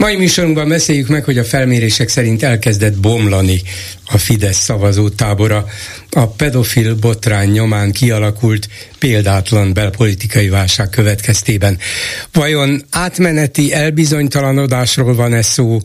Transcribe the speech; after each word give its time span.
Mai 0.00 0.16
műsorunkban 0.16 0.68
beszéljük 0.68 1.08
meg, 1.08 1.24
hogy 1.24 1.38
a 1.38 1.44
felmérések 1.44 2.08
szerint 2.08 2.42
elkezdett 2.42 2.98
bomlani 2.98 3.62
a 4.06 4.18
Fidesz 4.18 4.56
szavazótábora. 4.56 5.66
A 6.10 6.26
pedofil 6.26 6.94
botrány 6.94 7.50
nyomán 7.50 7.92
kialakult 7.92 8.68
példátlan 8.98 9.72
belpolitikai 9.72 10.48
válság 10.48 10.88
következtében. 10.88 11.78
Vajon 12.32 12.84
átmeneti 12.90 13.72
elbizonytalanodásról 13.72 15.14
van 15.14 15.34
ez 15.34 15.46
szó, 15.46 15.78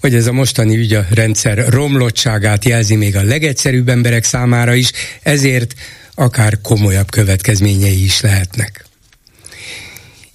vagy 0.00 0.14
ez 0.14 0.26
a 0.26 0.32
mostani 0.32 0.76
ügy 0.76 0.92
a 0.92 1.06
rendszer 1.10 1.68
romlottságát 1.68 2.64
jelzi 2.64 2.96
még 2.96 3.16
a 3.16 3.22
legegyszerűbb 3.22 3.88
emberek 3.88 4.24
számára 4.24 4.74
is, 4.74 4.90
ezért 5.22 5.74
akár 6.14 6.60
komolyabb 6.60 7.10
következményei 7.10 8.04
is 8.04 8.20
lehetnek. 8.20 8.87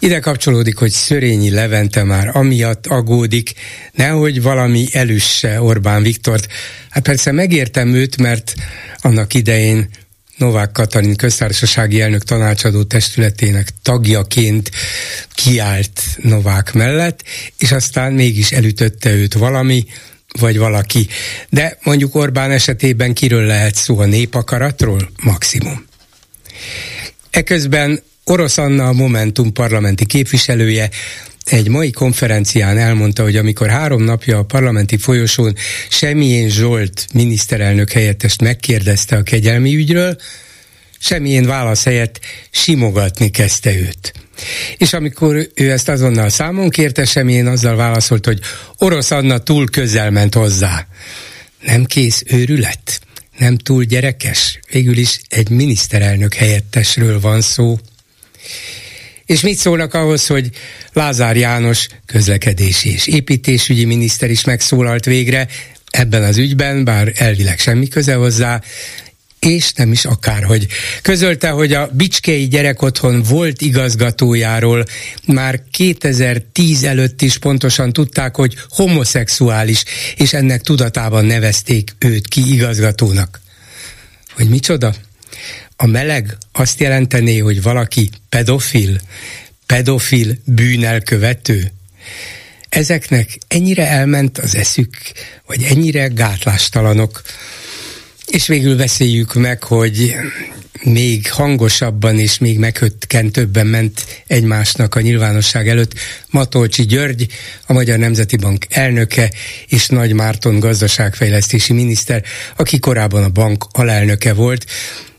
Ide 0.04 0.20
kapcsolódik, 0.20 0.78
hogy 0.78 0.92
Szörényi 0.92 1.50
Levente 1.50 2.04
már 2.04 2.30
amiatt 2.34 2.88
agódik, 2.88 3.54
nehogy 3.94 4.42
valami 4.42 4.88
elüsse 4.92 5.62
Orbán 5.62 6.04
Viktort. 6.04 6.48
Hát 6.90 7.04
persze 7.04 7.32
megértem 7.32 7.94
őt, 7.94 8.18
mert 8.18 8.54
annak 9.02 9.34
idején 9.34 9.90
Novák 10.38 10.72
Katalin 10.72 11.16
köztársasági 11.16 12.02
elnök 12.02 12.24
tanácsadó 12.24 12.84
testületének 12.84 13.68
tagjaként 13.82 14.72
kiállt 15.34 16.02
Novák 16.22 16.74
mellett, 16.74 17.24
és 17.58 17.72
aztán 17.72 18.14
mégis 18.14 18.52
elütötte 18.52 19.12
őt 19.12 19.34
valami, 19.34 19.86
vagy 20.40 20.58
valaki. 20.58 21.08
De 21.50 21.78
mondjuk 21.84 22.16
Orbán 22.16 22.52
esetében 22.52 23.14
kiről 23.14 23.46
lehet 23.46 23.76
szó 23.76 24.00
a 24.00 24.06
népakaratról? 24.06 25.10
Maximum. 25.22 25.86
Eközben 27.30 28.02
Orosz 28.26 28.58
Anna, 28.58 28.88
a 28.88 28.94
Momentum 28.94 29.54
parlamenti 29.54 30.06
képviselője 30.06 30.90
egy 31.46 31.68
mai 31.68 31.92
konferencián 31.92 32.78
elmondta, 32.78 33.24
hogy 33.24 33.36
amikor 33.36 33.70
három 33.70 34.04
napja 34.04 34.38
a 34.38 34.44
parlamenti 34.44 34.98
folyosón 34.98 35.56
Semmilyen 35.90 36.50
Zsolt 36.50 37.08
miniszterelnök 37.14 37.92
helyettest 37.92 38.42
megkérdezte 38.42 39.16
a 39.16 39.24
kegyelmi 39.24 39.76
ügyről, 39.76 40.16
semmilyen 41.00 41.46
válasz 41.46 41.84
helyett 41.84 42.20
simogatni 42.52 43.30
kezdte 43.30 43.76
őt. 43.76 44.14
És 44.78 44.94
amikor 44.94 45.50
ő 45.56 45.72
ezt 45.72 45.90
azonnal 45.90 46.30
számon 46.30 46.70
kérte, 46.70 47.06
semmilyen 47.06 47.48
azzal 47.48 47.76
válaszolt, 47.76 48.26
hogy 48.26 48.40
orosz 48.78 49.12
Anna 49.12 49.38
túl 49.38 49.70
közel 49.70 50.12
ment 50.12 50.34
hozzá. 50.34 50.88
Nem 51.62 51.86
kész 51.86 52.24
őrület? 52.26 53.02
Nem 53.38 53.58
túl 53.58 53.84
gyerekes? 53.84 54.60
Végül 54.72 54.98
is 54.98 55.20
egy 55.30 55.50
miniszterelnök 55.50 56.34
helyettesről 56.34 57.20
van 57.20 57.42
szó. 57.42 57.78
És 59.26 59.42
mit 59.42 59.58
szólnak 59.58 59.94
ahhoz, 59.94 60.28
hogy 60.28 60.50
Lázár 60.94 61.38
János 61.38 61.88
közlekedési 62.06 62.92
és 62.92 63.08
építésügyi 63.08 63.86
miniszter 63.86 64.30
is 64.30 64.44
megszólalt 64.44 65.06
végre 65.06 65.48
ebben 65.90 66.24
az 66.24 66.38
ügyben, 66.38 66.84
bár 66.84 67.12
elvileg 67.16 67.60
semmi 67.60 67.88
köze 67.88 68.14
hozzá, 68.14 68.62
és 69.40 69.74
nem 69.74 69.92
is 69.92 70.06
akárhogy. 70.06 70.68
Közölte, 71.02 71.50
hogy 71.50 71.74
a 71.74 71.90
Bicskei 71.94 72.48
Gyerekotthon 72.48 73.22
volt 73.22 73.62
igazgatójáról 73.62 74.86
már 75.28 75.62
2010 75.72 76.84
előtt 76.84 77.22
is 77.22 77.38
pontosan 77.38 77.94
tudták, 77.94 78.36
hogy 78.36 78.56
homoszexuális, 78.70 79.84
és 80.16 80.34
ennek 80.34 80.62
tudatában 80.62 81.26
nevezték 81.26 81.96
őt 82.00 82.28
ki 82.28 82.54
igazgatónak. 82.54 83.42
Hogy 84.34 84.50
micsoda? 84.50 84.94
A 85.84 85.86
meleg 85.86 86.38
azt 86.52 86.80
jelentené, 86.80 87.38
hogy 87.38 87.62
valaki 87.62 88.10
pedofil, 88.30 89.00
pedofil 89.66 90.38
bűnelkövető. 90.46 91.72
Ezeknek 92.70 93.38
ennyire 93.48 93.88
elment 93.88 94.38
az 94.38 94.56
eszük, 94.56 94.98
vagy 95.46 95.64
ennyire 95.64 96.08
gátlástalanok, 96.08 97.22
és 98.28 98.48
végül 98.48 98.76
beszéljük 98.76 99.34
meg, 99.34 99.64
hogy 99.64 100.16
még 100.84 101.32
hangosabban 101.32 102.20
és 102.20 102.38
még 102.38 102.60
meghökkentőbben 102.60 103.68
ment 103.68 104.24
egymásnak 104.28 104.96
a 104.96 105.02
nyilvánosság 105.02 105.70
előtt 105.70 105.94
Matolcsi 106.30 106.86
György, 106.86 107.28
a 107.66 107.74
Magyar 107.74 107.98
Nemzeti 107.98 108.36
Bank 108.36 108.66
elnöke, 108.70 109.32
és 109.68 109.88
Nagy 109.88 110.14
Márton 110.14 110.60
gazdaságfejlesztési 110.60 111.74
miniszter, 111.74 112.24
aki 112.56 112.80
korábban 112.80 113.24
a 113.24 113.30
bank 113.30 113.66
alelnöke 113.72 114.34
volt 114.34 114.66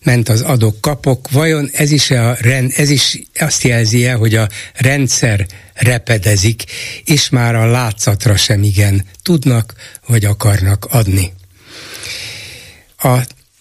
ment 0.04 0.28
az 0.28 0.40
adok-kapok, 0.40 1.30
vajon 1.30 1.70
ez 1.72 1.90
is, 1.90 2.10
a 2.10 2.36
rend, 2.40 2.72
ez 2.76 2.90
is 2.90 3.18
azt 3.38 3.62
jelzi 3.62 4.06
-e, 4.06 4.12
hogy 4.12 4.34
a 4.34 4.48
rendszer 4.74 5.46
repedezik, 5.74 6.64
és 7.04 7.28
már 7.28 7.54
a 7.54 7.70
látszatra 7.70 8.36
sem 8.36 8.62
igen 8.62 9.04
tudnak 9.22 9.74
vagy 10.06 10.24
akarnak 10.24 10.84
adni. 10.84 11.32
A 12.98 13.18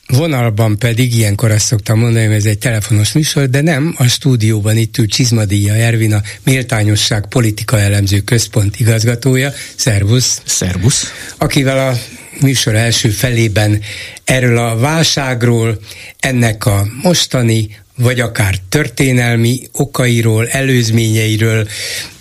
vonalban 0.08 0.78
pedig, 0.78 1.16
ilyenkor 1.16 1.52
azt 1.52 1.66
szoktam 1.66 2.00
mondani, 2.00 2.26
hogy 2.26 2.36
ez 2.36 2.46
egy 2.46 2.58
telefonos 2.58 3.12
műsor, 3.12 3.50
de 3.50 3.62
nem, 3.62 3.96
a 3.98 4.08
stúdióban 4.08 4.78
itt 4.78 4.98
ül 4.98 5.08
Csizmadíja 5.08 5.74
Ervin, 5.74 6.14
a 6.14 6.22
Méltányosság 6.44 7.28
Politika 7.28 7.80
Elemző 7.80 8.20
Központ 8.22 8.80
igazgatója. 8.80 9.54
Szervusz! 9.75 10.42
Szervusz! 10.46 11.12
Akivel 11.38 11.90
a 11.90 11.98
műsor 12.42 12.76
első 12.76 13.10
felében 13.10 13.82
erről 14.24 14.58
a 14.58 14.78
válságról, 14.78 15.80
ennek 16.20 16.66
a 16.66 16.88
mostani, 17.02 17.70
vagy 17.98 18.20
akár 18.20 18.56
történelmi 18.70 19.62
okairól, 19.72 20.48
előzményeiről, 20.48 21.68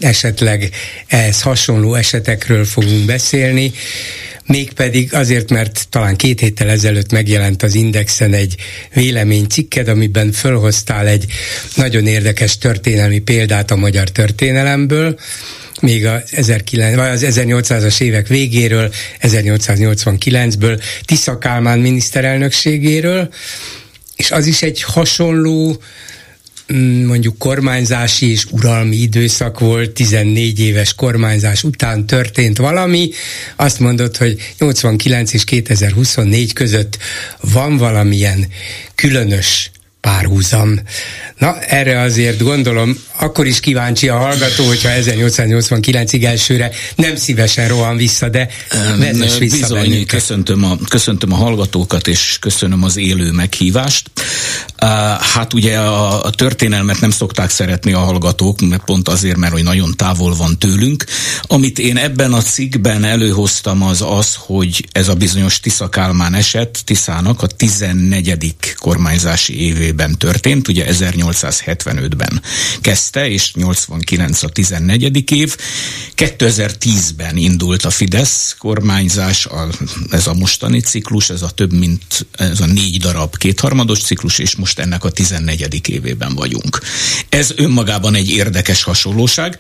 esetleg 0.01 0.71
ehhez 1.07 1.43
hasonló 1.43 1.95
esetekről 1.95 2.65
fogunk 2.65 3.05
beszélni. 3.05 3.73
Mégpedig 4.47 5.15
azért, 5.15 5.51
mert 5.51 5.87
talán 5.91 6.17
két 6.17 6.41
héttel 6.41 6.69
ezelőtt 6.69 7.13
megjelent 7.13 7.63
az 7.63 7.75
Indexen 7.75 8.33
egy 8.33 8.55
véleménycikked, 8.95 9.89
amiben 9.89 10.33
fölhoztál 10.33 11.07
egy 11.07 11.25
nagyon 11.75 12.07
érdekes 12.07 12.59
történelmi 12.59 13.19
példát 13.19 13.71
a 13.71 13.77
magyar 13.77 14.09
történelemből, 14.09 15.19
még 15.83 16.07
az, 16.07 16.23
19, 16.31 16.97
vagy 16.97 17.09
az 17.09 17.25
1800-as 17.27 18.01
évek 18.01 18.27
végéről, 18.27 18.93
1889-ből, 19.21 20.83
Tisza 21.05 21.39
Kálmán 21.39 21.79
miniszterelnökségéről, 21.79 23.33
és 24.17 24.31
az 24.31 24.47
is 24.47 24.63
egy 24.63 24.83
hasonló 24.83 25.83
Mm, 26.73 27.05
mondjuk 27.07 27.39
kormányzási 27.39 28.31
és 28.31 28.45
uralmi 28.51 28.97
időszak 28.97 29.59
volt, 29.59 29.91
14 29.91 30.61
éves 30.61 30.95
kormányzás 30.95 31.65
után 31.65 32.07
történt 32.07 32.59
valami, 32.59 33.11
azt 33.57 33.79
mondod, 33.79 34.17
hogy 34.17 34.55
89 34.59 35.33
és 35.33 35.45
2024 35.45 36.53
között 36.53 36.99
van 37.41 37.77
valamilyen 37.77 38.47
különös 38.95 39.71
párhuzam. 40.01 40.81
Na, 41.43 41.59
erre 41.59 42.01
azért 42.01 42.43
gondolom, 42.43 42.97
akkor 43.19 43.47
is 43.47 43.61
kíváncsi 43.61 44.09
a 44.09 44.17
hallgató, 44.17 44.67
hogyha 44.67 44.89
1889-ig 44.93 46.25
elsőre 46.25 46.71
nem 46.97 47.17
szívesen 47.17 47.69
rohan 47.69 47.97
vissza, 47.97 48.29
de 48.29 48.49
vezess 48.99 49.39
vissza 49.39 49.57
Bizony, 49.57 49.81
bennünket. 49.81 50.07
köszöntöm 50.07 50.65
a, 50.65 50.77
köszöntöm 50.89 51.33
a 51.33 51.37
hallgatókat, 51.37 52.07
és 52.09 52.37
köszönöm 52.41 52.85
az 52.85 52.97
élő 52.97 53.31
meghívást. 53.31 54.11
Hát 55.35 55.53
ugye 55.55 55.79
a, 55.79 56.25
a 56.25 56.31
történelmet 56.31 57.01
nem 57.01 57.11
szokták 57.11 57.51
szeretni 57.51 57.93
a 57.93 57.99
hallgatók, 57.99 58.61
mert 58.61 58.85
pont 58.85 59.09
azért, 59.09 59.37
mert 59.37 59.53
hogy 59.53 59.63
nagyon 59.63 59.95
távol 59.97 60.35
van 60.35 60.59
tőlünk. 60.59 61.05
Amit 61.43 61.79
én 61.79 61.97
ebben 61.97 62.33
a 62.33 62.43
cikkben 62.43 63.05
előhoztam 63.05 63.83
az 63.83 64.05
az, 64.07 64.35
hogy 64.39 64.89
ez 64.93 65.09
a 65.09 65.15
bizonyos 65.15 65.61
Tisza 65.61 65.89
Kálmán 65.89 66.35
eset 66.35 66.83
Tiszának 66.85 67.43
a 67.43 67.47
14. 67.47 68.55
kormányzási 68.77 69.61
évében 69.61 70.19
történt, 70.19 70.69
ugye 70.69 70.87
1875-ben 71.33 72.43
kezdte, 72.81 73.29
és 73.29 73.53
89 73.55 74.43
a 74.43 74.49
14. 74.49 75.33
év. 75.33 75.57
2010-ben 76.17 77.37
indult 77.37 77.85
a 77.85 77.91
Fidesz 77.91 78.55
kormányzás, 78.59 79.47
a, 79.47 79.69
ez 80.11 80.27
a 80.27 80.35
mostani 80.35 80.81
ciklus, 80.81 81.31
ez 81.31 81.43
a 81.43 81.51
több 81.51 81.73
mint 81.73 82.27
ez 82.33 82.61
a 82.61 82.67
négy 82.67 82.99
darab 82.99 83.37
kétharmados 83.37 84.03
ciklus, 84.03 84.39
és 84.39 84.57
most 84.57 84.79
ennek 84.79 85.05
a 85.05 85.11
14. 85.11 85.89
évében 85.89 86.35
vagyunk. 86.35 86.81
Ez 87.29 87.53
önmagában 87.57 88.15
egy 88.15 88.31
érdekes 88.31 88.83
hasonlóság. 88.83 89.59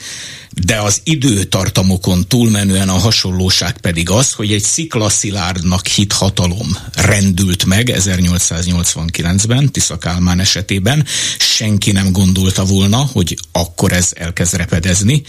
De 0.60 0.80
az 0.80 1.00
időtartamokon 1.04 2.26
túlmenően 2.28 2.88
a 2.88 2.98
hasonlóság 2.98 3.78
pedig 3.78 4.10
az, 4.10 4.32
hogy 4.32 4.52
egy 4.52 4.62
sziklaszilárdnak 4.62 5.86
hit 5.86 6.12
hatalom 6.12 6.76
rendült 6.94 7.64
meg 7.64 7.90
1889-ben, 7.94 9.72
Tisza 9.72 9.98
Kálmán 9.98 10.40
esetében. 10.40 11.04
Senki 11.38 11.92
nem 11.92 12.12
gondolta 12.12 12.64
volna, 12.64 12.96
hogy 12.96 13.38
akkor 13.52 13.92
ez 13.92 14.10
elkezd 14.14 14.54
repedezni, 14.54 15.22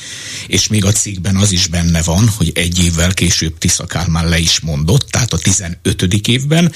és 0.48 0.68
még 0.68 0.86
a 0.86 0.92
cikkben 0.92 1.36
az 1.36 1.52
is 1.52 1.68
benne 1.68 2.02
van, 2.02 2.30
hogy 2.38 2.52
egy 2.56 2.84
évvel 2.84 3.14
később 3.14 3.58
Tisza 3.58 3.86
Kálmán 3.86 4.30
le 4.30 4.38
is 4.38 4.60
mondott, 4.60 5.10
tehát 5.10 5.34
a 5.34 5.38
15. 5.38 6.04
évben, 6.28 6.72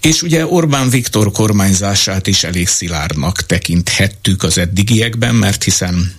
és 0.00 0.22
ugye 0.22 0.46
Orbán 0.46 0.90
Viktor 0.90 1.32
kormányzását 1.32 2.26
is 2.26 2.44
elég 2.44 2.68
szilárdnak 2.68 3.46
tekinthettük 3.46 4.42
az 4.42 4.58
eddigiekben, 4.58 5.34
mert 5.34 5.64
hiszen 5.64 6.14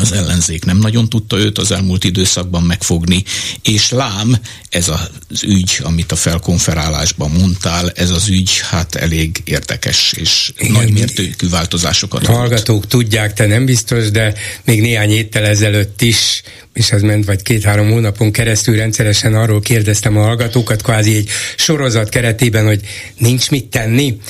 az 0.00 0.12
ellenzék 0.12 0.64
nem 0.64 0.78
nagyon 0.78 1.08
tudta 1.08 1.38
őt 1.38 1.58
az 1.58 1.70
elmúlt 1.70 2.04
időszakban 2.04 2.62
megfogni, 2.62 3.24
és 3.62 3.90
lám, 3.90 4.36
ez 4.68 4.88
az 4.88 5.42
ügy, 5.42 5.78
amit 5.82 6.12
a 6.12 6.16
felkonferálásban 6.16 7.30
mondtál, 7.30 7.90
ez 7.90 8.10
az 8.10 8.28
ügy 8.28 8.60
hát 8.70 8.94
elég 8.94 9.42
érdekes 9.44 10.12
és 10.12 10.52
Igen, 10.58 10.72
nagymértékű 10.72 11.48
változásokat 11.48 12.26
A 12.26 12.32
hallgatók 12.32 12.86
tudják, 12.86 13.32
te 13.32 13.46
nem 13.46 13.64
biztos, 13.64 14.10
de 14.10 14.34
még 14.64 14.80
néhány 14.80 15.10
héttel 15.10 15.44
ezelőtt 15.44 16.02
is 16.02 16.42
és 16.72 16.90
ez 16.90 17.02
ment 17.02 17.24
vagy 17.24 17.42
két-három 17.42 17.90
hónapon 17.90 18.32
keresztül 18.32 18.76
rendszeresen 18.76 19.34
arról 19.34 19.60
kérdeztem 19.60 20.16
a 20.16 20.22
hallgatókat, 20.22 20.82
kvázi 20.82 21.16
egy 21.16 21.28
sorozat 21.56 22.08
keretében, 22.08 22.64
hogy 22.64 22.80
nincs 23.18 23.50
mit 23.50 23.64
tenni. 23.64 24.20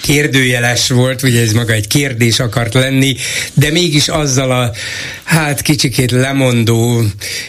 Kérdőjeles 0.00 0.88
volt, 0.88 1.22
ugye 1.22 1.42
ez 1.42 1.52
maga 1.52 1.72
egy 1.72 1.86
kérdés 1.86 2.40
akart 2.40 2.74
lenni, 2.74 3.16
de 3.54 3.70
mégis 3.70 4.08
azzal 4.08 4.50
a 4.50 4.72
hát 5.24 5.62
kicsikét 5.62 6.10
lemondó 6.10 7.02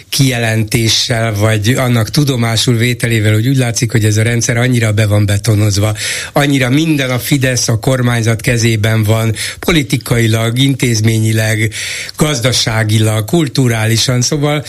kijelentéssel, 0.10 1.34
vagy 1.34 1.74
annak 1.78 2.10
tudomásul 2.10 2.78
vételével, 2.78 3.34
hogy 3.34 3.48
úgy 3.48 3.58
látszik, 3.58 3.92
hogy 3.92 4.06
ez 4.06 4.18
a 4.18 4.22
rendszer 4.22 4.58
annyira 4.58 4.92
be 4.92 5.06
van 5.06 5.26
betonozva, 5.26 5.96
annyira 6.34 6.70
minden 6.70 7.10
a 7.10 7.20
Fidesz, 7.20 7.68
a 7.68 7.80
kormányzat 7.80 8.42
kezében 8.42 9.04
van, 9.04 9.36
politikailag, 9.60 10.60
intézményileg, 10.60 11.74
gazdaságilag, 12.18 13.26
kulturálisan, 13.26 14.22
szóval 14.22 14.66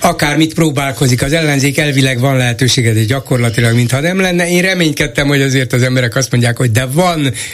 akármit 0.00 0.54
próbálkozik, 0.54 1.22
az 1.22 1.32
ellenzék 1.32 1.78
elvileg 1.78 2.20
van 2.20 2.36
lehetősége, 2.36 2.92
de 2.92 3.04
gyakorlatilag 3.04 3.74
mintha 3.74 4.00
nem 4.00 4.20
lenne. 4.20 4.48
Én 4.48 4.62
reménykedtem, 4.62 5.26
hogy 5.26 5.42
azért 5.42 5.72
az 5.72 5.82
emberek 5.82 6.16
azt 6.16 6.30
mondják, 6.30 6.56
hogy 6.56 6.70
de 6.70 6.86
van 6.86 7.11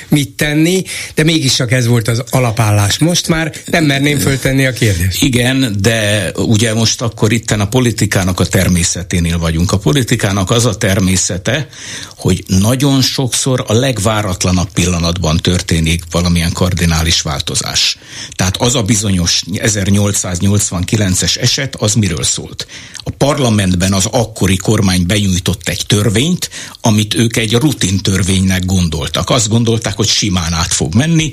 mit 0.09 0.31
tenni, 0.31 0.85
de 1.15 1.23
mégis 1.23 1.55
csak 1.55 1.73
ez 1.73 1.87
volt 1.87 2.09
az 2.09 2.23
alapállás. 2.31 2.99
Most 2.99 3.29
már 3.29 3.53
nem 3.65 3.85
merném 3.85 4.19
föltenni 4.19 4.67
a 4.67 4.73
kérdést. 4.73 5.23
Igen, 5.23 5.77
de 5.81 6.31
ugye 6.35 6.75
most 6.75 7.03
akkor 7.03 7.33
itten 7.33 7.61
a 7.61 7.69
politikának 7.69 8.41
a 8.41 8.47
természeténél 8.47 9.39
vagyunk. 9.39 9.73
A 9.73 9.79
politikának 9.79 10.51
az 10.51 10.67
a 10.67 10.77
természete, 10.77 11.69
hogy 12.17 12.45
nagyon 12.47 13.03
sokszor 13.03 13.65
a 13.67 13.73
legváratlanabb 13.73 14.71
pillanatban 14.73 15.37
történik 15.37 16.03
valamilyen 16.11 16.53
kardinális 16.53 17.21
változás. 17.21 17.99
Tehát 18.37 18.57
az 18.57 18.75
a 18.75 18.83
bizonyos 18.83 19.43
1889-es 19.53 21.37
eset 21.37 21.75
az 21.77 21.95
miről 21.95 22.23
szólt? 22.23 22.67
A 22.97 23.11
parlamentben 23.11 23.93
az 23.93 24.07
akkori 24.11 24.57
kormány 24.57 25.07
benyújtott 25.07 25.69
egy 25.69 25.85
törvényt, 25.87 26.51
amit 26.81 27.15
ők 27.15 27.37
egy 27.37 27.53
rutin 27.53 27.99
törvénynek 27.99 28.65
gondoltak. 28.65 29.31
Azt 29.49 29.57
gondolták, 29.57 29.97
hogy 29.97 30.09
simán 30.09 30.53
át 30.53 30.73
fog 30.73 30.95
menni, 30.95 31.33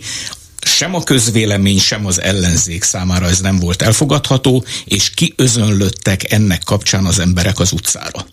sem 0.61 0.95
a 0.95 1.03
közvélemény, 1.03 1.79
sem 1.79 2.05
az 2.05 2.21
ellenzék 2.21 2.83
számára 2.83 3.27
ez 3.27 3.39
nem 3.39 3.59
volt 3.59 3.81
elfogadható, 3.81 4.65
és 4.85 5.09
kiözönlöttek 5.09 6.31
ennek 6.31 6.63
kapcsán 6.63 7.05
az 7.05 7.19
emberek 7.19 7.59
az 7.59 7.71
utcára. 7.71 8.25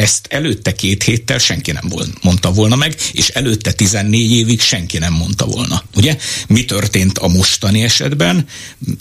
Ezt 0.00 0.26
előtte 0.30 0.72
két 0.72 1.02
héttel 1.02 1.38
senki 1.38 1.72
nem 1.72 1.90
mondta 2.22 2.52
volna 2.52 2.76
meg, 2.76 2.94
és 3.12 3.28
előtte 3.28 3.72
14 3.72 4.32
évig 4.32 4.60
senki 4.60 4.98
nem 4.98 5.12
mondta 5.12 5.46
volna. 5.46 5.84
Ugye? 5.94 6.16
Mi 6.48 6.64
történt 6.64 7.18
a 7.18 7.28
mostani 7.28 7.82
esetben? 7.82 8.46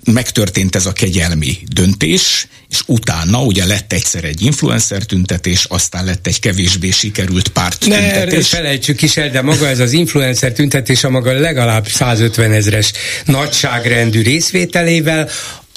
Megtörtént 0.04 0.76
ez 0.76 0.86
a 0.86 0.92
kegyelmi 0.92 1.58
döntés, 1.74 2.48
és 2.70 2.82
utána 2.86 3.44
ugye 3.44 3.66
lett 3.66 3.94
egyszer 3.94 4.24
egy 4.24 4.42
influencer 4.42 5.04
tüntetés, 5.04 5.66
aztán 5.66 6.06
lett 6.06 6.28
egy 6.28 6.40
kevésbé 6.40 6.90
sikerült 6.92 7.48
párt 7.48 7.86
ne, 7.86 7.96
tüntetés. 7.96 8.52
Ne, 8.52 8.58
felejtsük 8.58 9.02
is 9.02 9.18
el, 9.18 9.30
de 9.30 9.42
maga 9.42 9.68
ez 9.68 9.80
az 9.80 9.92
influencer 9.92 10.52
tüntetés 10.52 11.04
a 11.04 11.10
maga 11.10 11.32
legalább 11.40 11.88
150 11.88 12.52
ezres 12.52 12.92
nagyságrendű 13.26 14.22
részvételével, 14.22 15.30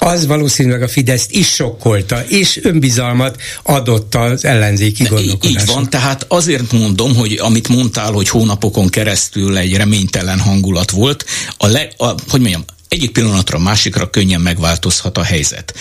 az 0.03 0.25
valószínűleg 0.25 0.81
a 0.81 0.87
Fideszt 0.87 1.31
is 1.31 1.47
sokkolta, 1.47 2.23
és 2.27 2.59
önbizalmat 2.63 3.41
adott 3.63 4.15
az 4.15 4.45
ellenzéki 4.45 5.03
gondolkodásnak. 5.03 5.67
Így 5.67 5.73
van, 5.73 5.89
tehát 5.89 6.25
azért 6.27 6.71
mondom, 6.71 7.15
hogy 7.15 7.37
amit 7.41 7.67
mondtál, 7.67 8.11
hogy 8.11 8.29
hónapokon 8.29 8.87
keresztül 8.87 9.57
egy 9.57 9.75
reménytelen 9.75 10.39
hangulat 10.39 10.91
volt, 10.91 11.25
a, 11.57 11.67
le, 11.67 11.89
a 11.97 12.05
hogy 12.05 12.39
mondjam, 12.39 12.65
egyik 12.93 13.11
pillanatra 13.11 13.59
másikra 13.59 14.09
könnyen 14.09 14.41
megváltozhat 14.41 15.17
a 15.17 15.23
helyzet. 15.23 15.73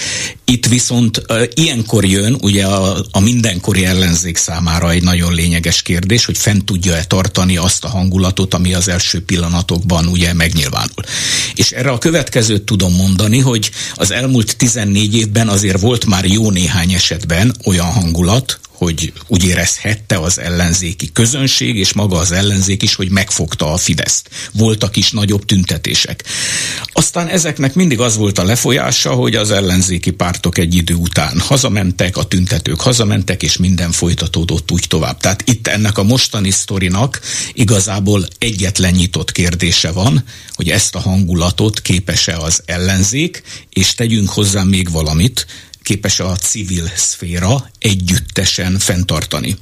Itt 0.45 0.67
viszont 0.67 1.23
uh, 1.29 1.43
ilyenkor 1.55 2.05
jön 2.05 2.37
ugye 2.41 2.65
a, 2.65 3.05
a 3.11 3.21
mindenkori 3.21 3.85
ellenzék 3.85 4.37
számára 4.37 4.91
egy 4.91 5.03
nagyon 5.03 5.35
lényeges 5.35 5.83
kérdés, 5.83 6.25
hogy 6.25 6.39
fent 6.39 6.65
tudja-e 6.65 7.05
tartani 7.05 7.57
azt 7.57 7.85
a 7.85 7.89
hangulatot, 7.89 8.55
ami 8.55 8.75
az 8.75 8.89
első 8.89 9.25
pillanatokban 9.25 10.07
ugye 10.07 10.33
megnyilvánul. 10.33 11.05
És 11.55 11.71
erre 11.71 11.91
a 11.91 11.99
következőt 11.99 12.63
tudom 12.63 12.95
mondani, 12.95 13.39
hogy 13.39 13.71
az 13.95 14.11
elmúlt 14.11 14.57
14 14.57 15.15
évben 15.15 15.49
azért 15.49 15.81
volt 15.81 16.07
már 16.07 16.25
jó 16.25 16.51
néhány 16.51 16.93
esetben 16.93 17.55
olyan 17.65 17.87
hangulat, 17.93 18.61
hogy 18.83 19.13
úgy 19.27 19.45
érezhette 19.45 20.19
az 20.19 20.39
ellenzéki 20.39 21.13
közönség, 21.13 21.77
és 21.77 21.93
maga 21.93 22.17
az 22.19 22.33
ellenzék 22.33 22.83
is, 22.83 22.95
hogy 22.95 23.11
megfogta 23.11 23.73
a 23.73 23.77
Fideszt. 23.77 24.29
Voltak 24.53 24.97
is 24.97 25.11
nagyobb 25.11 25.45
tüntetések. 25.45 26.25
Aztán 26.93 27.29
ezeknek 27.29 27.75
mindig 27.75 28.01
az 28.01 28.17
volt 28.17 28.39
a 28.39 28.45
lefolyása, 28.45 29.13
hogy 29.13 29.37
az 29.37 29.51
ellenzéki 29.51 30.11
pártok 30.11 30.59
egy 30.59 30.75
idő 30.75 30.95
után 30.95 31.41
hazamentek, 31.41 32.17
a 32.17 32.25
tüntetők 32.25 32.81
hazamentek, 32.81 33.43
és 33.43 33.57
minden 33.57 33.93
folytatódott 33.93 34.71
úgy 34.71 34.85
tovább. 34.89 35.21
Tehát 35.21 35.43
itt 35.47 35.67
ennek 35.67 35.99
a 35.99 36.03
mostani 36.03 36.51
sztorinak 36.51 37.21
igazából 37.53 38.27
egyetlen 38.39 38.93
nyitott 38.93 39.33
kérdése 39.33 39.91
van, 39.91 40.25
hogy 40.55 40.69
ezt 40.71 40.95
a 40.95 41.01
hangulatot 41.01 41.81
képes-e 41.81 42.37
az 42.37 42.63
ellenzék, 42.65 43.43
és 43.69 43.95
tegyünk 43.95 44.29
hozzá 44.29 44.63
még 44.63 44.91
valamit, 44.91 45.47
képes 45.83 46.21
a 46.21 46.37
civil 46.37 46.91
szféra 46.97 47.71
együttesen 47.79 48.79
fenntartani. 48.79 49.57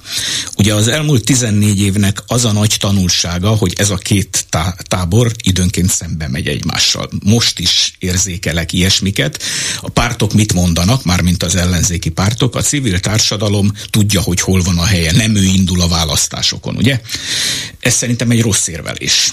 Ugye 0.57 0.75
az 0.75 0.89
elmúlt 0.89 1.25
14 1.25 1.81
évnek 1.81 2.23
az 2.27 2.45
a 2.45 2.53
nagy 2.53 2.77
tanulsága, 2.79 3.49
hogy 3.49 3.73
ez 3.77 3.91
a 3.91 3.97
két 3.97 4.47
tá- 4.49 4.89
tábor 4.89 5.33
időnként 5.43 5.91
szembe 5.91 6.29
megy 6.29 6.47
egymással. 6.47 7.11
Most 7.25 7.59
is 7.59 7.95
érzékelek 7.99 8.73
ilyesmiket. 8.73 9.43
A 9.81 9.89
pártok 9.89 10.33
mit 10.33 10.53
mondanak, 10.53 11.05
mármint 11.05 11.43
az 11.43 11.55
ellenzéki 11.55 12.11
pártok, 12.11 12.55
a 12.57 12.63
civil 12.63 13.01
társadalom 13.01 13.73
tudja, 13.91 14.21
hogy 14.21 14.41
hol 14.41 14.63
van 14.63 14.79
a 14.79 14.85
helye, 14.85 15.13
nem 15.13 15.35
ő 15.35 15.43
indul 15.43 15.81
a 15.81 15.89
választásokon, 15.89 16.77
ugye? 16.77 17.01
Ez 17.81 17.95
szerintem 17.95 18.31
egy 18.31 18.43
rossz 18.43 18.67
érvelés. 18.67 19.33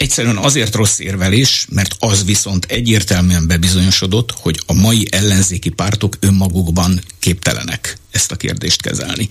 Egyszerűen 0.00 0.36
azért 0.36 0.74
rossz 0.74 0.98
érvelés, 0.98 1.66
mert 1.70 1.94
az 1.98 2.24
viszont 2.24 2.64
egyértelműen 2.64 3.46
bebizonyosodott, 3.46 4.32
hogy 4.36 4.60
a 4.66 4.72
mai 4.72 5.06
ellenzéki 5.10 5.68
pártok 5.68 6.16
önmagukban 6.20 7.00
képtelenek 7.18 7.98
ezt 8.10 8.32
a 8.32 8.36
kérdést 8.36 8.82
kezelni. 8.82 9.28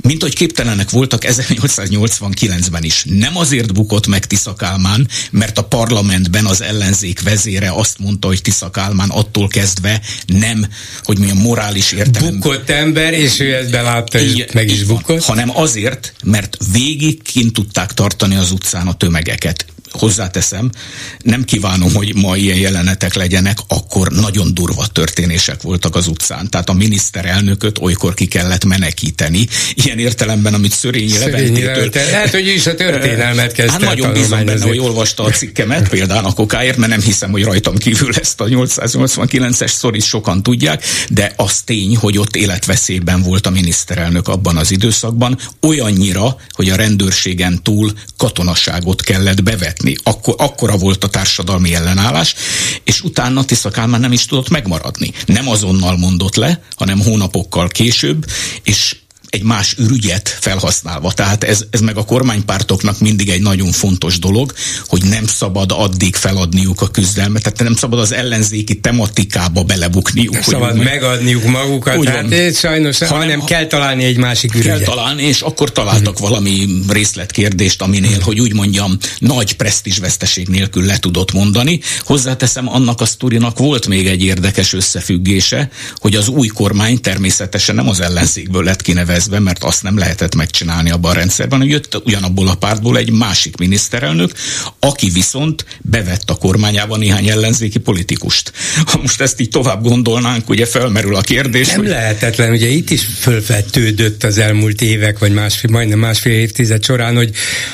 Mint 0.00 0.22
hogy 0.22 0.34
képtelenek 0.34 0.90
voltak 0.90 1.22
1889-ben 1.26 2.84
is. 2.84 3.04
Nem 3.06 3.36
azért 3.36 3.72
bukott 3.72 4.06
meg 4.06 4.26
Tisza 4.26 4.54
Kálmán, 4.54 5.08
mert 5.30 5.58
a 5.58 5.64
parlamentben 5.64 6.46
az 6.46 6.60
ellenzék 6.60 7.20
vezére 7.20 7.70
azt 7.70 7.98
mondta, 7.98 8.26
hogy 8.26 8.42
Tisza 8.42 8.70
Kálmán 8.70 9.08
attól 9.08 9.48
kezdve 9.48 10.00
nem, 10.26 10.66
hogy 11.02 11.18
milyen 11.18 11.36
morális 11.36 11.92
értelemben. 11.92 12.40
Bukott 12.40 12.70
ember, 12.70 13.12
és 13.12 13.40
ő 13.40 13.54
ezt 13.54 13.70
belátta, 13.70 14.18
és 14.18 14.44
meg 14.52 14.70
is 14.70 14.82
bukott. 14.82 15.22
Hanem 15.22 15.56
azért, 15.56 16.14
mert 16.24 16.56
végig 16.72 17.22
kint 17.22 17.52
tudták 17.52 17.92
tartani 17.92 18.36
az 18.36 18.50
utcán 18.50 18.86
a 18.86 18.94
tömegeket 18.94 19.66
hozzáteszem, 19.92 20.70
nem 21.18 21.44
kívánom, 21.44 21.94
hogy 21.94 22.14
ma 22.14 22.36
ilyen 22.36 22.58
jelenetek 22.58 23.14
legyenek, 23.14 23.58
akkor 23.68 24.10
nagyon 24.10 24.54
durva 24.54 24.86
történések 24.86 25.62
voltak 25.62 25.96
az 25.96 26.06
utcán. 26.06 26.50
Tehát 26.50 26.68
a 26.68 26.72
miniszterelnököt 26.72 27.78
olykor 27.78 28.14
ki 28.14 28.26
kellett 28.26 28.64
menekíteni. 28.64 29.46
Ilyen 29.74 29.98
értelemben, 29.98 30.54
amit 30.54 30.72
Szörényi 30.72 31.18
Leventétől... 31.18 31.90
Lehet, 31.92 32.30
hogy 32.30 32.46
is 32.46 32.66
a 32.66 32.74
történelmet 32.74 33.52
kezdte. 33.52 33.72
Hát 33.72 33.80
nagyon 33.80 34.12
bízom 34.12 34.44
benne, 34.44 34.66
hogy 34.66 34.78
olvasta 34.78 35.22
a 35.22 35.30
cikkemet, 35.30 35.88
például 35.88 36.26
a 36.26 36.32
kokáért, 36.32 36.76
mert 36.76 36.90
nem 36.90 37.00
hiszem, 37.00 37.30
hogy 37.30 37.42
rajtam 37.42 37.76
kívül 37.76 38.14
ezt 38.14 38.40
a 38.40 38.44
889-es 38.44 39.72
szorit 39.72 40.04
sokan 40.04 40.42
tudják, 40.42 40.84
de 41.10 41.32
az 41.36 41.60
tény, 41.64 41.96
hogy 41.96 42.18
ott 42.18 42.36
életveszélyben 42.36 43.22
volt 43.22 43.46
a 43.46 43.50
miniszterelnök 43.50 44.28
abban 44.28 44.56
az 44.56 44.70
időszakban, 44.70 45.38
olyannyira, 45.62 46.36
hogy 46.50 46.68
a 46.68 46.76
rendőrségen 46.76 47.62
túl 47.62 47.92
katonaságot 48.16 49.02
kellett 49.02 49.42
bevetni 49.42 49.81
vezetni. 49.82 49.96
Akkor, 50.02 50.34
akkora 50.38 50.76
volt 50.76 51.04
a 51.04 51.08
társadalmi 51.08 51.74
ellenállás, 51.74 52.34
és 52.84 53.02
utána 53.02 53.44
Tisza 53.44 53.70
Kálmán 53.70 54.00
nem 54.00 54.12
is 54.12 54.26
tudott 54.26 54.48
megmaradni. 54.48 55.12
Nem 55.26 55.48
azonnal 55.48 55.96
mondott 55.96 56.34
le, 56.34 56.62
hanem 56.76 57.00
hónapokkal 57.00 57.68
később, 57.68 58.24
és 58.62 58.96
egy 59.32 59.42
más 59.42 59.74
ürügyet 59.78 60.36
felhasználva. 60.40 61.12
Tehát 61.12 61.44
ez, 61.44 61.64
ez 61.70 61.80
meg 61.80 61.96
a 61.96 62.04
kormánypártoknak 62.04 63.00
mindig 63.00 63.28
egy 63.28 63.40
nagyon 63.40 63.70
fontos 63.70 64.18
dolog, 64.18 64.52
hogy 64.86 65.02
nem 65.04 65.26
szabad 65.26 65.72
addig 65.74 66.16
feladniuk 66.16 66.80
a 66.80 66.88
küzdelmet, 66.88 67.42
tehát 67.42 67.62
nem 67.62 67.74
szabad 67.74 67.98
az 67.98 68.12
ellenzéki 68.12 68.80
tematikába 68.80 69.62
belebukniuk. 69.62 70.32
Nem 70.32 70.42
szabad 70.42 70.78
úgy, 70.78 70.84
megadniuk 70.84 71.44
magukat, 71.44 71.96
úgy 71.96 72.08
hát 72.08 72.56
sajnos, 72.56 72.98
hanem, 72.98 73.16
hanem 73.16 73.44
kell 73.44 73.66
találni 73.66 74.04
egy 74.04 74.16
másik 74.16 74.54
ürügyet. 74.54 74.76
Kell 74.76 74.86
találni, 74.86 75.22
és 75.22 75.40
akkor 75.40 75.72
találtak 75.72 76.18
hmm. 76.18 76.28
valami 76.28 76.66
részletkérdést, 76.88 77.82
aminél, 77.82 78.10
hmm. 78.10 78.22
hogy 78.22 78.40
úgy 78.40 78.54
mondjam, 78.54 78.96
nagy 79.18 79.56
presztízsveszteség 79.56 80.48
nélkül 80.48 80.84
le 80.84 80.98
tudott 80.98 81.32
mondani. 81.32 81.80
Hozzáteszem, 82.00 82.68
annak 82.68 83.00
a 83.00 83.04
sztorinak 83.04 83.58
volt 83.58 83.86
még 83.86 84.06
egy 84.06 84.22
érdekes 84.22 84.72
összefüggése, 84.72 85.70
hogy 85.96 86.14
az 86.14 86.28
új 86.28 86.46
kormány 86.46 87.00
természetesen 87.00 87.74
nem 87.74 87.88
az 87.88 88.00
ellenzékből 88.00 88.64
lett 88.64 88.82
kinevezve, 88.82 89.20
kezdve, 89.22 89.38
mert 89.38 89.64
azt 89.64 89.82
nem 89.82 89.98
lehetett 89.98 90.34
megcsinálni 90.34 90.90
abban 90.90 91.10
a 91.10 91.14
rendszerben, 91.14 91.58
hogy 91.58 91.68
jött 91.68 92.02
ugyanabból 92.04 92.48
a 92.48 92.54
pártból 92.54 92.96
egy 92.96 93.10
másik 93.10 93.56
miniszterelnök, 93.56 94.32
aki 94.78 95.10
viszont 95.10 95.64
bevett 95.80 96.30
a 96.30 96.34
kormányában 96.34 96.98
néhány 96.98 97.28
ellenzéki 97.28 97.78
politikust. 97.78 98.52
Ha 98.86 98.98
most 99.00 99.20
ezt 99.20 99.40
így 99.40 99.48
tovább 99.48 99.82
gondolnánk, 99.82 100.48
ugye 100.48 100.66
felmerül 100.66 101.14
a 101.14 101.20
kérdés. 101.20 101.68
Nem 101.68 101.76
hogy... 101.78 101.88
lehetetlen, 101.88 102.52
ugye 102.52 102.66
itt 102.66 102.90
is 102.90 103.06
fölvetődött 103.18 104.24
az 104.24 104.38
elmúlt 104.38 104.82
évek, 104.82 105.18
vagy 105.18 105.32
másfél, 105.32 105.70
majdnem 105.70 105.98
másfél 105.98 106.32
évtized 106.32 106.84
során, 106.84 107.16
hogy 107.16 107.30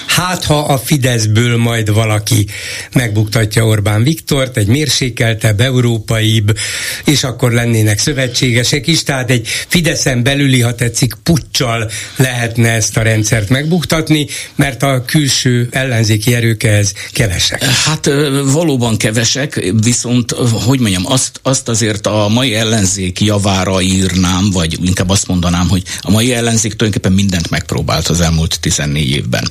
hát 0.06 0.44
ha 0.44 0.58
a 0.58 0.78
Fideszből 0.78 1.56
majd 1.56 1.92
valaki 1.92 2.46
megbuktatja 2.92 3.66
Orbán 3.66 4.02
Viktort, 4.02 4.56
egy 4.56 4.66
mérsékeltebb, 4.66 5.60
európaibb, 5.60 6.58
és 7.04 7.24
akkor 7.24 7.52
lennének 7.52 7.98
szövetségesek 7.98 8.86
is, 8.86 9.02
tehát 9.02 9.30
egy 9.30 9.48
Fideszen 9.68 10.22
belüli, 10.22 10.60
ha 10.60 10.74
tetszik, 10.74 11.14
puccsal 11.38 11.90
lehetne 12.16 12.68
ezt 12.68 12.96
a 12.96 13.02
rendszert 13.02 13.48
megbuktatni, 13.48 14.26
mert 14.54 14.82
a 14.82 15.02
külső 15.04 15.68
ellenzéki 15.70 16.34
erők 16.34 16.62
ez 16.62 16.92
kevesek. 17.12 17.64
Hát 17.64 18.10
valóban 18.44 18.96
kevesek, 18.96 19.72
viszont 19.82 20.30
hogy 20.66 20.80
mondjam, 20.80 21.06
azt, 21.06 21.40
azt 21.42 21.68
azért 21.68 22.06
a 22.06 22.28
mai 22.28 22.54
ellenzék 22.54 23.20
javára 23.20 23.80
írnám, 23.80 24.50
vagy 24.50 24.78
inkább 24.84 25.10
azt 25.10 25.26
mondanám, 25.26 25.68
hogy 25.68 25.82
a 26.00 26.10
mai 26.10 26.34
ellenzék 26.34 26.74
tulajdonképpen 26.74 27.16
mindent 27.16 27.50
megpróbált 27.50 28.08
az 28.08 28.20
elmúlt 28.20 28.60
14 28.60 29.10
évben. 29.10 29.50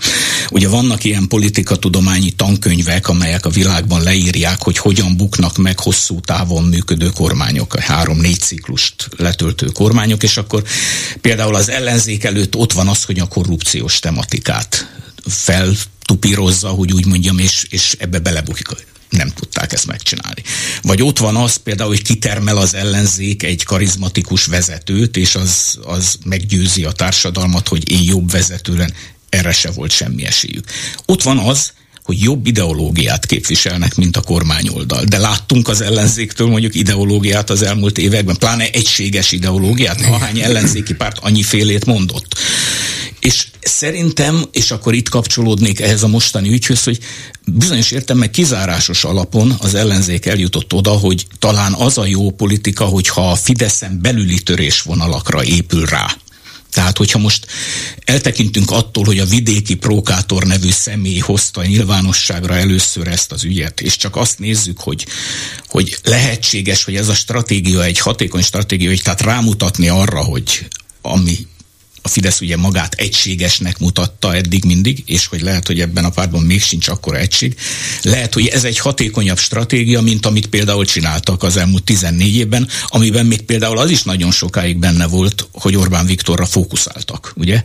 Ugye 0.51 0.67
vannak 0.67 1.03
ilyen 1.03 1.27
politikatudományi 1.27 2.29
tankönyvek, 2.31 3.07
amelyek 3.07 3.45
a 3.45 3.49
világban 3.49 4.03
leírják, 4.03 4.61
hogy 4.61 4.77
hogyan 4.77 5.17
buknak 5.17 5.57
meg 5.57 5.79
hosszú 5.79 6.19
távon 6.19 6.63
működő 6.63 7.09
kormányok, 7.09 7.73
a 7.73 7.81
három-négy 7.81 8.39
ciklust 8.39 9.09
letöltő 9.17 9.65
kormányok, 9.65 10.23
és 10.23 10.37
akkor 10.37 10.63
például 11.21 11.55
az 11.55 11.69
ellenzék 11.77 12.23
előtt 12.23 12.55
ott 12.55 12.73
van 12.73 12.87
az, 12.87 13.03
hogy 13.03 13.19
a 13.19 13.27
korrupciós 13.27 13.99
tematikát 13.99 14.97
feltupírozza, 15.25 16.69
hogy 16.69 16.93
úgy 16.93 17.05
mondjam, 17.05 17.39
és, 17.39 17.65
és 17.69 17.95
ebbe 17.99 18.19
belebukik 18.19 18.67
nem 19.09 19.29
tudták 19.29 19.73
ezt 19.73 19.85
megcsinálni. 19.85 20.43
Vagy 20.81 21.01
ott 21.01 21.17
van 21.17 21.35
az 21.35 21.55
például, 21.55 21.89
hogy 21.89 22.01
kitermel 22.01 22.57
az 22.57 22.73
ellenzék 22.73 23.43
egy 23.43 23.63
karizmatikus 23.63 24.45
vezetőt, 24.45 25.17
és 25.17 25.35
az, 25.35 25.79
az 25.83 26.17
meggyőzi 26.25 26.83
a 26.83 26.91
társadalmat, 26.91 27.67
hogy 27.67 27.89
én 27.89 28.03
jobb 28.03 28.31
vezető 28.31 28.85
Erre 29.29 29.51
se 29.51 29.71
volt 29.71 29.91
semmi 29.91 30.25
esélyük. 30.25 30.65
Ott 31.05 31.23
van 31.23 31.37
az, 31.37 31.73
hogy 32.07 32.21
jobb 32.21 32.47
ideológiát 32.47 33.25
képviselnek, 33.25 33.95
mint 33.95 34.17
a 34.17 34.21
kormányoldal. 34.21 35.03
De 35.03 35.17
láttunk 35.17 35.67
az 35.67 35.81
ellenzéktől 35.81 36.47
mondjuk 36.47 36.75
ideológiát 36.75 37.49
az 37.49 37.61
elmúlt 37.61 37.97
években, 37.97 38.37
pláne 38.37 38.69
egységes 38.69 39.31
ideológiát, 39.31 40.01
ahány 40.01 40.39
ellenzéki 40.39 40.93
párt 40.93 41.17
annyi 41.17 41.43
félét 41.43 41.85
mondott. 41.85 42.35
És 43.19 43.47
szerintem, 43.59 44.45
és 44.51 44.71
akkor 44.71 44.93
itt 44.93 45.09
kapcsolódnék 45.09 45.79
ehhez 45.79 46.03
a 46.03 46.07
mostani 46.07 46.49
ügyhöz, 46.49 46.83
hogy 46.83 46.99
bizonyos 47.45 47.91
értelme 47.91 48.29
kizárásos 48.29 49.03
alapon 49.03 49.55
az 49.59 49.75
ellenzék 49.75 50.25
eljutott 50.25 50.73
oda, 50.73 50.91
hogy 50.91 51.27
talán 51.39 51.73
az 51.73 51.97
a 51.97 52.05
jó 52.05 52.31
politika, 52.31 52.85
hogyha 52.85 53.31
a 53.31 53.35
Fideszen 53.35 54.01
belüli 54.01 54.39
törésvonalakra 54.39 55.43
épül 55.43 55.85
rá. 55.85 56.15
Tehát, 56.71 56.97
hogyha 56.97 57.19
most 57.19 57.47
eltekintünk 58.03 58.71
attól, 58.71 59.03
hogy 59.03 59.19
a 59.19 59.25
vidéki 59.25 59.75
prókátor 59.75 60.43
nevű 60.43 60.69
személy 60.69 61.19
hozta 61.19 61.65
nyilvánosságra 61.65 62.55
először 62.55 63.07
ezt 63.07 63.31
az 63.31 63.43
ügyet, 63.43 63.81
és 63.81 63.97
csak 63.97 64.15
azt 64.15 64.39
nézzük, 64.39 64.79
hogy, 64.79 65.05
hogy 65.67 65.97
lehetséges, 66.03 66.83
hogy 66.83 66.95
ez 66.95 67.07
a 67.07 67.13
stratégia 67.13 67.83
egy 67.83 67.99
hatékony 67.99 68.41
stratégia, 68.41 68.89
hogy 68.89 69.01
tehát 69.01 69.21
rámutatni 69.21 69.87
arra, 69.87 70.23
hogy 70.23 70.67
ami 71.01 71.47
a 72.01 72.07
Fidesz 72.07 72.41
ugye 72.41 72.57
magát 72.57 72.93
egységesnek 72.93 73.79
mutatta 73.79 74.35
eddig 74.35 74.63
mindig, 74.63 75.03
és 75.05 75.25
hogy 75.25 75.41
lehet, 75.41 75.67
hogy 75.67 75.79
ebben 75.79 76.05
a 76.05 76.09
pártban 76.09 76.43
még 76.43 76.61
sincs 76.61 76.87
akkora 76.87 77.17
egység. 77.17 77.55
Lehet, 78.01 78.33
hogy 78.33 78.47
ez 78.47 78.63
egy 78.63 78.79
hatékonyabb 78.79 79.37
stratégia, 79.37 80.01
mint 80.01 80.25
amit 80.25 80.47
például 80.47 80.85
csináltak 80.85 81.43
az 81.43 81.57
elmúlt 81.57 81.83
14 81.83 82.35
évben, 82.35 82.67
amiben 82.87 83.25
még 83.25 83.41
például 83.41 83.77
az 83.77 83.89
is 83.89 84.03
nagyon 84.03 84.31
sokáig 84.31 84.77
benne 84.77 85.07
volt, 85.07 85.47
hogy 85.51 85.75
Orbán 85.75 86.05
Viktorra 86.05 86.45
fókuszáltak, 86.45 87.33
ugye? 87.35 87.63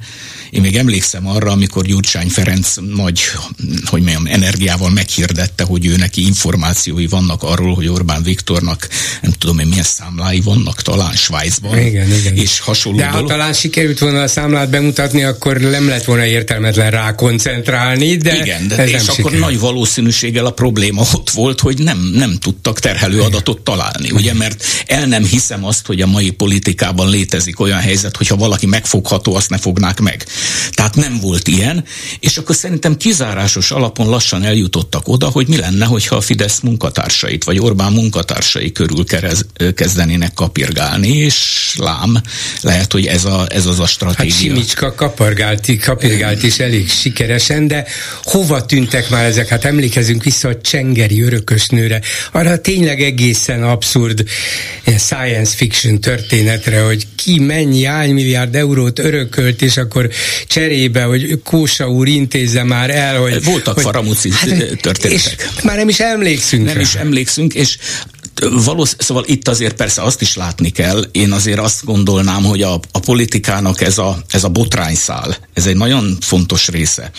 Én 0.51 0.61
még 0.61 0.77
emlékszem 0.77 1.27
arra, 1.27 1.51
amikor 1.51 1.87
Gyurcsány 1.87 2.29
Ferenc 2.29 2.75
nagy, 2.95 3.21
hogy 3.85 4.03
mondjam, 4.03 4.27
energiával 4.27 4.91
meghirdette, 4.91 5.65
hogy 5.65 5.87
ő 5.87 5.97
neki 5.97 6.27
információi 6.27 7.07
vannak 7.07 7.43
arról, 7.43 7.75
hogy 7.75 7.89
Orbán 7.89 8.23
Viktornak 8.23 8.89
nem 9.23 9.33
tudom 9.33 9.59
én 9.59 9.67
milyen 9.67 9.83
számlái 9.83 10.41
vannak, 10.41 10.83
talán 10.83 11.13
Svájcban. 11.13 11.79
Igen, 11.79 12.13
igen. 12.13 12.37
És 12.37 12.61
hasonló 12.61 12.99
De 12.99 13.07
ha 13.07 13.25
talán 13.25 13.53
sikerült 13.53 13.99
volna 13.99 14.22
a 14.23 14.29
számlát 14.29 14.71
bemutatni, 14.71 15.23
akkor 15.23 15.57
nem 15.57 15.89
lett 15.89 16.05
volna 16.05 16.25
értelmetlen 16.25 16.91
rá 16.91 17.15
koncentrálni, 17.15 18.17
de 18.17 18.37
Igen, 18.37 18.69
de 18.69 18.77
ez 18.77 18.89
és 18.89 18.93
nem 18.93 19.03
akkor 19.03 19.15
sikerült. 19.15 19.41
nagy 19.41 19.61
valószínűséggel 19.61 20.47
a 20.47 20.51
probléma 20.51 21.03
ott 21.15 21.31
volt, 21.31 21.61
hogy 21.61 21.79
nem, 21.79 21.99
nem 22.15 22.39
tudtak 22.39 22.79
terhelő 22.79 23.21
adatot 23.21 23.61
találni, 23.61 24.11
ugye, 24.11 24.35
mert 24.35 24.65
el 24.87 25.07
nem 25.07 25.25
hiszem 25.25 25.65
azt, 25.65 25.87
hogy 25.87 26.01
a 26.01 26.07
mai 26.07 26.31
politikában 26.31 27.11
létezik 27.11 27.61
olyan 27.61 27.79
helyzet, 27.79 28.17
hogyha 28.17 28.37
valaki 28.37 28.67
megfogható, 28.67 29.35
azt 29.35 29.51
ne 29.51 29.59
fognák 29.59 30.01
meg. 30.01 30.27
Tehát 30.71 30.95
nem 30.95 31.19
volt 31.21 31.49
ilyen, 31.49 31.85
és 32.21 32.37
akkor 32.37 32.55
szerintem 32.55 32.97
kizárásos 32.97 33.71
alapon 33.71 34.09
lassan 34.09 34.45
eljutottak 34.45 35.09
oda, 35.09 35.27
hogy 35.27 35.49
mi 35.49 35.57
lenne, 35.57 35.85
hogyha 35.85 36.17
a 36.17 36.21
Fidesz 36.21 36.61
munkatársait, 36.61 37.45
vagy 37.45 37.59
Orbán 37.59 37.93
munkatársai 37.93 38.73
körül 38.73 39.05
kerez, 39.05 39.47
kezdenének 39.75 40.35
kapirgálni, 40.35 41.09
és 41.09 41.75
lám, 41.79 42.21
lehet, 42.61 42.93
hogy 42.93 43.07
ez, 43.07 43.25
a, 43.25 43.47
ez 43.49 43.67
az 43.67 43.81
a 43.81 43.87
stratégia. 43.87 44.12
Hát 44.17 44.31
Simicska 44.31 44.95
kapargált, 44.95 45.81
kapirgált 45.81 46.43
is 46.43 46.59
elég 46.59 46.91
sikeresen, 46.91 47.67
de 47.67 47.87
hova 48.23 48.67
tűntek 48.67 49.11
már 49.11 49.25
ezek? 49.25 49.49
Hát 49.49 49.65
emlékezünk 49.65 50.23
vissza 50.23 50.49
a 50.49 50.61
Csengeri 50.61 51.23
örökösnőre, 51.23 52.01
arra 52.33 52.61
tényleg 52.61 53.03
egészen 53.03 53.63
abszurd 53.63 54.25
science 54.99 55.57
fiction 55.57 56.01
történetre, 56.01 56.81
hogy 56.81 57.07
ki 57.17 57.39
mennyi 57.39 57.87
milliárd 58.13 58.55
eurót 58.55 58.99
örökölt, 58.99 59.63
és 59.63 59.77
akkor 59.77 60.11
cserébe, 60.47 61.03
hogy 61.03 61.41
Kósa 61.45 61.91
úr 61.91 62.09
intézze 62.09 62.63
már 62.63 62.91
el, 62.91 63.19
hogy... 63.19 63.45
Voltak 63.45 63.75
hogy, 63.75 63.83
faramuci 63.83 64.31
hát, 64.31 64.77
történetek. 64.81 65.13
És 65.13 65.63
már 65.63 65.77
nem 65.77 65.89
is 65.89 66.01
emlékszünk 66.01 66.65
Nem 66.65 66.75
rá. 66.75 66.81
is 66.81 66.95
emlékszünk, 66.95 67.55
és 67.55 67.77
valósz, 68.51 68.97
szóval 68.99 69.25
itt 69.27 69.49
azért 69.49 69.75
persze 69.75 70.03
azt 70.03 70.21
is 70.21 70.37
látni 70.37 70.71
kell, 70.71 71.05
én 71.13 71.33
azért 71.33 71.59
azt 71.59 71.85
gondolnám, 71.85 72.45
hogy 72.45 72.63
a, 72.63 72.81
a 72.93 72.99
politikának 72.99 73.81
ez 73.81 73.99
a, 73.99 74.23
ez 74.31 74.45
a 74.45 74.49
botrányszál, 74.49 75.37
ez 75.53 75.67
egy 75.67 75.77
nagyon 75.77 76.17
fontos 76.21 76.69
része. 76.69 77.11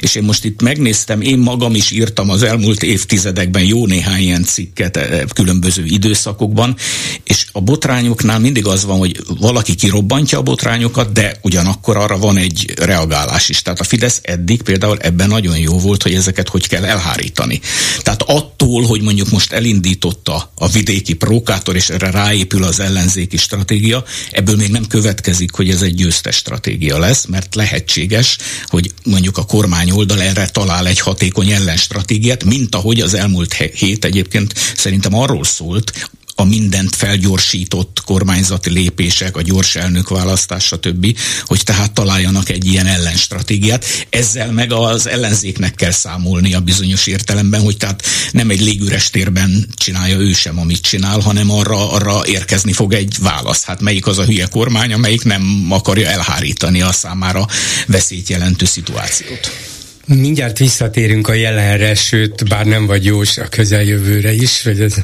És 0.00 0.14
én 0.14 0.22
most 0.22 0.44
itt 0.44 0.62
megnéztem, 0.62 1.20
én 1.20 1.38
magam 1.38 1.74
is 1.74 1.90
írtam 1.90 2.30
az 2.30 2.42
elmúlt 2.42 2.82
évtizedekben 2.82 3.64
jó 3.64 3.86
néhány 3.86 4.20
ilyen 4.20 4.44
cikket 4.44 4.96
eh, 4.96 5.20
különböző 5.34 5.84
időszakokban, 5.84 6.76
és 7.24 7.46
a 7.52 7.60
botrányoknál 7.60 8.38
mindig 8.38 8.66
az 8.66 8.84
van, 8.84 8.98
hogy 8.98 9.20
valaki 9.40 9.74
kirobbantja 9.74 10.38
a 10.38 10.42
botrányokat, 10.42 11.12
de 11.12 11.38
ugyanakkor 11.42 11.96
arra 11.96 12.18
van 12.18 12.36
egy 12.36 12.72
reagálás 12.76 13.48
is. 13.48 13.62
Tehát 13.62 13.80
a 13.80 13.84
Fidesz 13.84 14.20
eddig 14.22 14.62
például 14.62 14.98
ebben 14.98 15.28
nagyon 15.28 15.58
jó 15.58 15.78
volt, 15.78 16.02
hogy 16.02 16.14
ezeket 16.14 16.48
hogy 16.48 16.68
kell 16.68 16.84
elhárítani. 16.84 17.60
Tehát 17.98 18.22
attól, 18.22 18.82
hogy 18.86 19.02
mondjuk 19.02 19.30
most 19.30 19.52
elindította 19.52 20.52
a 20.54 20.68
vidéki 20.72 21.12
prókátor, 21.14 21.76
és 21.76 21.88
erre 21.88 22.10
ráépül 22.10 22.64
az 22.64 22.80
ellenzéki 22.80 23.36
stratégia, 23.36 24.04
ebből 24.30 24.56
még 24.56 24.70
nem 24.70 24.86
következik, 24.86 25.54
hogy 25.54 25.70
ez 25.70 25.82
egy 25.82 25.94
győztes 25.94 26.36
stratégia 26.36 26.98
lesz, 26.98 27.26
mert 27.26 27.54
lehetséges, 27.54 28.38
hogy 28.66 28.90
mondjuk 29.04 29.38
a 29.38 29.44
kormány 29.44 29.90
oldal 29.90 30.22
erre 30.22 30.48
talál 30.48 30.86
egy 30.86 31.00
hatékony 31.00 31.50
ellenstratégiát, 31.50 32.44
mint 32.44 32.74
ahogy 32.74 33.00
az 33.00 33.14
elmúlt 33.14 33.54
hét 33.54 34.04
egyébként 34.04 34.54
szerintem 34.76 35.14
arról 35.14 35.44
szólt, 35.44 35.92
a 36.40 36.44
mindent 36.44 36.96
felgyorsított 36.96 38.02
kormányzati 38.04 38.70
lépések, 38.70 39.36
a 39.36 39.42
gyors 39.42 39.76
elnökválasztás, 39.76 40.64
stb., 40.64 41.16
hogy 41.44 41.62
tehát 41.64 41.92
találjanak 41.92 42.48
egy 42.48 42.66
ilyen 42.66 42.86
ellenstratégiát. 42.86 43.84
Ezzel 44.10 44.52
meg 44.52 44.72
az 44.72 45.08
ellenzéknek 45.08 45.74
kell 45.74 45.90
számolni 45.90 46.54
a 46.54 46.60
bizonyos 46.60 47.06
értelemben, 47.06 47.60
hogy 47.60 47.76
tehát 47.76 48.02
nem 48.32 48.50
egy 48.50 48.60
légüres 48.60 49.10
térben 49.10 49.68
csinálja 49.74 50.16
ő 50.16 50.32
sem, 50.32 50.58
amit 50.58 50.80
csinál, 50.80 51.18
hanem 51.18 51.50
arra, 51.50 51.92
arra 51.92 52.26
érkezni 52.26 52.72
fog 52.72 52.92
egy 52.92 53.16
válasz. 53.20 53.64
Hát 53.64 53.80
melyik 53.80 54.06
az 54.06 54.18
a 54.18 54.24
hülye 54.24 54.46
kormány, 54.46 54.92
amelyik 54.92 55.24
nem 55.24 55.66
akarja 55.70 56.08
elhárítani 56.08 56.82
a 56.82 56.92
számára 56.92 57.46
veszélyt 57.86 58.28
jelentő 58.28 58.64
szituációt. 58.64 59.69
Mindjárt 60.18 60.58
visszatérünk 60.58 61.28
a 61.28 61.32
jelenre, 61.32 61.94
sőt, 61.94 62.48
bár 62.48 62.66
nem 62.66 62.86
vagy 62.86 63.04
jós 63.04 63.38
a 63.38 63.48
közeljövőre 63.48 64.32
is, 64.32 64.62
vagy 64.62 64.80
az 64.80 65.02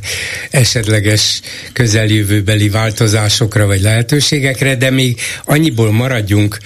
esetleges 0.51 1.41
közeljövőbeli 1.73 2.69
változásokra 2.69 3.67
vagy 3.67 3.81
lehetőségekre, 3.81 4.77
de 4.77 4.91
még 4.91 5.21
annyiból 5.45 5.93
maradjunk 5.93 6.59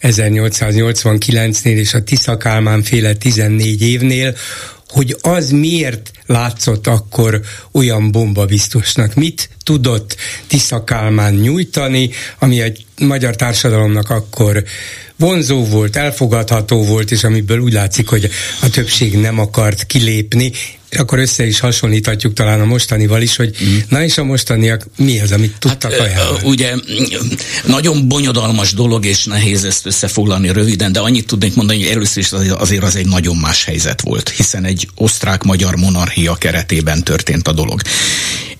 1889-nél 0.00 1.76
és 1.76 1.94
a 1.94 2.02
Tisza 2.02 2.36
Kálmán 2.36 2.82
féle 2.82 3.14
14 3.14 3.82
évnél, 3.82 4.36
hogy 4.88 5.16
az 5.20 5.50
miért 5.50 6.10
látszott 6.26 6.86
akkor 6.86 7.40
olyan 7.72 8.12
bomba 8.12 8.44
biztosnak. 8.44 9.14
Mit 9.14 9.48
tudott 9.62 10.16
Tisza 10.46 10.84
Kálmán 10.84 11.34
nyújtani, 11.34 12.10
ami 12.38 12.60
egy 12.60 12.84
magyar 12.98 13.36
társadalomnak 13.36 14.10
akkor 14.10 14.64
vonzó 15.16 15.64
volt, 15.64 15.96
elfogadható 15.96 16.84
volt, 16.84 17.10
és 17.10 17.24
amiből 17.24 17.58
úgy 17.58 17.72
látszik, 17.72 18.08
hogy 18.08 18.30
a 18.60 18.70
többség 18.70 19.18
nem 19.18 19.38
akart 19.38 19.86
kilépni, 19.86 20.52
akkor 20.98 21.18
össze 21.18 21.46
is 21.46 21.60
hasonlíthatjuk 21.60 22.32
talán 22.32 22.60
a 22.60 22.64
mostanival 22.64 23.22
is, 23.22 23.36
hogy 23.36 23.56
mm. 23.64 23.76
na 23.88 24.02
és 24.02 24.18
a 24.18 24.24
mostaniak 24.24 24.86
mi 24.96 25.20
az, 25.20 25.32
amit 25.32 25.56
tudtak 25.58 25.92
hát, 25.92 26.00
ajánlani? 26.00 26.48
Ugye 26.48 26.74
nagyon 27.66 28.08
bonyodalmas 28.08 28.72
dolog, 28.72 29.06
és 29.06 29.24
nehéz 29.24 29.64
ezt 29.64 29.86
összefoglalni 29.86 30.52
röviden, 30.52 30.92
de 30.92 31.00
annyit 31.00 31.26
tudnék 31.26 31.54
mondani, 31.54 31.82
hogy 31.82 31.92
először 31.92 32.22
is 32.22 32.32
azért 32.32 32.82
az 32.82 32.96
egy 32.96 33.06
nagyon 33.06 33.36
más 33.36 33.64
helyzet 33.64 34.00
volt, 34.00 34.28
hiszen 34.28 34.64
egy 34.64 34.88
osztrák-magyar 34.94 35.76
monarchia 35.76 36.34
keretében 36.34 37.04
történt 37.04 37.48
a 37.48 37.52
dolog. 37.52 37.80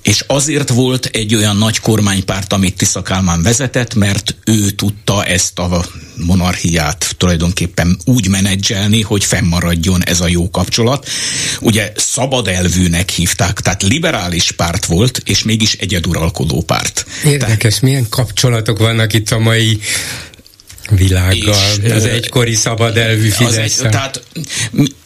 És 0.05 0.25
azért 0.27 0.69
volt 0.69 1.07
egy 1.07 1.35
olyan 1.35 1.57
nagy 1.57 1.81
kormánypárt, 1.81 2.53
amit 2.53 2.77
Tisza 2.77 3.03
Kálmán 3.03 3.43
vezetett, 3.43 3.95
mert 3.95 4.35
ő 4.45 4.71
tudta 4.71 5.25
ezt 5.25 5.59
a 5.59 5.85
monarchiát 6.17 7.15
tulajdonképpen 7.19 7.99
úgy 8.05 8.29
menedzselni, 8.29 9.01
hogy 9.01 9.25
fennmaradjon 9.25 10.05
ez 10.05 10.21
a 10.21 10.29
jó 10.29 10.51
kapcsolat. 10.51 11.09
Ugye 11.61 11.93
szabad 11.97 12.49
elvűnek 12.49 13.09
hívták, 13.09 13.61
tehát 13.61 13.83
liberális 13.83 14.53
párt 14.53 14.85
volt, 14.85 15.21
és 15.25 15.43
mégis 15.43 15.73
egyeduralkodó 15.73 16.63
párt. 16.63 17.07
Érdekes, 17.25 17.59
tehát, 17.59 17.81
milyen 17.81 18.07
kapcsolatok 18.09 18.79
vannak 18.79 19.13
itt 19.13 19.31
a 19.31 19.39
mai 19.39 19.81
világgal, 20.91 21.55
és, 21.83 21.91
az 21.91 22.05
egykori 22.05 22.55
szabad 22.55 22.97
elvű 22.97 23.29
Fidesz. 23.29 23.76
Tehát, 23.76 24.23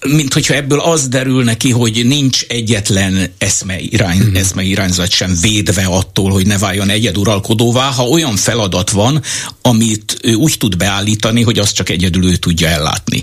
mint 0.07 0.33
hogyha 0.33 0.55
ebből 0.55 0.81
az 0.81 1.09
derül 1.09 1.45
neki, 1.45 1.71
hogy 1.71 2.07
nincs 2.07 2.43
egyetlen 2.49 3.33
eszme, 3.39 3.79
irány, 3.81 4.19
hmm. 4.19 4.37
eszme 4.37 4.63
irányzat 4.63 5.11
sem 5.11 5.39
védve 5.41 5.85
attól, 5.85 6.31
hogy 6.31 6.47
ne 6.47 6.59
váljon 6.59 6.89
egyeduralkodóvá, 6.89 7.91
ha 7.91 8.09
olyan 8.09 8.37
feladat 8.37 8.91
van, 8.91 9.23
amit 9.63 10.19
ő 10.23 10.35
úgy 10.35 10.59
tud 10.59 10.77
beállítani, 10.77 11.43
hogy 11.43 11.59
azt 11.59 11.75
csak 11.75 11.89
egyedül 11.89 12.31
ő 12.31 12.37
tudja 12.37 12.69
ellátni. 12.69 13.23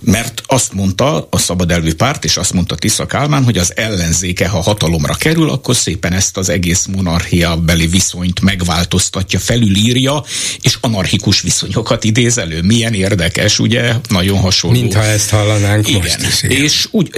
Mert 0.00 0.42
azt 0.46 0.72
mondta 0.72 1.28
a 1.30 1.38
szabad 1.38 1.70
elvű 1.70 1.94
párt, 1.94 2.24
és 2.24 2.36
azt 2.36 2.52
mondta 2.52 2.74
Tisza 2.74 3.06
Kálmán, 3.06 3.44
hogy 3.44 3.58
az 3.58 3.72
ellenzéke, 3.76 4.48
ha 4.48 4.62
hatalomra 4.62 5.14
kerül, 5.14 5.50
akkor 5.50 5.76
szépen 5.76 6.12
ezt 6.12 6.36
az 6.36 6.48
egész 6.48 6.86
monarchia 6.86 7.56
beli 7.56 7.86
viszonyt 7.86 8.40
megváltoztatja, 8.40 9.38
felülírja, 9.38 10.24
és 10.60 10.78
anarchikus 10.80 11.40
viszonyokat 11.40 11.95
dolgokat 11.96 12.04
idéz 12.04 12.38
elő. 12.38 12.62
Milyen 12.62 12.94
érdekes, 12.94 13.58
ugye? 13.58 13.94
Nagyon 14.08 14.38
hasonló. 14.38 14.80
Mintha 14.80 15.02
ezt 15.02 15.30
hallanánk 15.30 15.88
igen. 15.88 16.00
most 16.00 16.20
is. 16.20 16.42
Igen. 16.42 16.62
És 16.62 16.88
ugy, 16.90 17.10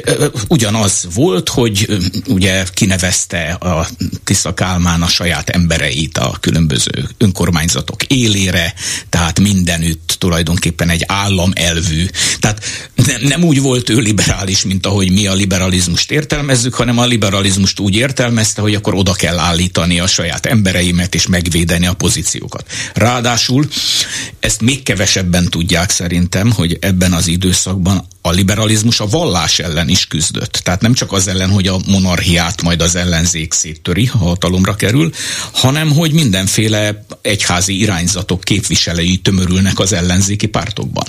ugyanaz 0.49 1.06
volt, 1.14 1.49
hogy 1.49 1.87
ugye 2.26 2.64
kinevezte 2.73 3.50
a 3.61 3.88
Tisza 4.25 4.54
Kálmán 4.54 5.02
a 5.02 5.08
saját 5.08 5.49
embereit 5.49 6.18
a 6.18 6.37
különböző 6.40 7.08
önkormányzatok 7.18 8.04
élére, 8.04 8.75
tehát 9.08 9.40
mindenütt 9.40 10.16
tulajdonképpen 10.18 10.88
egy 10.88 11.04
állam 11.06 11.50
elvű. 11.54 12.06
Tehát 12.38 12.64
nem, 12.94 13.20
nem 13.20 13.44
úgy 13.44 13.61
volt 13.61 13.88
ő 13.88 13.99
liberális, 13.99 14.62
mint 14.62 14.87
ahogy 14.87 15.11
mi 15.12 15.26
a 15.26 15.35
liberalizmust 15.35 16.11
értelmezzük, 16.11 16.74
hanem 16.74 16.98
a 16.98 17.07
liberalizmust 17.07 17.81
úgy 17.81 17.96
értelmezte, 17.96 18.61
hogy 18.61 18.74
akkor 18.74 18.94
oda 18.94 19.12
kell 19.12 19.38
állítani 19.38 20.00
a 20.00 20.07
saját 20.07 20.46
embereimet 20.46 21.14
és 21.14 21.26
megvédeni 21.26 21.87
a 21.87 21.92
pozíciókat. 21.92 22.64
Ráadásul 22.94 23.68
ezt 24.40 24.61
még 24.68 24.83
kevesebben 24.83 25.44
tudják 25.44 25.90
szerintem, 25.90 26.52
hogy 26.52 26.78
ebben 26.81 27.12
az 27.12 27.26
időszakban 27.26 28.07
a 28.22 28.31
liberalizmus 28.31 29.00
a 29.00 29.07
vallás 29.07 29.59
ellen 29.59 29.88
is 29.88 30.07
küzdött. 30.07 30.52
Tehát 30.52 30.81
nem 30.81 30.92
csak 30.92 31.12
az 31.12 31.28
ellen, 31.28 31.50
hogy 31.50 31.66
a 31.66 31.81
monarchiát 31.87 32.62
majd 32.62 32.83
az 32.83 32.96
ellenzék 32.96 33.52
széttöri, 33.52 34.04
ha 34.04 34.18
hatalomra 34.18 34.74
kerül, 34.74 35.11
hanem 35.52 35.92
hogy 35.92 36.12
mindenféle 36.12 37.04
egyházi 37.22 37.81
irányzatok 37.81 38.40
képviselői 38.40 39.16
tömörülnek 39.16 39.78
az 39.78 39.92
ellenzéki 39.92 40.46
pártokban. 40.46 41.04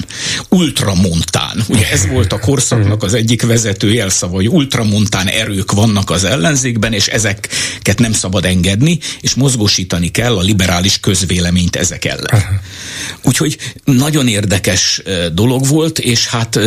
Ultramontán, 0.50 1.64
ugye 1.68 1.90
ez 1.90 2.08
volt 2.08 2.34
a 2.34 2.40
korszaknak 2.40 3.04
az 3.04 3.14
egyik 3.14 3.42
vezető 3.42 3.94
jelszava, 3.94 4.36
hogy 4.36 4.48
ultramontán 4.48 5.28
erők 5.28 5.72
vannak 5.72 6.10
az 6.10 6.24
ellenzékben, 6.24 6.94
és 6.94 7.08
ezeket 7.08 7.98
nem 7.98 8.14
szabad 8.14 8.46
engedni, 8.46 9.00
és 9.22 9.34
mozgósítani 9.34 10.12
kell 10.12 10.38
a 10.38 10.42
liberális 10.42 11.00
közvéleményt 11.00 11.76
ezek 11.76 12.06
ellen. 12.06 12.62
Úgyhogy 13.24 13.49
nagyon 13.84 14.28
érdekes 14.28 15.02
dolog 15.34 15.68
volt, 15.68 16.00
és 16.00 16.28
hát 16.28 16.60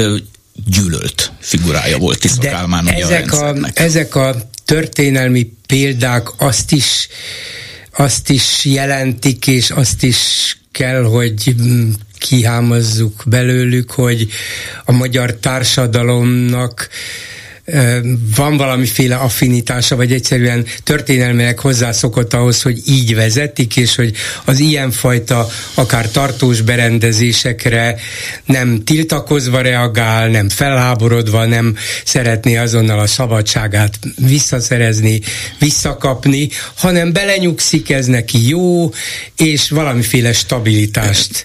gyűlölt 0.66 1.32
figurája 1.40 1.98
volt 1.98 2.18
Tisza 2.18 2.40
Kálmán 2.40 2.88
ezek 2.88 3.32
a, 3.32 3.48
a 3.48 3.56
ezek 3.74 4.14
a 4.14 4.34
történelmi 4.64 5.52
példák 5.66 6.28
azt 6.36 6.72
is 6.72 7.08
azt 7.96 8.30
is 8.30 8.64
jelentik, 8.64 9.46
és 9.46 9.70
azt 9.70 10.02
is 10.02 10.56
kell, 10.70 11.02
hogy 11.02 11.54
mm, 11.62 11.90
kihámozzuk 12.18 13.22
belőlük, 13.26 13.90
hogy 13.90 14.28
a 14.84 14.92
magyar 14.92 15.34
társadalomnak 15.34 16.88
van 18.36 18.56
valamiféle 18.56 19.16
affinitása, 19.16 19.96
vagy 19.96 20.12
egyszerűen 20.12 20.66
történelmileg 20.82 21.58
hozzászokott 21.58 22.34
ahhoz, 22.34 22.62
hogy 22.62 22.80
így 22.86 23.14
vezetik, 23.14 23.76
és 23.76 23.94
hogy 23.94 24.12
az 24.44 24.58
ilyenfajta 24.58 25.48
akár 25.74 26.10
tartós 26.10 26.60
berendezésekre 26.60 27.96
nem 28.44 28.84
tiltakozva 28.84 29.60
reagál, 29.60 30.28
nem 30.28 30.48
felháborodva, 30.48 31.46
nem 31.46 31.76
szeretné 32.04 32.56
azonnal 32.56 32.98
a 32.98 33.06
szabadságát 33.06 33.98
visszaszerezni, 34.16 35.20
visszakapni, 35.58 36.48
hanem 36.74 37.12
belenyugszik, 37.12 37.90
ez 37.90 38.06
neki 38.06 38.48
jó, 38.48 38.90
és 39.36 39.70
valamiféle 39.70 40.32
stabilitást. 40.32 41.44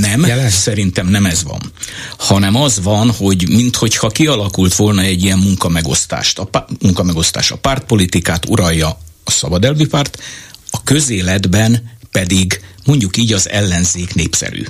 Nem, 0.00 0.26
jelent? 0.26 0.50
szerintem 0.50 1.08
nem 1.08 1.26
ez 1.26 1.42
van, 1.42 1.72
hanem 2.18 2.54
az 2.54 2.80
van, 2.82 3.10
hogy 3.10 3.44
minthogyha 3.48 4.08
kialakult 4.08 4.74
volna 4.74 5.02
egy 5.02 5.24
ilyen 5.24 5.38
munkamegosztást. 5.56 6.38
A 6.38 6.66
munkamegosztás 6.80 7.50
a 7.50 7.56
pártpolitikát 7.56 8.48
uralja 8.48 8.98
a 9.24 9.30
szabadelvi 9.30 9.86
párt, 9.86 10.22
a 10.70 10.82
közéletben 10.82 11.90
pedig 12.10 12.60
mondjuk 12.84 13.16
így 13.16 13.32
az 13.32 13.48
ellenzék 13.48 14.14
népszerű. 14.14 14.64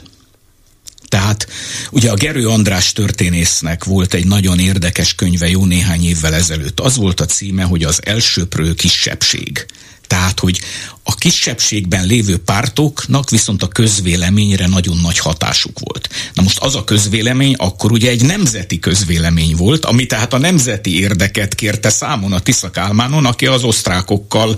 Tehát 1.08 1.48
ugye 1.90 2.10
a 2.10 2.14
Gerő 2.14 2.48
András 2.48 2.92
történésznek 2.92 3.84
volt 3.84 4.14
egy 4.14 4.26
nagyon 4.26 4.58
érdekes 4.58 5.14
könyve 5.14 5.48
jó 5.48 5.64
néhány 5.64 6.04
évvel 6.04 6.34
ezelőtt. 6.34 6.80
Az 6.80 6.96
volt 6.96 7.20
a 7.20 7.26
címe, 7.26 7.62
hogy 7.62 7.84
az 7.84 8.00
elsőprő 8.04 8.74
kisebbség. 8.74 9.66
Tehát, 10.06 10.40
hogy 10.40 10.60
a 11.08 11.14
kisebbségben 11.14 12.06
lévő 12.06 12.38
pártoknak 12.38 13.30
viszont 13.30 13.62
a 13.62 13.68
közvéleményre 13.68 14.66
nagyon 14.66 14.98
nagy 15.02 15.18
hatásuk 15.18 15.78
volt. 15.78 16.08
Na 16.34 16.42
most 16.42 16.58
az 16.58 16.74
a 16.74 16.84
közvélemény 16.84 17.54
akkor 17.54 17.92
ugye 17.92 18.10
egy 18.10 18.24
nemzeti 18.24 18.78
közvélemény 18.78 19.56
volt, 19.56 19.84
ami 19.84 20.06
tehát 20.06 20.32
a 20.32 20.38
nemzeti 20.38 21.00
érdeket 21.00 21.54
kérte 21.54 21.88
számon 21.88 22.32
a 22.32 22.40
Tisza 22.40 22.70
Kálmánon, 22.70 23.26
aki 23.26 23.46
az 23.46 23.64
osztrákokkal 23.64 24.56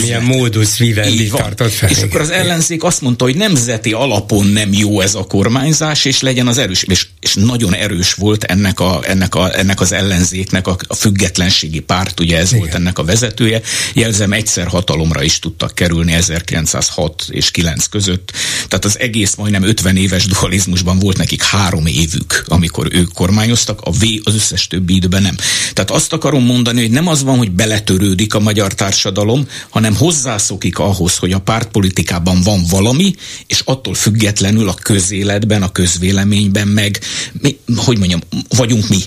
milyen 0.00 0.22
módus 0.22 0.78
vivendi 0.78 1.26
tartott 1.26 1.72
fel. 1.72 1.90
És 1.90 1.98
akkor 1.98 2.20
az 2.20 2.30
ellenzék 2.30 2.84
azt 2.84 3.00
mondta, 3.00 3.24
hogy 3.24 3.36
nemzeti 3.36 3.92
alapon 3.92 4.46
nem 4.46 4.72
jó 4.72 5.00
ez 5.00 5.14
a 5.14 5.24
kormányzás, 5.24 6.04
és 6.04 6.20
legyen 6.20 6.46
az 6.46 6.58
erős. 6.58 6.82
És 6.82 7.06
és 7.20 7.34
nagyon 7.34 7.74
erős 7.74 8.14
volt 8.14 8.44
ennek, 8.44 8.80
a, 8.80 9.00
ennek, 9.06 9.34
a, 9.34 9.58
ennek 9.58 9.80
az 9.80 9.92
ellenzéknek 9.92 10.66
a, 10.66 10.76
a 10.86 10.94
függetlenségi 10.94 11.80
párt, 11.80 12.20
ugye 12.20 12.38
ez 12.38 12.48
Igen. 12.48 12.58
volt 12.58 12.74
ennek 12.74 12.98
a 12.98 13.04
vezetője. 13.04 13.60
Jelzem, 13.94 14.32
egyszer 14.32 14.66
hatalomra 14.66 15.22
is 15.22 15.37
tudtak 15.38 15.74
kerülni 15.74 16.12
1906 16.12 17.26
és 17.30 17.50
9 17.50 17.86
között. 17.86 18.32
Tehát 18.68 18.84
az 18.84 18.98
egész 18.98 19.34
majdnem 19.34 19.62
50 19.62 19.96
éves 19.96 20.26
dualizmusban 20.26 20.98
volt 20.98 21.16
nekik 21.16 21.42
három 21.42 21.86
évük, 21.86 22.44
amikor 22.46 22.88
ők 22.90 23.12
kormányoztak, 23.12 23.80
a 23.80 23.90
V 23.90 24.04
az 24.22 24.34
összes 24.34 24.66
többi 24.66 24.94
időben 24.94 25.22
nem. 25.22 25.36
Tehát 25.72 25.90
azt 25.90 26.12
akarom 26.12 26.44
mondani, 26.44 26.80
hogy 26.80 26.90
nem 26.90 27.06
az 27.06 27.22
van, 27.22 27.36
hogy 27.36 27.50
beletörődik 27.50 28.34
a 28.34 28.40
magyar 28.40 28.74
társadalom, 28.74 29.48
hanem 29.68 29.96
hozzászokik 29.96 30.78
ahhoz, 30.78 31.16
hogy 31.16 31.32
a 31.32 31.38
pártpolitikában 31.38 32.42
van 32.42 32.62
valami, 32.70 33.14
és 33.46 33.62
attól 33.64 33.94
függetlenül 33.94 34.68
a 34.68 34.74
közéletben, 34.74 35.62
a 35.62 35.72
közvéleményben 35.72 36.68
meg 36.68 37.00
mi, 37.32 37.58
hogy 37.76 37.98
mondjam, 37.98 38.20
vagyunk 38.48 38.88
mi 38.88 38.98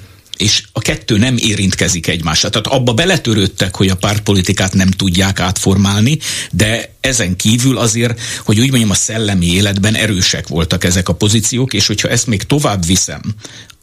és 0.42 0.64
a 0.72 0.80
kettő 0.80 1.18
nem 1.18 1.38
érintkezik 1.38 2.08
egymásra. 2.08 2.50
Tehát 2.50 2.68
abba 2.68 2.94
beletörődtek, 2.94 3.76
hogy 3.76 3.90
a 3.90 3.96
pártpolitikát 3.96 4.74
nem 4.74 4.90
tudják 4.92 5.40
átformálni, 5.40 6.18
de 6.52 6.94
ezen 7.02 7.36
kívül 7.36 7.78
azért, 7.78 8.20
hogy 8.46 8.60
úgy 8.60 8.70
mondjam, 8.70 8.90
a 8.90 8.94
szellemi 8.94 9.46
életben 9.46 9.96
erősek 9.96 10.48
voltak 10.48 10.84
ezek 10.84 11.10
a 11.10 11.16
pozíciók, 11.16 11.74
és 11.74 11.88
hogyha 11.88 12.10
ezt 12.10 12.28
még 12.28 12.44
tovább 12.44 12.86
viszem 12.86 13.22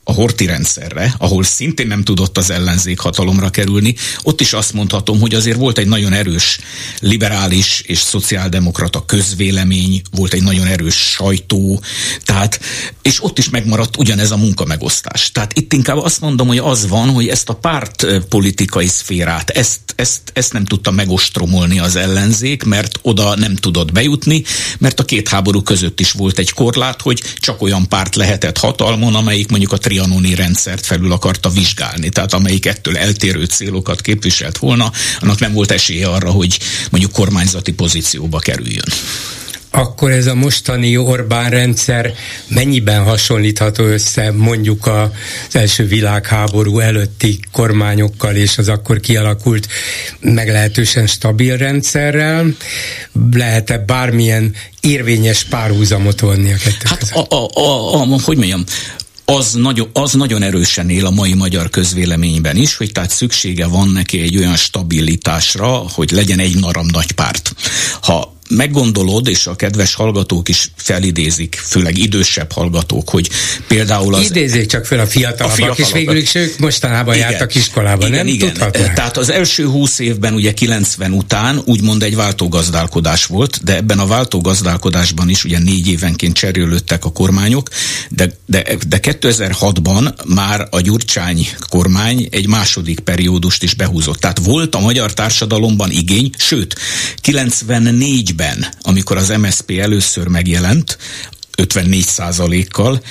a 0.08 0.12
horti 0.12 0.46
rendszerre, 0.46 1.14
ahol 1.18 1.44
szintén 1.44 1.86
nem 1.86 2.04
tudott 2.04 2.38
az 2.38 2.50
ellenzék 2.50 2.98
hatalomra 2.98 3.50
kerülni, 3.50 3.94
ott 4.22 4.40
is 4.40 4.52
azt 4.52 4.72
mondhatom, 4.72 5.20
hogy 5.20 5.34
azért 5.34 5.56
volt 5.56 5.78
egy 5.78 5.86
nagyon 5.86 6.12
erős 6.12 6.58
liberális 7.00 7.82
és 7.86 7.98
szociáldemokrata 7.98 9.04
közvélemény, 9.04 10.02
volt 10.10 10.32
egy 10.32 10.42
nagyon 10.42 10.66
erős 10.66 10.94
sajtó, 10.94 11.82
tehát, 12.24 12.60
és 13.02 13.24
ott 13.24 13.38
is 13.38 13.48
megmaradt 13.48 13.96
ugyanez 13.96 14.30
a 14.30 14.36
munkamegosztás. 14.36 15.32
Tehát 15.32 15.58
itt 15.58 15.72
inkább 15.72 15.96
azt 15.96 16.20
mondom, 16.20 16.46
hogy 16.46 16.58
az 16.58 16.88
van, 16.88 17.08
hogy 17.08 17.28
ezt 17.28 17.48
a 17.48 17.54
párt 17.54 18.06
politikai 18.28 18.86
szférát, 18.86 19.50
ezt, 19.50 19.80
ezt, 19.96 20.20
ezt 20.32 20.52
nem 20.52 20.64
tudta 20.64 20.90
megostromolni 20.90 21.78
az 21.78 21.96
ellenzék, 21.96 22.62
mert 22.62 22.98
oda 23.02 23.36
nem 23.36 23.56
tudott 23.56 23.92
bejutni, 23.92 24.42
mert 24.78 25.00
a 25.00 25.04
két 25.04 25.28
háború 25.28 25.62
között 25.62 26.00
is 26.00 26.12
volt 26.12 26.38
egy 26.38 26.50
korlát, 26.50 27.02
hogy 27.02 27.22
csak 27.36 27.62
olyan 27.62 27.88
párt 27.88 28.14
lehetett 28.14 28.58
hatalmon, 28.58 29.14
amelyik 29.14 29.48
mondjuk 29.48 29.72
a 29.72 29.76
tri 29.78 29.96
trianoni 29.98 30.34
rendszert 30.34 30.86
felül 30.86 31.12
akarta 31.12 31.48
vizsgálni, 31.48 32.08
tehát 32.08 32.32
amelyik 32.32 32.66
ettől 32.66 32.96
eltérő 32.96 33.44
célokat 33.44 34.00
képviselt 34.00 34.58
volna, 34.58 34.92
annak 35.20 35.38
nem 35.38 35.52
volt 35.52 35.70
esélye 35.70 36.06
arra, 36.06 36.30
hogy 36.30 36.58
mondjuk 36.90 37.12
kormányzati 37.12 37.72
pozícióba 37.72 38.38
kerüljön. 38.38 38.88
Akkor 39.70 40.10
ez 40.10 40.26
a 40.26 40.34
mostani 40.34 40.96
Orbán 40.96 41.50
rendszer 41.50 42.14
mennyiben 42.48 43.02
hasonlítható 43.02 43.84
össze 43.84 44.32
mondjuk 44.32 44.86
az 44.86 45.08
első 45.56 45.86
világháború 45.86 46.78
előtti 46.78 47.40
kormányokkal 47.52 48.34
és 48.34 48.58
az 48.58 48.68
akkor 48.68 49.00
kialakult 49.00 49.68
meglehetősen 50.20 51.06
stabil 51.06 51.56
rendszerrel? 51.56 52.46
Lehet-e 53.32 53.78
bármilyen 53.78 54.54
érvényes 54.80 55.44
párhuzamot 55.44 56.20
vonni 56.20 56.52
a 56.52 56.56
kettő 56.56 56.84
hát 56.84 57.10
a, 57.12 57.34
a, 57.34 57.48
a, 57.54 57.94
a, 57.94 58.20
hogy 58.24 58.36
mondjam, 58.36 58.64
az 59.30 59.52
nagyon, 59.52 59.88
az 59.92 60.12
nagyon 60.12 60.42
erősen 60.42 60.90
él 60.90 61.06
a 61.06 61.10
mai 61.10 61.34
magyar 61.34 61.70
közvéleményben 61.70 62.56
is, 62.56 62.76
hogy 62.76 62.92
tehát 62.92 63.10
szüksége 63.10 63.66
van 63.66 63.88
neki 63.88 64.20
egy 64.20 64.36
olyan 64.36 64.56
stabilitásra, 64.56 65.68
hogy 65.68 66.10
legyen 66.10 66.38
egy 66.38 66.60
naram 66.60 66.86
nagy 66.86 67.12
párt. 67.12 67.54
Ha 68.02 68.37
meggondolod, 68.48 69.28
és 69.28 69.46
a 69.46 69.56
kedves 69.56 69.94
hallgatók 69.94 70.48
is 70.48 70.70
felidézik, 70.76 71.62
főleg 71.64 71.98
idősebb 71.98 72.52
hallgatók, 72.52 73.08
hogy 73.08 73.30
például 73.66 74.14
az... 74.14 74.24
Idézzék 74.24 74.66
csak 74.66 74.86
fel 74.86 74.98
a 74.98 75.06
fiatalabbak, 75.06 75.52
a 75.52 75.54
fiatalabbak. 75.54 75.86
és 75.86 75.92
végül 75.92 76.16
is 76.16 76.34
ők 76.34 76.58
mostanában 76.58 77.14
igen, 77.14 77.30
jártak 77.30 77.54
iskolába, 77.54 78.06
igen, 78.06 78.18
nem 78.18 78.26
igen. 78.26 78.52
Tudhatnák. 78.52 78.94
Tehát 78.94 79.16
az 79.16 79.30
első 79.30 79.66
húsz 79.66 79.98
évben, 79.98 80.34
ugye 80.34 80.54
90 80.54 81.12
után 81.12 81.62
úgymond 81.64 82.02
egy 82.02 82.16
váltógazdálkodás 82.16 83.26
volt, 83.26 83.60
de 83.64 83.76
ebben 83.76 83.98
a 83.98 84.06
váltógazdálkodásban 84.06 85.28
is 85.28 85.44
ugye 85.44 85.58
négy 85.58 85.88
évenként 85.88 86.34
cserélődtek 86.34 87.04
a 87.04 87.12
kormányok, 87.12 87.68
de, 88.08 88.32
de, 88.46 88.64
de 88.88 88.98
2006-ban 89.02 90.26
már 90.26 90.66
a 90.70 90.80
Gyurcsány 90.80 91.48
kormány 91.68 92.28
egy 92.30 92.46
második 92.46 93.00
periódust 93.00 93.62
is 93.62 93.74
behúzott. 93.74 94.18
Tehát 94.18 94.38
volt 94.44 94.74
a 94.74 94.80
magyar 94.80 95.12
társadalomban 95.12 95.90
igény, 95.90 96.30
sőt, 96.38 96.76
94 97.20 98.34
2004-ben, 98.38 98.66
amikor 98.82 99.16
az 99.16 99.28
MSP 99.28 99.70
először 99.70 100.26
megjelent, 100.26 100.98
54 101.56 102.68
kal 102.68 103.02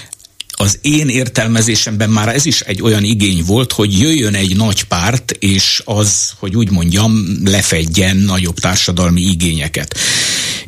az 0.59 0.77
én 0.81 1.09
értelmezésemben 1.09 2.09
már 2.09 2.35
ez 2.35 2.45
is 2.45 2.61
egy 2.61 2.81
olyan 2.81 3.03
igény 3.03 3.43
volt, 3.45 3.71
hogy 3.71 3.99
jöjjön 3.99 4.33
egy 4.33 4.55
nagy 4.55 4.83
párt, 4.83 5.31
és 5.31 5.81
az, 5.85 6.31
hogy 6.35 6.55
úgy 6.55 6.71
mondjam, 6.71 7.25
lefedjen 7.45 8.17
nagyobb 8.17 8.59
társadalmi 8.59 9.21
igényeket. 9.21 9.97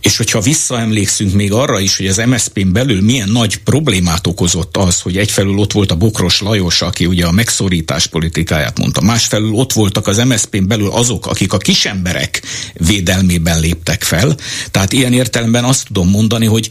És 0.02 0.18
hogyha 0.18 0.40
visszaemlékszünk 0.40 1.34
még 1.34 1.52
arra 1.52 1.80
is, 1.80 1.98
hogy 1.98 2.08
az 2.08 2.18
MSZP-n 2.18 2.72
belül 2.72 3.02
milyen 3.02 3.30
nagy 3.30 3.58
problémát 3.58 4.28
okozott 4.28 4.78
az, 4.78 5.02
hogy 5.02 5.18
egyfelől 5.18 5.58
ott 5.58 5.72
volt 5.72 5.92
a 5.92 5.96
Bokros 5.96 6.42
Lajos, 6.42 6.82
aki 6.82 7.06
ugye 7.06 7.26
a 7.26 7.32
megszorítás 7.32 8.08
politikáját 8.08 8.78
mondta, 8.78 9.02
másfelől 9.02 9.54
ott 9.54 9.74
voltak 9.74 10.08
az 10.08 10.18
MSZP-n 10.18 10.68
belül 10.68 10.90
azok, 10.90 11.28
akik 11.28 11.54
a 11.54 11.58
kisemberek 11.58 12.42
védelmében 12.74 13.60
léptek 13.60 14.04
fel. 14.04 14.36
Tehát 14.72 14.94
ilyen 14.94 15.14
értelemben 15.14 15.64
azt 15.64 15.88
tudom 15.88 16.10
mondani, 16.10 16.46
hogy 16.46 16.70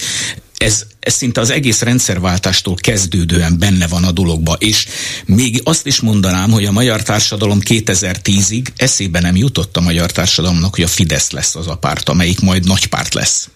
ez, 0.59 0.87
ez 1.09 1.15
szinte 1.15 1.41
az 1.41 1.51
egész 1.51 1.81
rendszerváltástól 1.81 2.75
kezdődően 2.75 3.59
benne 3.59 3.87
van 3.87 4.05
a 4.05 4.13
dologba, 4.13 4.53
és 4.53 4.87
még 5.25 5.61
azt 5.65 5.87
is 5.87 6.01
mondanám, 6.01 6.51
hogy 6.51 6.65
a 6.65 6.73
magyar 6.73 7.03
társadalom 7.03 7.59
2010-ig 7.65 8.67
eszébe 8.77 9.21
nem 9.21 9.37
jutott 9.37 9.77
a 9.77 9.81
magyar 9.81 10.11
társadalomnak, 10.11 10.75
hogy 10.75 10.85
a 10.85 10.89
Fidesz 10.89 11.31
lesz 11.31 11.55
az 11.55 11.67
a 11.67 11.77
párt, 11.77 12.09
amelyik 12.09 12.41
majd 12.41 12.67
nagy 12.67 12.87
párt 12.87 13.15
lesz 13.15 13.49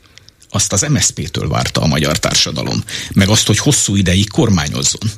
azt 0.54 0.72
az 0.72 0.86
MSZP-től 0.88 1.48
várta 1.48 1.80
a 1.80 1.86
magyar 1.86 2.18
társadalom, 2.18 2.84
meg 3.12 3.28
azt, 3.28 3.46
hogy 3.46 3.58
hosszú 3.58 3.96
ideig 3.96 4.30
kormányozzon. 4.30 5.10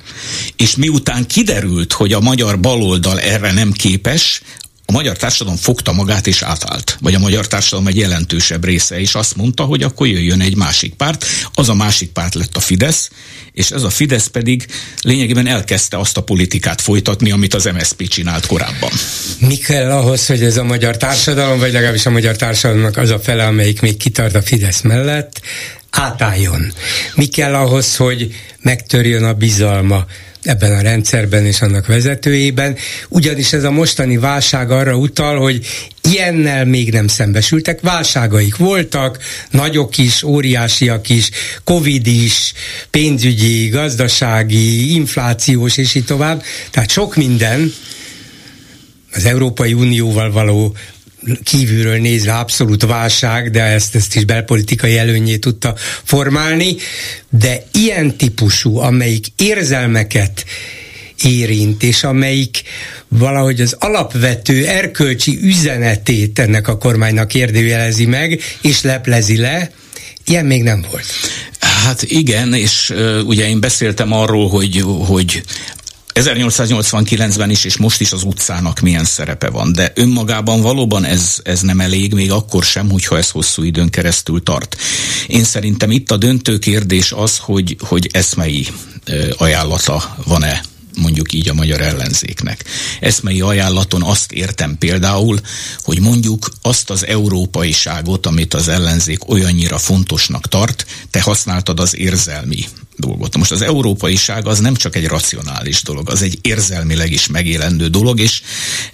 És 0.56 0.76
miután 0.76 1.26
kiderült, 1.26 1.92
hogy 1.92 2.12
a 2.12 2.20
magyar 2.20 2.60
baloldal 2.60 3.20
erre 3.20 3.52
nem 3.52 3.72
képes, 3.72 4.42
magyar 4.94 5.16
társadalom 5.16 5.59
fogta 5.59 5.92
magát 5.92 6.26
és 6.26 6.42
átállt, 6.42 6.96
vagy 7.00 7.14
a 7.14 7.18
magyar 7.18 7.46
társadalom 7.46 7.87
egy 7.87 7.96
jelentősebb 7.96 8.64
része, 8.64 9.00
és 9.00 9.14
azt 9.14 9.37
mondta, 9.37 9.62
hogy 9.62 9.83
akkor 9.83 10.07
jöjjön 10.07 10.40
egy 10.40 10.57
másik 10.57 10.94
párt. 10.94 11.24
Az 11.54 11.68
a 11.68 11.74
másik 11.74 12.11
párt 12.11 12.35
lett 12.35 12.57
a 12.57 12.61
Fidesz, 12.61 13.11
és 13.52 13.70
ez 13.70 13.83
a 13.83 13.90
Fidesz 13.90 14.26
pedig 14.26 14.66
lényegében 15.02 15.46
elkezdte 15.46 15.98
azt 15.98 16.16
a 16.16 16.22
politikát 16.22 16.80
folytatni, 16.80 17.30
amit 17.30 17.54
az 17.54 17.64
MSZP 17.64 18.09
csinált 18.09 18.46
korábban. 18.46 18.90
Mi 19.38 19.57
kell 19.57 19.90
ahhoz, 19.90 20.26
hogy 20.26 20.42
ez 20.42 20.57
a 20.57 20.64
magyar 20.64 20.96
társadalom, 20.96 21.59
vagy 21.59 21.72
legalábbis 21.72 22.07
a 22.07 22.11
magyar 22.11 22.37
társadalomnak 22.37 22.96
az 22.96 23.11
a 23.11 23.18
fele, 23.18 23.46
amelyik 23.46 23.80
még 23.80 23.96
kitart 23.96 24.35
a 24.35 24.42
Fidesz 24.42 24.80
mellett, 24.80 25.40
átálljon? 25.90 26.72
Mi 27.14 27.26
kell 27.26 27.54
ahhoz, 27.54 27.96
hogy 27.96 28.35
megtörjön 28.61 29.24
a 29.24 29.33
bizalma 29.33 30.04
ebben 30.44 30.72
a 30.72 30.80
rendszerben 30.80 31.46
és 31.46 31.61
annak 31.61 31.87
vezetőjében, 31.87 32.76
ugyanis 33.09 33.52
ez 33.52 33.64
a 33.64 33.70
mostani 33.70 34.16
válság 34.16 34.70
arra 34.70 34.96
utal, 34.96 35.38
hogy 35.38 35.66
ilyennel 36.02 36.64
még 36.64 36.92
nem 36.92 37.09
szembesültek, 37.09 37.80
válságaik 37.80 38.57
voltak, 38.57 39.18
nagyok 39.50 39.98
is, 39.98 40.22
óriásiak 40.22 41.09
is, 41.09 41.30
covid 41.64 42.07
is, 42.07 42.52
pénzügyi, 42.90 43.68
gazdasági, 43.68 44.94
inflációs 44.94 45.76
és 45.76 45.94
így 45.94 46.04
tovább, 46.04 46.42
tehát 46.70 46.90
sok 46.90 47.16
minden, 47.16 47.72
az 49.12 49.24
Európai 49.24 49.72
Unióval 49.72 50.33
való 50.33 50.76
kívülről 51.44 51.98
nézve 51.98 52.32
abszolút 52.32 52.87
válság, 52.87 53.50
de 53.50 53.62
ezt, 53.62 53.94
ezt 53.94 54.16
is 54.16 54.24
belpolitikai 54.24 54.98
előnyé 54.98 55.37
tudta 55.37 55.74
formálni, 56.04 56.76
de 57.28 57.66
ilyen 57.72 58.16
típusú, 58.16 58.76
amelyik 58.78 59.26
érzelmeket 59.37 60.44
érint, 61.22 61.82
és 61.82 62.04
amelyik 62.04 62.62
valahogy 63.08 63.60
az 63.60 63.76
alapvető 63.78 64.66
erkölcsi 64.66 65.38
üzenetét 65.42 66.38
ennek 66.38 66.68
a 66.68 66.78
kormánynak 66.78 67.28
kérdőjelezi 67.28 68.06
meg, 68.06 68.40
és 68.60 68.82
leplezi 68.82 69.37
le, 69.37 69.70
ilyen 70.26 70.46
még 70.46 70.62
nem 70.62 70.84
volt. 70.90 71.06
Hát 71.60 72.02
igen, 72.02 72.54
és 72.54 72.90
uh, 72.90 73.20
ugye 73.26 73.48
én 73.48 73.60
beszéltem 73.60 74.12
arról, 74.12 74.48
hogy, 74.48 74.82
hogy 75.06 75.42
1889-ben 76.14 77.50
is, 77.50 77.64
és 77.64 77.77
most 77.77 78.00
is 78.00 78.12
az 78.12 78.22
utcának 78.22 78.81
milyen 78.81 79.05
szerepe 79.05 79.50
van, 79.50 79.72
de 79.72 79.92
önmagában 79.94 80.61
valóban 80.61 81.05
ez, 81.05 81.38
ez 81.42 81.61
nem 81.61 81.81
elég, 81.81 82.14
még 82.14 82.31
akkor 82.31 82.64
sem, 82.64 82.90
hogyha 82.90 83.16
ez 83.16 83.31
hosszú 83.31 83.62
időn 83.62 83.90
keresztül 83.90 84.42
tart. 84.42 84.77
Én 85.27 85.44
szerintem 85.44 85.90
itt 85.90 86.11
a 86.11 86.16
döntő 86.16 86.59
kérdés 86.59 87.12
az, 87.12 87.38
hogy, 87.38 87.77
hogy 87.81 88.09
eszmei 88.12 88.66
ajánlata 89.37 90.16
van-e 90.24 90.62
mondjuk 90.96 91.33
így 91.33 91.48
a 91.48 91.55
magyar 91.55 91.81
ellenzéknek. 91.81 92.64
Eszmei 93.00 93.40
ajánlaton 93.40 94.03
azt 94.03 94.33
értem 94.33 94.79
például, 94.79 95.40
hogy 95.83 96.00
mondjuk 96.00 96.48
azt 96.62 96.90
az 96.90 97.07
európaiságot, 97.07 98.27
amit 98.27 98.55
az 98.55 98.68
ellenzék 98.68 99.29
olyannyira 99.29 99.79
fontosnak 99.79 100.48
tart, 100.48 100.87
te 101.11 101.20
használtad 101.20 101.81
az 101.81 101.96
érzelmi 101.96 102.64
dolgot. 102.96 103.37
Most 103.37 103.50
az 103.50 103.62
európaiság 103.62 104.46
az 104.46 104.59
nem 104.59 104.74
csak 104.74 104.96
egy 104.96 105.07
racionális 105.07 105.83
dolog, 105.83 106.11
az 106.11 106.22
egy 106.22 106.38
érzelmileg 106.42 107.12
is 107.12 107.26
megélendő 107.26 107.88
dolog, 107.88 108.20
és 108.20 108.42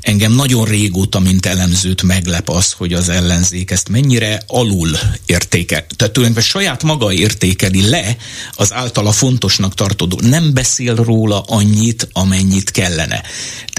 engem 0.01 0.33
nagyon 0.33 0.65
régóta, 0.65 1.19
mint 1.19 1.47
elemzőt 1.47 2.03
meglep 2.03 2.49
az, 2.49 2.73
hogy 2.73 2.93
az 2.93 3.09
ellenzék 3.09 3.71
ezt 3.71 3.89
mennyire 3.89 4.43
alul 4.47 4.91
értékel. 5.27 5.87
Tehát 5.97 6.13
tulajdonképpen 6.13 6.43
saját 6.43 6.83
maga 6.83 7.13
értékeli 7.13 7.89
le 7.89 8.17
az 8.55 8.73
általa 8.73 9.13
fontosnak 9.13 9.75
tartó 9.75 10.19
Nem 10.23 10.53
beszél 10.53 10.95
róla 10.95 11.41
annyit, 11.41 12.09
amennyit 12.13 12.71
kellene. 12.71 13.23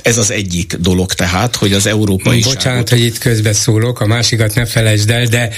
Ez 0.01 0.17
az 0.17 0.31
egyik 0.31 0.73
dolog 0.73 1.13
tehát, 1.13 1.55
hogy 1.55 1.73
az 1.73 1.85
európai 1.85 2.41
Bocsánat, 2.41 2.89
hogy 2.89 2.99
itt 2.99 3.17
közbeszólok, 3.17 3.99
a 3.99 4.05
másikat 4.05 4.55
ne 4.55 4.65
felejtsd 4.65 5.09
el, 5.09 5.25
de 5.25 5.49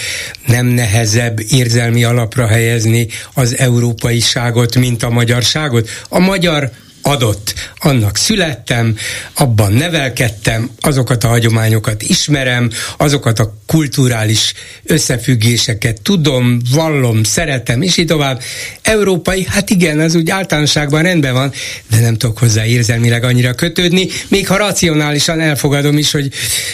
nem 0.48 0.66
nehezebb 0.66 1.40
érzelmi 1.50 2.04
alapra 2.04 2.48
helyezni 2.48 3.08
az 3.34 3.58
európaiságot, 3.58 4.76
mint 4.76 5.04
a 5.04 5.10
magyarságot. 5.10 5.90
A 6.10 6.20
magyar 6.20 6.72
adott. 7.06 7.54
Annak 7.78 8.18
születtem, 8.18 8.98
abban 9.34 9.74
nevelkedtem, 9.74 10.70
azokat 10.80 11.24
a 11.24 11.28
hagyományokat 11.28 12.02
ismerem, 12.02 12.70
azokat 12.98 13.40
a 13.40 13.54
kulturális 13.66 14.54
összefüggéseket 14.84 16.02
tudom, 16.02 16.60
vallom, 16.72 17.24
szeretem, 17.24 17.82
és 17.82 17.98
így 17.98 18.06
tovább. 18.06 18.42
Európai, 18.82 19.46
hát 19.50 19.70
igen, 19.70 20.00
az 20.00 20.16
úgy 20.16 20.30
általánosságban 20.30 21.02
rendben 21.02 21.34
van, 21.34 21.52
de 21.90 22.00
nem 22.00 22.18
tudok 22.18 22.38
hozzá 22.38 22.66
érzelmileg 22.66 23.24
annyira 23.24 23.54
kötődni, 23.54 24.08
még 24.28 24.48
ha 24.48 24.58
racionálisan 24.58 25.40
elfogadom 25.40 25.98
is, 25.98 26.12
hogy 26.12 26.32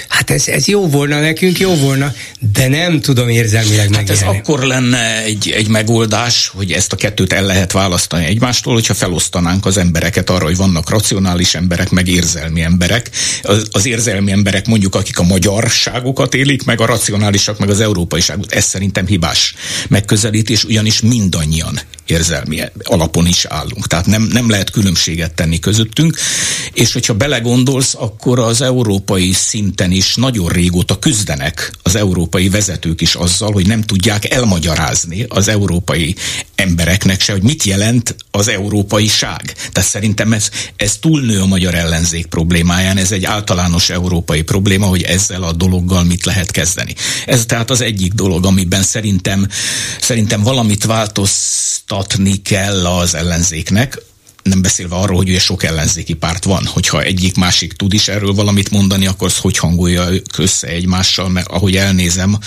hát 0.07 0.29
ez, 0.29 0.47
ez 0.47 0.67
jó 0.67 0.87
volna 0.87 1.19
nekünk, 1.19 1.59
jó 1.59 1.75
volna, 1.75 2.13
de 2.53 2.67
nem 2.67 3.01
tudom 3.01 3.29
érzelmileg 3.29 3.95
hát 3.95 4.09
ez 4.09 4.21
akkor 4.21 4.63
lenne 4.63 5.23
egy, 5.23 5.53
egy 5.55 5.67
megoldás, 5.67 6.51
hogy 6.55 6.71
ezt 6.71 6.93
a 6.93 6.95
kettőt 6.95 7.33
el 7.33 7.43
lehet 7.43 7.71
választani 7.71 8.25
egymástól, 8.25 8.73
hogyha 8.73 8.93
felosztanánk 8.93 9.65
az 9.65 9.77
embereket 9.77 10.18
embereket 10.19 10.29
arra, 10.29 10.45
hogy 10.45 10.58
vannak 10.58 10.89
racionális 10.89 11.55
emberek, 11.55 11.89
meg 11.89 12.08
érzelmi 12.08 12.62
emberek. 12.62 13.10
Az, 13.43 13.67
az 13.71 13.86
érzelmi 13.86 14.32
emberek 14.32 14.67
mondjuk, 14.67 14.95
akik 14.95 15.19
a 15.19 15.23
magyarságokat 15.23 16.34
élik, 16.34 16.63
meg 16.63 16.82
a 16.82 16.86
racionálisak, 16.86 17.60
meg 17.60 17.69
az 17.69 17.79
európaiságot. 17.79 18.51
Ez 18.51 18.65
szerintem 18.65 19.05
hibás 19.05 19.53
megközelítés, 19.89 20.63
ugyanis 20.63 21.01
mindannyian 21.01 21.79
érzelmi 22.05 22.62
alapon 22.84 23.27
is 23.27 23.45
állunk. 23.45 23.88
Tehát 23.88 24.05
nem, 24.05 24.21
nem 24.21 24.49
lehet 24.49 24.69
különbséget 24.69 25.34
tenni 25.34 25.60
közöttünk, 25.60 26.17
és 26.73 26.93
hogyha 26.93 27.13
belegondolsz, 27.13 27.95
akkor 27.97 28.39
az 28.39 28.62
európai 28.62 29.32
szinten 29.32 29.91
is 29.91 30.15
nagyon 30.15 30.49
régóta 30.49 30.99
küzdenek 30.99 31.71
az 31.84 31.95
európai 31.95 32.49
vezetők 32.49 33.01
is 33.01 33.15
azzal, 33.15 33.51
hogy 33.51 33.67
nem 33.67 33.82
tudják 33.82 34.34
elmagyarázni 34.34 35.25
az 35.27 35.47
európai 35.47 36.15
embereknek 36.55 37.21
se, 37.21 37.32
hogy 37.32 37.43
mit 37.43 37.63
jelent 37.63 38.15
az 38.32 38.47
európaiság. 38.47 39.53
Tehát 39.71 39.89
szerintem 39.89 40.09
ez, 40.17 40.50
ez 40.76 40.98
túlnő 40.98 41.41
a 41.41 41.45
magyar 41.45 41.76
ellenzék 41.76 42.26
problémáján, 42.26 42.98
ez 42.98 43.12
egy 43.12 43.26
általános 43.26 43.89
európai 43.89 44.41
probléma, 44.41 44.86
hogy 44.86 45.02
ezzel 45.02 45.43
a 45.43 45.52
dologgal 45.52 46.04
mit 46.04 46.26
lehet 46.26 46.52
kezdeni. 46.52 46.95
Ez 47.26 47.45
tehát 47.45 47.69
az 47.69 47.82
egyik 47.82 48.13
dolog, 48.13 48.45
amiben 48.45 48.84
szerintem, 48.84 49.48
szerintem 50.02 50.43
valamit 50.43 50.84
változtatni 50.86 52.41
kell 52.41 52.86
az 52.86 53.15
ellenzéknek, 53.15 54.02
nem 54.43 54.62
beszélve 54.62 54.95
arról, 54.95 55.17
hogy 55.17 55.30
ugye 55.30 55.39
sok 55.39 55.63
ellenzéki 55.63 56.13
párt 56.13 56.43
van. 56.43 56.65
Hogyha 56.65 57.02
egyik 57.02 57.36
másik 57.36 57.74
tud 57.74 57.93
is 57.93 58.08
erről 58.08 58.34
valamit 58.34 58.69
mondani, 58.69 59.08
akkor 59.08 59.28
az 59.28 59.38
hogy 59.38 59.58
hangolja 59.58 60.10
össze 60.38 60.67
egymással, 60.67 61.30
mert 61.30 61.48
ahogy 61.48 61.76
elnézem, 61.76 62.38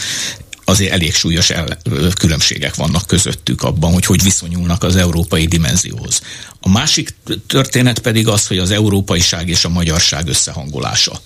azért 0.65 0.93
elég 0.93 1.15
súlyos 1.15 1.51
el, 1.51 1.79
különbségek 2.19 2.75
vannak 2.75 3.07
közöttük 3.07 3.63
abban, 3.63 3.93
hogy 3.93 4.05
hogy 4.07 4.23
viszonyulnak 4.23 4.83
az 4.83 4.97
európai 4.97 5.47
dimenzióhoz. 5.47 6.21
A 6.61 6.69
másik 6.69 7.15
történet 7.47 7.99
pedig 7.99 8.29
az, 8.29 8.47
hogy 8.47 8.59
az 8.59 8.71
európaiság 8.71 9.49
és 9.49 9.65
a 9.65 9.69
magyarság 9.69 10.29
összehangolása. 10.29 11.21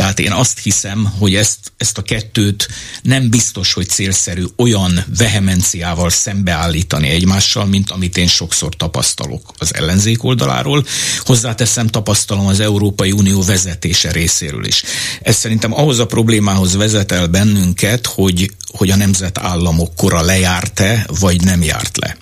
Tehát 0.00 0.18
én 0.18 0.32
azt 0.32 0.58
hiszem, 0.58 1.12
hogy 1.18 1.34
ezt, 1.34 1.58
ezt 1.76 1.98
a 1.98 2.02
kettőt 2.02 2.68
nem 3.02 3.30
biztos, 3.30 3.72
hogy 3.72 3.88
célszerű 3.88 4.44
olyan 4.56 5.04
vehemenciával 5.18 6.10
szembeállítani 6.10 7.08
egymással, 7.08 7.64
mint 7.66 7.90
amit 7.90 8.16
én 8.16 8.26
sokszor 8.26 8.76
tapasztalok 8.76 9.52
az 9.58 9.74
ellenzék 9.74 10.24
oldaláról. 10.24 10.86
Hozzáteszem, 11.18 11.86
tapasztalom 11.86 12.46
az 12.46 12.60
Európai 12.60 13.12
Unió 13.12 13.42
vezetése 13.42 14.10
részéről 14.12 14.64
is. 14.64 14.82
Ez 15.22 15.36
szerintem 15.36 15.72
ahhoz 15.74 15.98
a 15.98 16.06
problémához 16.06 16.76
vezet 16.76 17.12
el 17.12 17.26
bennünket, 17.26 18.06
hogy, 18.06 18.50
hogy 18.66 18.90
a 18.90 18.96
nemzetállamok 18.96 19.94
kora 19.94 20.20
lejárt-e, 20.20 21.06
vagy 21.18 21.44
nem 21.44 21.62
járt 21.62 21.96
le 21.96 22.16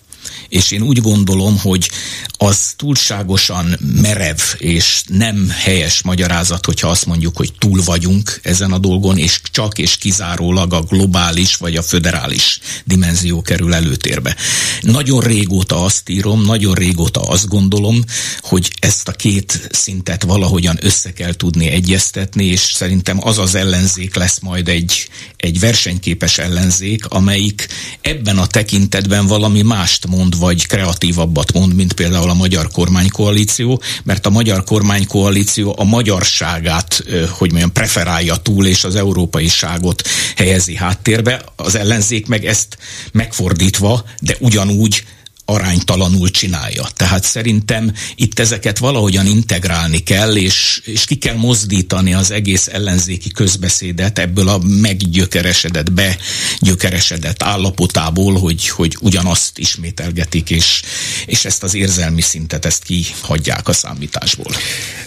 és 0.48 0.70
én 0.70 0.82
úgy 0.82 1.00
gondolom, 1.00 1.58
hogy 1.58 1.90
az 2.38 2.72
túlságosan 2.76 3.78
merev 4.02 4.38
és 4.58 5.02
nem 5.06 5.48
helyes 5.48 6.02
magyarázat, 6.02 6.66
hogyha 6.66 6.88
azt 6.88 7.06
mondjuk, 7.06 7.36
hogy 7.36 7.52
túl 7.58 7.82
vagyunk 7.84 8.40
ezen 8.42 8.72
a 8.72 8.78
dolgon, 8.78 9.18
és 9.18 9.40
csak 9.50 9.78
és 9.78 9.96
kizárólag 9.96 10.72
a 10.72 10.82
globális 10.82 11.56
vagy 11.56 11.76
a 11.76 11.82
föderális 11.82 12.60
dimenzió 12.84 13.42
kerül 13.42 13.74
előtérbe. 13.74 14.36
Nagyon 14.80 15.20
régóta 15.20 15.84
azt 15.84 16.08
írom, 16.08 16.44
nagyon 16.44 16.74
régóta 16.74 17.20
azt 17.20 17.48
gondolom, 17.48 18.04
hogy 18.40 18.72
ezt 18.78 19.08
a 19.08 19.12
két 19.12 19.68
szintet 19.72 20.22
valahogyan 20.22 20.78
össze 20.80 21.12
kell 21.12 21.32
tudni 21.32 21.66
egyeztetni, 21.68 22.44
és 22.44 22.60
szerintem 22.60 23.18
az 23.20 23.38
az 23.38 23.54
ellenzék 23.54 24.14
lesz 24.14 24.38
majd 24.38 24.68
egy, 24.68 25.08
egy 25.36 25.60
versenyképes 25.60 26.38
ellenzék, 26.38 27.06
amelyik 27.06 27.68
ebben 28.00 28.38
a 28.38 28.46
tekintetben 28.46 29.26
valami 29.26 29.62
mást 29.62 30.06
mond 30.06 30.37
vagy 30.38 30.66
kreatívabbat 30.66 31.52
mond, 31.52 31.74
mint 31.74 31.92
például 31.92 32.30
a 32.30 32.34
magyar 32.34 32.68
kormánykoalíció, 32.68 33.82
mert 34.04 34.26
a 34.26 34.30
magyar 34.30 34.64
kormánykoalíció 34.64 35.74
a 35.78 35.84
magyarságát, 35.84 37.04
hogy 37.30 37.50
mondjam, 37.50 37.72
preferálja 37.72 38.36
túl, 38.36 38.66
és 38.66 38.84
az 38.84 38.96
európaiságot 38.96 40.02
helyezi 40.36 40.76
háttérbe. 40.76 41.44
Az 41.56 41.74
ellenzék 41.74 42.26
meg 42.26 42.44
ezt 42.44 42.78
megfordítva, 43.12 44.04
de 44.20 44.36
ugyanúgy 44.40 45.04
aránytalanul 45.50 46.30
csinálja. 46.30 46.86
Tehát 46.96 47.24
szerintem 47.24 47.92
itt 48.14 48.38
ezeket 48.38 48.78
valahogyan 48.78 49.26
integrálni 49.26 49.98
kell, 49.98 50.36
és, 50.36 50.80
és 50.84 51.04
ki 51.04 51.14
kell 51.14 51.36
mozdítani 51.36 52.14
az 52.14 52.30
egész 52.30 52.66
ellenzéki 52.66 53.30
közbeszédet 53.30 54.18
ebből 54.18 54.48
a 54.48 54.58
meggyökeresedett, 54.58 55.92
begyökeresedett 55.92 57.42
állapotából, 57.42 58.38
hogy, 58.38 58.68
hogy 58.68 58.96
ugyanazt 59.00 59.58
ismételgetik, 59.58 60.50
és, 60.50 60.82
és 61.26 61.44
ezt 61.44 61.62
az 61.62 61.74
érzelmi 61.74 62.20
szintet, 62.20 62.64
ezt 62.64 62.82
kihagyják 62.82 63.68
a 63.68 63.72
számításból. 63.72 64.52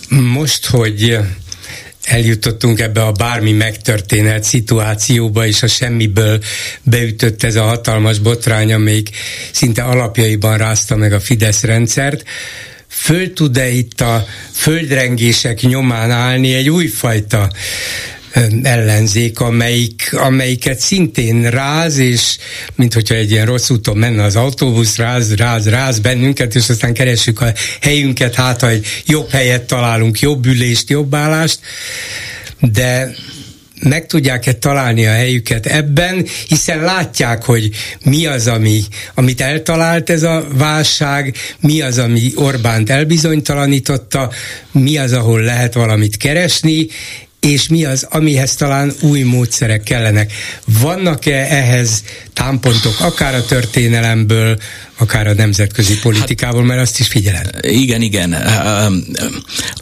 Most, 0.10 0.66
hogy 0.66 1.18
eljutottunk 2.04 2.80
ebbe 2.80 3.02
a 3.02 3.12
bármi 3.12 3.52
megtörténhet 3.52 4.44
szituációba, 4.44 5.46
és 5.46 5.64
a 5.64 5.68
semmiből 5.68 6.44
beütött 6.84 7.44
ez 7.44 7.56
a 7.56 7.64
hatalmas 7.64 8.20
botrány, 8.20 8.74
amelyik 8.74 9.10
szinte 9.52 9.84
alapjaiban 9.84 10.58
rázta 10.58 10.96
meg 10.96 11.14
a 11.14 11.20
Fidesz 11.20 11.64
rendszert, 11.64 12.24
föl 12.88 13.34
tud-e 13.34 13.70
itt 13.70 14.02
a 14.02 14.26
földrengések 14.52 15.62
nyomán 15.62 16.12
állni 16.12 16.54
egy 16.54 16.70
újfajta 16.70 17.52
ellenzék, 18.64 19.40
amelyik, 19.40 20.14
amelyiket 20.14 20.80
szintén 20.80 21.50
ráz, 21.50 21.98
és 21.98 22.38
mint 22.76 22.94
hogyha 22.94 23.16
egy 23.16 23.32
ilyen 23.32 23.46
rossz 23.46 23.70
úton 23.70 23.98
menne 23.98 24.24
az 24.24 24.36
autóbusz, 24.36 24.98
ráz, 24.98 25.36
ráz, 25.36 25.70
ráz 25.70 26.00
bennünket, 26.00 26.56
és 26.56 26.70
aztán 26.70 26.94
keressük 26.94 27.42
a 27.42 27.54
helyünket, 27.82 28.36
hát 28.36 28.62
ha 28.62 28.70
egy 28.70 28.86
jobb 29.06 29.30
helyet 29.30 29.64
találunk, 29.64 30.20
jobb 30.20 30.46
ülést, 30.46 30.90
jobb 30.90 31.16
állást, 31.16 31.60
de 32.60 33.16
meg 33.84 34.06
tudják-e 34.06 34.54
találni 34.54 35.06
a 35.06 35.12
helyüket 35.12 35.66
ebben, 35.66 36.26
hiszen 36.48 36.82
látják, 36.82 37.44
hogy 37.44 37.70
mi 38.04 38.26
az, 38.26 38.48
ami, 38.48 38.84
amit 39.14 39.42
eltalált 39.42 40.10
ez 40.10 40.24
a 40.24 40.48
válság, 40.54 41.36
mi 41.60 41.82
az, 41.82 41.98
ami 41.98 42.32
Orbánt 42.36 42.90
elbizonytalanította, 42.90 44.32
mi 44.72 44.98
az, 44.98 45.12
ahol 45.12 45.42
lehet 45.42 45.74
valamit 45.74 46.18
keresni, 46.18 46.88
és 47.42 47.68
mi 47.68 47.86
az, 47.86 48.08
amihez 48.10 48.56
talán 48.56 48.94
új 49.02 49.22
módszerek 49.22 49.84
kellenek. 49.84 50.34
Vannak-e 50.66 51.36
ehhez 51.36 52.04
támpontok, 52.34 53.00
akár 53.00 53.36
a 53.36 53.46
történelemből, 53.46 54.58
akár 55.02 55.28
a 55.28 55.34
nemzetközi 55.34 56.00
politikából, 56.00 56.64
mert 56.64 56.82
azt 56.82 57.00
is 57.00 57.08
figyelem. 57.08 57.44
Igen, 57.62 58.02
igen. 58.02 58.36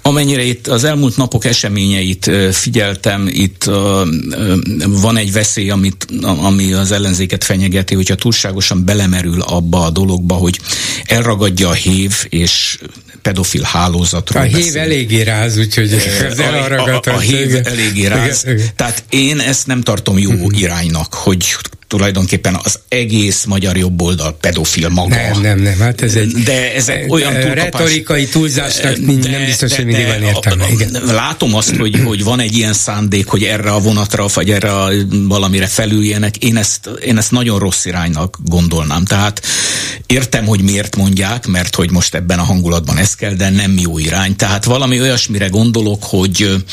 Amennyire 0.02 0.44
itt 0.44 0.68
az 0.68 0.84
elmúlt 0.84 1.18
napok 1.18 1.46
eseményeit 1.46 2.32
figyeltem, 2.52 3.28
itt 3.28 3.64
van 4.88 5.18
egy 5.18 5.32
veszély, 5.32 5.70
amit, 5.70 6.08
ami 6.22 6.74
az 6.74 6.92
ellenzéket 6.92 7.44
fenyegeti, 7.44 7.96
hogyha 7.96 8.16
túlságosan 8.16 8.86
belemerül 8.86 9.42
abba 9.42 9.86
a 9.86 9.90
dologba, 9.90 10.36
hogy 10.36 10.60
elragadja 11.06 11.70
a 11.70 11.74
hév, 11.74 12.26
és 12.30 12.78
pedofil 13.22 13.62
hálózatról 13.64 14.42
A 14.44 14.46
hív 14.46 14.56
beszél. 14.56 14.82
eléggé 14.82 15.22
ráz, 15.22 15.58
úgyhogy 15.58 15.94
ez 16.24 16.40
a, 16.40 16.74
a, 16.74 17.02
a, 17.06 17.12
a 17.12 17.20
hív 17.20 17.56
eléggé 17.64 18.06
ráz. 18.06 18.46
Tehát 18.76 19.04
én 19.10 19.40
ezt 19.40 19.68
nem 19.68 19.82
tartom 19.82 20.18
jó 20.18 20.32
iránynak, 20.52 21.14
hogy 21.14 21.46
tulajdonképpen 21.90 22.60
az 22.64 22.80
egész 22.88 23.44
magyar 23.46 23.78
jobboldal 23.78 24.38
pedofil 24.42 24.90
maga. 24.90 25.16
Nem, 25.16 25.42
nem, 25.42 25.60
nem, 25.60 25.80
hát 25.80 26.02
ez 26.02 26.16
egy 26.16 26.32
de 26.32 26.74
ezek 26.74 27.06
olyan 27.08 27.34
túlkapás, 27.34 27.64
retorikai 27.64 28.28
túlzásnak 28.28 28.94
de, 28.94 29.30
nem 29.30 29.46
biztos, 29.46 29.76
hogy 29.76 29.86
mindig 29.86 30.08
van 30.08 30.24
értelme. 30.24 30.66
Igen. 30.72 31.02
Látom 31.06 31.56
azt, 31.56 31.76
hogy, 31.76 32.02
hogy 32.06 32.24
van 32.24 32.40
egy 32.40 32.58
ilyen 32.58 32.74
szándék, 32.74 33.28
hogy 33.28 33.44
erre 33.44 33.72
a 33.72 33.80
vonatra, 33.80 34.28
vagy 34.34 34.52
erre 34.52 34.72
a 34.72 34.92
valamire 35.10 35.68
felüljenek. 35.68 36.38
Én 36.38 36.58
ezt, 36.58 36.90
én 37.06 37.18
ezt 37.18 37.32
nagyon 37.32 37.60
rossz 37.60 37.86
iránynak 37.86 38.38
gondolnám. 38.46 39.06
Tehát 39.06 39.46
értem, 40.06 40.46
hogy 40.46 40.62
miért 40.62 40.96
mondják, 40.96 41.48
mert 41.48 41.76
hogy 41.76 41.92
most 41.92 42.16
ebben 42.16 42.40
a 42.40 42.44
hangulatban 42.44 42.98
ez 42.98 43.16
kell, 43.16 43.34
de 43.34 43.50
nem 43.50 43.78
jó 43.78 43.98
irány. 43.98 44.36
Tehát 44.36 44.64
valami 44.64 45.02
olyasmire 45.02 45.48
gondolok, 45.48 46.04
hogy 46.04 46.64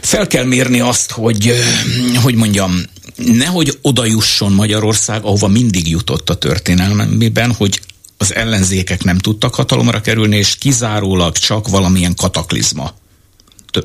fel 0.00 0.26
kell 0.26 0.44
mérni 0.44 0.80
azt, 0.80 1.10
hogy, 1.10 1.54
hogy 2.22 2.34
mondjam, 2.34 2.82
nehogy 3.16 3.78
oda 3.82 4.04
jusson 4.04 4.52
Magyarország, 4.52 5.24
ahova 5.24 5.48
mindig 5.48 5.88
jutott 5.88 6.30
a 6.30 6.34
történelmében, 6.34 7.52
hogy 7.52 7.80
az 8.16 8.34
ellenzékek 8.34 9.04
nem 9.04 9.18
tudtak 9.18 9.54
hatalomra 9.54 10.00
kerülni, 10.00 10.36
és 10.36 10.56
kizárólag 10.56 11.36
csak 11.36 11.68
valamilyen 11.68 12.14
kataklizma 12.14 12.94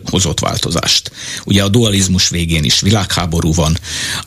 hozott 0.10 0.40
változást. 0.40 1.12
Ugye 1.46 1.64
a 1.64 1.68
dualizmus 1.68 2.30
végén 2.30 2.64
is 2.64 2.80
világháború 2.80 3.54
van, 3.54 3.78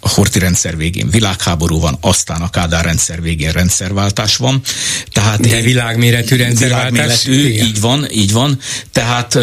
a 0.01 0.09
Horti 0.09 0.39
rendszer 0.39 0.77
végén 0.77 1.11
világháború 1.11 1.81
van, 1.81 1.99
aztán 2.01 2.43
a 2.43 2.51
Kádár 2.51 2.85
rendszer 2.85 3.23
végén 3.23 3.53
rendszerváltás 3.53 4.37
van. 4.37 4.61
Tehát 5.13 5.41
De 5.41 5.61
világméretű 5.61 6.37
rendszerváltás? 6.37 7.25
Világméretű, 7.25 7.65
így 7.65 7.81
van, 7.81 8.11
így 8.11 8.33
van. 8.33 8.59
Tehát 8.93 9.39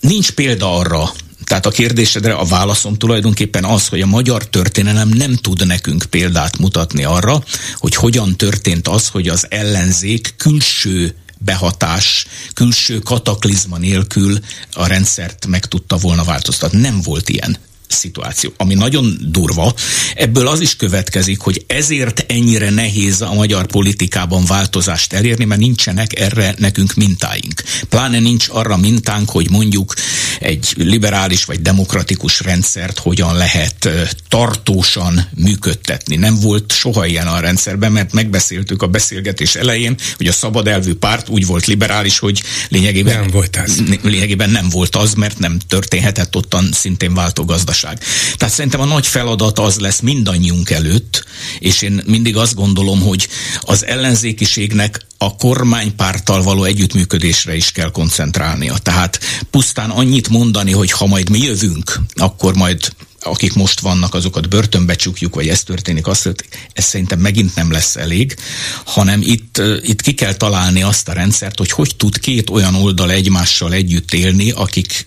nincs 0.00 0.30
példa 0.30 0.76
arra, 0.76 1.12
tehát 1.46 1.66
a 1.66 1.70
kérdésedre 1.70 2.32
a 2.32 2.44
válaszom 2.44 2.96
tulajdonképpen 2.96 3.64
az, 3.64 3.88
hogy 3.88 4.00
a 4.00 4.06
magyar 4.06 4.48
történelem 4.48 5.08
nem 5.08 5.34
tud 5.34 5.66
nekünk 5.66 6.04
példát 6.10 6.58
mutatni 6.58 7.04
arra, 7.04 7.42
hogy 7.74 7.94
hogyan 7.94 8.36
történt 8.36 8.88
az, 8.88 9.08
hogy 9.08 9.28
az 9.28 9.46
ellenzék 9.48 10.34
külső 10.36 11.14
behatás, 11.38 12.26
külső 12.54 12.98
kataklizma 12.98 13.78
nélkül 13.78 14.38
a 14.72 14.86
rendszert 14.86 15.46
meg 15.46 15.66
tudta 15.66 15.96
volna 15.96 16.24
változtatni. 16.24 16.80
Nem 16.80 17.00
volt 17.02 17.28
ilyen 17.28 17.56
szituáció, 17.88 18.52
ami 18.56 18.74
nagyon 18.74 19.16
durva. 19.20 19.74
Ebből 20.14 20.48
az 20.48 20.60
is 20.60 20.76
következik, 20.76 21.40
hogy 21.40 21.64
ezért 21.66 22.24
ennyire 22.28 22.70
nehéz 22.70 23.20
a 23.20 23.34
magyar 23.34 23.66
politikában 23.66 24.44
változást 24.44 25.12
elérni, 25.12 25.44
mert 25.44 25.60
nincsenek 25.60 26.18
erre 26.18 26.54
nekünk 26.58 26.94
mintáink. 26.94 27.62
Pláne 27.88 28.18
nincs 28.18 28.46
arra 28.50 28.76
mintánk, 28.76 29.30
hogy 29.30 29.50
mondjuk 29.50 29.94
egy 30.40 30.74
liberális 30.76 31.44
vagy 31.44 31.62
demokratikus 31.62 32.40
rendszert 32.40 32.98
hogyan 32.98 33.36
lehet 33.36 33.88
tartósan 34.28 35.28
működtetni. 35.34 36.16
Nem 36.16 36.40
volt 36.40 36.72
soha 36.72 37.06
ilyen 37.06 37.26
a 37.26 37.40
rendszerben, 37.40 37.92
mert 37.92 38.12
megbeszéltük 38.12 38.82
a 38.82 38.86
beszélgetés 38.86 39.54
elején, 39.54 39.96
hogy 40.16 40.26
a 40.26 40.32
szabad 40.32 40.66
elvű 40.66 40.94
párt 40.94 41.28
úgy 41.28 41.46
volt 41.46 41.66
liberális, 41.66 42.18
hogy 42.18 42.42
lényegében 42.68 43.20
nem 43.20 43.30
volt 43.30 43.56
az. 43.64 43.82
Lényegében 44.02 44.50
nem 44.50 44.68
volt 44.68 44.96
az, 44.96 45.14
mert 45.14 45.38
nem 45.38 45.58
történhetett 45.58 46.36
ottan 46.36 46.68
szintén 46.72 47.14
váltogazdaság 47.14 47.54
gazdaság. 47.56 47.75
Tehát 47.82 48.54
szerintem 48.54 48.80
a 48.80 48.84
nagy 48.84 49.06
feladat 49.06 49.58
az 49.58 49.78
lesz 49.78 50.00
mindannyiunk 50.00 50.70
előtt, 50.70 51.24
és 51.58 51.82
én 51.82 52.02
mindig 52.06 52.36
azt 52.36 52.54
gondolom, 52.54 53.00
hogy 53.00 53.28
az 53.60 53.84
ellenzékiségnek 53.86 55.06
a 55.18 55.36
kormánypárttal 55.36 56.42
való 56.42 56.64
együttműködésre 56.64 57.56
is 57.56 57.72
kell 57.72 57.90
koncentrálnia. 57.90 58.76
Tehát 58.78 59.20
pusztán 59.50 59.90
annyit 59.90 60.28
mondani, 60.28 60.72
hogy 60.72 60.90
ha 60.90 61.06
majd 61.06 61.30
mi 61.30 61.38
jövünk, 61.38 62.00
akkor 62.14 62.54
majd 62.54 62.78
akik 63.26 63.54
most 63.54 63.80
vannak, 63.80 64.14
azokat 64.14 64.48
börtönbe 64.48 64.94
csukjuk, 64.94 65.34
vagy 65.34 65.48
ez 65.48 65.62
történik, 65.62 66.06
azt, 66.06 66.46
ez 66.72 66.84
szerintem 66.84 67.18
megint 67.18 67.54
nem 67.54 67.72
lesz 67.72 67.96
elég, 67.96 68.36
hanem 68.84 69.20
itt, 69.22 69.62
itt 69.82 70.00
ki 70.00 70.14
kell 70.14 70.34
találni 70.34 70.82
azt 70.82 71.08
a 71.08 71.12
rendszert, 71.12 71.58
hogy 71.58 71.70
hogy 71.70 71.96
tud 71.96 72.18
két 72.18 72.50
olyan 72.50 72.74
oldal 72.74 73.10
egymással 73.10 73.72
együtt 73.72 74.12
élni, 74.12 74.50
akik 74.50 75.06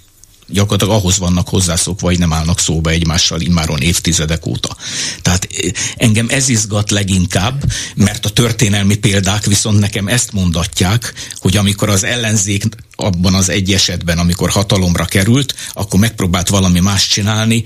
gyakorlatilag 0.50 0.94
ahhoz 0.94 1.18
vannak 1.18 1.50
hozzászokva, 1.50 2.08
vagy 2.08 2.20
nem 2.20 2.34
állnak 2.34 2.60
szóba 2.60 2.90
egymással 2.90 3.42
immáron 3.42 3.82
évtizedek 3.82 4.46
óta. 4.46 4.76
Tehát 5.22 5.48
eh, 5.52 5.72
engem 5.96 6.28
ez 6.30 6.50
izgat 6.50 6.92
leginkább, 6.92 7.64
mert 7.96 8.26
a 8.26 8.30
történelmi 8.30 8.96
példák 8.96 9.46
viszont 9.46 9.80
nekem 9.80 10.08
ezt 10.08 10.32
mondatják, 10.32 11.14
hogy 11.36 11.58
amikor 11.58 11.90
az 11.90 12.04
ellenzék 12.04 12.64
abban 12.96 13.34
az 13.34 13.50
egy 13.50 13.74
esetben, 13.74 14.18
amikor 14.18 14.50
hatalomra 14.50 15.06
került, 15.06 15.56
akkor 15.74 16.00
megpróbált 16.00 16.50
valami 16.50 16.80
más 16.80 17.08
csinálni, 17.08 17.64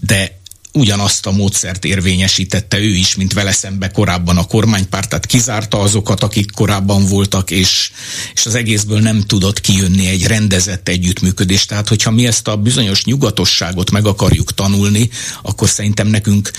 de 0.00 0.40
ugyanazt 0.72 1.26
a 1.26 1.30
módszert 1.30 1.84
érvényesítette 1.84 2.78
ő 2.78 2.94
is, 2.94 3.14
mint 3.14 3.32
vele 3.32 3.52
szembe 3.52 3.90
korábban 3.90 4.36
a 4.36 4.46
kormánypárt, 4.46 5.08
tehát 5.08 5.26
kizárta 5.26 5.80
azokat, 5.80 6.22
akik 6.22 6.50
korábban 6.50 7.06
voltak, 7.06 7.50
és, 7.50 7.90
és 8.34 8.46
az 8.46 8.54
egészből 8.54 9.00
nem 9.00 9.20
tudott 9.20 9.60
kijönni 9.60 10.06
egy 10.06 10.26
rendezett 10.26 10.88
együttműködés. 10.88 11.66
Tehát, 11.66 11.88
hogyha 11.88 12.10
mi 12.10 12.26
ezt 12.26 12.48
a 12.48 12.56
bizonyos 12.56 13.04
nyugatosságot 13.04 13.90
meg 13.90 14.06
akarjuk 14.06 14.54
tanulni, 14.54 15.10
akkor 15.42 15.68
szerintem 15.68 16.06
nekünk 16.06 16.50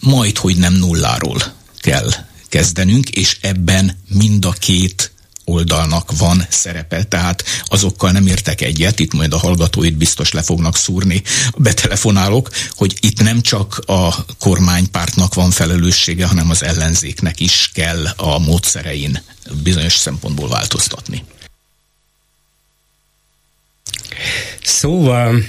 majd, 0.00 0.38
hogy 0.38 0.56
nem 0.56 0.72
nulláról 0.72 1.42
kell 1.78 2.10
kezdenünk, 2.48 3.08
és 3.08 3.38
ebben 3.40 3.98
mind 4.08 4.44
a 4.44 4.50
két 4.50 5.11
oldalnak 5.44 6.18
van 6.18 6.46
szerepe, 6.48 7.02
tehát 7.02 7.44
azokkal 7.64 8.10
nem 8.10 8.26
értek 8.26 8.60
egyet, 8.60 8.98
itt 8.98 9.12
majd 9.12 9.32
a 9.32 9.38
hallgatóit 9.38 9.96
biztos 9.96 10.32
le 10.32 10.42
fognak 10.42 10.76
szúrni 10.76 11.22
a 11.50 11.60
betelefonálok, 11.60 12.50
hogy 12.70 12.96
itt 13.00 13.22
nem 13.22 13.40
csak 13.40 13.82
a 13.86 14.24
kormánypártnak 14.38 15.34
van 15.34 15.50
felelőssége, 15.50 16.26
hanem 16.26 16.50
az 16.50 16.62
ellenzéknek 16.62 17.40
is 17.40 17.70
kell 17.74 18.06
a 18.16 18.38
módszerein 18.38 19.22
bizonyos 19.62 19.96
szempontból 19.96 20.48
változtatni. 20.48 21.24
Szóval, 24.62 25.44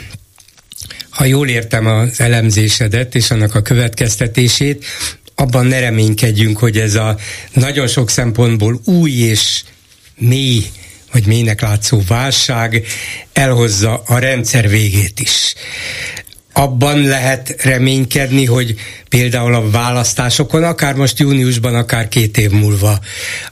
ha 1.09 1.25
jól 1.25 1.47
értem 1.47 1.87
az 1.87 2.19
elemzésedet 2.19 3.15
és 3.15 3.31
annak 3.31 3.55
a 3.55 3.61
következtetését, 3.61 4.85
abban 5.35 5.65
ne 5.65 5.79
reménykedjünk, 5.79 6.57
hogy 6.57 6.77
ez 6.77 6.95
a 6.95 7.17
nagyon 7.53 7.87
sok 7.87 8.09
szempontból 8.09 8.81
új 8.85 9.11
és 9.11 9.63
mély 10.17 10.65
vagy 11.11 11.25
mélynek 11.25 11.61
látszó 11.61 12.01
válság 12.07 12.85
elhozza 13.33 14.03
a 14.05 14.17
rendszer 14.17 14.69
végét 14.69 15.19
is. 15.19 15.53
Abban 16.53 17.01
lehet 17.01 17.55
reménykedni, 17.63 18.45
hogy 18.45 18.75
például 19.09 19.53
a 19.53 19.69
választásokon, 19.69 20.63
akár 20.63 20.95
most 20.95 21.19
júniusban, 21.19 21.75
akár 21.75 22.07
két 22.07 22.37
év 22.37 22.49
múlva 22.51 22.99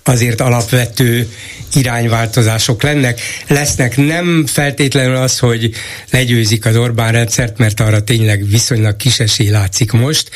azért 0.03 0.41
alapvető 0.41 1.29
irányváltozások 1.73 2.83
lennek. 2.83 3.21
Lesznek 3.47 3.97
nem 3.97 4.45
feltétlenül 4.47 5.15
az, 5.15 5.39
hogy 5.39 5.71
legyőzik 6.11 6.65
az 6.65 6.75
Orbán 6.75 7.11
rendszert, 7.11 7.57
mert 7.57 7.79
arra 7.79 8.03
tényleg 8.03 8.47
viszonylag 8.47 8.95
kis 8.95 9.19
esély 9.19 9.49
látszik 9.49 9.91
most, 9.91 10.29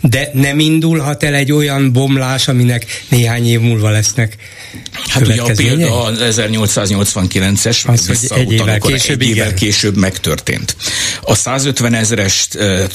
de 0.00 0.30
nem 0.32 0.58
indulhat 0.58 1.22
el 1.22 1.34
egy 1.34 1.52
olyan 1.52 1.92
bomlás, 1.92 2.48
aminek 2.48 3.04
néhány 3.08 3.46
év 3.46 3.60
múlva 3.60 3.90
lesznek 3.90 4.36
Hát 5.08 5.26
ugye 5.26 5.42
a 5.42 5.52
példa 5.56 6.02
az 6.02 6.18
1889-es, 6.20 7.86
az, 7.86 8.06
hogy 8.06 8.38
egy 8.38 8.52
évvel 8.52 8.78
később, 8.78 9.20
egy 9.20 9.28
évvel 9.28 9.54
később 9.54 9.96
megtörtént. 9.96 10.76
A 11.22 11.34
150 11.34 11.94
ezeres 12.10 12.48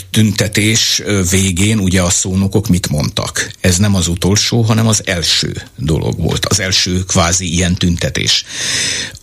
tüntetés 0.09 1.01
végén 1.29 1.79
ugye 1.79 2.01
a 2.01 2.09
szónokok 2.09 2.67
mit 2.67 2.89
mondtak? 2.89 3.51
Ez 3.61 3.77
nem 3.77 3.95
az 3.95 4.07
utolsó, 4.07 4.61
hanem 4.61 4.87
az 4.87 5.01
első 5.05 5.61
dolog 5.77 6.19
volt. 6.19 6.45
Az 6.45 6.59
első 6.59 7.03
kvázi 7.03 7.53
ilyen 7.53 7.75
tüntetés. 7.75 8.43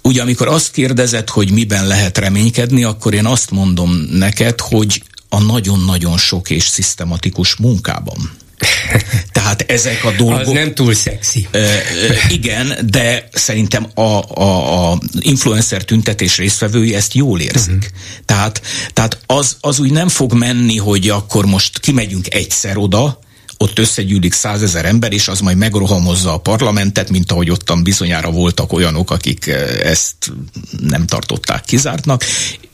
Ugye 0.02 0.22
amikor 0.22 0.48
azt 0.48 0.70
kérdezed, 0.70 1.28
hogy 1.28 1.50
miben 1.50 1.86
lehet 1.86 2.18
reménykedni, 2.18 2.84
akkor 2.84 3.14
én 3.14 3.26
azt 3.26 3.50
mondom 3.50 3.90
neked, 4.10 4.60
hogy 4.60 5.02
a 5.28 5.40
nagyon-nagyon 5.40 6.18
sok 6.18 6.50
és 6.50 6.66
szisztematikus 6.66 7.56
munkában. 7.56 8.30
Tehát 9.32 9.64
ezek 9.66 10.04
a 10.04 10.10
dolgok... 10.10 10.40
Az 10.40 10.48
nem 10.48 10.74
túl 10.74 10.94
szexi. 10.94 11.48
Ö, 11.50 11.58
ö, 11.58 12.14
igen, 12.28 12.78
de 12.90 13.28
szerintem 13.32 13.86
a, 13.94 14.40
a, 14.42 14.90
a 14.90 14.98
influencer 15.18 15.84
tüntetés 15.84 16.36
résztvevői 16.36 16.94
ezt 16.94 17.14
jól 17.14 17.40
érzik. 17.40 17.74
Uh-huh. 17.74 17.90
Tehát, 18.24 18.62
tehát 18.92 19.18
az, 19.26 19.56
az 19.60 19.78
úgy 19.78 19.92
nem 19.92 20.08
fog 20.08 20.32
menni, 20.32 20.76
hogy 20.76 21.08
akkor 21.08 21.46
most 21.46 21.80
kimegyünk 21.80 22.34
egyszer 22.34 22.76
oda, 22.76 23.20
ott 23.62 23.78
összegyűlik 23.78 24.32
százezer 24.32 24.84
ember, 24.84 25.12
és 25.12 25.28
az 25.28 25.40
majd 25.40 25.56
megrohamozza 25.56 26.32
a 26.32 26.38
parlamentet, 26.38 27.10
mint 27.10 27.32
ahogy 27.32 27.50
ottan 27.50 27.82
bizonyára 27.82 28.30
voltak 28.30 28.72
olyanok, 28.72 29.10
akik 29.10 29.46
ezt 29.82 30.32
nem 30.80 31.06
tartották 31.06 31.64
kizártnak 31.64 32.24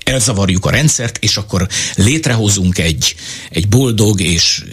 elzavarjuk 0.04 0.66
a 0.66 0.70
rendszert, 0.70 1.18
és 1.20 1.36
akkor 1.36 1.68
létrehozunk 1.94 2.78
egy, 2.78 3.14
egy 3.50 3.68
boldog 3.68 4.20
és 4.20 4.64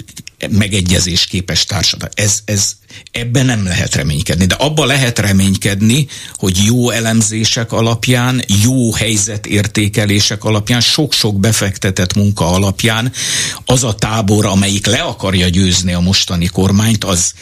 megegyezés 0.52 1.26
képes 1.26 1.66
társadalmat. 1.66 2.20
Ez, 2.20 2.40
ez, 2.46 2.72
ebben 3.12 3.46
nem 3.46 3.64
lehet 3.64 3.96
reménykedni, 3.96 4.46
de 4.46 4.56
abba 4.56 4.86
lehet 4.86 5.20
reménykedni, 5.20 6.08
hogy 6.34 6.58
jó 6.66 6.90
elemzések 6.90 7.72
alapján, 7.72 8.44
jó 8.64 8.94
helyzetértékelések 8.94 10.44
alapján, 10.44 10.82
sok-sok 10.82 11.40
befektetett 11.40 12.14
munka 12.14 12.48
alapján 12.48 13.12
az 13.66 13.84
a 13.84 13.96
tábor, 13.96 14.46
amelyik 14.46 14.86
le 14.86 15.02
akarja 15.02 15.48
győzni 15.48 15.94
a 15.94 16.00
mostani 16.00 16.46
kormányt, 16.46 17.04
az, 17.04 17.34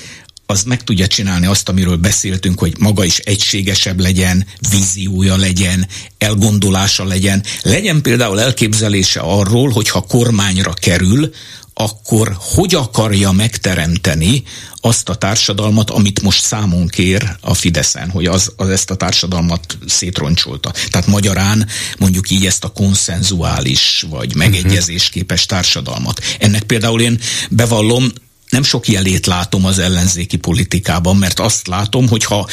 az 0.45 0.63
meg 0.63 0.83
tudja 0.83 1.07
csinálni 1.07 1.45
azt, 1.45 1.69
amiről 1.69 1.95
beszéltünk, 1.95 2.59
hogy 2.59 2.73
maga 2.79 3.03
is 3.03 3.17
egységesebb 3.17 3.99
legyen, 3.99 4.45
víziója 4.69 5.35
legyen, 5.35 5.87
elgondolása 6.17 7.03
legyen. 7.03 7.43
Legyen 7.61 8.01
például 8.01 8.41
elképzelése 8.41 9.19
arról, 9.19 9.69
hogy 9.69 9.89
ha 9.89 10.01
kormányra 10.01 10.73
kerül, 10.73 11.33
akkor 11.73 12.37
hogy 12.39 12.75
akarja 12.75 13.31
megteremteni 13.31 14.43
azt 14.81 15.09
a 15.09 15.15
társadalmat, 15.15 15.89
amit 15.89 16.21
most 16.21 16.43
számon 16.43 16.87
kér 16.87 17.35
a 17.41 17.53
Fideszen, 17.53 18.09
hogy 18.09 18.25
az, 18.25 18.51
az 18.55 18.69
ezt 18.69 18.89
a 18.89 18.95
társadalmat 18.95 19.77
szétroncsolta. 19.85 20.71
Tehát 20.89 21.07
magyarán 21.07 21.67
mondjuk 21.99 22.29
így 22.29 22.45
ezt 22.45 22.63
a 22.63 22.69
konszenzuális 22.69 24.05
vagy 24.09 24.35
megegyezésképes 24.35 25.45
társadalmat. 25.45 26.21
Ennek 26.39 26.63
például 26.63 27.01
én 27.01 27.19
bevallom, 27.49 28.11
nem 28.49 28.63
sok 28.63 28.87
jelét 28.87 29.25
látom 29.25 29.65
az 29.65 29.79
ellenzéki 29.79 30.37
politikában, 30.37 31.17
mert 31.17 31.39
azt 31.39 31.67
látom, 31.67 32.07
hogy 32.07 32.23
ha 32.23 32.47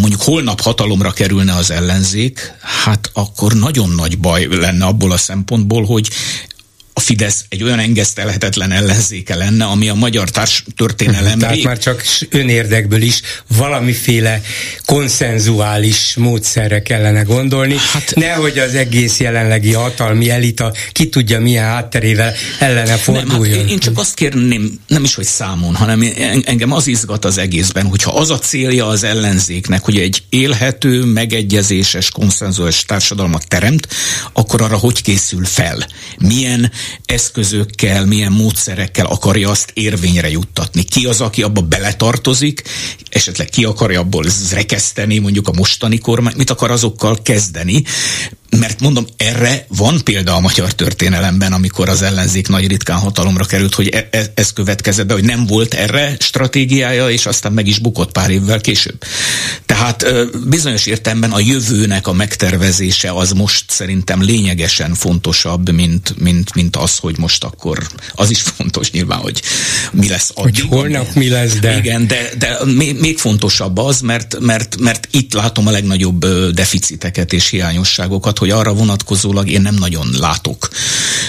mondjuk 0.00 0.22
holnap 0.22 0.60
hatalomra 0.60 1.12
kerülne 1.12 1.54
az 1.54 1.70
ellenzék, 1.70 2.52
hát 2.60 3.10
akkor 3.12 3.52
nagyon 3.52 3.90
nagy 3.90 4.18
baj 4.18 4.46
lenne 4.50 4.84
abból 4.84 5.12
a 5.12 5.16
szempontból, 5.16 5.84
hogy 5.84 6.10
a 6.96 7.00
Fidesz 7.00 7.44
egy 7.48 7.62
olyan 7.62 7.78
engesztelhetetlen 7.78 8.72
ellenzéke 8.72 9.34
lenne, 9.34 9.64
ami 9.64 9.88
a 9.88 9.94
magyar 9.94 10.30
társ 10.30 10.64
történelem. 10.76 11.38
Tehát 11.38 11.62
már 11.62 11.78
csak 11.78 12.02
önérdekből 12.28 13.02
is 13.02 13.20
valamiféle 13.56 14.40
konszenzuális 14.84 16.14
módszerre 16.16 16.82
kellene 16.82 17.22
gondolni, 17.22 17.76
hát, 17.92 18.14
nehogy 18.14 18.58
az 18.58 18.74
egész 18.74 19.20
jelenlegi 19.20 19.72
hatalmi 19.72 20.30
elita 20.30 20.72
ki 20.92 21.08
tudja 21.08 21.40
milyen 21.40 21.64
hátterével 21.64 22.32
ellene 22.58 22.96
forduljon. 22.96 23.48
Nem, 23.48 23.60
hát 23.60 23.70
én 23.70 23.78
csak 23.78 23.98
azt 23.98 24.14
kérném, 24.14 24.80
nem 24.86 25.04
is 25.04 25.14
hogy 25.14 25.24
számon, 25.24 25.74
hanem 25.74 26.12
engem 26.44 26.72
az 26.72 26.86
izgat 26.86 27.24
az 27.24 27.38
egészben, 27.38 27.86
hogyha 27.86 28.10
az 28.10 28.30
a 28.30 28.38
célja 28.38 28.86
az 28.86 29.04
ellenzéknek, 29.04 29.82
hogy 29.82 29.98
egy 29.98 30.22
élhető, 30.28 31.04
megegyezéses, 31.04 32.10
konszenzuális 32.10 32.84
társadalmat 32.84 33.48
teremt, 33.48 33.88
akkor 34.32 34.62
arra 34.62 34.76
hogy 34.76 35.02
készül 35.02 35.44
fel? 35.44 35.86
Milyen 36.18 36.72
eszközökkel, 37.04 38.06
milyen 38.06 38.32
módszerekkel 38.32 39.06
akarja 39.06 39.50
azt 39.50 39.70
érvényre 39.74 40.30
juttatni. 40.30 40.82
Ki 40.82 41.06
az, 41.06 41.20
aki 41.20 41.42
abba 41.42 41.60
beletartozik, 41.60 42.62
esetleg 43.08 43.48
ki 43.48 43.64
akarja 43.64 44.00
abból 44.00 44.24
rekeszteni 44.50 45.18
mondjuk 45.18 45.48
a 45.48 45.52
mostani 45.52 45.98
kormány, 45.98 46.34
mit 46.36 46.50
akar 46.50 46.70
azokkal 46.70 47.18
kezdeni, 47.22 47.84
mert 48.58 48.80
mondom, 48.80 49.06
erre 49.16 49.66
van 49.68 50.00
példa 50.04 50.34
a 50.34 50.40
magyar 50.40 50.72
történelemben, 50.72 51.52
amikor 51.52 51.88
az 51.88 52.02
ellenzék 52.02 52.48
nagy 52.48 52.66
ritkán 52.66 52.98
hatalomra 52.98 53.44
került, 53.44 53.74
hogy 53.74 53.88
e- 53.88 54.08
e- 54.10 54.32
ez 54.34 54.52
következett 54.52 55.06
be, 55.06 55.14
hogy 55.14 55.24
nem 55.24 55.46
volt 55.46 55.74
erre 55.74 56.16
stratégiája, 56.18 57.10
és 57.10 57.26
aztán 57.26 57.52
meg 57.52 57.66
is 57.66 57.78
bukott 57.78 58.12
pár 58.12 58.30
évvel 58.30 58.60
később. 58.60 59.04
Tehát 59.66 60.04
bizonyos 60.48 60.86
értelemben 60.86 61.32
a 61.32 61.38
jövőnek 61.38 62.06
a 62.06 62.12
megtervezése 62.12 63.10
az 63.10 63.32
most 63.32 63.64
szerintem 63.68 64.22
lényegesen 64.22 64.94
fontosabb, 64.94 65.70
mint, 65.70 66.14
mint, 66.18 66.54
mint 66.54 66.76
az, 66.76 66.96
hogy 66.96 67.18
most 67.18 67.44
akkor 67.44 67.86
az 68.14 68.30
is 68.30 68.40
fontos 68.40 68.90
nyilván, 68.90 69.18
hogy 69.18 69.42
mi 69.92 70.08
lesz 70.08 70.30
addig. 70.34 70.64
Hogy 70.68 70.78
holnap 70.78 71.14
mi 71.14 71.28
lesz, 71.28 71.54
de... 71.54 71.76
Igen, 71.76 72.06
de, 72.06 72.30
de 72.38 72.58
még 72.98 73.18
fontosabb 73.18 73.78
az, 73.78 74.00
mert, 74.00 74.40
mert, 74.40 74.80
mert 74.80 75.08
itt 75.10 75.32
látom 75.32 75.66
a 75.66 75.70
legnagyobb 75.70 76.26
deficiteket 76.50 77.32
és 77.32 77.48
hiányosságokat, 77.48 78.38
hogy 78.44 78.52
arra 78.52 78.72
vonatkozólag 78.72 79.48
én 79.48 79.60
nem 79.60 79.74
nagyon 79.74 80.06
látok. 80.18 80.68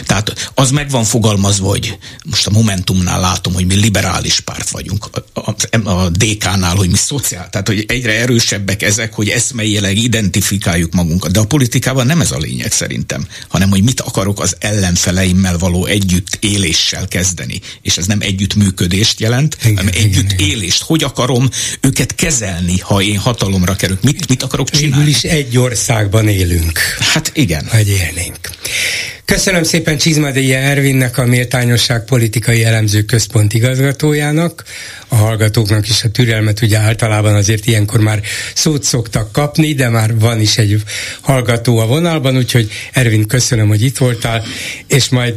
Tehát 0.05 0.51
az 0.53 0.71
meg 0.71 0.89
van 0.89 1.03
fogalmazva, 1.03 1.67
hogy 1.67 1.97
most 2.23 2.47
a 2.47 2.51
Momentumnál 2.51 3.19
látom, 3.19 3.53
hogy 3.53 3.65
mi 3.65 3.75
liberális 3.75 4.39
párt 4.39 4.69
vagyunk, 4.69 5.07
a, 5.33 5.39
a, 5.39 5.89
a 5.89 6.09
DK-nál, 6.09 6.75
hogy 6.75 6.89
mi 6.89 6.97
szociál, 6.97 7.49
tehát 7.49 7.67
hogy 7.67 7.85
egyre 7.87 8.19
erősebbek 8.19 8.81
ezek, 8.81 9.13
hogy 9.13 9.29
eszmeileg 9.29 9.97
identifikáljuk 9.97 10.93
magunkat. 10.93 11.31
De 11.31 11.39
a 11.39 11.45
politikában 11.45 12.05
nem 12.05 12.21
ez 12.21 12.31
a 12.31 12.37
lényeg 12.37 12.71
szerintem, 12.71 13.27
hanem 13.47 13.69
hogy 13.69 13.83
mit 13.83 14.01
akarok 14.01 14.39
az 14.39 14.55
ellenfeleimmel 14.59 15.57
való 15.57 15.85
együtt 15.85 16.37
éléssel 16.39 17.07
kezdeni. 17.07 17.61
És 17.81 17.97
ez 17.97 18.05
nem 18.05 18.21
együttműködést 18.21 19.19
jelent, 19.19 19.57
igen, 19.63 19.75
hanem 19.75 19.93
igen, 19.93 20.03
együtt 20.03 20.31
igen. 20.31 20.47
élést. 20.47 20.81
Hogy 20.81 21.03
akarom 21.03 21.49
őket 21.81 22.15
kezelni, 22.15 22.79
ha 22.79 23.01
én 23.01 23.17
hatalomra 23.17 23.75
kerülök? 23.75 24.03
Mit, 24.03 24.27
mit 24.27 24.43
akarok 24.43 24.69
csinálni? 24.69 25.05
Végül 25.05 25.09
is 25.09 25.23
egy 25.23 25.57
országban 25.57 26.27
élünk. 26.27 26.79
Hát 26.99 27.31
igen. 27.33 27.67
Hogy 27.67 27.87
élnénk. 27.87 28.49
Köszönöm 29.25 29.63
szépen 29.63 29.97
Csizmadia 29.97 30.57
Ervinnek, 30.57 31.17
a 31.17 31.25
Méltányosság 31.25 32.05
Politikai 32.05 32.63
Elemző 32.63 33.01
Központ 33.01 33.53
igazgatójának, 33.53 34.63
a 35.07 35.15
hallgatóknak 35.15 35.89
is 35.89 36.03
a 36.03 36.09
türelmet, 36.09 36.61
ugye 36.61 36.77
általában 36.77 37.35
azért 37.35 37.65
ilyenkor 37.65 37.99
már 37.99 38.21
szót 38.53 38.83
szoktak 38.83 39.31
kapni, 39.31 39.73
de 39.73 39.89
már 39.89 40.19
van 40.19 40.39
is 40.39 40.57
egy 40.57 40.83
hallgató 41.21 41.79
a 41.79 41.85
vonalban, 41.85 42.37
úgyhogy 42.37 42.71
Ervin, 42.91 43.27
köszönöm, 43.27 43.67
hogy 43.67 43.81
itt 43.81 43.97
voltál, 43.97 44.43
és 44.87 45.09
majd 45.09 45.35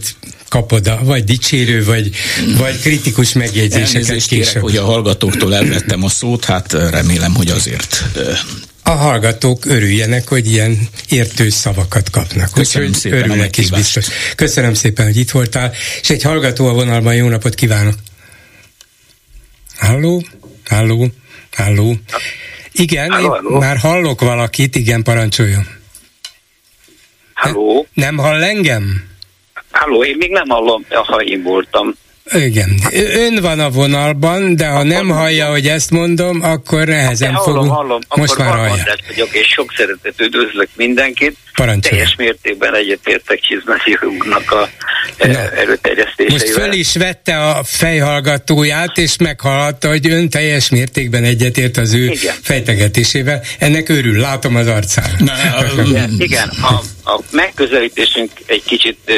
kapod 0.49 0.87
a, 0.87 1.01
vagy 1.03 1.25
dicsérő, 1.25 1.85
vagy, 1.85 2.11
vagy 2.59 2.81
kritikus 2.81 3.33
megjegyzéseket 3.33 4.27
később. 4.27 4.45
Kérek, 4.45 4.63
hogy 4.63 4.77
a 4.77 4.85
hallgatóktól 4.85 5.55
elvettem 5.55 6.03
a 6.03 6.09
szót, 6.09 6.45
hát 6.45 6.73
remélem, 6.73 7.35
hogy 7.35 7.51
azért 7.51 8.05
a 8.89 8.97
hallgatók 8.97 9.65
örüljenek, 9.65 10.29
hogy 10.29 10.51
ilyen 10.51 10.79
értő 11.09 11.49
szavakat 11.49 12.11
kapnak. 12.11 12.51
Köszönöm 12.53 12.89
Úgyhogy 12.89 13.03
szépen 13.03 13.19
örülnek 13.19 13.57
is 13.57 13.71
biztos. 13.71 14.07
Köszönöm 14.37 14.75
szépen, 14.75 15.07
hogy 15.07 15.17
itt 15.17 15.31
voltál, 15.31 15.73
és 16.01 16.11
egy 16.11 16.23
hallgató 16.23 16.67
a 16.67 16.73
vonalban, 16.73 17.15
jó 17.15 17.29
napot 17.29 17.55
kívánok! 17.55 17.95
Halló? 19.79 20.23
Halló? 20.69 21.07
Halló? 21.53 21.95
Igen, 22.73 23.11
halló, 23.11 23.29
halló. 23.29 23.59
már 23.59 23.77
hallok 23.77 24.21
valakit, 24.21 24.77
igen, 24.77 25.03
parancsoljon. 25.03 25.67
Halló? 27.35 27.87
Nem 27.93 28.17
hall 28.17 28.43
engem? 28.43 29.05
Halló, 29.71 30.05
én 30.05 30.17
még 30.17 30.31
nem 30.31 30.49
hallom, 30.49 30.85
ha 30.89 31.23
én 31.23 31.43
voltam. 31.43 31.95
Igen. 32.33 32.81
Ön 32.93 33.39
van 33.43 33.61
a 33.61 33.71
vonalban, 33.71 34.57
de 34.57 34.67
ha 34.67 34.75
akkor 34.75 34.85
nem 34.85 35.09
hallja, 35.09 35.51
hogy 35.51 35.67
ezt 35.67 35.91
mondom, 35.91 36.43
akkor 36.43 36.87
nehezen 36.87 37.35
hallom, 37.35 37.55
fogunk. 37.55 37.73
Hallom, 37.73 38.01
Most 38.17 38.33
akkor 38.33 38.45
már 38.45 38.55
hallja. 38.55 38.85
vagyok, 39.07 39.35
és 39.35 39.47
sok 39.47 39.73
szeretet 39.77 40.21
üdvözlök 40.21 40.69
mindenkit. 40.77 41.37
Parancsolja. 41.59 41.97
Teljes 41.97 42.17
mértékben 42.17 42.75
egyetértek 42.75 43.41
Csizmasi 43.41 43.99
úrnak 44.19 44.51
a 44.51 44.69
e, 45.17 45.53
erőterjesztéseivel. 45.57 46.27
Most 46.29 46.49
föl 46.49 46.73
is 46.73 46.97
vette 46.97 47.39
a 47.39 47.65
fejhallgatóját, 47.65 48.99
és 48.99 49.17
meghallhatta, 49.17 49.89
hogy 49.89 50.11
ön 50.11 50.29
teljes 50.29 50.69
mértékben 50.69 51.25
egyetért 51.25 51.77
az 51.77 51.93
ő 51.95 52.05
igen. 52.05 52.35
fejtegetésével. 52.43 53.43
Ennek 53.59 53.89
örül, 53.89 54.21
látom 54.21 54.57
az 54.57 54.67
arcán. 54.67 55.31
igen, 55.87 56.15
igen 56.19 56.49
a, 56.49 56.75
a 57.11 57.21
megközelítésünk 57.31 58.31
egy 58.47 58.63
kicsit 58.65 58.99
ö, 59.05 59.15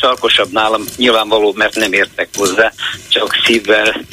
sarkosabb 0.00 0.52
nálam, 0.52 0.84
nyilvánvaló, 0.96 1.52
mert 1.56 1.74
nem 1.74 1.92
értek 1.92 2.28
hozzá, 2.34 2.72
csak 3.08 3.40
szívvel 3.44 4.04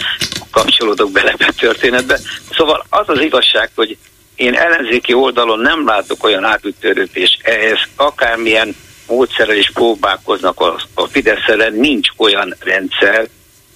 kapcsolódok 0.51 1.11
bele 1.11 1.35
a 1.37 1.53
történetbe. 1.59 2.19
Szóval 2.51 2.85
az 2.89 3.09
az 3.09 3.21
igazság, 3.21 3.69
hogy 3.75 3.97
én 4.41 4.55
ellenzéki 4.55 5.13
oldalon 5.13 5.59
nem 5.59 5.85
látok 5.85 6.23
olyan 6.23 6.43
átüttörőt, 6.43 7.15
és 7.15 7.37
ehhez 7.41 7.79
akármilyen 7.95 8.75
módszerrel 9.07 9.57
is 9.57 9.71
próbálkoznak 9.73 10.59
a, 10.59 10.81
a 10.93 11.07
fidesz 11.07 11.71
nincs 11.71 12.07
olyan 12.17 12.55
rendszer, 12.59 13.27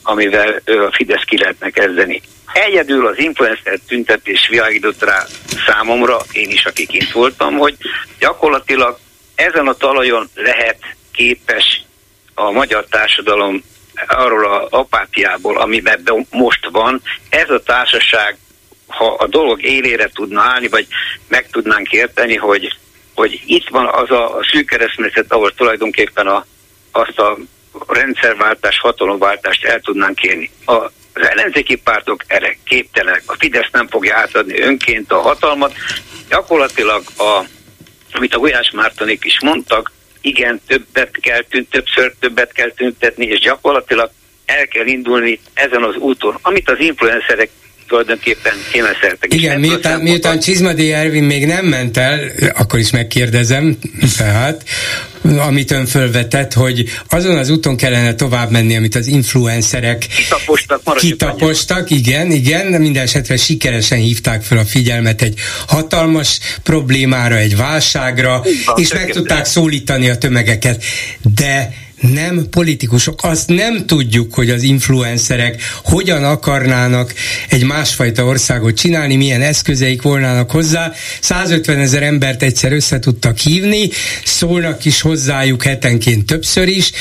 amivel 0.04 0.62
a 0.66 0.92
Fidesz 0.92 1.24
ki 1.24 1.38
lehetne 1.38 1.70
kezdeni. 1.70 2.22
Egyedül 2.54 3.08
az 3.08 3.20
influencer 3.20 3.80
tüntetés 3.88 4.48
világított 4.48 5.04
rá 5.04 5.26
számomra, 5.68 6.18
én 6.32 6.50
is, 6.50 6.66
akik 6.66 6.94
itt 6.94 7.12
voltam, 7.12 7.58
hogy 7.58 7.76
gyakorlatilag 8.20 8.98
ezen 9.36 9.68
a 9.68 9.74
talajon 9.74 10.30
lehet 10.36 10.80
képes 11.12 11.84
a 12.34 12.52
magyar 12.52 12.86
társadalom 12.90 13.64
arról 14.08 14.46
a 14.46 14.68
apátiából, 14.70 15.58
amiben 15.58 16.28
most 16.30 16.70
van, 16.72 17.02
ez 17.30 17.50
a 17.50 17.64
társaság 17.64 18.38
ha 18.88 19.14
a 19.14 19.28
dolog 19.28 19.64
élére 19.64 20.10
tudna 20.14 20.42
állni, 20.42 20.68
vagy 20.68 20.88
meg 21.28 21.50
tudnánk 21.50 21.92
érteni, 21.92 22.36
hogy, 22.36 22.78
hogy 23.14 23.42
itt 23.46 23.68
van 23.70 23.86
az 23.86 24.12
a, 24.12 24.46
szűk 24.52 24.66
keresztmetszet, 24.66 25.32
ahol 25.32 25.54
tulajdonképpen 25.54 26.28
a, 26.28 26.46
azt 26.92 27.20
a 27.20 27.38
rendszerváltás, 27.88 28.80
hatalomváltást 28.80 29.66
el 29.66 29.80
tudnánk 29.80 30.24
érni. 30.24 30.52
A, 30.66 30.74
az 31.16 31.28
ellenzéki 31.28 31.76
pártok 31.76 32.24
erre 32.28 32.58
képtelenek. 32.64 33.24
A 33.26 33.36
Fidesz 33.40 33.70
nem 33.72 33.88
fogja 33.88 34.16
átadni 34.16 34.62
önként 34.62 35.12
a 35.12 35.22
hatalmat. 35.22 35.74
Gyakorlatilag, 36.30 37.04
a, 37.18 37.44
amit 38.12 38.36
a 38.36 38.40
Gulyás 38.40 38.72
Mártonék 38.72 39.26
is 39.26 39.42
mondtak, 39.42 39.92
igen, 40.22 40.62
többet 40.68 41.18
kell 41.22 41.44
tünt, 41.44 41.70
többször 41.70 42.14
többet 42.20 42.52
kell 42.52 42.72
tüntetni, 42.72 43.26
és 43.26 43.40
gyakorlatilag 43.40 44.12
el 44.46 44.68
kell 44.68 44.86
indulni 44.86 45.40
ezen 45.54 45.84
az 45.84 45.96
úton, 45.96 46.38
amit 46.42 46.70
az 46.70 46.80
influencerek 46.80 47.50
tulajdonképpen 47.88 48.54
kényszertek. 48.72 49.34
Igen, 49.34 49.60
miután, 49.60 50.00
miután 50.00 50.40
Csizmadi 50.40 50.94
Ervin 50.94 51.24
még 51.24 51.46
nem 51.46 51.66
ment 51.66 51.98
el, 51.98 52.20
akkor 52.54 52.80
is 52.80 52.92
megkérdezem, 52.92 53.78
tehát, 54.18 54.64
amit 55.38 55.72
ön 55.72 55.86
fölvetett, 55.86 56.54
hogy 56.54 56.90
azon 57.10 57.38
az 57.38 57.50
úton 57.50 57.78
kellene 57.78 58.16
tovább 58.16 58.52
menni, 58.52 58.76
amit 58.76 58.96
az 58.96 59.08
influencerek 59.08 60.08
kitapostak, 60.18 60.82
kitapostak 60.98 61.90
igen, 61.90 62.32
igen, 62.32 62.72
de 62.72 62.78
minden 62.78 63.04
esetre 63.04 63.38
sikeresen 63.38 63.98
hívták 63.98 64.44
fel 64.44 64.58
a 64.58 64.66
figyelmet 64.66 65.22
egy 65.22 65.40
hatalmas 65.68 66.40
problémára, 66.64 67.36
egy 67.36 67.56
válságra, 67.58 68.44
van, 68.66 68.76
és 68.78 68.94
meg 68.94 69.10
tudták 69.10 69.46
szólítani 69.46 70.10
a 70.10 70.18
tömegeket. 70.18 70.84
De 71.36 71.74
nem 72.14 72.48
politikusok. 72.50 73.20
Azt 73.24 73.48
nem 73.48 73.86
tudjuk, 73.86 74.34
hogy 74.34 74.50
az 74.50 74.64
influencerek 74.64 75.62
hogyan 75.84 76.24
akarnának 76.24 77.14
egy 77.50 77.64
másfajta 77.64 78.26
országot 78.26 78.76
csinálni, 78.76 79.16
milyen 79.16 79.42
eszközeik 79.42 80.02
volnának 80.02 80.52
hozzá. 80.52 80.92
150 81.22 81.80
ezer 81.80 82.04
embert 82.04 82.44
egyszer 82.44 82.72
össze 82.74 83.00
tudtak 83.00 83.38
hívni, 83.38 83.90
szólnak 84.24 84.86
is 84.86 85.02
hozzájuk 85.02 85.64
hetenként 85.64 86.26
többször 86.26 86.68
is, 86.68 86.92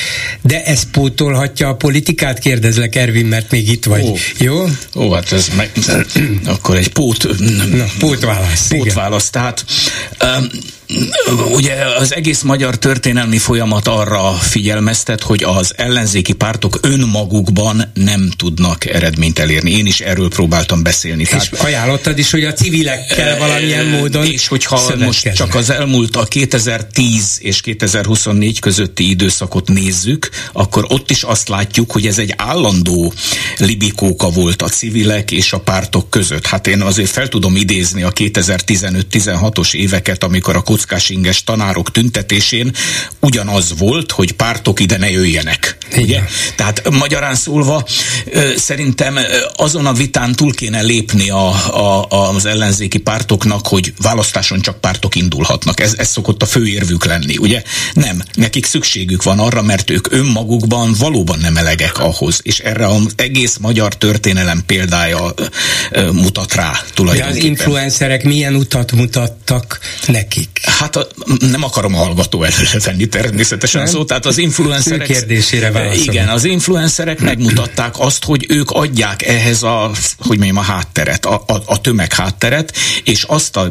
de 0.41 0.63
ez 0.63 0.89
pótolhatja 0.91 1.67
a 1.67 1.75
politikát? 1.75 2.39
Kérdezlek, 2.39 2.95
Ervin, 2.95 3.25
mert 3.25 3.51
még 3.51 3.69
itt 3.69 3.85
vagy. 3.85 4.03
Ó, 4.03 4.15
Jó? 4.39 4.65
Ó, 4.95 5.11
hát 5.11 5.31
ez 5.31 5.47
meg, 5.55 5.71
akkor 6.55 6.75
egy 6.75 6.87
pót... 6.87 7.27
Na, 7.71 7.85
pótválasz. 7.99 8.67
Pótválasz. 8.67 9.29
Tehát 9.29 9.65
um, 10.23 10.49
Ugye 11.51 11.73
az 11.99 12.13
egész 12.13 12.41
magyar 12.41 12.77
történelmi 12.77 13.37
folyamat 13.37 13.87
arra 13.87 14.31
figyelmeztet, 14.31 15.21
hogy 15.21 15.43
az 15.43 15.73
ellenzéki 15.75 16.33
pártok 16.33 16.79
önmagukban 16.81 17.91
nem 17.93 18.31
tudnak 18.37 18.85
eredményt 18.85 19.39
elérni. 19.39 19.71
Én 19.71 19.85
is 19.85 19.99
erről 19.99 20.29
próbáltam 20.29 20.83
beszélni. 20.83 21.21
És 21.21 21.29
Tehát, 21.29 21.53
ajánlottad 21.53 22.17
is, 22.19 22.31
hogy 22.31 22.43
a 22.43 22.53
civilekkel 22.53 23.37
valamilyen 23.37 23.85
módon 23.85 24.25
És 24.25 24.47
hogyha 24.47 24.95
most 24.97 25.33
csak 25.33 25.55
az 25.55 25.69
elmúlt 25.69 26.15
a 26.15 26.23
2010 26.23 27.37
és 27.41 27.61
2024 27.61 28.59
közötti 28.59 29.09
időszakot 29.09 29.67
nézzük, 29.67 30.29
akkor 30.53 30.85
ott 30.87 31.11
is 31.11 31.23
azt 31.23 31.47
látjuk, 31.47 31.91
hogy 31.91 32.07
ez 32.07 32.17
egy 32.17 32.33
állandó 32.37 33.13
libikóka 33.57 34.29
volt 34.29 34.61
a 34.61 34.67
civilek 34.67 35.31
és 35.31 35.53
a 35.53 35.59
pártok 35.59 36.09
között. 36.09 36.45
Hát 36.45 36.67
én 36.67 36.81
azért 36.81 37.09
fel 37.09 37.27
tudom 37.27 37.55
idézni 37.55 38.03
a 38.03 38.11
2015-16-os 38.11 39.73
éveket, 39.73 40.23
amikor 40.23 40.55
a 40.55 40.61
kockás 40.75 41.09
inges 41.09 41.43
tanárok 41.43 41.91
tüntetésén 41.91 42.73
ugyanaz 43.19 43.77
volt, 43.77 44.11
hogy 44.11 44.31
pártok 44.31 44.79
ide 44.79 44.97
ne 44.97 45.09
jöjjenek. 45.09 45.77
Ugye? 45.97 46.21
Tehát 46.55 46.89
magyarán 46.89 47.35
szólva 47.35 47.87
szerintem 48.55 49.19
azon 49.55 49.85
a 49.85 49.93
vitán 49.93 50.35
túl 50.35 50.53
kéne 50.53 50.81
lépni 50.81 51.29
a, 51.29 51.47
a, 51.75 52.07
az 52.09 52.45
ellenzéki 52.45 52.97
pártoknak, 52.97 53.67
hogy 53.67 53.93
választáson 54.01 54.61
csak 54.61 54.79
pártok 54.79 55.15
indulhatnak. 55.15 55.79
Ez, 55.79 55.93
ez 55.97 56.09
szokott 56.09 56.41
a 56.41 56.45
fő 56.45 56.67
érvük 56.67 57.05
lenni, 57.05 57.37
ugye? 57.37 57.63
Nem. 57.93 58.23
Nekik 58.33 58.65
szükségük 58.65 59.23
van 59.23 59.39
arra, 59.39 59.61
mert 59.61 59.89
ők 59.89 60.11
önmagukban 60.11 60.95
valóban 60.97 61.39
nem 61.39 61.57
elegek 61.57 61.99
ahhoz, 61.99 62.39
és 62.43 62.59
erre 62.59 62.87
az 62.87 63.13
egész 63.15 63.57
magyar 63.57 63.97
történelem 63.97 64.63
példája 64.65 65.33
mutat 66.11 66.55
rá 66.55 66.81
tulajdonképpen. 66.93 67.39
De 67.39 67.39
az 67.39 67.45
influencerek 67.45 68.23
milyen 68.23 68.55
utat 68.55 68.91
mutattak 68.91 69.79
nekik? 70.07 70.61
Hát 70.65 70.95
a, 70.95 71.07
nem 71.39 71.63
akarom 71.63 71.95
a 71.95 71.97
hallgató 71.97 72.43
előre 72.43 72.77
tenni 72.77 73.05
természetesen 73.05 73.83
nem? 73.83 73.91
szó, 73.91 74.03
tehát 74.03 74.25
az 74.25 74.37
influencerek... 74.37 75.07
kérdésére 75.07 75.71
válaszolom. 75.71 76.13
Igen, 76.13 76.27
az 76.27 76.43
influencerek 76.43 77.19
megmutatták 77.19 77.99
azt, 77.99 78.23
hogy 78.23 78.45
ők 78.49 78.69
adják 78.71 79.27
ehhez 79.27 79.63
a, 79.63 79.91
hogy 80.17 80.37
mondjam, 80.37 80.57
a 80.57 80.61
hátteret, 80.61 81.25
a, 81.25 81.43
a, 81.47 81.61
a 81.65 81.81
tömeg 81.81 82.13
hátteret, 82.13 82.77
és 83.03 83.23
azt 83.23 83.57
a, 83.57 83.67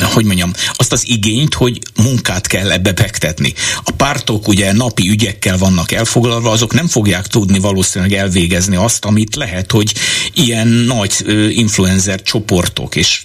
hogy 0.00 0.24
mondjam, 0.24 0.52
azt 0.72 0.92
az 0.92 1.08
igényt, 1.08 1.54
hogy 1.54 1.78
munkát 1.96 2.46
kell 2.46 2.70
ebbe 2.70 2.92
fektetni. 2.96 3.54
A 3.84 3.90
pártok 3.90 4.48
ugye 4.48 4.72
napi 4.72 5.08
ügyekkel 5.08 5.58
vannak 5.58 5.92
elfoglalva, 5.92 6.50
azok 6.50 6.72
nem 6.74 6.88
fogják 6.88 7.26
tudni 7.26 7.58
valószínűleg 7.58 8.18
elvégezni 8.18 8.76
azt, 8.76 9.04
amit 9.04 9.34
lehet, 9.34 9.70
hogy 9.70 9.92
ilyen 10.34 10.68
nagy 10.68 11.12
influencer 11.50 12.22
csoportok 12.22 12.96
és 12.96 13.22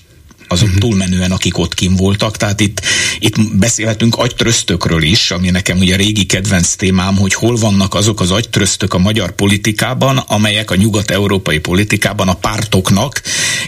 azok 0.51 0.67
uh-huh. 0.67 0.81
túlmenően, 0.81 1.31
akik 1.31 1.57
ott 1.57 1.73
kim 1.73 1.95
voltak. 1.95 2.37
Tehát 2.37 2.59
itt, 2.59 2.81
itt 3.19 3.55
beszélhetünk 3.55 4.15
agytröztökről 4.15 5.03
is, 5.03 5.31
ami 5.31 5.49
nekem 5.49 5.77
ugye 5.77 5.95
régi 5.95 6.25
kedvenc 6.25 6.75
témám, 6.75 7.15
hogy 7.15 7.33
hol 7.33 7.55
vannak 7.55 7.93
azok 7.93 8.21
az 8.21 8.31
agytröztök 8.31 8.93
a 8.93 8.97
magyar 8.97 9.31
politikában, 9.31 10.17
amelyek 10.17 10.71
a 10.71 10.75
nyugat-európai 10.75 11.59
politikában 11.59 12.27
a 12.27 12.33
pártoknak 12.33 13.21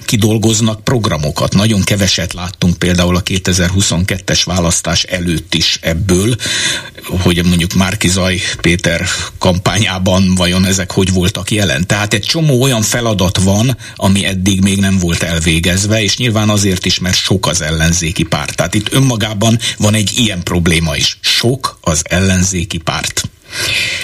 kidolgoznak 0.05 0.83
programokat. 0.83 1.53
Nagyon 1.53 1.81
keveset 1.81 2.33
láttunk 2.33 2.77
például 2.77 3.15
a 3.15 3.23
2022-es 3.23 4.41
választás 4.45 5.03
előtt 5.03 5.53
is 5.53 5.79
ebből, 5.81 6.35
hogy 7.05 7.45
mondjuk 7.45 7.73
Márkizaj 7.73 8.41
Péter 8.61 9.07
kampányában 9.37 10.35
vajon 10.35 10.65
ezek 10.65 10.91
hogy 10.91 11.13
voltak 11.13 11.51
jelen. 11.51 11.87
Tehát 11.87 12.13
egy 12.13 12.23
csomó 12.23 12.61
olyan 12.61 12.81
feladat 12.81 13.37
van, 13.37 13.77
ami 13.95 14.25
eddig 14.25 14.61
még 14.61 14.79
nem 14.79 14.97
volt 14.97 15.23
elvégezve, 15.23 16.03
és 16.03 16.17
nyilván 16.17 16.49
azért 16.49 16.70
azért 16.71 16.85
is, 16.85 16.99
mert 16.99 17.15
sok 17.15 17.47
az 17.47 17.61
ellenzéki 17.61 18.23
párt. 18.23 18.55
Tehát 18.55 18.73
itt 18.73 18.93
önmagában 18.93 19.57
van 19.77 19.93
egy 19.93 20.11
ilyen 20.15 20.43
probléma 20.43 20.95
is. 20.95 21.17
Sok 21.21 21.77
az 21.81 22.01
ellenzéki 22.09 22.77
párt. 22.77 23.21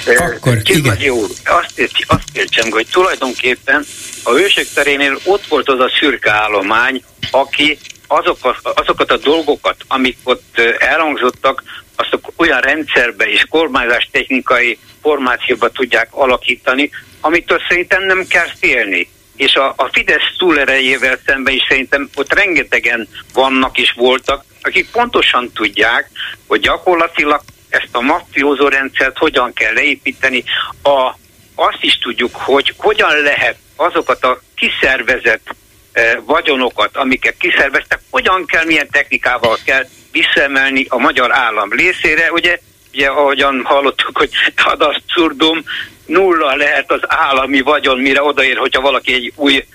Akkor 0.06 0.62
igen. 0.64 0.98
Jó, 1.00 1.22
azt, 1.44 1.90
azt 2.08 2.30
értsem, 2.34 2.70
hogy 2.70 2.88
tulajdonképpen 2.92 3.86
a 4.24 4.32
hősök 4.32 4.68
terénél 4.74 5.20
ott 5.26 5.48
volt 5.48 5.70
az 5.70 5.80
a 5.80 5.92
szürke 6.00 6.32
állomány, 6.32 7.04
aki 7.32 7.78
azokat, 8.08 8.58
azokat 8.64 9.12
a 9.12 9.18
dolgokat, 9.18 9.76
amik 9.88 10.18
ott 10.24 10.60
elhangzottak, 10.80 11.64
azt 11.96 12.20
olyan 12.36 12.60
rendszerbe 12.60 13.26
és 13.26 13.46
kormányzás 13.50 14.10
technikai 14.12 14.78
formációba 15.02 15.70
tudják 15.70 16.08
alakítani, 16.12 16.90
amitől 17.22 17.60
szerintem 17.70 18.06
nem 18.06 18.26
kell 18.28 18.50
félni 18.60 19.10
és 19.38 19.56
a, 19.56 19.74
a 19.78 19.90
Fidesz 19.92 20.36
túlerejével 20.38 21.20
szemben 21.26 21.54
is 21.54 21.66
szerintem 21.68 22.10
ott 22.16 22.34
rengetegen 22.34 23.08
vannak 23.34 23.78
és 23.78 23.94
voltak, 23.98 24.44
akik 24.62 24.92
pontosan 24.92 25.52
tudják, 25.54 26.10
hogy 26.48 26.60
gyakorlatilag 26.60 27.42
ezt 27.70 27.90
a 27.92 28.02
mafiózó 28.02 28.68
rendszert 28.68 29.18
hogyan 29.18 29.54
kell 29.54 29.74
leépíteni. 29.74 30.44
A, 30.84 31.14
azt 31.56 31.82
is 31.82 31.98
tudjuk, 31.98 32.36
hogy 32.36 32.74
hogyan 32.78 33.22
lehet 33.22 33.58
azokat 33.76 34.24
a 34.24 34.42
kiszervezett 34.56 35.56
e, 35.92 36.20
vagyonokat, 36.26 36.98
amiket 36.98 37.36
kiszerveztek, 37.38 38.00
hogyan 38.10 38.46
kell, 38.46 38.66
milyen 38.66 38.90
technikával 38.92 39.58
kell 39.66 39.88
visszaemelni 40.12 40.86
a 40.90 40.98
magyar 40.98 41.34
állam 41.34 41.72
részére. 41.72 42.32
Ugye, 42.32 42.60
ugye 42.94 43.08
ahogyan 43.08 43.62
hallottuk, 43.64 44.18
hogy 44.18 44.30
ad 44.72 44.82
abszurdum, 44.82 45.64
nulla 46.08 46.56
lehet 46.56 46.92
az 46.92 47.02
állami 47.08 47.62
vagyon, 47.62 48.00
mire 48.00 48.22
odaér, 48.22 48.58
hogyha 48.58 48.82
valaki 48.82 49.14
egy 49.14 49.34
új 49.36 49.66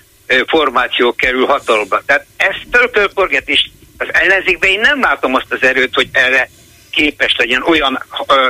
formáció 0.47 1.15
kerül 1.15 1.45
hatalomba. 1.45 2.01
Tehát 2.05 2.25
ezt 2.37 2.67
töltölpörget, 2.71 3.49
és 3.49 3.69
az 3.97 4.07
ellenzékben 4.11 4.69
én 4.69 4.79
nem 4.79 5.01
látom 5.01 5.35
azt 5.35 5.51
az 5.53 5.63
erőt, 5.63 5.93
hogy 5.93 6.09
erre 6.11 6.49
képes 6.91 7.35
legyen 7.37 7.63
olyan, 7.63 8.03
ö, 8.27 8.49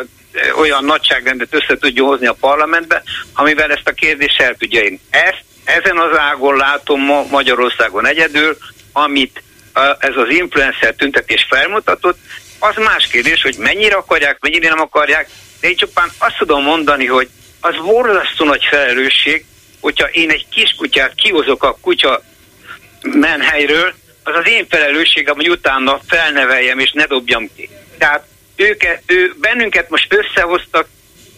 olyan 0.57 0.86
nagyságrendet 0.86 1.53
össze 1.53 1.77
tudja 1.77 2.03
hozni 2.03 2.27
a 2.27 2.38
parlamentbe, 2.39 3.03
amivel 3.34 3.71
ezt 3.71 3.88
a 3.88 3.91
kérdést 3.91 4.41
el 4.41 4.55
tudja 4.55 4.81
én. 4.81 4.99
Ezt, 5.09 5.43
ezen 5.63 5.97
az 5.97 6.17
ágon 6.17 6.55
látom 6.55 7.01
ma 7.01 7.25
Magyarországon 7.29 8.07
egyedül, 8.07 8.57
amit 8.91 9.43
ez 9.99 10.15
az 10.15 10.29
influencer 10.29 10.93
tüntetés 10.93 11.45
felmutatott, 11.49 12.17
az 12.59 12.75
más 12.75 13.07
kérdés, 13.07 13.41
hogy 13.41 13.55
mennyire 13.57 13.95
akarják, 13.95 14.38
mennyire 14.39 14.69
nem 14.69 14.79
akarják, 14.79 15.29
de 15.59 15.67
én 15.69 15.75
csupán 15.75 16.09
azt 16.17 16.38
tudom 16.38 16.63
mondani, 16.63 17.05
hogy 17.05 17.29
az 17.66 17.76
borzasztó 17.86 18.45
nagy 18.45 18.64
felelősség, 18.64 19.45
hogyha 19.80 20.07
én 20.07 20.30
egy 20.30 20.45
kiskutyát 20.49 21.14
kihozok 21.16 21.64
a 21.64 21.78
kutya 21.82 22.24
menhelyről, 23.01 23.93
az 24.24 24.36
az 24.36 24.47
én 24.47 24.66
felelősségem, 24.70 25.36
hogy 25.36 25.49
utána 25.49 25.99
felneveljem 26.07 26.80
és 26.80 26.91
ne 26.91 27.05
dobjam 27.05 27.49
ki. 27.55 27.70
Tehát 27.97 28.26
őket, 28.55 29.01
ő, 29.05 29.34
bennünket 29.39 29.89
most 29.89 30.14
összehoztak 30.14 30.88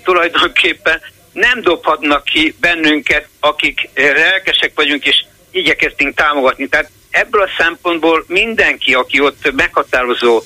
tulajdonképpen, 0.03 1.01
nem 1.31 1.61
dobhatnak 1.61 2.23
ki 2.23 2.55
bennünket, 2.59 3.27
akik 3.39 3.89
lelkesek 3.95 4.71
vagyunk 4.75 5.05
és 5.05 5.25
igyekeztünk 5.51 6.15
támogatni. 6.15 6.67
Tehát 6.67 6.89
ebből 7.09 7.41
a 7.41 7.49
szempontból 7.57 8.23
mindenki, 8.27 8.93
aki 8.93 9.19
ott 9.19 9.51
meghatározó 9.51 10.43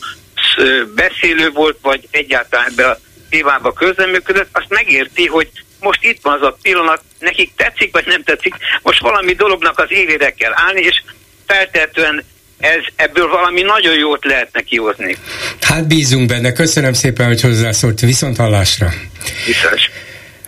beszélő 0.96 1.50
volt, 1.50 1.78
vagy 1.82 2.08
egyáltalán 2.12 2.68
ebben 2.70 2.90
a 2.90 2.98
témában 3.30 3.74
közleműködött, 3.74 4.50
azt 4.52 4.70
megérti, 4.70 5.28
hogy 5.28 5.50
most 5.80 6.04
itt 6.04 6.20
van 6.22 6.34
az 6.34 6.48
a 6.48 6.58
pillanat, 6.62 7.02
nekik 7.20 7.52
tetszik 7.56 7.92
vagy 7.92 8.06
nem 8.08 8.24
tetszik, 8.24 8.54
most 8.82 9.02
valami 9.02 9.34
dolognak 9.34 9.80
az 9.80 9.92
élére 9.92 10.30
kell 10.30 10.52
állni, 10.56 10.82
és 10.82 11.02
feltehetően 11.46 12.24
ez, 12.60 12.80
ebből 12.96 13.28
valami 13.28 13.62
nagyon 13.62 13.98
jót 13.98 14.26
lehetne 14.26 14.62
kihozni. 14.62 15.16
Hát 15.62 15.88
bízunk 15.88 16.28
benne. 16.28 16.52
Köszönöm 16.52 16.94
szépen, 16.94 17.28
hogy 17.28 17.42
hozzászólt. 17.42 18.00
Viszont 18.00 18.38
hallásra. 18.38 18.90
Viszont. 19.46 19.80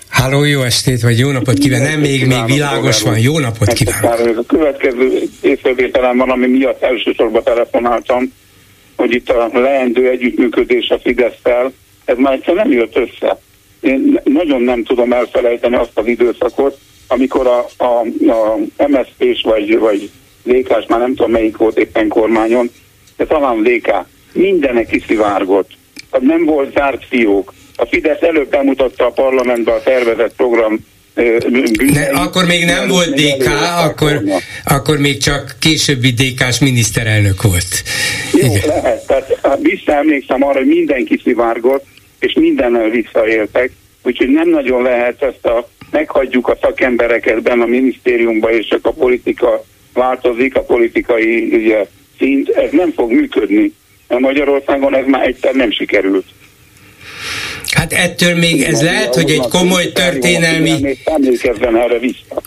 Háló, 0.10 0.44
jó 0.44 0.62
estét, 0.62 1.02
vagy 1.02 1.20
jó 1.20 1.32
napot 1.32 1.58
kíván. 1.58 1.82
Nem, 1.82 2.00
még, 2.00 2.26
még 2.26 2.46
világos 2.46 3.02
van. 3.02 3.20
Jó 3.20 3.40
napot 3.40 3.74
kívánok. 3.74 4.38
A 4.38 4.44
következő 4.48 5.22
észrevételem 5.42 6.18
van, 6.18 6.30
ami 6.30 6.48
miatt 6.48 6.84
elsősorban 6.84 7.44
telefonáltam, 7.44 8.34
hogy 8.96 9.14
itt 9.14 9.30
a 9.30 9.50
leendő 9.54 10.10
együttműködés 10.10 10.90
a 10.90 11.00
fidesz 11.04 11.42
ez 12.06 12.18
már 12.18 12.34
egyszer 12.34 12.54
nem 12.54 12.72
jött 12.72 12.96
össze. 12.96 13.40
Én 13.82 14.20
nagyon 14.24 14.62
nem 14.62 14.84
tudom 14.84 15.14
elfelejteni 15.14 15.76
azt 15.76 15.92
az 15.94 16.08
időszakot, 16.08 16.78
amikor 17.08 17.48
a, 17.48 17.84
a, 17.84 18.06
a 18.32 18.58
MSZP-s 18.88 19.42
vagy, 19.44 19.78
vagy 19.78 20.10
dk 20.44 20.88
már 20.88 21.00
nem 21.00 21.16
tudom 21.16 21.32
melyik 21.32 21.58
volt 21.58 21.78
éppen 21.78 22.08
kormányon, 22.08 22.72
de 23.18 23.26
talán 23.26 23.64
DK, 23.64 24.06
mindenek 24.34 24.88
kiszivárgott. 24.88 25.70
Nem 26.20 26.46
volt 26.46 26.74
zárt 26.74 27.06
fiók. 27.10 27.54
A 27.76 27.86
Fidesz 27.86 28.22
előbb 28.22 28.50
bemutatta 28.50 29.06
a 29.06 29.12
parlamentbe 29.12 29.74
a 29.74 29.84
tervezett 29.84 30.36
program 30.36 30.80
ne, 31.94 32.08
akkor 32.08 32.46
még 32.46 32.66
nem 32.66 32.88
volt 32.88 33.14
DK, 33.14 33.50
akkor, 33.86 34.22
akkor 34.66 34.98
még 34.98 35.18
csak 35.18 35.56
későbbi 35.60 36.12
DK-s 36.12 36.60
miniszterelnök 36.60 37.42
volt. 37.42 37.84
Jó, 38.34 38.54
Igen. 38.54 38.68
lehet. 38.68 39.08
Tehát 39.08 39.40
hát 39.44 39.60
visszaemlékszem 39.62 40.44
arra, 40.44 40.58
hogy 40.58 40.68
mindenki 40.68 41.20
szivárgott, 41.24 41.86
és 42.22 42.34
mindennel 42.34 42.90
visszaéltek, 42.90 43.72
úgyhogy 44.04 44.30
nem 44.30 44.50
nagyon 44.50 44.82
lehet 44.82 45.24
ezt 45.24 45.46
a 45.46 45.68
meghagyjuk 45.92 46.48
a 46.48 46.58
szakembereket 46.62 47.42
benne 47.42 47.64
a 47.64 47.68
minisztériumban, 47.68 48.52
és 48.52 48.68
csak 48.68 48.86
a 48.86 48.92
politika 48.92 49.64
változik, 49.94 50.56
a 50.56 50.62
politikai 50.62 51.56
ugye, 51.56 51.86
szint, 52.18 52.50
ez 52.50 52.72
nem 52.72 52.92
fog 52.92 53.12
működni. 53.12 53.74
Magyarországon 54.08 54.96
ez 54.96 55.06
már 55.06 55.28
egyszer 55.28 55.54
nem 55.54 55.72
sikerült. 55.72 56.26
Hát 57.72 57.94
ettől 57.94 58.36
még 58.36 58.62
ez 58.62 58.82
lehet, 58.82 59.16
hogy 59.16 59.30
egy 59.30 59.48
komoly 59.50 59.92
történelmi 59.92 60.98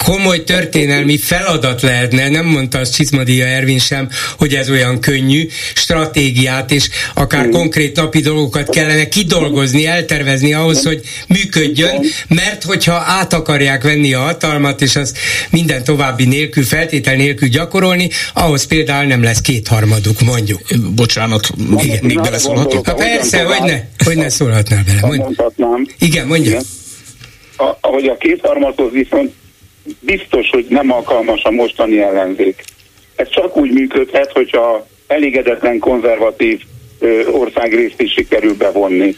komoly 0.05 0.45
történelmi 0.45 1.19
feladat 1.19 1.83
lehetne, 1.83 2.29
nem 2.29 2.47
mondta 2.47 2.79
az 2.79 2.91
Csizmadia 2.91 3.47
Ervin 3.47 3.79
sem, 3.79 4.09
hogy 4.39 4.55
ez 4.55 4.71
olyan 4.71 5.01
könnyű, 5.01 5.49
stratégiát 5.75 6.71
és 6.71 6.89
akár 7.15 7.43
hmm. 7.43 7.53
konkrét 7.53 7.97
napi 7.97 8.21
dolgokat 8.21 8.69
kellene 8.69 9.09
kidolgozni, 9.09 9.87
eltervezni 9.87 10.55
ahhoz, 10.55 10.85
hogy 10.85 11.01
működjön, 11.29 12.05
mert 12.29 12.63
hogyha 12.63 13.03
át 13.07 13.33
akarják 13.33 13.83
venni 13.83 14.15
a 14.15 14.21
hatalmat, 14.21 14.83
és 14.83 14.97
az 14.97 15.15
minden 15.51 15.85
további 15.85 16.25
nélkül, 16.25 16.65
feltétel 16.65 17.15
nélkül 17.15 17.49
gyakorolni, 17.49 18.09
ahhoz 18.35 18.65
például 18.65 19.07
nem 19.07 19.23
lesz 19.23 19.41
kétharmaduk, 19.41 20.21
mondjuk. 20.21 20.61
Bocsánat, 20.95 21.49
Igen. 21.83 21.99
még 22.03 22.21
beleszólhatok? 22.21 22.87
Ha 22.87 22.95
persze, 22.95 23.43
hogy 23.43 23.71
ne, 23.71 23.81
hogy 24.05 24.17
ne 24.17 24.29
szólhatnál 24.29 24.83
bele 24.87 25.14
mondhatnám. 25.19 25.87
Igen, 25.99 26.27
mondja. 26.27 26.51
Igen. 26.51 26.63
A, 27.57 27.77
ahogy 27.81 28.07
a 28.07 28.17
kétharmadhoz 28.17 28.93
viszont 28.93 29.33
biztos, 30.01 30.51
hogy 30.51 30.67
nem 30.69 30.93
alkalmas 30.93 31.43
a 31.43 31.51
mostani 31.51 32.01
ellenzék. 32.01 32.65
Ez 33.17 33.29
csak 33.29 33.57
úgy 33.57 33.73
működhet, 33.73 34.33
hogyha 34.33 34.87
elégedetlen 35.07 35.79
konzervatív 35.79 36.61
ö, 36.99 37.27
országrészt 37.31 38.01
is 38.01 38.13
sikerül 38.13 38.57
bevonni. 38.57 39.17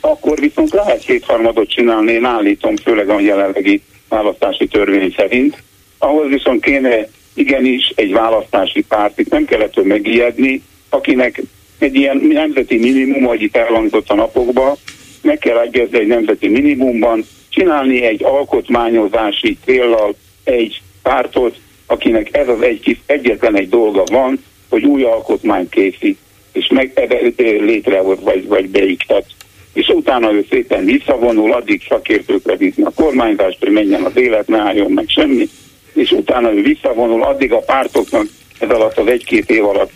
Akkor 0.00 0.38
viszont 0.38 0.72
lehet 0.72 1.04
kétharmadot 1.04 1.68
csinálni, 1.68 2.12
én 2.12 2.24
állítom, 2.24 2.76
főleg 2.76 3.08
a 3.08 3.20
jelenlegi 3.20 3.82
választási 4.08 4.66
törvény 4.66 5.14
szerint. 5.16 5.62
Ahhoz 5.98 6.28
viszont 6.28 6.64
kéne 6.64 7.08
igenis 7.34 7.92
egy 7.94 8.12
választási 8.12 8.82
párt, 8.82 9.18
itt 9.18 9.30
nem 9.30 9.44
kellett 9.44 9.84
megijedni, 9.84 10.62
akinek 10.88 11.42
egy 11.78 11.94
ilyen 11.94 12.16
nemzeti 12.16 12.78
minimum, 12.78 13.24
ahogy 13.24 13.42
itt 13.42 13.56
elhangzott 13.56 14.08
a 14.08 14.14
napokban, 14.14 14.76
meg 15.22 15.38
kell 15.38 15.58
egyezni 15.58 15.98
egy 15.98 16.06
nemzeti 16.06 16.48
minimumban, 16.48 17.24
csinálni 17.48 18.02
egy 18.02 18.24
alkotmányozási 18.24 19.58
céllal 19.64 20.14
egy 20.44 20.80
pártot, 21.02 21.56
akinek 21.86 22.36
ez 22.36 22.48
az 22.48 22.60
egy, 22.62 22.98
egyetlen 23.06 23.56
egy 23.56 23.68
dolga 23.68 24.02
van, 24.04 24.44
hogy 24.68 24.84
új 24.84 25.02
alkotmány 25.02 25.68
készít, 25.68 26.18
és 26.52 26.68
meg 26.68 26.92
ebbe 26.94 27.18
létrehoz, 27.36 28.18
vagy, 28.22 28.46
vagy 28.46 28.68
beiktat. 28.68 29.24
És 29.72 29.88
utána 29.88 30.32
ő 30.32 30.46
szépen 30.50 30.84
visszavonul, 30.84 31.52
addig 31.52 31.82
szakértőkre 31.88 32.56
bízni 32.56 32.82
a 32.82 32.92
kormányzást, 32.94 33.58
hogy 33.60 33.72
menjen 33.72 34.02
az 34.02 34.16
élet, 34.16 34.48
ne 34.48 34.58
álljon 34.58 34.90
meg 34.90 35.08
semmi, 35.08 35.48
és 35.92 36.10
utána 36.10 36.52
ő 36.52 36.62
visszavonul, 36.62 37.22
addig 37.22 37.52
a 37.52 37.58
pártoknak 37.58 38.26
ez 38.58 38.70
alatt 38.70 38.98
az 38.98 39.06
egy-két 39.06 39.50
év 39.50 39.64
alatt, 39.64 39.90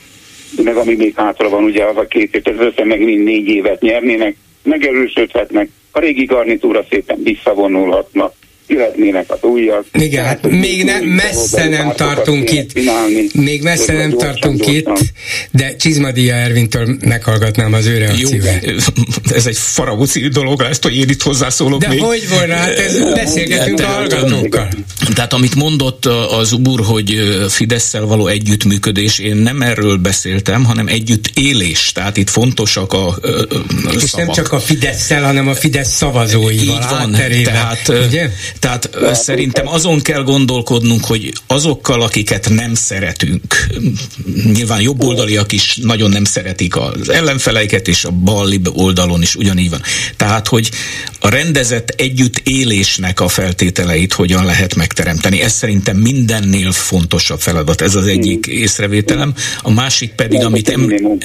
meg 0.62 0.77
ami 0.77 0.95
még 0.95 1.14
hátra 1.16 1.49
van, 1.49 1.64
ugye 1.64 1.85
az 1.85 1.97
a 1.97 2.07
két 2.07 2.35
év, 2.35 2.43
ez 2.45 2.66
össze 2.66 2.85
meg 2.85 3.01
mind 3.01 3.24
négy 3.24 3.49
évet 3.49 3.81
nyernének, 3.81 4.37
megerősödhetnek, 4.67 5.69
a 5.91 5.99
régi 5.99 6.25
garnitúra 6.25 6.85
szépen 6.91 7.23
visszavonulhatna, 7.23 8.33
jöhetnének 8.67 9.25
az 9.33 9.39
újak. 9.43 9.85
Igen, 9.93 10.25
hát 10.25 10.51
még 10.51 10.85
ne, 10.85 11.01
messze 11.01 11.69
nem 11.69 11.93
tartunk 11.97 12.53
itt. 12.53 12.73
Csinálni, 12.73 13.27
még 13.35 13.62
messze 13.62 13.93
nem 13.93 14.11
gyorsan, 14.11 14.29
tartunk 14.31 14.59
gyorsan. 14.59 14.97
itt, 14.97 15.12
de 15.51 15.77
Csizmadia 15.77 16.35
Ervintől 16.35 16.97
meghallgatnám 17.05 17.73
az 17.73 17.87
ő 17.87 17.99
reakcióját. 17.99 18.64
Ez 19.35 19.47
egy 19.47 19.57
faragóci 19.59 20.29
dolog 20.29 20.61
ezt, 20.62 20.83
hogy 20.83 20.97
én 20.97 21.09
itt 21.09 21.23
hozzászólok 21.23 21.81
De 21.81 21.89
még. 21.89 22.01
hogy 22.01 22.29
volna, 22.29 22.55
hát 22.55 22.79
ez 22.79 22.99
beszélgetünk 23.14 23.81
a 23.81 23.87
hallgatókkal. 23.87 24.69
Tehát 25.14 25.33
amit 25.33 25.55
mondott 25.55 26.05
az 26.31 26.53
úr, 26.53 26.81
hogy 26.85 27.37
Fideszsel 27.49 28.05
való 28.05 28.27
együttműködés, 28.27 29.19
én 29.19 29.37
nem 29.37 29.62
erről 29.62 29.97
beszéltem, 29.97 30.64
hanem 30.64 30.87
együtt 30.87 31.31
élés. 31.35 31.93
Tehát 31.93 32.17
itt 32.17 32.31
fontosak 32.31 32.93
a, 32.93 33.09
a 33.09 33.17
És 33.95 34.03
szavak. 34.03 34.27
nem 34.27 34.35
csak 34.35 34.53
a 34.53 34.61
Fideszsel, 34.61 35.23
hanem 35.23 35.49
a 35.49 35.55
Fidesz 35.55 35.95
szavazóival. 35.95 36.53
Így 36.53 36.85
van, 36.91 37.12
tehát, 37.45 37.93
ugye? 38.07 38.31
Tehát 38.59 38.90
De 39.00 39.14
szerintem 39.14 39.68
azon 39.68 40.00
kell 40.00 40.22
gondolkodnunk, 40.22 41.04
hogy 41.04 41.32
azokkal, 41.46 42.02
akiket 42.02 42.48
nem 42.48 42.74
szeretünk, 42.74 43.66
nyilván 44.52 44.80
jobboldaliak 44.80 45.52
is 45.52 45.78
nagyon 45.82 46.11
nem 46.11 46.24
szeretik 46.24 46.76
az 46.76 47.09
ellenfeleiket, 47.09 47.88
és 47.88 48.04
a 48.04 48.11
balli 48.11 48.61
oldalon 48.72 49.22
is 49.22 49.34
ugyanígy 49.34 49.70
van. 49.70 49.82
Tehát, 50.16 50.48
hogy 50.48 50.70
a 51.20 51.28
rendezett 51.28 51.88
együtt 51.88 52.38
élésnek 52.44 53.20
a 53.20 53.28
feltételeit 53.28 54.12
hogyan 54.12 54.44
lehet 54.44 54.74
megteremteni. 54.74 55.40
Ez 55.40 55.52
szerintem 55.52 55.96
mindennél 55.96 56.72
fontosabb 56.72 57.40
feladat. 57.40 57.80
Ez 57.80 57.94
az 57.94 58.07
egyik 58.07 58.46
észrevételem. 58.46 59.34
A 59.62 59.70
másik 59.70 60.11
pedig, 60.11 60.44
amit 60.44 60.78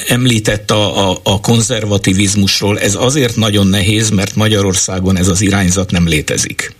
említett 0.07 0.71
a, 0.71 1.09
a, 1.09 1.19
a 1.23 1.39
konzervativizmusról, 1.39 2.79
ez 2.79 2.95
azért 2.95 3.35
nagyon 3.35 3.67
nehéz, 3.67 4.09
mert 4.09 4.35
Magyarországon 4.35 5.17
ez 5.17 5.27
az 5.27 5.41
irányzat 5.41 5.91
nem 5.91 6.07
létezik 6.07 6.79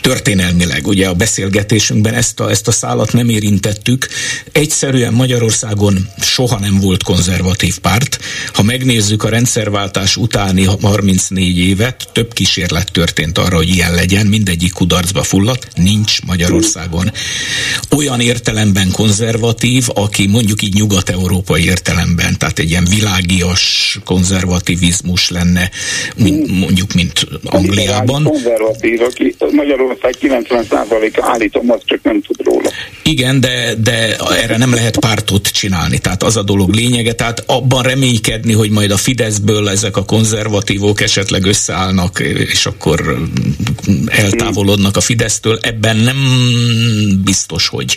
történelmileg, 0.00 0.86
ugye 0.86 1.08
a 1.08 1.14
beszélgetésünkben 1.14 2.14
ezt 2.14 2.40
a, 2.40 2.50
ezt 2.50 2.68
a 2.68 2.72
szállat 2.72 3.12
nem 3.12 3.28
érintettük. 3.28 4.06
Egyszerűen 4.52 5.12
Magyarországon 5.12 6.08
soha 6.20 6.58
nem 6.58 6.80
volt 6.80 7.02
konzervatív 7.02 7.78
párt. 7.78 8.18
Ha 8.52 8.62
megnézzük 8.62 9.24
a 9.24 9.28
rendszerváltás 9.28 10.16
utáni 10.16 10.64
34 10.64 11.58
évet, 11.58 12.08
több 12.12 12.32
kísérlet 12.32 12.92
történt 12.92 13.38
arra, 13.38 13.56
hogy 13.56 13.68
ilyen 13.68 13.94
legyen, 13.94 14.26
mindegyik 14.26 14.72
kudarcba 14.72 15.22
fulladt, 15.22 15.66
nincs 15.74 16.22
Magyarországon. 16.22 17.12
Olyan 17.96 18.20
értelemben 18.20 18.90
konzervatív, 18.92 19.86
aki 19.94 20.26
mondjuk 20.26 20.62
így 20.62 20.74
nyugat-európai 20.74 21.64
értelemben, 21.64 22.38
tehát 22.38 22.58
egy 22.58 22.70
ilyen 22.70 22.86
világias 22.90 23.98
konzervativizmus 24.04 25.30
lenne, 25.30 25.70
mondjuk, 26.60 26.92
mint 26.92 27.26
Angliában. 27.44 28.22
Konzervatív, 28.22 29.02
aki 29.02 29.36
Magyarországon 29.38 29.85
Magyarország 29.86 30.14
90%-a 30.20 31.28
állítom, 31.30 31.70
az 31.70 31.80
csak 31.84 32.02
nem 32.02 32.22
tud 32.22 32.46
róla. 32.46 32.70
Igen, 33.02 33.40
de, 33.40 33.74
de 33.82 34.16
erre 34.16 34.56
nem 34.56 34.74
lehet 34.74 34.98
pártot 34.98 35.48
csinálni, 35.48 35.98
tehát 35.98 36.22
az 36.22 36.36
a 36.36 36.42
dolog 36.42 36.74
lényege, 36.74 37.12
tehát 37.12 37.42
abban 37.46 37.82
reménykedni, 37.82 38.52
hogy 38.52 38.70
majd 38.70 38.90
a 38.90 38.96
Fideszből 38.96 39.68
ezek 39.68 39.96
a 39.96 40.04
konzervatívok 40.04 41.00
esetleg 41.00 41.44
összeállnak, 41.44 42.18
és 42.50 42.66
akkor 42.66 43.28
eltávolodnak 44.06 44.96
a 44.96 45.00
Fidesztől, 45.00 45.58
ebben 45.62 45.96
nem 45.96 46.16
biztos, 47.24 47.68
hogy 47.68 47.96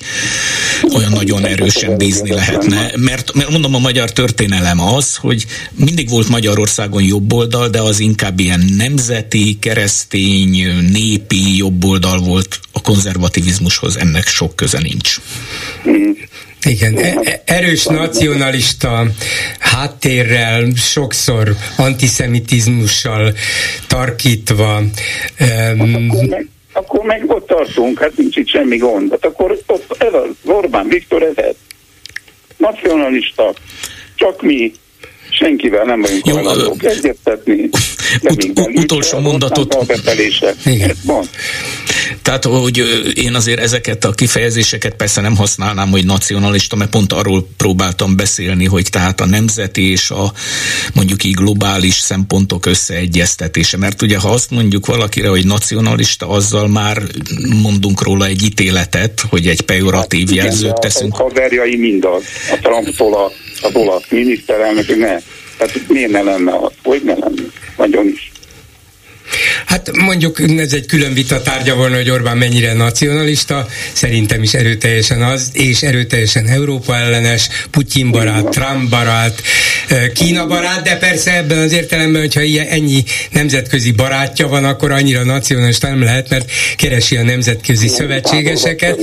olyan 0.95 1.11
nagyon 1.11 1.45
erősen 1.45 1.97
bízni 1.97 2.33
lehetne, 2.33 2.91
mert, 2.95 3.33
mert 3.33 3.49
mondom, 3.49 3.75
a 3.75 3.79
magyar 3.79 4.11
történelem 4.11 4.79
az, 4.79 5.15
hogy 5.15 5.45
mindig 5.75 6.09
volt 6.09 6.29
Magyarországon 6.29 7.03
jobb 7.03 7.33
oldal, 7.33 7.67
de 7.67 7.81
az 7.81 7.99
inkább 7.99 8.39
ilyen 8.39 8.65
nemzeti, 8.77 9.57
keresztény, 9.59 10.67
népi 10.91 11.57
jobb 11.57 11.78
oldal 11.83 12.19
volt, 12.19 12.59
a 12.71 12.81
konzervativizmushoz 12.81 13.97
ennek 13.97 14.27
sok 14.27 14.55
köze 14.55 14.79
nincs. 14.79 15.15
Igen, 16.65 16.97
e, 16.97 17.19
e 17.23 17.41
erős 17.45 17.85
nacionalista 17.85 19.05
háttérrel, 19.59 20.75
sokszor 20.75 21.55
antiszemitizmussal 21.77 23.33
tarkítva. 23.87 24.77
Um, 25.39 26.09
akkor, 26.09 26.27
meg, 26.27 26.47
akkor 26.73 27.05
meg 27.05 27.23
ott 27.27 27.47
tartunk, 27.47 27.99
hát 27.99 28.17
nincs 28.17 28.35
itt 28.35 28.47
semmi 28.47 28.77
gond. 28.77 29.11
Hát 29.11 29.25
akkor 29.25 29.57
ott 29.65 29.95
ez 29.97 30.13
az 30.13 30.51
Orbán 30.51 30.87
Viktor, 30.87 31.23
ez, 31.23 31.55
nacionalista, 32.57 33.53
csak 34.15 34.41
mi, 34.41 34.71
senkivel 35.29 35.83
nem 35.83 36.01
vagyunk 36.01 36.29
hajlandók 36.29 36.83
egyeztetni. 36.83 37.69
Ut- 38.21 38.69
utolsó 38.73 39.19
mondatot. 39.19 39.77
Igen. 40.65 40.95
Tehát, 42.21 42.43
hogy 42.45 42.83
én 43.15 43.35
azért 43.35 43.59
ezeket 43.59 44.05
a 44.05 44.11
kifejezéseket 44.11 44.93
persze 44.95 45.21
nem 45.21 45.35
használnám, 45.35 45.89
hogy 45.89 46.05
nacionalista, 46.05 46.75
mert 46.75 46.89
pont 46.89 47.13
arról 47.13 47.47
próbáltam 47.57 48.15
beszélni, 48.15 48.65
hogy 48.65 48.87
tehát 48.89 49.21
a 49.21 49.25
nemzeti 49.25 49.91
és 49.91 50.11
a 50.11 50.33
mondjuk 50.93 51.23
így 51.23 51.33
globális 51.33 51.93
szempontok 51.93 52.65
összeegyeztetése. 52.65 53.77
Mert 53.77 54.01
ugye, 54.01 54.17
ha 54.17 54.29
azt 54.29 54.51
mondjuk 54.51 54.85
valakire, 54.85 55.29
hogy 55.29 55.45
nacionalista, 55.45 56.29
azzal 56.29 56.67
már 56.67 57.01
mondunk 57.61 58.01
róla 58.01 58.25
egy 58.25 58.43
ítéletet, 58.43 59.21
hogy 59.29 59.47
egy 59.47 59.61
pejoratív 59.61 60.27
hát, 60.27 60.35
jelzőt 60.35 60.79
teszünk. 60.79 61.13
A 61.13 61.23
haverjai 61.23 61.75
mindaz. 61.75 62.23
A 62.51 62.57
Trumptól 62.61 63.15
a, 63.15 63.31
az 63.61 63.75
olasz 63.75 64.09
miniszterelnök, 64.09 64.87
ne. 64.97 65.17
Tehát 65.57 65.87
miért 65.87 66.11
ne 66.11 66.21
lenne 66.21 66.51
az? 66.51 66.71
Hogy 66.83 67.01
ne 67.03 67.13
lenne? 67.13 67.43
Nagyon 67.77 68.07
is. 68.07 68.31
Hát 69.65 69.91
mondjuk 69.95 70.39
ez 70.57 70.73
egy 70.73 70.85
külön 70.85 71.13
vita 71.13 71.41
tárgya 71.41 71.75
volna, 71.75 71.95
hogy 71.95 72.09
Orbán 72.09 72.37
mennyire 72.37 72.73
nacionalista, 72.73 73.67
szerintem 73.93 74.43
is 74.43 74.53
erőteljesen 74.53 75.21
az, 75.21 75.49
és 75.53 75.81
erőteljesen 75.81 76.47
Európa 76.47 76.95
ellenes, 76.95 77.49
Putyin 77.71 78.11
barát, 78.11 78.49
Trump 78.49 78.89
barát, 78.89 79.41
Kína 80.13 80.47
barát, 80.47 80.81
de 80.83 80.97
persze 80.97 81.37
ebben 81.37 81.57
az 81.57 81.71
értelemben, 81.71 82.21
hogyha 82.21 82.41
ilyen, 82.41 82.67
ennyi 82.67 83.03
nemzetközi 83.31 83.91
barátja 83.91 84.47
van, 84.47 84.65
akkor 84.65 84.91
annyira 84.91 85.23
nacionalista 85.23 85.87
nem 85.87 86.03
lehet, 86.03 86.29
mert 86.29 86.51
keresi 86.75 87.17
a 87.17 87.23
nemzetközi 87.23 87.87
szövetségeseket, 87.87 88.99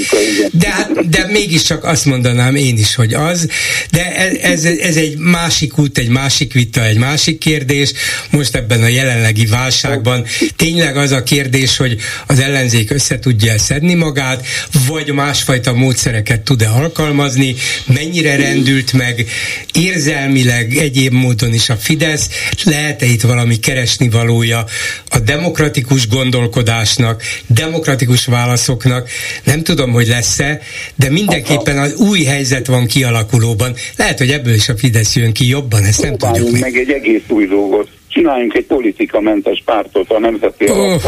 de, 0.53 0.69
hát, 0.69 1.09
de 1.09 1.27
mégiscsak 1.31 1.85
azt 1.85 2.05
mondanám 2.05 2.55
én 2.55 2.79
is, 2.79 2.95
hogy 2.95 3.15
az, 3.15 3.49
de 3.91 4.17
ez, 4.41 4.65
ez 4.65 4.97
egy 4.97 5.17
másik 5.19 5.79
út, 5.79 5.99
egy 5.99 6.09
másik 6.09 6.53
vita, 6.53 6.85
egy 6.85 6.99
másik 6.99 7.39
kérdés, 7.39 7.93
most 8.31 8.55
ebben 8.57 8.83
a 8.83 8.89
jelenlegi 8.89 9.47
válságban. 9.47 10.27
Tényleg 10.57 10.97
az 10.97 11.11
a 11.11 11.23
kérdés, 11.23 11.77
hogy 11.77 11.97
az 12.27 12.39
ellenzék 12.39 12.91
össze 12.91 13.19
tudja 13.19 13.59
szedni 13.59 13.95
magát, 13.95 14.47
vagy 14.87 15.13
másfajta 15.13 15.73
módszereket 15.73 16.41
tud-e 16.41 16.69
alkalmazni, 16.69 17.55
mennyire 17.87 18.37
rendült 18.37 18.93
meg 18.93 19.27
érzelmileg, 19.73 20.76
egyéb 20.79 21.13
módon 21.13 21.53
is 21.53 21.69
a 21.69 21.75
Fidesz, 21.75 22.29
lehet-e 22.65 23.07
itt 23.07 23.21
valami 23.21 23.57
keresni 23.57 24.09
valója 24.09 24.65
a 25.09 25.19
demokratikus 25.19 26.09
gondolkodásnak, 26.09 27.23
demokratikus 27.47 28.27
válaszoknak, 28.27 29.09
nem 29.45 29.63
tudom, 29.63 29.91
hogy 29.91 30.07
lesz-e, 30.07 30.61
de 30.95 31.11
mindenképpen 31.11 31.79
az 31.79 31.95
új 31.95 32.25
helyzet 32.25 32.67
van 32.67 32.87
kialakulóban. 32.87 33.75
Lehet, 33.97 34.19
hogy 34.19 34.31
ebből 34.31 34.55
is 34.55 34.69
a 34.69 34.77
Fidesz 34.77 35.17
jön 35.17 35.33
ki 35.33 35.49
jobban, 35.49 35.85
ezt 35.85 36.03
nem 36.03 36.17
tudjuk 36.17 36.51
meg. 36.51 36.61
meg 36.61 36.77
egy 36.77 36.91
egész 36.91 37.23
új 37.29 37.47
dolgot 37.47 37.89
csináljunk 38.09 38.55
egy 38.55 38.65
politikamentes 38.65 39.63
pártot 39.65 40.11
a 40.11 40.19
nemzeti 40.19 40.71
oh. 40.71 41.03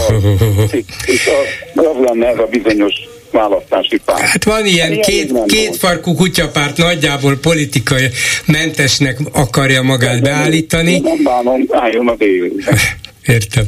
és 1.06 1.28
az 1.74 1.84
lenne 2.04 2.26
ez 2.26 2.38
a 2.38 2.46
bizonyos 2.50 2.94
választási 3.30 4.00
párt. 4.04 4.20
Hát 4.20 4.44
van 4.44 4.66
ilyen 4.66 4.94
hát 4.94 5.04
két, 5.04 5.32
két 5.46 5.76
farkú 5.76 6.14
kutyapárt 6.14 6.76
nagyjából 6.76 7.36
politikai 7.36 8.08
mentesnek 8.46 9.18
akarja 9.32 9.82
magát 9.82 10.22
beállítani. 10.22 10.98
Nem 10.98 11.22
bánom, 11.22 11.64
álljon 11.70 12.08
az 12.08 12.16
Értem. 13.26 13.64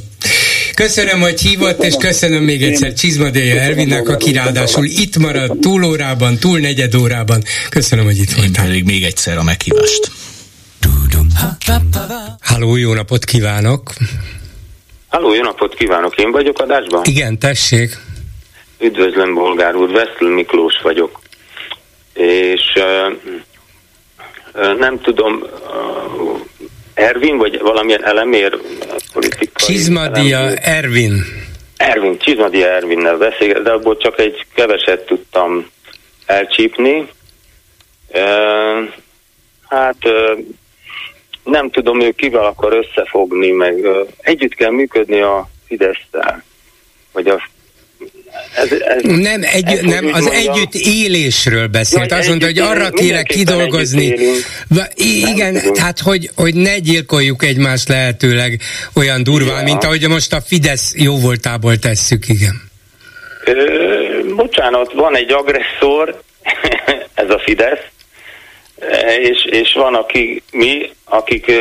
Köszönöm, 0.74 1.20
hogy 1.20 1.40
hívott, 1.40 1.82
és 1.82 1.94
köszönöm 1.98 2.42
még 2.42 2.62
egyszer 2.62 2.92
Csizmadéja 2.92 3.60
Ervinnek, 3.60 4.08
aki 4.08 4.32
ráadásul 4.32 4.84
itt 4.84 5.16
maradt 5.16 5.60
túlórában, 5.60 6.38
túl 6.38 6.58
negyed 6.58 6.94
órában. 6.94 7.42
Köszönöm, 7.70 8.04
hogy 8.04 8.18
itt 8.18 8.32
voltál. 8.32 8.74
Én 8.74 8.84
még 8.86 9.02
egyszer 9.02 9.38
a 9.38 9.42
meghívást. 9.42 10.10
Halló, 12.40 12.76
jó 12.76 12.94
napot 12.94 13.24
kívánok! 13.24 13.92
Halló, 15.08 15.34
jó 15.34 15.42
napot 15.42 15.74
kívánok! 15.74 16.16
Én 16.16 16.30
vagyok 16.30 16.58
adásban? 16.58 17.02
Igen, 17.04 17.38
tessék! 17.38 17.98
Üdvözlöm, 18.80 19.34
bolgár 19.34 19.74
úr, 19.74 19.90
Veszl 19.90 20.24
Miklós 20.24 20.80
vagyok. 20.82 21.20
És 22.14 22.72
nem 24.78 25.00
tudom, 25.00 25.44
Ervin, 26.94 27.36
vagy 27.36 27.60
valamilyen 27.60 28.04
elemér 28.04 28.58
politikai... 29.12 29.48
Csizmadia 29.54 30.38
elemér. 30.38 30.58
Ervin. 30.62 31.24
Ervin, 31.76 32.18
Csizmadia 32.18 32.68
Ervinnel 32.68 33.16
beszél, 33.16 33.62
de 33.62 33.70
abból 33.70 33.96
csak 33.96 34.18
egy 34.18 34.46
keveset 34.54 35.06
tudtam 35.06 35.70
elcsípni. 36.26 37.08
Hát 39.68 39.96
nem 41.44 41.70
tudom, 41.70 42.00
ő 42.00 42.10
kivel 42.10 42.44
akar 42.44 42.72
összefogni, 42.72 43.50
meg 43.50 43.86
együtt 44.20 44.54
kell 44.54 44.70
működni 44.70 45.20
a 45.20 45.48
Fidesz-tel, 45.66 46.44
vagy 47.12 47.28
a 47.28 47.48
ez, 48.54 48.72
ez, 48.72 49.02
nem, 49.02 49.40
egy, 49.42 49.66
ez, 49.66 49.80
nem 49.80 50.06
az 50.12 50.24
mondjam, 50.24 50.54
együtt 50.54 50.74
élésről 50.74 51.66
beszélt. 51.66 52.12
Azt 52.12 52.28
mondta, 52.28 52.46
hogy 52.46 52.58
arra 52.58 52.90
kéne 52.90 53.22
kidolgozni. 53.22 54.16
Igen, 54.94 55.72
tehát 55.74 55.98
hogy, 55.98 56.30
hogy 56.34 56.54
ne 56.54 56.78
gyilkoljuk 56.78 57.44
egymást 57.44 57.88
lehetőleg 57.88 58.60
olyan 58.94 59.22
durván, 59.22 59.58
ja. 59.58 59.64
mint 59.64 59.84
ahogy 59.84 60.08
most 60.08 60.32
a 60.32 60.40
Fidesz 60.40 60.92
jóvoltából 60.96 61.76
tesszük, 61.76 62.28
igen. 62.28 62.68
Ö, 63.44 63.54
bocsánat, 64.34 64.92
van 64.92 65.16
egy 65.16 65.32
agresszor, 65.32 66.22
ez 67.14 67.30
a 67.30 67.38
Fidesz, 67.44 67.84
és, 69.20 69.44
és 69.50 69.72
van, 69.72 69.94
aki 69.94 70.42
mi, 70.52 70.90
akik 71.04 71.52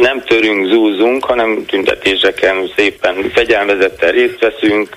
nem 0.00 0.22
törünk, 0.24 0.66
zúzunk, 0.66 1.24
hanem 1.24 1.64
tüntetéseken 1.66 2.72
szépen 2.76 3.30
fegyelmezettel 3.34 4.10
részt 4.10 4.38
veszünk, 4.38 4.88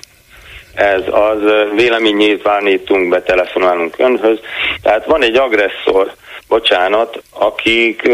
ez 0.78 1.02
az 1.10 1.38
véleménynyilvánítunk, 1.76 3.08
betelefonálunk 3.08 3.94
önhöz. 3.98 4.38
Tehát 4.82 5.06
van 5.06 5.22
egy 5.22 5.36
agresszor, 5.36 6.14
bocsánat, 6.48 7.22
akik 7.30 8.08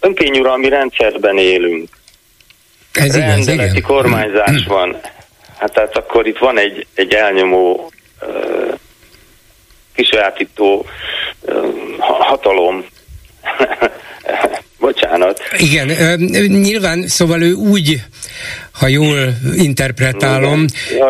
önkényuralmi 0.00 0.68
rendszerben 0.68 1.38
élünk. 1.38 1.88
Ez 2.92 3.16
Rendeleti 3.16 3.52
igaz, 3.52 3.70
igen. 3.70 3.82
kormányzás 3.82 4.64
van. 4.66 5.00
Hát 5.58 5.72
tehát 5.72 5.96
akkor 5.96 6.26
itt 6.26 6.38
van 6.38 6.58
egy, 6.58 6.86
egy 6.94 7.14
elnyomó 7.14 7.92
kisajátító 9.94 10.86
hatalom. 11.98 12.84
Bocsánat. 14.78 15.40
Igen, 15.56 15.86
nyilván, 16.48 17.06
szóval 17.06 17.42
ő 17.42 17.52
úgy 17.52 18.00
ha 18.74 18.88
jól 18.88 19.38
interpretálom. 19.56 20.64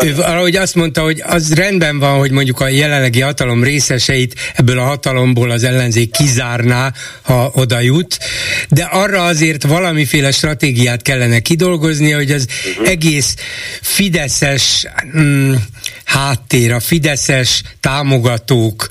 Ő 0.04 0.14
valahogy 0.14 0.56
azt 0.56 0.74
mondta, 0.74 1.02
hogy 1.02 1.22
az 1.26 1.54
rendben 1.54 1.98
van, 1.98 2.18
hogy 2.18 2.30
mondjuk 2.30 2.60
a 2.60 2.68
jelenlegi 2.68 3.20
hatalom 3.20 3.62
részeseit 3.62 4.34
ebből 4.54 4.78
a 4.78 4.84
hatalomból 4.84 5.50
az 5.50 5.64
ellenzék 5.64 6.10
kizárná, 6.10 6.92
ha 7.22 7.50
oda 7.54 7.80
jut, 7.80 8.18
de 8.68 8.82
arra 8.82 9.24
azért 9.24 9.62
valamiféle 9.62 10.30
stratégiát 10.30 11.02
kellene 11.02 11.38
kidolgozni, 11.38 12.10
hogy 12.10 12.30
az 12.30 12.46
uh-huh. 12.70 12.88
egész 12.88 13.34
fideszes 13.80 14.86
mm, 15.18 15.54
háttér, 16.04 16.72
a 16.72 16.80
fideszes 16.80 17.62
támogatók 17.80 18.88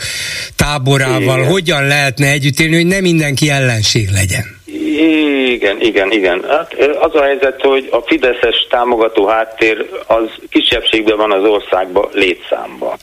táborával 0.55 1.39
Igen. 1.39 1.51
hogyan 1.51 1.87
lehetne 1.87 2.27
együtt 2.27 2.59
élni, 2.59 2.75
hogy 2.75 2.85
nem 2.85 3.01
mindenki 3.01 3.49
ellenség 3.49 4.09
legyen. 4.09 4.61
Igen, 5.03 5.81
igen, 5.81 6.11
igen. 6.11 6.43
Hát 6.49 6.73
az 6.99 7.15
a 7.15 7.21
helyzet, 7.21 7.61
hogy 7.61 7.87
a 7.91 8.01
Fideszes 8.01 8.67
támogató 8.69 9.27
háttér 9.27 9.89
az 10.07 10.29
kisebbségben 10.49 11.17
van 11.17 11.31
az 11.31 11.43
országban 11.43 12.09
létszámban. 12.13 12.97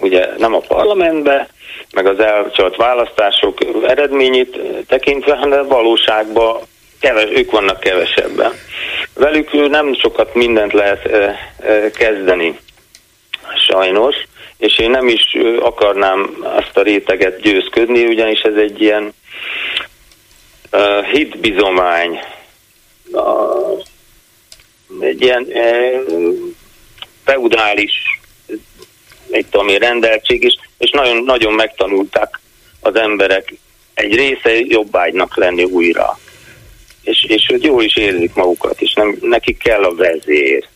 Ugye 0.00 0.28
nem 0.38 0.54
a 0.54 0.58
parlamentben, 0.58 1.48
meg 1.92 2.06
az 2.06 2.18
elcsalt 2.18 2.76
választások 2.76 3.58
eredményét 3.86 4.58
tekintve, 4.88 5.36
hanem 5.36 5.66
valóságban 5.66 6.56
keves, 7.00 7.28
ők 7.30 7.50
vannak 7.50 7.80
kevesebben. 7.80 8.52
Velük 9.14 9.68
nem 9.70 9.94
sokat 9.94 10.34
mindent 10.34 10.72
lehet 10.72 11.08
kezdeni, 11.94 12.58
sajnos, 13.68 14.16
és 14.58 14.78
én 14.78 14.90
nem 14.90 15.08
is 15.08 15.36
akarnám 15.60 16.36
azt 16.42 16.76
a 16.76 16.82
réteget 16.82 17.40
győzködni, 17.40 18.04
ugyanis 18.04 18.40
ez 18.40 18.54
egy 18.54 18.80
ilyen 18.80 19.12
uh, 20.72 21.04
hitbizomány, 21.04 22.18
uh, 23.12 23.82
egy 25.00 25.22
ilyen 25.22 25.42
uh, 25.42 26.32
feudális 27.24 27.92
egy 29.30 29.46
tudom 29.46 29.68
én, 29.68 29.78
rendeltség, 29.78 30.42
és, 30.42 30.54
és 30.78 30.90
nagyon, 30.90 31.24
nagyon 31.24 31.52
megtanulták 31.52 32.40
az 32.80 32.96
emberek 32.96 33.54
egy 33.94 34.14
része 34.14 34.60
jobbágynak 34.60 35.36
lenni 35.36 35.64
újra. 35.64 36.18
És, 37.02 37.24
és 37.28 37.46
hogy 37.46 37.62
jól 37.62 37.82
is 37.82 37.96
érzik 37.96 38.34
magukat, 38.34 38.80
és 38.80 38.92
nem, 38.94 39.16
nekik 39.20 39.58
kell 39.58 39.84
a 39.84 39.94
vezér, 39.94 40.66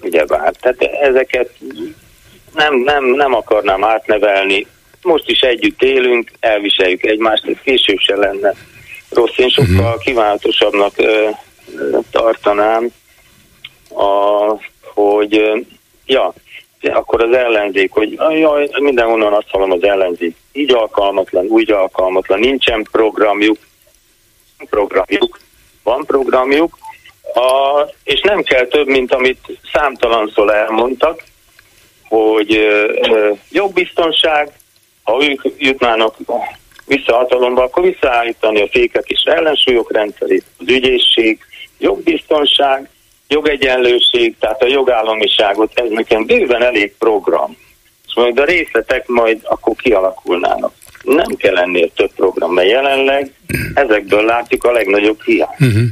ugyebár. 0.00 0.54
Tehát 0.60 0.82
ezeket 0.82 1.50
nem, 2.54 2.74
nem, 2.74 3.04
nem 3.04 3.34
akarnám 3.34 3.84
átnevelni 3.84 4.66
most 5.02 5.30
is 5.30 5.40
együtt 5.40 5.82
élünk, 5.82 6.30
elviseljük 6.40 7.02
egymást, 7.02 7.46
ez 7.46 7.56
később 7.62 7.98
se 7.98 8.16
lenne 8.16 8.54
rossz. 9.14 9.38
Én 9.38 9.48
sokkal 9.48 9.74
uh-huh. 9.74 9.98
kívánatosabbnak 9.98 10.92
ö, 10.96 11.28
tartanám, 12.10 12.88
a, 13.88 14.60
hogy 14.94 15.64
ja, 16.06 16.34
akkor 16.80 17.22
az 17.22 17.36
ellenzék, 17.36 17.92
hogy 17.92 18.12
jaj, 18.12 18.68
mindenhonnan 18.78 19.32
azt 19.32 19.50
hallom 19.50 19.70
az 19.70 19.82
ellenzék, 19.82 20.36
így 20.52 20.72
alkalmatlan, 20.72 21.46
úgy 21.46 21.70
alkalmatlan, 21.70 22.38
nincsen 22.38 22.86
programjuk, 22.92 23.58
programjuk, 24.70 25.38
van 25.82 26.04
programjuk, 26.06 26.78
a, 27.34 27.80
és 28.04 28.20
nem 28.20 28.42
kell 28.42 28.66
több, 28.66 28.86
mint 28.86 29.14
amit 29.14 29.58
számtalanszor 29.72 30.54
elmondtak, 30.54 31.22
hogy 32.08 32.56
ö, 32.56 33.30
jogbiztonság, 33.50 34.52
ha 35.02 35.24
ők 35.24 35.42
jutnának 35.58 36.16
vissza 36.86 37.14
hatalomba, 37.14 37.62
akkor 37.62 37.82
visszaállítani 37.82 38.60
a 38.60 38.68
fékek 38.70 39.04
és 39.06 39.22
ellensúlyok 39.24 39.92
rendszerét, 39.92 40.44
az 40.58 40.68
ügyészség, 40.68 41.38
jogbiztonság, 41.78 42.88
jogegyenlőség, 43.28 44.34
tehát 44.38 44.62
a 44.62 44.66
jogállamiságot, 44.66 45.72
ez 45.74 45.90
nekem 45.90 46.26
bőven 46.26 46.62
elég 46.62 46.94
program. 46.98 47.56
És 48.06 48.14
majd 48.14 48.38
a 48.38 48.44
részletek 48.44 49.06
majd 49.06 49.38
akkor 49.42 49.74
kialakulnának. 49.76 50.72
Nem 51.02 51.36
kell 51.36 51.56
ennél 51.56 51.90
több 51.96 52.10
program, 52.16 52.52
mert 52.52 52.68
jelenleg 52.68 53.32
ezekből 53.74 54.24
látjuk 54.24 54.64
a 54.64 54.72
legnagyobb 54.72 55.22
hiány. 55.24 55.56
Uh-huh. 55.60 55.82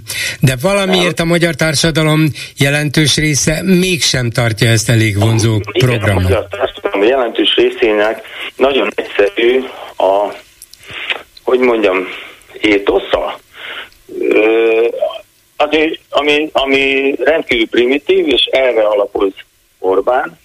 De 0.40 0.57
valamiért 0.62 1.20
a 1.20 1.24
magyar 1.24 1.55
társadalom 1.55 2.24
jelentős 2.59 3.16
része 3.16 3.62
mégsem 3.62 4.30
tartja 4.30 4.68
ezt 4.68 4.90
elég 4.90 5.18
vonzó 5.18 5.61
programot. 5.78 6.05
Igen, 6.05 6.16
a 6.16 6.20
magyar 6.20 6.47
társadalom 6.51 7.03
jelentős 7.03 7.55
részének 7.57 8.20
nagyon 8.57 8.93
egyszerű 8.95 9.62
a, 9.97 10.32
hogy 11.53 11.61
mondjam, 11.61 12.07
étosza 12.61 13.38
ami, 15.57 15.98
ami, 16.11 16.50
ami 16.53 17.14
rendkívül 17.18 17.68
primitív, 17.68 18.28
és 18.28 18.44
erre 18.44 18.82
alapoz 18.82 19.32
Orbán, 19.78 20.38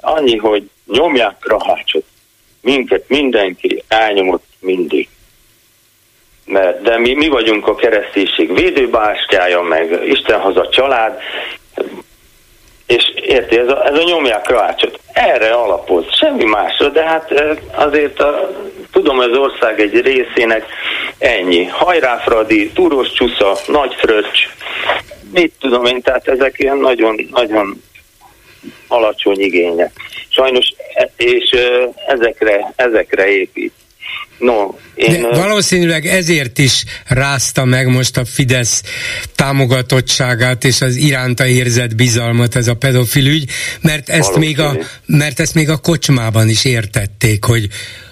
annyi, 0.00 0.36
hogy 0.36 0.70
nyomják 0.86 1.36
Krahácsot. 1.40 2.04
Minket 2.60 3.08
mindenki 3.08 3.82
elnyomott 3.88 4.44
mindig. 4.60 5.08
Mert, 6.44 6.82
de 6.82 6.98
mi, 6.98 7.14
mi 7.14 7.28
vagyunk 7.28 7.66
a 7.66 7.74
kereszténység 7.74 8.54
védőbástyája, 8.54 9.60
meg 9.60 10.06
Isten 10.06 10.40
haza 10.40 10.68
család, 10.68 11.18
és 12.92 13.12
érti, 13.14 13.58
ez 13.58 13.68
a, 13.68 13.86
ez 13.86 13.98
a 13.98 14.02
nyomják 14.02 14.42
Krahácsot. 14.42 15.00
Erre 15.12 15.50
alapoz, 15.50 16.04
semmi 16.18 16.44
másra, 16.44 16.88
de 16.88 17.02
hát 17.02 17.30
azért 17.74 18.20
a, 18.20 18.50
tudom, 18.90 19.18
az 19.18 19.36
ország 19.36 19.80
egy 19.80 20.00
részének 20.00 20.64
ennyi. 21.18 21.64
Hajráfradi, 21.64 22.70
Túros 22.70 23.12
Csusza, 23.12 23.56
Nagy 23.66 23.94
Fröccs, 23.94 24.48
mit 25.32 25.52
tudom 25.60 25.84
én, 25.84 26.02
tehát 26.02 26.28
ezek 26.28 26.58
ilyen 26.58 26.76
nagyon, 26.76 27.28
nagyon 27.30 27.82
alacsony 28.88 29.40
igények. 29.40 29.92
Sajnos, 30.28 30.72
e, 30.94 31.10
és 31.16 31.50
ezekre, 32.06 32.72
ezekre 32.76 33.26
épít. 33.26 33.72
No, 34.42 34.74
én... 34.94 35.20
De 35.20 35.28
valószínűleg 35.28 36.06
ezért 36.06 36.58
is 36.58 36.84
rázta 37.06 37.64
meg 37.64 37.86
most 37.86 38.16
a 38.16 38.24
Fidesz 38.24 38.82
támogatottságát 39.34 40.64
és 40.64 40.80
az 40.80 40.96
iránta 40.96 41.46
érzett 41.46 41.94
bizalmat 41.94 42.54
ez 42.54 42.68
a 42.68 42.74
pedofil 42.74 43.26
ügy, 43.26 43.50
mert 43.80 44.08
ezt, 44.08 44.36
még 44.36 44.60
a, 44.60 44.76
mert 45.06 45.40
ezt 45.40 45.54
még 45.54 45.70
a 45.70 45.76
kocsmában 45.76 46.48
is 46.48 46.64
értették, 46.64 47.44
hogy 47.44 47.68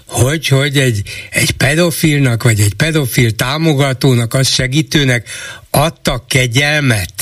hogy, 0.06 0.48
hogy 0.48 0.78
egy, 0.78 1.02
egy 1.30 1.50
pedofilnak, 1.50 2.42
vagy 2.42 2.60
egy 2.60 2.74
pedofil 2.74 3.30
támogatónak, 3.30 4.34
az 4.34 4.48
segítőnek 4.48 5.28
adtak 5.70 6.28
kegyelmet, 6.28 7.12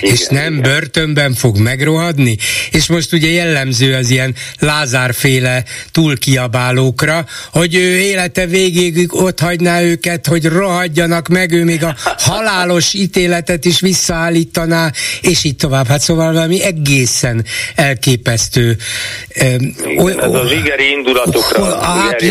igen, 0.00 0.14
és 0.14 0.26
nem 0.26 0.52
igen. 0.52 0.62
börtönben 0.62 1.34
fog 1.34 1.58
megrohadni, 1.58 2.36
és 2.70 2.86
most 2.86 3.12
ugye 3.12 3.30
jellemző 3.30 3.94
az 3.94 4.10
ilyen 4.10 4.34
lázárféle 4.58 5.64
túlkiabálókra, 5.92 7.26
hogy 7.52 7.74
ő 7.74 7.98
élete 7.98 8.46
végéig 8.46 9.14
ott 9.14 9.40
hagyná 9.40 9.80
őket, 9.80 10.26
hogy 10.26 10.44
rohadjanak 10.44 11.28
meg, 11.28 11.52
ő 11.52 11.64
még 11.64 11.84
a 11.84 11.96
halálos 12.18 12.94
ítéletet 12.94 13.64
is 13.64 13.80
visszaállítaná, 13.80 14.92
és 15.20 15.44
így 15.44 15.56
tovább. 15.56 15.86
Hát 15.86 16.00
szóval 16.00 16.32
valami 16.32 16.62
egészen 16.62 17.44
elképesztő. 17.74 18.76
Igen, 19.34 20.20
ez 20.20 20.32
a 20.32 20.48
zsigeri 20.48 20.90
indulatokra 20.90 21.80
hát, 21.80 22.24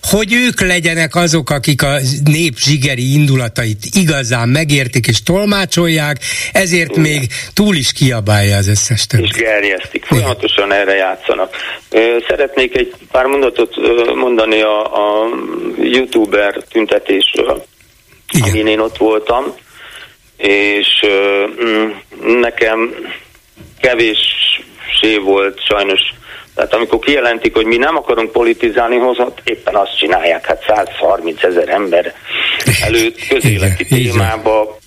hogy 0.00 0.32
ők 0.32 0.60
legyenek 0.60 1.14
azok, 1.14 1.50
akik 1.50 1.82
a 1.82 1.98
nép 2.24 2.58
zsigeri 2.58 3.12
indulatait 3.12 3.84
igazán 3.92 4.48
megértik, 4.48 5.05
és 5.06 5.22
tolmácsolják, 5.22 6.16
ezért 6.52 6.90
Igen. 6.90 7.00
még 7.00 7.20
túl 7.54 7.74
is 7.76 7.92
kiabálja 7.92 8.56
az 8.56 8.68
összes 8.68 9.06
többi. 9.06 9.22
És 9.22 9.30
gerjesztik, 9.30 10.04
folyamatosan 10.04 10.72
erre 10.72 10.94
játszanak. 10.94 11.56
Szeretnék 12.28 12.76
egy 12.76 12.94
pár 13.10 13.26
mondatot 13.26 13.74
mondani 14.14 14.60
a, 14.60 14.94
a 14.94 15.28
youtuber 15.82 16.62
tüntetésről, 16.70 17.64
Igen. 18.32 18.50
amin 18.50 18.66
én 18.66 18.78
ott 18.78 18.96
voltam, 18.96 19.54
és 20.36 20.88
mm, 21.64 21.90
nekem 22.40 22.94
kevéssé 23.80 25.16
volt 25.24 25.64
sajnos 25.64 26.00
tehát 26.56 26.74
amikor 26.74 26.98
kijelentik, 26.98 27.54
hogy 27.54 27.66
mi 27.66 27.76
nem 27.76 27.96
akarunk 27.96 28.32
politizálni, 28.32 28.96
hozott, 28.96 29.38
éppen 29.44 29.74
azt 29.74 29.98
csinálják, 29.98 30.46
hát 30.46 30.64
130 30.66 31.42
ezer 31.42 31.68
ember 31.68 32.14
előtt 32.84 33.26
közéleti 33.28 33.84
témába 33.84 34.78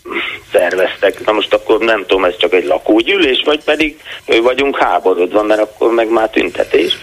szerveztek. 0.51 1.25
Na 1.25 1.31
most 1.31 1.53
akkor 1.53 1.79
nem 1.79 2.05
tudom, 2.07 2.25
ez 2.25 2.37
csak 2.37 2.53
egy 2.53 2.65
lakógyűlés, 2.65 3.41
vagy 3.45 3.63
pedig 3.63 3.99
vagyunk 4.41 4.77
háborodva, 4.77 5.43
mert 5.43 5.61
akkor 5.61 5.93
meg 5.93 6.11
már 6.11 6.29
tüntetés. 6.29 6.97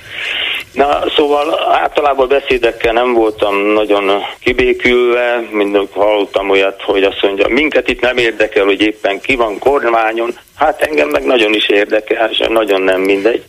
Na, 0.73 1.03
szóval 1.17 1.73
általában 1.73 2.29
beszédekkel 2.29 2.93
nem 2.93 3.13
voltam 3.13 3.57
nagyon 3.57 4.11
kibékülve, 4.41 5.49
mindig 5.51 5.89
hallottam 5.93 6.51
olyat, 6.51 6.83
hogy 6.83 7.03
azt 7.03 7.23
mondja, 7.23 7.49
minket 7.49 7.89
itt 7.89 8.01
nem 8.01 8.17
érdekel, 8.17 8.65
hogy 8.65 8.81
éppen 8.81 9.21
ki 9.21 9.35
van 9.35 9.59
kormányon, 9.59 10.39
hát 10.57 10.81
engem 10.81 11.09
meg 11.09 11.25
nagyon 11.25 11.55
is 11.55 11.69
érdekel, 11.69 12.31
és 12.31 12.43
nagyon 12.49 12.83
nem 12.83 13.01
mindegy. 13.01 13.43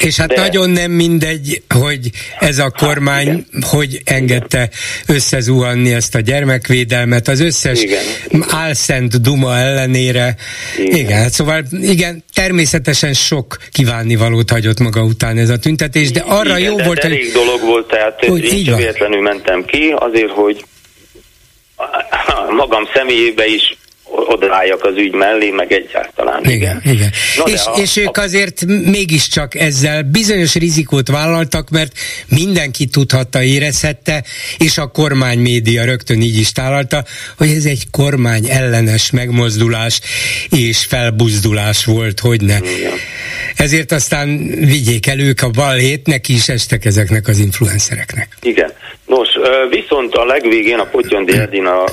És 0.00 0.16
hát 0.16 0.28
De... 0.28 0.40
nagyon 0.40 0.70
nem 0.70 0.90
mindegy, 0.90 1.62
hogy 1.68 2.10
ez 2.38 2.58
a 2.58 2.70
kormány 2.70 3.26
hát, 3.26 3.64
hogy 3.64 4.00
engedte 4.04 4.70
összezuhanni 5.06 5.92
ezt 5.92 6.14
a 6.14 6.20
gyermekvédelmet, 6.20 7.28
az 7.28 7.40
összes 7.40 7.82
igen. 7.82 8.02
álszent 8.48 9.20
duma 9.20 9.56
ellenére. 9.56 10.36
Igen. 10.78 10.96
igen, 10.96 11.18
hát 11.18 11.30
szóval 11.32 11.62
igen, 11.80 12.24
természetesen 12.34 13.12
sok 13.12 13.56
kívánnivalót 13.72 14.50
hagyott 14.50 14.80
maga 14.80 15.02
után 15.02 15.38
ez 15.38 15.48
a 15.48 15.58
tüntetés, 15.58 16.10
de 16.10 16.20
arra 16.20 16.58
igen, 16.58 16.70
jó 16.70 16.76
de 16.76 16.84
volt, 16.84 17.02
hogy... 17.02 17.10
elég 17.10 17.32
dolog 17.32 17.60
volt, 17.60 17.88
tehát 17.88 18.24
hogy 18.24 18.44
én 18.44 18.64
csak 18.64 18.78
véletlenül 18.78 19.20
mentem 19.20 19.64
ki, 19.64 19.94
azért, 19.96 20.30
hogy 20.30 20.64
magam 22.56 22.88
személyébe 22.94 23.46
is 23.46 23.76
odaálljak 24.04 24.84
az 24.84 24.96
ügy 24.96 25.12
mellé, 25.12 25.50
meg 25.50 25.72
egyáltalán. 25.72 26.44
Igen, 26.44 26.80
igen. 26.84 26.94
igen. 26.94 27.10
No, 27.36 27.44
és, 27.44 27.60
a, 27.64 27.80
és 27.80 27.96
ők 27.96 28.16
azért 28.16 28.64
mégiscsak 28.90 29.54
ezzel 29.54 30.02
bizonyos 30.02 30.54
rizikót 30.54 31.08
vállaltak, 31.08 31.70
mert 31.70 31.92
mindenki 32.28 32.86
tudhatta, 32.86 33.42
érezhette, 33.42 34.24
és 34.58 34.78
a 34.78 34.86
kormány 34.86 35.38
média 35.38 35.84
rögtön 35.84 36.20
így 36.20 36.38
is 36.38 36.52
tálalta, 36.52 37.04
hogy 37.38 37.48
ez 37.48 37.64
egy 37.64 37.90
kormány 37.90 38.50
ellenes 38.50 39.10
megmozdulás 39.10 40.00
és 40.50 40.84
felbuzdulás 40.84 41.84
volt, 41.84 42.20
hogy 42.20 42.40
ne. 42.40 42.56
Igen. 42.56 42.92
Ezért 43.56 43.92
aztán 43.92 44.46
vigyék 44.46 45.06
el 45.06 45.20
ők 45.20 45.42
a 45.42 45.48
balhét, 45.48 46.06
neki 46.06 46.32
is 46.32 46.48
estek 46.48 46.84
ezeknek 46.84 47.28
az 47.28 47.38
influencereknek. 47.38 48.28
Igen. 48.42 48.72
Nos, 49.06 49.28
viszont 49.70 50.14
a 50.14 50.24
legvégén 50.24 50.78
a 50.78 50.84
Potyondi 50.84 51.38
Edina 51.38 51.84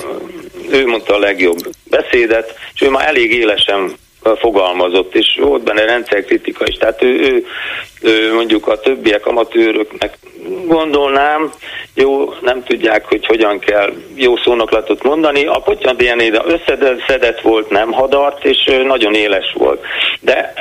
ő 0.72 0.86
mondta 0.86 1.14
a 1.14 1.18
legjobb 1.18 1.58
beszédet, 1.90 2.54
és 2.74 2.82
ő 2.82 2.90
már 2.90 3.08
elég 3.08 3.32
élesen 3.32 3.92
fogalmazott, 4.38 5.14
és 5.14 5.38
volt 5.40 5.62
benne 5.62 5.84
rendszerkritika 5.84 6.66
is. 6.66 6.74
Tehát 6.76 7.02
ő, 7.02 7.20
ő, 7.20 7.46
ő 8.00 8.34
mondjuk 8.34 8.68
a 8.68 8.80
többiek 8.80 9.26
amatőröknek 9.26 10.18
gondolnám, 10.66 11.52
jó, 11.94 12.34
nem 12.40 12.62
tudják, 12.64 13.04
hogy 13.04 13.26
hogyan 13.26 13.58
kell 13.58 13.92
jó 14.14 14.36
szónoklatot 14.36 15.02
mondani. 15.02 15.46
A 15.46 15.58
Potyan 15.64 15.96
Dianéda 15.96 16.44
összedett 16.46 17.40
volt, 17.40 17.70
nem 17.70 17.92
hadart, 17.92 18.44
és 18.44 18.70
nagyon 18.86 19.14
éles 19.14 19.52
volt. 19.54 19.84
De 20.20 20.52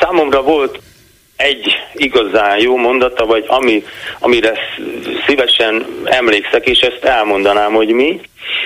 számomra 0.00 0.42
volt 0.42 0.78
egy 1.38 1.78
igazán 1.94 2.60
jó 2.60 2.76
mondata, 2.76 3.26
vagy 3.26 3.44
ami, 3.46 3.84
amire 4.18 4.58
szívesen 5.26 5.86
emlékszek, 6.04 6.66
és 6.66 6.80
ezt 6.80 7.04
elmondanám, 7.04 7.72
hogy 7.72 7.88
mi. 7.88 8.20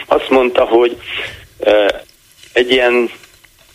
Azt 0.07 0.29
mondta, 0.29 0.65
hogy 0.65 0.97
egy 2.53 2.71
ilyen 2.71 3.11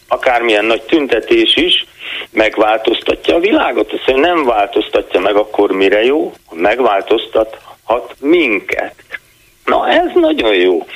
akármilyen 0.08 0.66
nagy 0.66 0.82
tüntetés 0.82 1.56
is 1.56 1.86
megváltoztatja 2.30 3.36
a 3.36 3.40
világot. 3.40 3.94
Azt 3.94 4.08
mondja, 4.08 4.34
nem 4.34 4.46
változtatja 4.46 5.20
meg 5.20 5.36
akkor 5.36 5.72
mire 5.72 6.04
jó, 6.04 6.34
megváltoztat, 6.52 7.58
hat 7.84 8.16
minket. 8.20 8.96
Na 9.66 9.90
ez 9.90 10.12
nagyon 10.14 10.56
jó, 10.56 10.88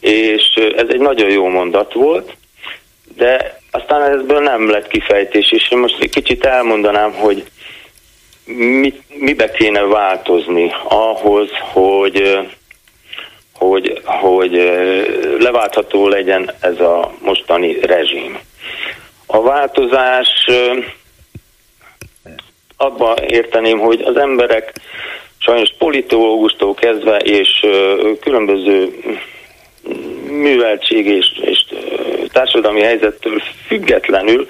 és 0.00 0.54
ez 0.76 0.86
egy 0.88 1.00
nagyon 1.00 1.30
jó 1.30 1.48
mondat 1.48 1.92
volt, 1.92 2.36
de 3.16 3.60
aztán 3.74 4.02
ebből 4.02 4.40
nem 4.40 4.70
lett 4.70 4.88
kifejtés, 4.88 5.52
és 5.52 5.68
most 5.70 6.00
egy 6.00 6.10
kicsit 6.10 6.44
elmondanám, 6.44 7.12
hogy 7.12 7.44
mit, 8.44 9.02
mibe 9.08 9.50
kéne 9.50 9.80
változni 9.80 10.72
ahhoz, 10.88 11.48
hogy 11.72 12.38
hogy, 13.54 14.00
hogy 14.04 14.52
leváltható 15.38 16.08
legyen 16.08 16.50
ez 16.60 16.80
a 16.80 17.12
mostani 17.22 17.80
rezsim. 17.80 18.38
A 19.26 19.42
változás 19.42 20.46
abban 22.76 23.16
érteném, 23.18 23.78
hogy 23.78 24.00
az 24.00 24.16
emberek 24.16 24.72
sajnos 25.38 25.74
politológustól 25.78 26.74
kezdve 26.74 27.16
és 27.16 27.66
különböző 28.20 28.98
műveltség 30.28 31.06
és, 31.06 31.26
és 31.40 31.64
társadalmi 32.34 32.80
helyzettől 32.80 33.42
függetlenül 33.66 34.46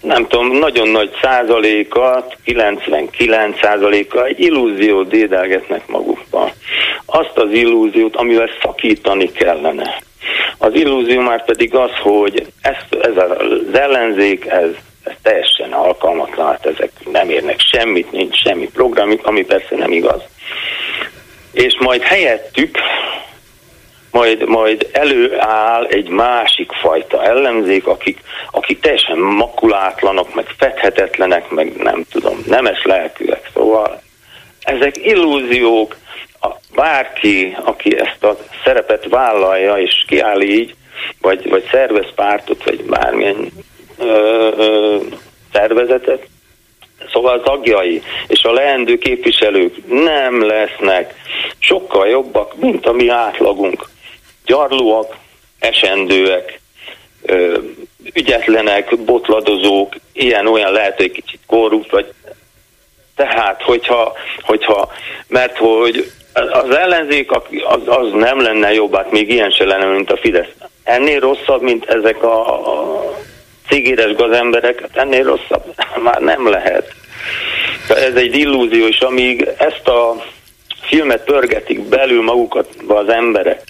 nem 0.00 0.26
tudom, 0.26 0.58
nagyon 0.58 0.88
nagy 0.88 1.10
százaléka, 1.22 2.26
99 2.44 3.58
százaléka 3.60 4.24
egy 4.24 4.40
illúziót 4.40 5.08
dédelgetnek 5.08 5.86
magukban. 5.86 6.50
Azt 7.06 7.38
az 7.38 7.52
illúziót, 7.52 8.16
amivel 8.16 8.48
szakítani 8.62 9.32
kellene. 9.32 10.02
Az 10.58 10.74
illúzió 10.74 11.20
már 11.20 11.44
pedig 11.44 11.74
az, 11.74 11.90
hogy 12.02 12.46
ez, 12.60 12.76
ez 13.00 13.16
az 13.16 13.78
ellenzék, 13.78 14.46
ez, 14.46 14.70
ez 15.04 15.14
teljesen 15.22 15.72
alkalmatlan, 15.72 16.46
hát 16.46 16.66
ezek 16.66 16.90
nem 17.12 17.30
érnek 17.30 17.60
semmit, 17.60 18.12
nincs 18.12 18.36
semmi 18.36 18.70
programjuk, 18.74 19.26
ami 19.26 19.44
persze 19.44 19.76
nem 19.76 19.92
igaz. 19.92 20.22
És 21.52 21.76
majd 21.78 22.02
helyettük 22.02 22.78
majd, 24.10 24.48
majd 24.48 24.88
előáll 24.92 25.84
egy 25.84 26.08
másik 26.08 26.72
fajta 26.72 27.24
ellenzék, 27.24 27.86
akik, 27.86 28.20
akik 28.50 28.80
teljesen 28.80 29.18
makulátlanok, 29.18 30.34
meg 30.34 30.46
fedhetetlenek, 30.58 31.50
meg 31.50 31.76
nem 31.76 32.04
tudom, 32.10 32.44
nemes 32.46 32.84
lelkűek. 32.84 33.50
Szóval 33.54 34.02
ezek 34.62 34.96
illúziók, 34.96 35.96
a, 36.40 36.48
bárki, 36.74 37.56
aki 37.64 37.98
ezt 37.98 38.24
a 38.24 38.36
szerepet 38.64 39.08
vállalja 39.08 39.74
és 39.78 40.04
kiáll 40.06 40.40
így, 40.40 40.74
vagy, 41.20 41.48
vagy 41.48 41.68
szervez 41.70 42.14
pártot, 42.14 42.64
vagy 42.64 42.84
bármilyen 42.84 43.48
ö, 43.98 44.48
ö, 44.56 44.96
szervezetet, 45.52 46.26
Szóval 47.12 47.40
tagjai 47.40 48.02
és 48.26 48.42
a 48.42 48.52
leendő 48.52 48.98
képviselők 48.98 49.74
nem 49.88 50.46
lesznek 50.46 51.14
sokkal 51.58 52.08
jobbak, 52.08 52.56
mint 52.56 52.86
a 52.86 52.92
mi 52.92 53.08
átlagunk 53.08 53.89
gyarlóak, 54.50 55.16
esendőek, 55.58 56.60
ügyetlenek, 58.12 58.98
botladozók, 58.98 59.94
ilyen-olyan 60.12 60.72
lehet, 60.72 60.96
hogy 60.96 61.10
kicsit 61.10 61.40
korrupt, 61.46 61.90
vagy 61.90 62.12
tehát, 63.16 63.62
hogyha, 63.62 64.12
hogyha 64.40 64.92
mert 65.28 65.56
hogy 65.56 66.10
az 66.50 66.70
ellenzék 66.70 67.30
az, 67.32 67.82
az 67.86 68.12
nem 68.12 68.40
lenne 68.40 68.72
jobb, 68.72 68.96
hát 68.96 69.10
még 69.10 69.30
ilyen 69.30 69.50
se 69.50 69.64
lenne, 69.64 69.84
mint 69.84 70.10
a 70.10 70.16
Fidesz. 70.16 70.52
Ennél 70.82 71.20
rosszabb, 71.20 71.62
mint 71.62 71.84
ezek 71.84 72.22
a, 72.22 72.66
a 72.74 73.02
cigéres 73.68 74.14
gazemberek, 74.14 74.80
hát 74.80 74.96
ennél 74.96 75.24
rosszabb 75.24 75.74
már 76.06 76.20
nem 76.20 76.48
lehet. 76.48 76.92
Ez 77.88 78.14
egy 78.14 78.36
illúzió, 78.36 78.86
és 78.86 79.00
amíg 79.00 79.48
ezt 79.58 79.88
a 79.88 80.24
filmet 80.82 81.24
pörgetik 81.24 81.80
belül 81.80 82.22
magukat 82.22 82.68
az 82.86 83.08
emberek, 83.08 83.62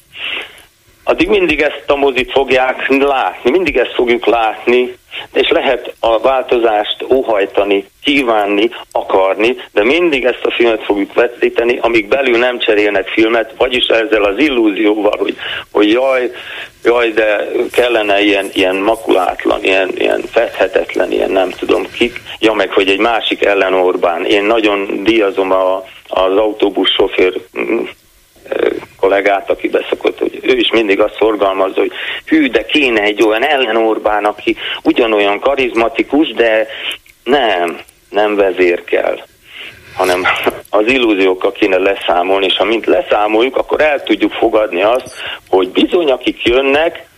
addig 1.05 1.28
mindig 1.28 1.61
ezt 1.61 1.84
a 1.86 1.96
mozit 1.96 2.30
fogják 2.30 2.88
látni, 2.88 3.51
mindig 3.51 3.76
ezt 3.76 3.94
fogjuk 3.94 4.26
látni, 4.26 4.98
és 5.32 5.48
lehet 5.48 5.94
a 6.01 6.18
változást 6.18 7.05
óhajtani, 7.09 7.88
kívánni, 8.03 8.70
akarni, 8.92 9.57
de 9.72 9.84
mindig 9.84 10.24
ezt 10.24 10.44
a 10.44 10.51
filmet 10.51 10.84
fogjuk 10.84 11.14
vetíteni, 11.14 11.78
amíg 11.78 12.09
belül 12.09 12.38
nem 12.38 12.59
cserélnek 12.59 13.09
filmet, 13.09 13.55
vagyis 13.57 13.86
ezzel 13.86 14.22
az 14.24 14.38
illúzióval, 14.38 15.16
hogy, 15.18 15.36
hogy 15.72 15.90
jaj, 15.90 16.30
jaj, 16.84 17.11
de 17.11 17.51
kellene 17.72 18.20
ilyen, 18.20 18.51
ilyen 18.53 18.76
makulátlan, 18.76 19.64
ilyen, 19.64 19.90
ilyen 19.94 20.22
fedhetetlen, 20.30 21.12
ilyen 21.12 21.30
nem 21.30 21.51
tudom 21.51 21.86
kik, 21.92 22.20
ja 22.38 22.53
meg, 22.53 22.70
hogy 22.72 22.88
egy 22.88 22.98
másik 22.98 23.44
ellen 23.44 23.74
Orbán. 23.74 24.24
Én 24.24 24.44
nagyon 24.44 25.05
díjazom 25.05 25.53
a, 25.53 25.84
az 26.09 26.36
autóbuszsofőr 26.36 27.40
kollégát, 29.01 29.51
aki 29.51 29.68
beszokott, 29.68 30.18
hogy 30.18 30.38
ő 30.42 30.57
is 30.57 30.70
mindig 30.72 31.01
azt 31.01 31.16
szorgalmazza, 31.18 31.80
hogy 31.80 31.92
hű, 32.26 32.48
de 32.48 32.64
kéne 32.64 33.03
egy 33.03 33.22
olyan 33.22 33.44
ellen 33.44 33.76
Orbán, 33.76 34.24
aki 34.24 34.57
ugyanolyan 34.82 35.40
karizmatikus, 35.40 36.32
de 36.32 36.66
nem, 37.24 37.78
nem 38.11 38.36
vezér 38.36 38.84
kell 38.84 39.18
hanem 39.94 40.22
az 40.80 40.86
illúziókkal 40.86 41.53
kéne 41.53 41.76
leszámolni, 41.76 42.46
és 42.46 42.57
ha 42.57 42.64
mint 42.64 42.86
leszámoljuk, 42.86 43.57
akkor 43.57 43.80
el 43.80 44.03
tudjuk 44.03 44.32
fogadni 44.32 44.82
azt, 44.82 45.14
hogy 45.48 45.68
bizony, 45.68 46.11
akik 46.11 46.42
jönnek, 46.44 47.09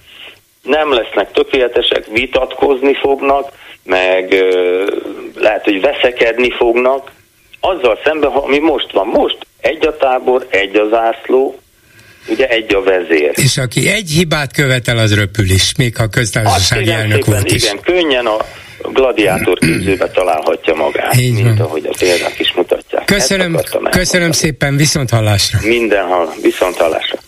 nem 0.63 0.93
lesznek 0.93 1.33
tökéletesek, 1.33 2.07
vitatkozni 2.07 2.95
fognak, 2.95 3.53
meg 3.85 4.45
lehet, 5.35 5.65
hogy 5.65 5.81
veszekedni 5.81 6.51
fognak, 6.51 7.11
azzal 7.61 7.99
szemben, 8.05 8.31
ami 8.31 8.59
most 8.59 8.93
van. 8.93 9.07
Most 9.07 9.39
egy 9.61 9.87
a 9.87 9.97
tábor, 9.97 10.47
egy 10.51 10.77
a 10.77 10.89
zászló, 10.89 11.57
ugye 12.29 12.47
egy 12.49 12.75
a 12.75 12.83
vezér. 12.83 13.31
És 13.35 13.57
aki 13.57 13.89
egy 13.89 14.11
hibát 14.11 14.53
követel, 14.53 14.99
az 14.99 15.15
röpül 15.15 15.51
is, 15.51 15.73
még 15.77 15.97
ha 15.97 16.09
köztársasági 16.09 16.91
elnök 16.91 17.25
volt 17.25 17.51
is. 17.51 17.63
Igen, 17.63 17.81
könnyen 17.81 18.27
a 18.27 18.37
gladiátor 18.93 19.59
képzőbe 19.59 20.09
találhatja 20.09 20.75
magát, 20.75 21.17
Így 21.17 21.33
mint 21.35 21.59
van. 21.59 21.67
ahogy 21.67 21.87
a 21.87 21.95
példák 21.99 22.39
is 22.39 22.53
mutatják. 22.57 23.05
Köszönöm, 23.05 23.59
köszönöm 23.91 24.33
szépen, 24.33 24.77
viszont 24.77 25.11
hallásra. 25.11 25.59
Mindenhol, 25.63 26.35
viszont 26.43 26.77
hallásra. 26.77 27.19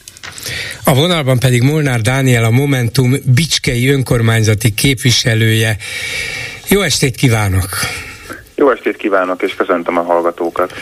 A 0.84 0.94
vonalban 0.94 1.38
pedig 1.38 1.62
Molnár 1.62 2.00
Dániel, 2.00 2.44
a 2.44 2.50
Momentum 2.50 3.14
Bicskei 3.34 3.88
önkormányzati 3.88 4.74
képviselője. 4.74 5.76
Jó 6.68 6.80
estét 6.80 7.16
kívánok! 7.16 7.68
Jó 8.54 8.70
estét 8.70 8.96
kívánok, 8.96 9.42
és 9.42 9.54
köszöntöm 9.54 9.98
a 9.98 10.02
hallgatókat. 10.02 10.72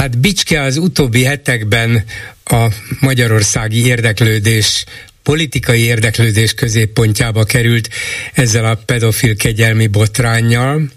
Hát 0.00 0.18
Bicske 0.18 0.62
az 0.62 0.76
utóbbi 0.76 1.22
hetekben 1.22 2.04
a 2.44 2.66
magyarországi 3.00 3.86
érdeklődés 3.86 4.84
politikai 5.22 5.80
érdeklődés 5.80 6.54
középpontjába 6.54 7.44
került 7.44 7.88
ezzel 8.32 8.64
a 8.64 8.74
pedofil 8.86 9.36
kegyelmi 9.36 9.86
botránnyal, 9.86 10.90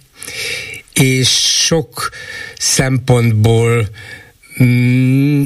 és 0.94 1.30
sok 1.66 2.10
szempontból 2.58 3.90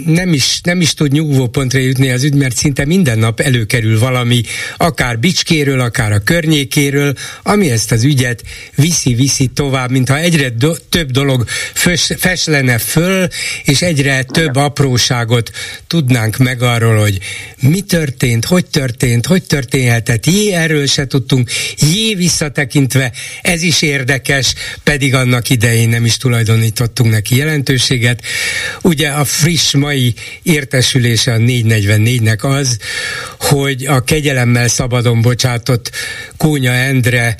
nem 0.05 0.33
is, 0.33 0.59
nem 0.63 0.81
is 0.81 0.93
tud 0.93 1.11
nyugvópontra 1.11 1.79
jutni 1.79 2.09
az 2.09 2.23
ügy, 2.23 2.33
mert 2.33 2.55
szinte 2.55 2.85
minden 2.85 3.19
nap 3.19 3.39
előkerül 3.39 3.99
valami, 3.99 4.41
akár 4.77 5.19
Bicskéről, 5.19 5.79
akár 5.79 6.11
a 6.11 6.19
környékéről, 6.19 7.13
ami 7.43 7.69
ezt 7.69 7.91
az 7.91 8.03
ügyet 8.03 8.43
viszi-viszi 8.75 9.47
tovább, 9.47 9.91
mintha 9.91 10.17
egyre 10.17 10.49
do- 10.49 10.83
több 10.89 11.11
dolog 11.11 11.45
fös, 11.73 12.09
feslene 12.17 12.77
föl, 12.77 13.27
és 13.63 13.81
egyre 13.81 14.23
több 14.23 14.55
apróságot 14.55 15.51
tudnánk 15.87 16.37
meg 16.37 16.61
arról, 16.61 16.99
hogy 16.99 17.19
mi 17.59 17.81
történt, 17.81 18.45
hogy 18.45 18.65
történt, 18.65 19.25
hogy 19.25 19.43
történhetett, 19.43 20.25
jé, 20.25 20.51
erről 20.51 20.87
se 20.87 21.07
tudtunk, 21.07 21.49
jé, 21.93 22.13
visszatekintve, 22.13 23.11
ez 23.41 23.61
is 23.61 23.81
érdekes, 23.81 24.53
pedig 24.83 25.13
annak 25.13 25.49
idején 25.49 25.89
nem 25.89 26.05
is 26.05 26.17
tulajdonítottunk 26.17 27.11
neki 27.11 27.35
jelentőséget. 27.35 28.21
Úgy 28.81 28.96
ugye 28.97 29.09
a 29.09 29.25
friss 29.25 29.73
mai 29.73 30.13
értesülése 30.43 31.33
a 31.33 31.37
444-nek 31.37 32.39
az, 32.39 32.77
hogy 33.39 33.85
a 33.85 34.03
kegyelemmel 34.03 34.67
szabadon 34.67 35.21
bocsátott 35.21 35.91
Kónya 36.37 36.71
Endre 36.71 37.37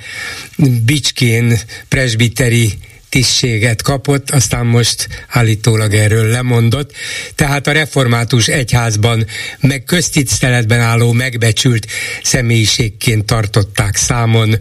Bicskén 0.85 1.59
presbiteri 1.87 2.73
tisztséget 3.09 3.81
kapott, 3.81 4.29
aztán 4.29 4.65
most 4.65 5.07
állítólag 5.27 5.93
erről 5.93 6.25
lemondott. 6.25 6.91
Tehát 7.35 7.67
a 7.67 7.71
református 7.71 8.47
egyházban 8.47 9.25
meg 9.59 9.83
köztiszteletben 9.83 10.79
álló 10.79 11.11
megbecsült 11.11 11.87
személyiségként 12.23 13.25
tartották 13.25 13.95
számon 13.95 14.55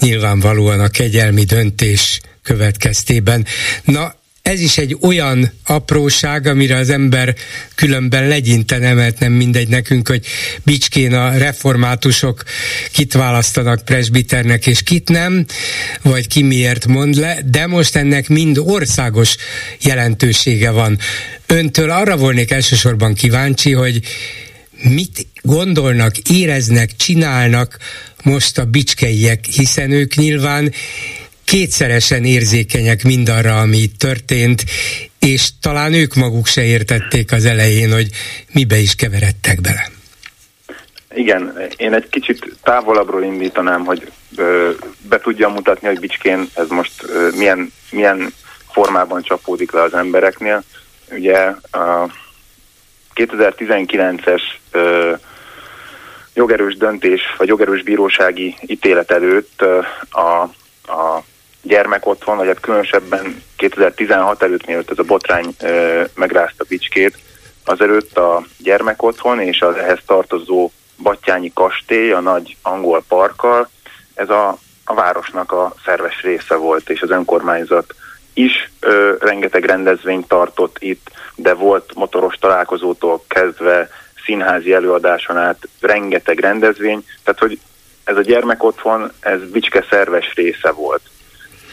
nyilvánvalóan 0.00 0.80
a 0.80 0.88
kegyelmi 0.88 1.44
döntés 1.44 2.20
következtében. 2.42 3.46
Na, 3.84 4.14
ez 4.46 4.60
is 4.60 4.78
egy 4.78 4.96
olyan 5.00 5.52
apróság, 5.64 6.46
amire 6.46 6.76
az 6.76 6.90
ember 6.90 7.34
különben 7.74 8.28
legyinten 8.28 8.82
emelt, 8.82 9.18
nem 9.18 9.32
mindegy 9.32 9.68
nekünk, 9.68 10.08
hogy 10.08 10.26
Bicskén 10.64 11.14
a 11.14 11.36
reformátusok 11.36 12.42
kit 12.92 13.12
választanak 13.12 13.84
presbiternek 13.84 14.66
és 14.66 14.82
kit 14.82 15.08
nem, 15.08 15.46
vagy 16.02 16.26
ki 16.26 16.42
miért 16.42 16.86
mond 16.86 17.14
le, 17.14 17.38
de 17.44 17.66
most 17.66 17.96
ennek 17.96 18.28
mind 18.28 18.58
országos 18.58 19.36
jelentősége 19.80 20.70
van. 20.70 20.98
Öntől 21.46 21.90
arra 21.90 22.16
volnék 22.16 22.50
elsősorban 22.50 23.14
kíváncsi, 23.14 23.72
hogy 23.72 24.00
mit 24.82 25.26
gondolnak, 25.42 26.16
éreznek, 26.18 26.96
csinálnak 26.96 27.78
most 28.22 28.58
a 28.58 28.64
bicskeiek, 28.64 29.44
hiszen 29.44 29.90
ők 29.90 30.14
nyilván 30.14 30.72
kétszeresen 31.46 32.24
érzékenyek 32.24 33.02
mindarra, 33.02 33.60
ami 33.60 33.76
itt 33.76 33.98
történt, 33.98 34.64
és 35.18 35.48
talán 35.60 35.92
ők 35.92 36.14
maguk 36.14 36.46
se 36.46 36.64
értették 36.64 37.32
az 37.32 37.44
elején, 37.44 37.92
hogy 37.92 38.08
mibe 38.52 38.76
is 38.76 38.94
keveredtek 38.94 39.60
bele. 39.60 39.90
Igen, 41.14 41.58
én 41.76 41.94
egy 41.94 42.08
kicsit 42.08 42.56
távolabbról 42.62 43.22
indítanám, 43.22 43.84
hogy 43.84 44.10
ö, 44.36 44.70
be 45.08 45.18
tudjam 45.20 45.52
mutatni, 45.52 45.86
hogy 45.88 46.00
Bicskén 46.00 46.48
ez 46.54 46.68
most 46.68 47.02
ö, 47.02 47.28
milyen, 47.36 47.72
milyen 47.90 48.32
formában 48.70 49.22
csapódik 49.22 49.72
le 49.72 49.82
az 49.82 49.94
embereknél. 49.94 50.62
Ugye 51.10 51.38
a 51.70 52.10
2019-es 53.14 54.42
ö, 54.70 55.14
jogerős 56.34 56.76
döntés, 56.76 57.20
vagy 57.38 57.48
jogerős 57.48 57.82
bírósági 57.82 58.56
ítélet 58.66 59.10
előtt 59.10 59.62
ö, 59.62 59.78
a, 60.10 60.50
a 61.66 61.68
gyermekotthon, 61.68 62.36
vagy 62.36 62.46
hát 62.46 62.60
különösebben 62.60 63.42
2016 63.56 64.42
előtt, 64.42 64.66
mielőtt 64.66 64.90
ez 64.90 64.98
a 64.98 65.02
botrány 65.02 65.54
ö, 65.62 66.04
megrázta 66.14 66.64
Bicskét, 66.68 67.18
azelőtt 67.64 68.18
a 68.18 68.42
gyermekotthon 68.58 69.40
és 69.40 69.60
az 69.60 69.76
ehhez 69.76 69.98
tartozó 70.06 70.70
Battyányi 71.02 71.50
kastély, 71.54 72.12
a 72.12 72.20
nagy 72.20 72.56
angol 72.62 73.04
parkkal, 73.08 73.68
ez 74.14 74.30
a, 74.30 74.58
a 74.84 74.94
városnak 74.94 75.52
a 75.52 75.74
szerves 75.84 76.22
része 76.22 76.54
volt, 76.54 76.90
és 76.90 77.00
az 77.00 77.10
önkormányzat 77.10 77.94
is 78.34 78.70
ö, 78.80 79.14
rengeteg 79.20 79.64
rendezvényt 79.64 80.28
tartott 80.28 80.76
itt, 80.78 81.10
de 81.34 81.54
volt 81.54 81.94
motoros 81.94 82.34
találkozótól 82.34 83.24
kezdve 83.28 83.88
színházi 84.24 84.72
előadáson 84.72 85.36
át 85.36 85.68
rengeteg 85.80 86.38
rendezvény, 86.38 87.04
tehát 87.24 87.40
hogy 87.40 87.58
ez 88.04 88.16
a 88.16 88.20
gyermekotthon, 88.20 89.12
ez 89.20 89.40
Bicske 89.50 89.86
szerves 89.90 90.34
része 90.34 90.70
volt. 90.70 91.02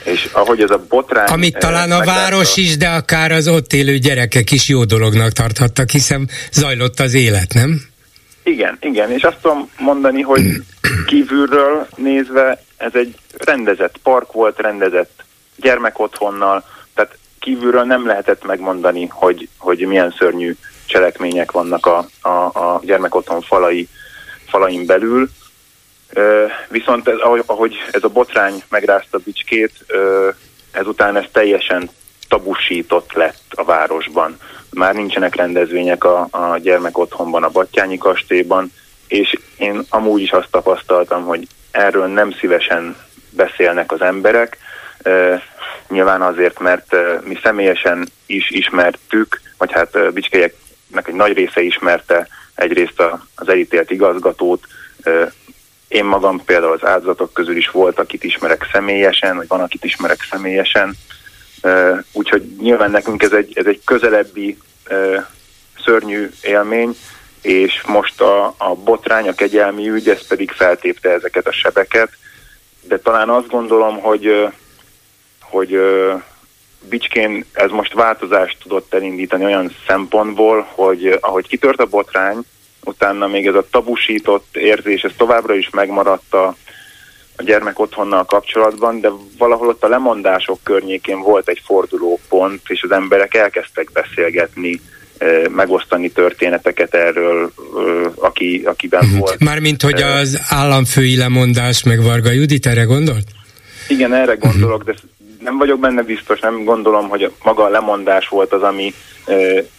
És 0.03 0.29
ahogy 0.31 0.61
ez 0.61 0.69
a 0.69 0.85
botrány... 0.89 1.27
Amit 1.27 1.57
talán 1.57 1.91
a 1.91 2.03
város 2.03 2.57
is, 2.57 2.77
de 2.77 2.87
akár 2.87 3.31
az 3.31 3.47
ott 3.47 3.73
élő 3.73 3.97
gyerekek 3.97 4.51
is 4.51 4.69
jó 4.69 4.83
dolognak 4.83 5.31
tarthattak, 5.31 5.89
hiszen 5.89 6.29
zajlott 6.51 6.99
az 6.99 7.13
élet, 7.13 7.53
nem? 7.53 7.81
Igen, 8.43 8.77
igen, 8.81 9.11
és 9.11 9.23
azt 9.23 9.37
tudom 9.41 9.69
mondani, 9.77 10.21
hogy 10.21 10.41
kívülről 11.07 11.87
nézve 11.95 12.63
ez 12.77 12.91
egy 12.93 13.15
rendezett 13.37 13.97
park 14.03 14.31
volt, 14.31 14.59
rendezett 14.59 15.23
gyermekotthonnal, 15.55 16.63
tehát 16.93 17.17
kívülről 17.39 17.83
nem 17.83 18.07
lehetett 18.07 18.45
megmondani, 18.45 19.07
hogy, 19.07 19.49
hogy 19.57 19.79
milyen 19.79 20.15
szörnyű 20.17 20.55
cselekmények 20.85 21.51
vannak 21.51 21.85
a, 21.85 22.07
a, 22.21 22.29
a 22.29 22.81
gyermekotthon 22.83 23.41
falai, 23.41 23.87
falain 24.47 24.85
belül. 24.85 25.29
Viszont 26.67 27.07
ez, 27.07 27.17
ahogy 27.45 27.75
ez 27.91 28.03
a 28.03 28.09
botrány 28.09 28.63
megrázta 28.69 29.19
Bicskét, 29.23 29.85
ezután 30.71 31.17
ez 31.17 31.25
teljesen 31.31 31.89
tabusított 32.27 33.13
lett 33.13 33.43
a 33.49 33.63
városban. 33.63 34.37
Már 34.69 34.93
nincsenek 34.93 35.35
rendezvények 35.35 36.03
a, 36.03 36.27
a 36.31 36.57
gyermek 36.57 36.97
otthonban, 36.97 37.43
a 37.43 37.49
Battyányi 37.49 37.97
kastélyban, 37.97 38.71
és 39.07 39.37
én 39.57 39.81
amúgy 39.89 40.21
is 40.21 40.31
azt 40.31 40.51
tapasztaltam, 40.51 41.23
hogy 41.23 41.47
erről 41.71 42.07
nem 42.07 42.31
szívesen 42.31 42.95
beszélnek 43.29 43.91
az 43.91 44.01
emberek, 44.01 44.57
nyilván 45.89 46.21
azért, 46.21 46.59
mert 46.59 46.95
mi 47.23 47.39
személyesen 47.43 48.07
is 48.25 48.49
ismertük, 48.49 49.41
vagy 49.57 49.71
hát 49.71 50.13
Bicskelyeknek 50.13 51.07
egy 51.07 51.13
nagy 51.13 51.33
része 51.33 51.61
ismerte 51.61 52.27
egyrészt 52.55 53.03
az 53.35 53.49
elítélt 53.49 53.91
igazgatót, 53.91 54.67
én 55.93 56.05
magam 56.05 56.43
például 56.45 56.73
az 56.73 56.85
áldozatok 56.85 57.33
közül 57.33 57.57
is 57.57 57.69
volt, 57.69 57.99
akit 57.99 58.23
ismerek 58.23 58.67
személyesen, 58.71 59.35
vagy 59.35 59.47
van, 59.47 59.59
akit 59.59 59.83
ismerek 59.83 60.27
személyesen. 60.29 60.95
Úgyhogy 62.11 62.55
nyilván 62.61 62.91
nekünk 62.91 63.23
ez 63.23 63.31
egy, 63.31 63.51
ez 63.57 63.65
egy 63.65 63.81
közelebbi 63.85 64.57
szörnyű 65.85 66.29
élmény, 66.41 66.95
és 67.41 67.81
most 67.85 68.21
a, 68.21 68.45
a 68.57 68.75
botrány, 68.83 69.27
a 69.27 69.33
kegyelmi 69.33 69.89
ügy, 69.89 70.09
ez 70.09 70.27
pedig 70.27 70.51
feltépte 70.51 71.09
ezeket 71.09 71.47
a 71.47 71.51
sebeket, 71.51 72.09
de 72.81 72.99
talán 72.99 73.29
azt 73.29 73.47
gondolom, 73.49 73.99
hogy, 73.99 74.47
hogy 75.41 75.79
Bicskén 76.89 77.45
ez 77.53 77.69
most 77.69 77.93
változást 77.93 78.57
tudott 78.61 78.93
elindítani 78.93 79.45
olyan 79.45 79.75
szempontból, 79.87 80.67
hogy 80.69 81.17
ahogy 81.21 81.47
kitört 81.47 81.79
a 81.79 81.85
botrány, 81.85 82.37
utána 82.83 83.27
még 83.27 83.47
ez 83.47 83.55
a 83.55 83.67
tabusított 83.71 84.57
érzés, 84.57 85.01
ez 85.01 85.11
továbbra 85.17 85.55
is 85.55 85.69
megmaradt 85.69 86.33
a, 86.33 86.55
a 87.35 87.43
gyermek 87.43 87.79
otthonnal 87.79 88.25
kapcsolatban, 88.25 88.99
de 88.99 89.09
valahol 89.37 89.67
ott 89.67 89.83
a 89.83 89.87
lemondások 89.87 90.59
környékén 90.63 91.19
volt 91.19 91.49
egy 91.49 91.61
fordulópont, 91.65 92.61
és 92.67 92.83
az 92.83 92.91
emberek 92.91 93.35
elkezdtek 93.35 93.91
beszélgetni, 93.93 94.81
megosztani 95.49 96.09
történeteket 96.11 96.93
erről, 96.93 97.53
aki, 98.15 98.61
akiben 98.65 99.03
uh-huh. 99.03 99.19
volt. 99.19 99.39
Mármint, 99.39 99.81
hogy 99.81 100.01
az 100.01 100.39
államfői 100.49 101.17
lemondás, 101.17 101.83
meg 101.83 102.03
Varga 102.03 102.31
Judit, 102.31 102.65
erre 102.65 102.83
gondolt? 102.83 103.27
Igen, 103.87 104.13
erre 104.13 104.33
gondolok, 104.33 104.79
uh-huh. 104.79 104.95
de 104.95 105.01
nem 105.43 105.57
vagyok 105.57 105.79
benne 105.79 106.01
biztos, 106.01 106.39
nem 106.39 106.63
gondolom, 106.63 107.09
hogy 107.09 107.31
maga 107.43 107.63
a 107.63 107.69
lemondás 107.69 108.27
volt 108.27 108.53
az, 108.53 108.61
ami 108.61 108.93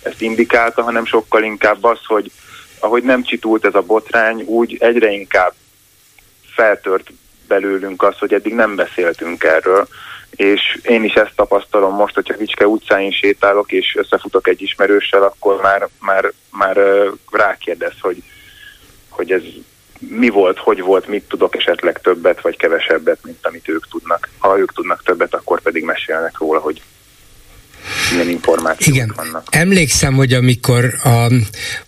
ezt 0.02 0.22
indikálta, 0.22 0.82
hanem 0.82 1.06
sokkal 1.06 1.42
inkább 1.42 1.84
az, 1.84 1.98
hogy 2.06 2.30
ahogy 2.84 3.02
nem 3.02 3.22
csitult 3.22 3.64
ez 3.64 3.74
a 3.74 3.80
botrány, 3.80 4.42
úgy 4.42 4.76
egyre 4.80 5.10
inkább 5.10 5.52
feltört 6.54 7.10
belőlünk 7.48 8.02
az, 8.02 8.18
hogy 8.18 8.34
eddig 8.34 8.54
nem 8.54 8.74
beszéltünk 8.74 9.44
erről, 9.44 9.86
és 10.30 10.78
én 10.82 11.04
is 11.04 11.12
ezt 11.12 11.34
tapasztalom 11.36 11.94
most, 11.94 12.14
hogyha 12.14 12.36
Vicske 12.36 12.66
utcáin 12.66 13.12
sétálok, 13.12 13.72
és 13.72 13.96
összefutok 13.96 14.48
egy 14.48 14.62
ismerőssel, 14.62 15.22
akkor 15.22 15.60
már, 15.62 15.88
már, 16.00 16.32
már 16.50 16.78
rákérdez, 17.30 17.94
hogy, 18.00 18.22
hogy 19.08 19.32
ez 19.32 19.42
mi 19.98 20.28
volt, 20.28 20.58
hogy 20.58 20.80
volt, 20.80 21.06
mit 21.06 21.28
tudok 21.28 21.56
esetleg 21.56 22.00
többet 22.00 22.40
vagy 22.40 22.56
kevesebbet, 22.56 23.18
mint 23.24 23.46
amit 23.46 23.68
ők 23.68 23.88
tudnak. 23.88 24.28
Ha 24.38 24.58
ők 24.58 24.72
tudnak 24.72 25.02
többet, 25.02 25.34
akkor 25.34 25.60
pedig 25.60 25.84
mesélnek 25.84 26.38
róla, 26.38 26.58
hogy 26.58 26.82
milyen 28.10 28.28
információk 28.28 28.94
Igen. 28.94 29.12
vannak. 29.16 29.46
Emlékszem, 29.50 30.14
hogy 30.14 30.32
amikor 30.32 30.94
a 31.02 31.32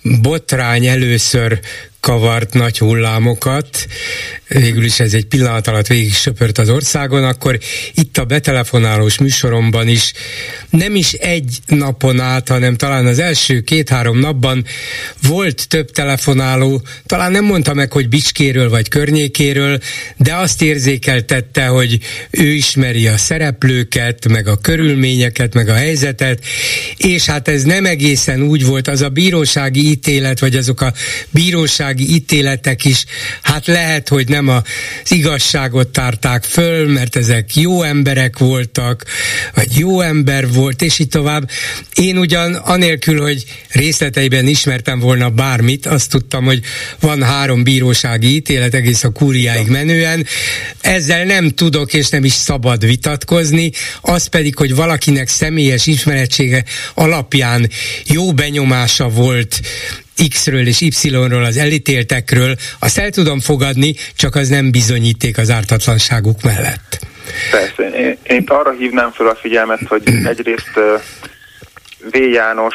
botrány 0.03 0.87
először 0.87 1.61
kavart 2.07 2.55
nagy 2.55 2.79
hullámokat, 2.79 3.87
végül 4.49 4.85
is 4.85 5.01
ez 5.01 5.15
egy 5.15 5.25
pillanat 5.25 5.67
alatt 5.67 5.87
végig 5.87 6.15
söpört 6.15 6.59
az 6.59 6.69
országon, 6.69 7.25
akkor 7.25 7.59
itt 7.95 8.19
a 8.19 8.25
betelefonálós 8.25 9.19
műsoromban 9.19 9.89
is 9.89 10.13
nem 10.71 10.95
is 10.95 11.13
egy 11.13 11.59
napon 11.67 12.21
át, 12.21 12.49
hanem 12.49 12.77
talán 12.77 13.07
az 13.07 13.19
első 13.19 13.61
két-három 13.61 14.19
napban 14.19 14.65
volt 15.23 15.69
több 15.69 15.91
telefonáló, 15.91 16.83
talán 17.07 17.33
nem 17.33 17.45
mondta 17.45 17.75
meg, 17.75 17.93
hogy 17.93 18.09
Bicskéről 18.09 18.71
vagy 18.71 18.89
környékéről, 18.89 19.79
de 20.17 20.35
azt 20.35 20.63
érzékeltette, 20.63 21.67
hogy 21.67 21.99
ő 22.31 22.47
ismeri 22.47 23.07
a 23.07 23.17
szereplőket, 23.17 24.29
meg 24.29 24.49
a 24.49 24.57
körülményeket, 24.57 25.55
meg 25.55 25.69
a 25.69 25.75
helyzetet, 25.75 26.45
és 26.97 27.25
hát 27.25 27.49
ez 27.49 27.63
nem 27.63 27.87
egészen 27.87 28.43
úgy 28.43 28.65
volt, 28.65 28.89
az 28.89 29.03
a 29.03 29.09
bírósági 29.09 29.91
ítélet, 29.91 30.41
vagy 30.41 30.57
azok 30.57 30.81
a 30.81 30.93
bírósági 31.31 31.96
bírósági 31.97 32.15
ítéletek 32.15 32.85
is, 32.85 33.05
hát 33.43 33.67
lehet, 33.67 34.09
hogy 34.09 34.29
nem 34.29 34.49
az 34.49 34.63
igazságot 35.09 35.89
tárták 35.89 36.45
föl, 36.45 36.89
mert 36.93 37.17
ezek 37.17 37.57
jó 37.57 37.83
emberek 37.83 38.39
voltak, 38.39 39.05
vagy 39.55 39.79
jó 39.79 40.01
ember 40.01 40.53
volt, 40.53 40.83
és 40.83 40.99
így 40.99 41.09
tovább. 41.09 41.51
Én 41.95 42.19
ugyan 42.19 42.55
anélkül, 42.55 43.21
hogy 43.21 43.45
részleteiben 43.69 44.47
ismertem 44.47 44.99
volna 44.99 45.31
bármit, 45.31 45.87
azt 45.87 46.11
tudtam, 46.11 46.45
hogy 46.45 46.61
van 47.01 47.23
három 47.23 47.63
bírósági 47.63 48.35
ítélet 48.35 48.75
egész 48.75 49.05
a 49.05 49.11
kúriáig 49.11 49.69
menően, 49.69 50.27
ezzel 50.81 51.25
nem 51.25 51.51
tudok 51.51 51.95
és 51.95 52.09
nem 52.09 52.25
is 52.25 52.33
szabad 52.33 52.87
vitatkozni, 52.87 53.71
az 54.01 54.27
pedig, 54.27 54.57
hogy 54.57 54.75
valakinek 54.75 55.29
személyes 55.29 55.87
ismeretsége 55.87 56.65
alapján 56.95 57.71
jó 58.05 58.33
benyomása 58.33 59.09
volt 59.09 59.61
X-ről 60.29 60.67
és 60.67 60.81
Y-ról, 60.81 61.45
az 61.45 61.57
elítéltekről, 61.57 62.55
azt 62.79 62.99
el 62.99 63.11
tudom 63.11 63.41
fogadni, 63.41 63.95
csak 64.17 64.35
az 64.35 64.49
nem 64.49 64.71
bizonyíték 64.71 65.39
az 65.39 65.51
ártatlanságuk 65.51 66.43
mellett. 66.43 66.99
Persze. 67.51 67.99
Én, 67.99 68.19
én 68.23 68.45
arra 68.47 68.71
hívnám 68.71 69.11
fel 69.11 69.27
a 69.27 69.35
figyelmet, 69.35 69.81
hogy 69.89 70.03
egyrészt 70.33 70.71
V. 72.11 72.17
János, 72.17 72.75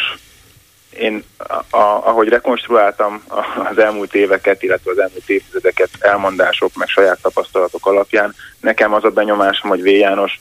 én 0.99 1.23
a, 1.37 1.77
a, 1.77 2.07
ahogy 2.07 2.27
rekonstruáltam 2.27 3.23
az 3.71 3.77
elmúlt 3.77 4.15
éveket, 4.15 4.63
illetve 4.63 4.91
az 4.91 4.99
elmúlt 4.99 5.29
évtizedeket 5.29 5.89
elmondások, 5.99 6.75
meg 6.75 6.87
saját 6.87 7.21
tapasztalatok 7.21 7.85
alapján, 7.85 8.35
nekem 8.59 8.93
az 8.93 9.03
a 9.03 9.09
benyomásom, 9.09 9.69
hogy 9.69 9.81
V. 9.81 9.87
János 9.87 10.37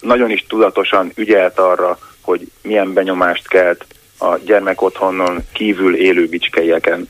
nagyon 0.00 0.30
is 0.30 0.44
tudatosan 0.48 1.12
ügyelt 1.14 1.58
arra, 1.58 1.98
hogy 2.20 2.50
milyen 2.62 2.92
benyomást 2.92 3.48
kelt 3.48 3.86
a 4.30 4.38
gyermekotthonon 4.44 5.44
kívül 5.52 5.96
élő 5.96 6.26
bicskeieken. 6.26 7.08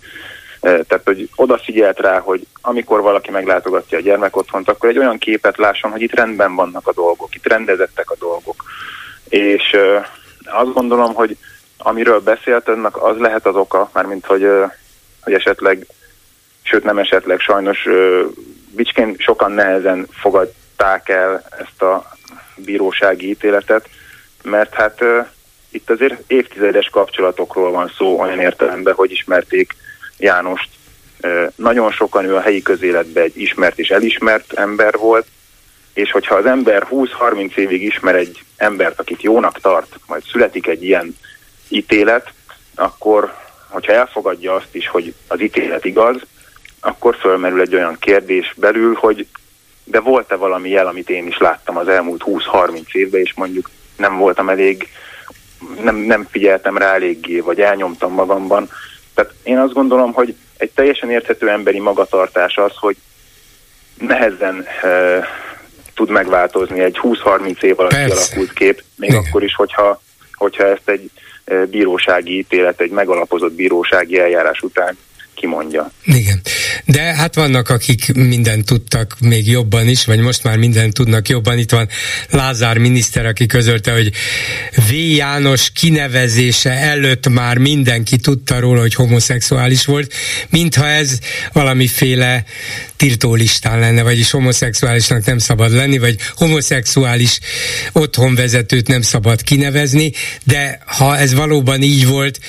Tehát, 0.61 1.01
hogy 1.05 1.29
odafigyelt 1.37 1.99
rá, 2.01 2.19
hogy 2.19 2.47
amikor 2.61 3.01
valaki 3.01 3.31
meglátogatja 3.31 3.99
a 3.99 4.01
gyermekotthont, 4.01 4.69
akkor 4.69 4.89
egy 4.89 4.99
olyan 4.99 5.19
képet 5.19 5.57
lásson, 5.57 5.91
hogy 5.91 6.03
itt 6.03 6.15
rendben 6.15 6.55
vannak 6.55 6.87
a 6.89 6.93
dolgok, 6.93 7.35
itt 7.35 7.47
rendezettek 7.47 8.11
a 8.11 8.17
dolgok. 8.19 8.65
És 9.29 9.77
azt 10.45 10.73
gondolom, 10.73 11.15
hogy 11.15 11.37
amiről 11.79 12.21
beszélt 12.21 12.69
önnek, 12.69 13.03
az 13.03 13.19
lehet 13.19 13.47
az 13.47 13.57
oka, 13.57 13.91
mármint 13.93 14.27
hogy, 14.27 14.49
hogy 15.21 15.33
esetleg, 15.33 15.87
sőt 16.63 16.85
nem 16.85 16.99
esetleg, 16.99 17.41
sajnos 17.41 17.89
Bicskén 18.71 19.15
sokan 19.19 19.53
nehezen 19.53 20.07
fogadták 20.11 21.09
el 21.09 21.43
ezt 21.59 21.83
a 21.83 22.17
bírósági 22.57 23.29
ítéletet, 23.29 23.89
mert 24.43 24.75
hát 24.75 25.05
itt 25.75 25.91
azért 25.91 26.23
évtizedes 26.27 26.89
kapcsolatokról 26.89 27.71
van 27.71 27.93
szó 27.97 28.21
olyan 28.21 28.41
értelemben, 28.41 28.95
hogy 28.95 29.11
ismerték 29.11 29.75
Jánost. 30.19 30.69
Nagyon 31.57 31.93
sokan 31.93 32.25
ő 32.25 32.37
a 32.37 32.41
helyi 32.41 32.63
közéletben 32.63 33.23
egy 33.23 33.41
ismert 33.41 33.79
és 33.79 33.89
elismert 33.89 34.53
ember 34.53 34.97
volt, 34.97 35.27
és 35.95 36.11
hogyha 36.11 36.35
az 36.35 36.47
ember 36.47 36.87
20-30 36.91 37.57
évig 37.57 37.83
ismer 37.83 38.15
egy 38.15 38.45
embert, 38.57 39.01
akit 39.01 39.23
jónak 39.23 39.61
tart, 39.61 39.97
majd 40.07 40.23
születik 40.23 40.67
egy 40.67 40.85
ilyen 40.85 41.17
ítélet, 41.69 42.33
akkor, 42.75 43.35
hogyha 43.69 43.93
elfogadja 43.93 44.55
azt 44.55 44.75
is, 44.75 44.89
hogy 44.89 45.15
az 45.27 45.41
ítélet 45.41 45.85
igaz, 45.85 46.17
akkor 46.81 47.17
fölmerül 47.17 47.61
egy 47.61 47.75
olyan 47.75 47.97
kérdés 47.99 48.55
belül, 48.57 48.95
hogy 48.95 49.27
de 49.85 50.01
volt-e 50.01 50.35
valami 50.35 50.69
jel, 50.69 50.87
amit 50.87 51.11
én 51.11 51.27
is 51.27 51.39
láttam 51.39 51.77
az 51.77 51.89
elmúlt 51.89 52.23
20-30 52.27 52.93
évben, 52.93 53.21
és 53.21 53.35
mondjuk 53.35 53.71
nem 53.97 54.17
voltam 54.17 54.49
elég, 54.49 54.89
nem, 55.83 55.97
nem 55.97 56.27
figyeltem 56.31 56.79
rá 56.79 56.95
eléggé, 56.95 57.41
vagy 57.41 57.61
elnyomtam 57.61 58.13
magamban. 58.13 58.71
Tehát 59.15 59.33
én 59.43 59.59
azt 59.59 59.73
gondolom, 59.73 60.13
hogy 60.13 60.35
egy 60.57 60.71
teljesen 60.71 61.11
érthető 61.11 61.51
emberi 61.51 61.81
magatartás 61.81 62.57
az, 62.57 62.73
hogy 62.75 62.97
nehezen 63.99 64.67
e, 64.83 64.89
tud 65.95 66.11
megváltozni 66.11 66.81
egy 66.81 66.99
20-30 67.03 67.63
év 67.63 67.81
alatt 67.81 67.93
kialakult 67.95 68.53
kép, 68.53 68.83
még 68.97 69.11
Igen. 69.11 69.23
akkor 69.27 69.43
is, 69.43 69.55
hogyha, 69.55 70.03
hogyha 70.33 70.65
ezt 70.65 70.89
egy 70.89 71.11
bírósági 71.71 72.39
ítélet, 72.39 72.81
egy 72.81 72.91
megalapozott 72.91 73.53
bírósági 73.53 74.19
eljárás 74.19 74.61
után 74.61 74.99
kimondja. 75.35 75.91
Igen. 76.05 76.41
De 76.85 77.01
hát 77.01 77.35
vannak, 77.35 77.69
akik 77.69 78.13
mindent 78.15 78.65
tudtak 78.65 79.17
még 79.21 79.49
jobban 79.49 79.89
is, 79.89 80.05
vagy 80.05 80.19
most 80.19 80.43
már 80.43 80.57
mindent 80.57 80.95
tudnak 80.95 81.29
jobban. 81.29 81.59
Itt 81.59 81.71
van 81.71 81.89
Lázár 82.31 82.79
miniszter, 82.79 83.27
aki 83.27 83.47
közölte, 83.47 83.93
hogy 83.93 84.13
V. 84.89 84.93
János 84.93 85.71
kinevezése 85.75 86.71
előtt 86.71 87.29
már 87.29 87.59
mindenki 87.59 88.17
tudta 88.17 88.61
róla, 88.61 88.81
hogy 88.81 88.95
homoszexuális 88.95 89.85
volt, 89.85 90.15
mintha 90.49 90.89
ez 90.89 91.19
valamiféle 91.53 92.45
tiltólistán 92.97 93.79
lenne, 93.79 94.03
vagyis 94.03 94.31
homoszexuálisnak 94.31 95.25
nem 95.25 95.39
szabad 95.39 95.73
lenni, 95.73 95.99
vagy 95.99 96.17
homoszexuális 96.35 97.39
otthonvezetőt 97.93 98.89
nem 98.89 99.03
szabad 99.03 99.43
kinevezni, 99.43 100.13
de 100.45 100.79
ha 100.87 101.19
ez 101.19 101.35
valóban 101.35 101.83
így 101.83 102.07
volt, 102.07 102.41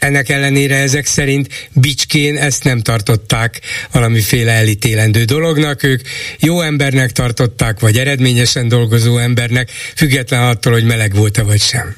ennek 0.00 0.28
ellenére 0.28 0.76
ezek 0.76 1.06
szerint 1.06 1.46
Bicskén 1.74 2.36
ezt 2.36 2.64
nem 2.64 2.80
tartották 2.80 3.60
valamiféle 3.92 4.52
elítélendő 4.52 5.24
dolognak, 5.24 5.82
ők 5.82 6.00
jó 6.38 6.60
embernek 6.60 7.10
tartották, 7.10 7.80
vagy 7.80 7.96
eredményesen 7.96 8.68
dolgozó 8.68 9.18
embernek, 9.18 9.70
független 9.96 10.42
attól, 10.42 10.72
hogy 10.72 10.84
meleg 10.84 11.14
volt-e 11.14 11.42
vagy 11.42 11.60
sem. 11.60 11.96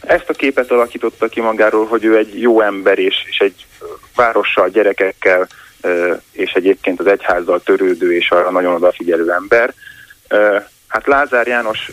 Ezt 0.00 0.28
a 0.28 0.32
képet 0.32 0.70
alakította 0.70 1.28
ki 1.28 1.40
magáról, 1.40 1.86
hogy 1.86 2.04
ő 2.04 2.16
egy 2.16 2.40
jó 2.40 2.60
ember, 2.60 2.98
és, 2.98 3.14
és 3.28 3.38
egy 3.38 3.66
várossal, 4.14 4.68
gyerekekkel, 4.68 5.48
és 6.32 6.50
egyébként 6.50 7.00
az 7.00 7.06
egyházzal 7.06 7.62
törődő 7.62 8.16
és 8.16 8.30
arra 8.30 8.50
nagyon 8.50 8.74
odafigyelő 8.74 9.32
ember. 9.32 9.74
Hát 10.86 11.06
Lázár 11.06 11.46
János 11.46 11.90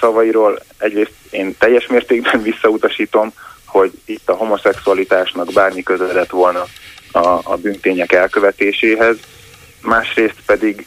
szavairól 0.00 0.62
egyrészt 0.78 1.12
én 1.30 1.56
teljes 1.58 1.86
mértékben 1.86 2.42
visszautasítom, 2.50 3.32
hogy 3.74 3.92
itt 4.04 4.28
a 4.28 4.34
homoszexualitásnak 4.34 5.52
bármi 5.52 5.82
köze 5.82 6.12
lett 6.12 6.30
volna 6.30 6.66
a, 7.12 7.40
a 7.42 7.56
bűntények 7.62 8.12
elkövetéséhez, 8.12 9.16
másrészt 9.80 10.38
pedig 10.46 10.86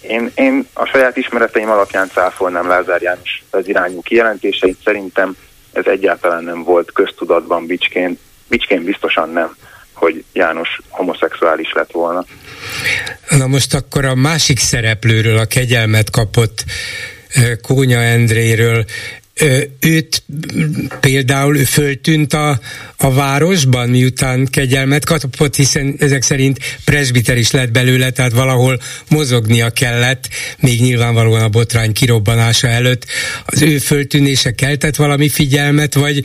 én, 0.00 0.30
én 0.34 0.66
a 0.72 0.84
saját 0.84 1.16
ismereteim 1.16 1.70
alapján 1.70 2.08
cáfolnám 2.08 2.68
Lázár 2.68 3.02
János 3.02 3.42
az 3.50 3.68
irányú 3.68 4.00
kijelentéseit, 4.00 4.78
szerintem 4.84 5.36
ez 5.72 5.84
egyáltalán 5.86 6.44
nem 6.44 6.62
volt 6.62 6.92
köztudatban 6.92 7.66
Bicskén, 7.66 8.18
Bicskén 8.48 8.84
biztosan 8.84 9.30
nem, 9.30 9.56
hogy 9.92 10.24
János 10.32 10.68
homoszexuális 10.88 11.72
lett 11.72 11.90
volna. 11.92 12.24
Na 13.28 13.46
most 13.46 13.74
akkor 13.74 14.04
a 14.04 14.14
másik 14.14 14.58
szereplőről, 14.58 15.38
a 15.38 15.44
kegyelmet 15.44 16.10
kapott 16.10 16.64
eh, 17.34 17.56
Kónya 17.62 17.98
Endréről 17.98 18.84
őt 19.80 20.22
például 21.00 21.56
ő 21.56 21.64
föltűnt 21.64 22.32
a, 22.32 22.58
a 22.96 23.12
városban, 23.14 23.88
miután 23.88 24.46
kegyelmet 24.50 25.04
kapott, 25.04 25.54
hiszen 25.54 25.94
ezek 25.98 26.22
szerint 26.22 26.58
presbiter 26.84 27.36
is 27.36 27.50
lett 27.50 27.70
belőle, 27.70 28.10
tehát 28.10 28.32
valahol 28.32 28.78
mozognia 29.10 29.70
kellett, 29.70 30.28
még 30.58 30.80
nyilvánvalóan 30.80 31.42
a 31.42 31.48
botrány 31.48 31.92
kirobbanása 31.92 32.68
előtt. 32.68 33.06
Az 33.46 33.62
ő 33.62 33.78
föltűnése 33.78 34.54
keltett 34.54 34.96
valami 34.96 35.28
figyelmet, 35.28 35.94
vagy 35.94 36.24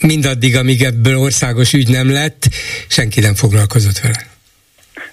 mindaddig, 0.00 0.56
amíg 0.56 0.82
ebből 0.82 1.16
országos 1.16 1.72
ügy 1.72 1.88
nem 1.88 2.10
lett, 2.10 2.48
senki 2.88 3.20
nem 3.20 3.34
foglalkozott 3.34 3.98
vele? 3.98 4.34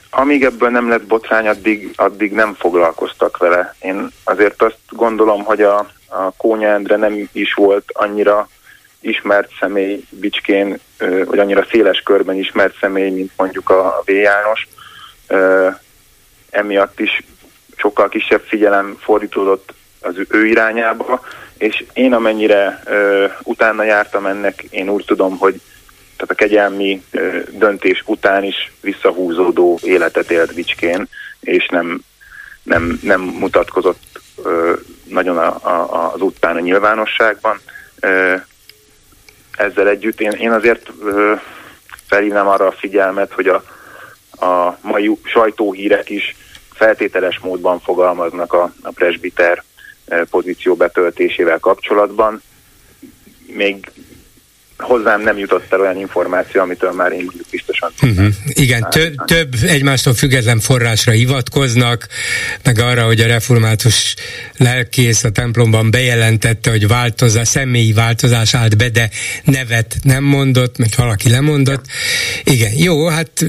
Amíg 0.09 0.43
ebből 0.43 0.69
nem 0.69 0.89
lett 0.89 1.05
botrány, 1.05 1.47
addig, 1.47 1.91
addig 1.95 2.31
nem 2.31 2.53
foglalkoztak 2.53 3.38
vele. 3.38 3.75
Én 3.80 4.09
azért 4.23 4.61
azt 4.61 4.77
gondolom, 4.89 5.43
hogy 5.43 5.61
a, 5.61 5.91
a 6.14 6.34
Kónya 6.38 6.68
Endre 6.68 6.95
nem 6.95 7.30
is 7.31 7.53
volt 7.53 7.85
annyira 7.94 8.49
ismert 9.02 9.52
személy 9.60 10.03
Bicskén, 10.10 10.80
vagy 11.26 11.40
annyira 11.40 11.65
széles 11.72 11.99
körben 11.99 12.35
ismert 12.35 12.77
személy, 12.80 13.10
mint 13.10 13.31
mondjuk 13.38 13.69
a 13.69 14.03
V. 14.06 14.11
János. 14.11 14.68
Emiatt 16.49 16.99
is 16.99 17.23
sokkal 17.76 18.10
kisebb 18.10 18.41
figyelem 18.41 18.98
fordítódott 18.99 19.73
az 20.02 20.15
ő 20.30 20.45
irányába, 20.45 21.22
és 21.57 21.85
én 21.94 22.14
amennyire 22.14 22.84
utána 23.44 23.84
jártam 23.84 24.26
ennek, 24.26 24.64
én 24.69 24.90
úgy 24.90 25.06
tudom, 25.06 25.38
hogy 25.38 25.61
tehát 26.18 26.31
a 26.31 26.35
kegyelmi 26.35 27.03
döntés 27.49 28.03
után 28.06 28.44
is 28.44 28.72
visszahúzódó 28.81 29.80
életet 29.81 30.31
élt 30.31 30.53
Bicskén, 30.53 31.07
és 31.40 31.68
nem, 31.72 32.02
nem, 32.64 32.99
nem 33.02 33.22
mutatkozott 33.22 34.22
nagyon 35.03 35.38
a, 35.38 35.68
a, 35.68 36.11
az 36.14 36.22
után 36.22 36.56
a 36.56 36.60
nyilvánosságban. 36.60 37.60
Ezzel 39.57 39.88
együtt 39.88 40.22
én, 40.22 40.32
én 40.32 40.52
azért 40.52 40.91
felhívnám 42.07 42.48
arra 42.48 42.68
a 42.68 42.72
figyelmet, 42.72 43.34
hogy 43.34 43.48
a, 43.48 43.64
a 44.45 44.78
mai 44.82 45.18
sajtóhírek 45.24 46.10
is 46.10 46.36
feltételes 46.74 47.40
módban 47.40 47.80
fogalmaznak 47.80 48.53
a, 48.53 48.74
a 48.82 48.91
presbiter 48.91 49.64
pozíció 50.30 50.76
betöltésével 50.76 51.60
kapcsolatban. 51.60 52.41
Még 53.45 53.91
hozzám 54.77 55.21
nem 55.21 55.37
jutott 55.37 55.73
el 55.73 55.79
olyan 55.79 55.97
információ, 55.97 56.61
amitől 56.61 56.91
már 56.91 57.11
én 57.11 57.31
biztosan 57.51 57.91
uh-huh. 58.01 58.27
Igen, 58.47 58.87
több, 58.89 59.15
több 59.25 59.53
egymástól 59.67 60.13
független 60.13 60.59
forrásra 60.59 61.11
hivatkoznak, 61.11 62.07
meg 62.63 62.79
arra, 62.79 63.05
hogy 63.05 63.21
a 63.21 63.27
református 63.27 64.15
lelkész 64.57 65.23
a 65.23 65.29
templomban 65.29 65.91
bejelentette, 65.91 66.69
hogy 66.69 66.87
változás, 66.87 67.47
személyi 67.47 67.93
változás 67.93 68.53
állt 68.53 68.77
be, 68.77 68.89
de 68.89 69.09
nevet 69.43 69.97
nem 70.03 70.23
mondott, 70.23 70.77
mert 70.77 70.95
valaki 70.95 71.29
lemondott. 71.29 71.85
Igen, 72.43 72.71
jó, 72.77 73.07
hát 73.07 73.45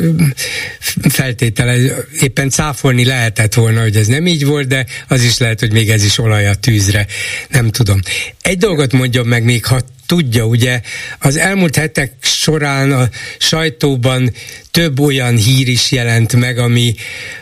feltétele, 1.09 1.77
éppen 2.21 2.51
cáfolni 2.51 3.05
lehetett 3.05 3.55
volna, 3.55 3.81
hogy 3.81 3.97
ez 3.97 4.07
nem 4.07 4.27
így 4.27 4.47
volt, 4.47 4.67
de 4.67 4.87
az 5.09 5.23
is 5.23 5.39
lehet, 5.39 5.61
hogy 5.61 5.73
még 5.73 5.91
ez 5.91 6.05
is 6.05 6.19
olaj 6.19 6.49
a 6.49 6.55
tűzre. 6.55 7.07
Nem 7.49 7.71
tudom. 7.71 8.01
Egy 8.43 8.59
dolgot 8.59 8.93
mondjon 8.93 9.27
meg 9.27 9.45
még, 9.45 9.65
ha 9.65 9.81
tudja, 10.07 10.45
ugye 10.45 10.81
az 11.19 11.37
elmúlt 11.37 11.77
hetek 11.77 12.13
során 12.21 12.93
a 12.93 13.09
sajtóban 13.39 14.33
több 14.71 15.01
olyan 15.01 15.37
hír 15.37 15.69
is 15.69 15.93
jelent 15.93 16.37
meg, 16.37 16.59
ami 16.59 16.95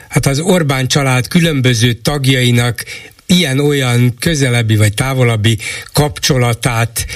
hát 0.08 0.26
az 0.26 0.38
Orbán 0.40 0.86
család 0.86 1.28
különböző 1.28 1.92
tagjainak 1.92 2.84
ilyen-olyan 3.26 4.14
közelebbi 4.18 4.76
vagy 4.76 4.94
távolabbi 4.94 5.58
kapcsolatát 5.92 7.06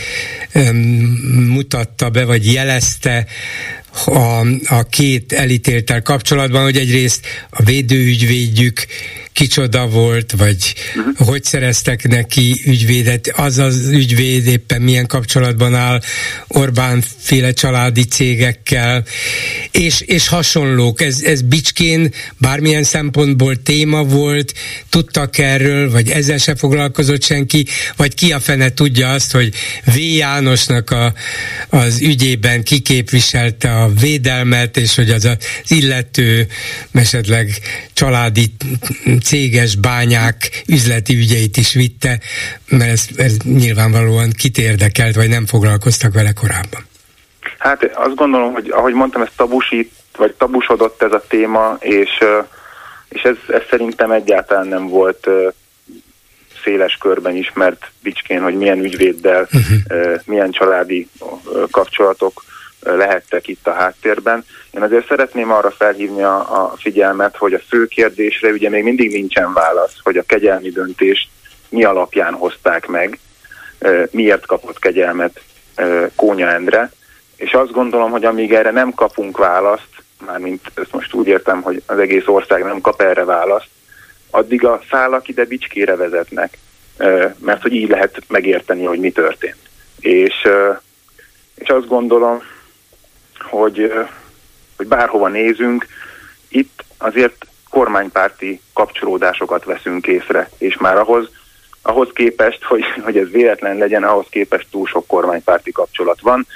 um, 0.55 0.77
mutatta 1.49 2.11
be, 2.11 2.25
vagy 2.25 2.53
jelezte 2.53 3.27
a, 4.05 4.41
a 4.69 4.83
két 4.91 5.33
elítéltel 5.33 6.03
kapcsolatban, 6.03 6.63
hogy 6.63 6.77
egyrészt 6.77 7.27
a 7.51 7.63
védőügyvédjük 7.63 8.87
kicsoda 9.37 9.87
volt, 9.87 10.33
vagy 10.37 10.75
uh-huh. 10.97 11.27
hogy 11.29 11.45
szereztek 11.45 12.09
neki 12.09 12.63
ügyvédet, 12.67 13.33
az 13.35 13.59
az 13.59 13.87
ügyvéd 13.87 14.47
éppen 14.47 14.83
milyen 14.83 15.07
kapcsolatban 15.07 15.75
áll 15.75 16.01
Orbán 16.47 17.05
féle 17.19 17.53
családi 17.53 18.05
cégekkel, 18.05 19.05
és, 19.71 20.01
és 20.01 20.29
hasonlók. 20.29 21.01
Ez, 21.01 21.23
ez 21.23 21.43
Bicskén 21.43 22.13
bármilyen 22.39 22.83
szempontból 22.83 23.63
téma 23.63 24.05
volt, 24.05 24.55
tudtak 24.89 25.39
erről, 25.39 25.91
vagy 25.91 26.11
ezzel 26.11 26.39
se 26.39 26.55
foglalkozott 26.55 27.23
senki, 27.23 27.67
vagy 27.97 28.15
ki 28.15 28.33
a 28.33 28.41
fene 28.41 28.73
tudja 28.73 29.11
azt, 29.11 29.33
hogy 29.33 29.55
V. 29.85 29.99
Jánosnak 29.99 30.91
a, 30.91 31.15
az 31.69 32.01
ügyében 32.01 32.63
kiképviselte 32.63 33.75
a 33.75 33.93
védelmet, 34.01 34.77
és 34.77 34.95
hogy 34.95 35.11
az 35.11 35.25
az 35.25 35.37
illető 35.71 36.47
esetleg 36.93 37.61
családi 37.93 38.53
céges 39.27 39.77
bányák 39.77 40.39
üzleti 40.69 41.15
ügyeit 41.15 41.57
is 41.57 41.73
vitte, 41.73 42.21
mert 42.69 42.91
ez, 42.91 43.07
ez 43.17 43.37
nyilvánvalóan 43.45 44.31
kit 44.39 44.59
érdekelt, 44.59 45.15
vagy 45.15 45.29
nem 45.29 45.47
foglalkoztak 45.47 46.15
vele 46.15 46.33
korábban. 46.33 46.87
Hát 47.59 47.85
azt 47.95 48.15
gondolom, 48.15 48.53
hogy 48.53 48.71
ahogy 48.71 48.93
mondtam, 48.93 49.23
ez 49.23 49.29
tabusít, 49.37 49.93
vagy 50.17 50.33
tabusodott 50.33 51.03
ez 51.03 51.13
a 51.13 51.25
téma, 51.29 51.77
és, 51.81 52.11
és 53.09 53.23
ez, 53.23 53.37
ez 53.49 53.63
szerintem 53.71 54.11
egyáltalán 54.11 54.67
nem 54.67 54.89
volt 54.89 55.29
széles 56.65 56.97
körben 57.01 57.37
ismert 57.37 57.91
Bicskén, 58.03 58.43
hogy 58.43 58.55
milyen 58.55 58.85
ügyvéddel, 58.85 59.49
uh-huh. 59.53 60.21
milyen 60.25 60.51
családi 60.51 61.09
kapcsolatok 61.71 62.45
lehettek 62.81 63.49
itt 63.49 63.67
a 63.67 63.73
háttérben. 63.73 64.45
Én 64.77 64.83
azért 64.83 65.07
szeretném 65.07 65.51
arra 65.51 65.71
felhívni 65.71 66.23
a, 66.23 66.63
a 66.63 66.75
figyelmet, 66.77 67.37
hogy 67.37 67.55
a 67.55 67.61
fő 67.69 67.87
kérdésre 67.87 68.51
ugye 68.51 68.69
még 68.69 68.83
mindig 68.83 69.13
nincsen 69.13 69.53
válasz, 69.53 69.95
hogy 70.03 70.17
a 70.17 70.23
kegyelmi 70.23 70.71
döntést 70.71 71.29
mi 71.69 71.85
alapján 71.85 72.35
hozták 72.35 72.87
meg, 72.87 73.19
miért 74.11 74.47
kapott 74.47 74.79
kegyelmet 74.79 75.41
Kónya 76.17 76.49
Endre, 76.49 76.93
és 77.37 77.53
azt 77.53 77.73
gondolom, 77.73 78.11
hogy 78.11 78.25
amíg 78.25 78.55
erre 78.55 78.71
nem 78.71 78.93
kapunk 78.93 79.39
választ, 79.39 79.89
mármint 80.27 80.61
ezt 80.75 80.93
most 80.93 81.15
úgy 81.15 81.27
értem, 81.27 81.63
hogy 81.63 81.83
az 81.87 81.99
egész 81.99 82.27
ország 82.27 82.65
nem 82.65 82.81
kap 82.81 83.01
erre 83.01 83.25
választ, 83.25 83.69
addig 84.31 84.65
a 84.65 84.83
szálak 84.91 85.29
ide 85.29 85.45
bicskére 85.45 85.97
vezetnek, 85.97 86.59
mert 87.39 87.63
hogy 87.63 87.75
így 87.75 87.89
lehet 87.89 88.23
megérteni, 88.29 88.85
hogy 88.85 88.99
mi 88.99 89.11
történt. 89.11 89.59
És, 90.01 90.49
és 91.55 91.69
azt 91.69 91.87
gondolom, 91.87 92.43
hogy, 93.39 93.93
hogy 94.77 94.87
bárhova 94.87 95.29
nézünk, 95.29 95.87
itt 96.49 96.85
azért 96.99 97.47
kormánypárti 97.71 98.61
kapcsolódásokat 98.73 99.65
veszünk 99.65 100.07
észre, 100.07 100.51
és 100.59 100.77
már 100.77 100.97
ahhoz, 100.97 101.29
ahhoz 101.83 102.09
képest, 102.13 102.65
hogy, 102.65 102.85
hogy 103.05 103.17
ez 103.17 103.31
véletlen 103.31 103.77
legyen, 103.77 104.05
ahhoz 104.05 104.27
képest 104.31 104.67
túl 104.71 104.87
sok 104.87 105.07
kormánypárti 105.07 105.73
kapcsolat 105.73 106.21
van. 106.21 106.47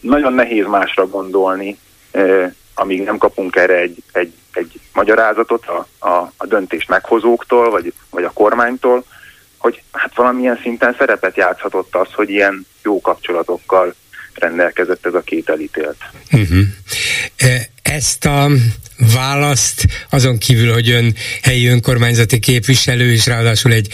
Nagyon 0.00 0.32
nehéz 0.32 0.66
másra 0.66 1.06
gondolni, 1.06 1.78
amíg 2.74 3.02
nem 3.02 3.18
kapunk 3.18 3.56
erre 3.56 3.74
egy, 3.74 4.02
egy, 4.12 4.32
egy 4.52 4.80
magyarázatot 4.92 5.66
a, 5.66 6.06
a, 6.08 6.32
a 6.36 6.46
döntés 6.46 6.86
meghozóktól, 6.86 7.70
vagy, 7.70 7.92
vagy 8.10 8.24
a 8.24 8.30
kormánytól, 8.30 9.04
hogy 9.58 9.82
hát 9.92 10.14
valamilyen 10.14 10.58
szinten 10.62 10.94
szerepet 10.98 11.36
játszhatott 11.36 11.94
az, 11.94 12.12
hogy 12.12 12.30
ilyen 12.30 12.66
jó 12.82 13.00
kapcsolatokkal 13.00 13.94
rendelkezett 14.34 15.06
ez 15.06 15.14
a 15.14 15.20
két 15.20 15.48
elítélt. 15.48 15.96
Uh-huh. 16.32 16.64
Ezt 17.82 18.24
a 18.24 18.50
választ, 19.14 19.86
azon 20.10 20.38
kívül, 20.38 20.72
hogy 20.72 20.90
ön 20.90 21.14
helyi 21.42 21.66
önkormányzati 21.66 22.38
képviselő, 22.38 23.12
és 23.12 23.26
ráadásul 23.26 23.72
egy 23.72 23.88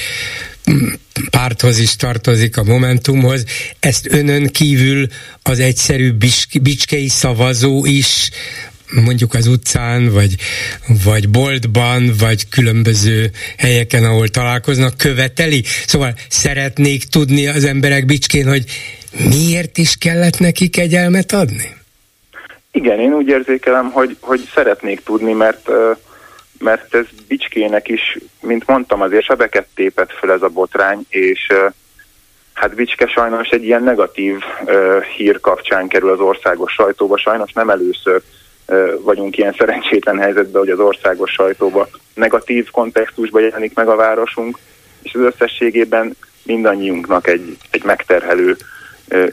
párthoz 1.31 1.79
is 1.79 1.97
tartozik, 1.97 2.57
a 2.57 2.65
Momentumhoz, 2.65 3.45
ezt 3.81 4.07
önön 4.13 4.47
kívül 4.47 5.07
az 5.43 5.59
egyszerű 5.59 6.13
bicskei 6.61 7.09
szavazó 7.09 7.87
is 7.87 8.31
mondjuk 8.91 9.35
az 9.35 9.47
utcán, 9.47 10.09
vagy, 10.09 10.35
vagy 11.05 11.29
boltban, 11.29 12.15
vagy 12.19 12.49
különböző 12.49 13.31
helyeken, 13.57 14.05
ahol 14.05 14.29
találkoznak, 14.29 14.97
követeli? 14.97 15.65
Szóval 15.87 16.15
szeretnék 16.29 17.05
tudni 17.05 17.47
az 17.47 17.65
emberek 17.65 18.05
Bicskén, 18.05 18.49
hogy 18.49 18.65
miért 19.13 19.79
is 19.79 19.97
kellett 19.97 20.39
neki 20.39 20.69
kegyelmet 20.69 21.33
adni? 21.33 21.77
Igen, 22.71 23.01
én 23.01 23.13
úgy 23.13 23.29
érzékelem, 23.29 23.91
hogy, 23.91 24.17
hogy 24.21 24.51
szeretnék 24.55 25.03
tudni, 25.03 25.33
mert 25.33 25.71
mert 26.59 26.95
ez 26.95 27.07
Bicskének 27.29 27.89
is, 27.89 28.19
mint 28.41 28.67
mondtam, 28.67 29.01
azért 29.01 29.25
sebeket 29.25 29.67
tépett 29.75 30.13
fel 30.13 30.33
ez 30.33 30.43
a 30.43 30.49
botrány, 30.49 31.07
és 31.09 31.53
hát 32.53 32.75
Bicske 32.75 33.07
sajnos 33.07 33.49
egy 33.49 33.65
ilyen 33.65 33.83
negatív 33.83 34.37
hír 35.17 35.41
kapcsán 35.41 35.89
kerül 35.89 36.11
az 36.11 36.21
országos 36.21 36.73
sajtóba, 36.73 37.19
sajnos 37.19 37.53
nem 37.53 37.71
először 37.71 38.23
vagyunk 39.01 39.37
ilyen 39.37 39.55
szerencsétlen 39.59 40.19
helyzetben, 40.19 40.61
hogy 40.61 40.71
az 40.71 40.79
országos 40.79 41.31
sajtóba 41.31 41.89
negatív 42.15 42.71
kontextusban 42.71 43.43
jelenik 43.43 43.75
meg 43.75 43.89
a 43.89 43.97
városunk, 43.97 44.59
és 45.03 45.15
az 45.15 45.21
összességében 45.21 46.17
mindannyiunknak 46.43 47.27
egy, 47.29 47.57
egy 47.71 47.85
megterhelő 47.85 48.57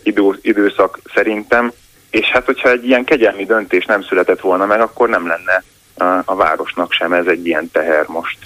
idő, 0.04 0.40
időszak 0.42 1.00
szerintem, 1.14 1.72
és 2.10 2.26
hát 2.26 2.46
hogyha 2.46 2.70
egy 2.70 2.86
ilyen 2.86 3.04
kegyelmi 3.04 3.46
döntés 3.46 3.86
nem 3.86 4.02
született 4.02 4.40
volna 4.40 4.66
meg, 4.66 4.82
akkor 4.82 5.10
nem 5.10 5.28
lenne 5.28 5.64
a, 5.98 6.22
a 6.26 6.36
városnak 6.36 6.92
sem 6.92 7.14
ez 7.14 7.26
egy 7.26 7.46
ilyen 7.48 7.70
teher 7.72 8.06
most. 8.08 8.38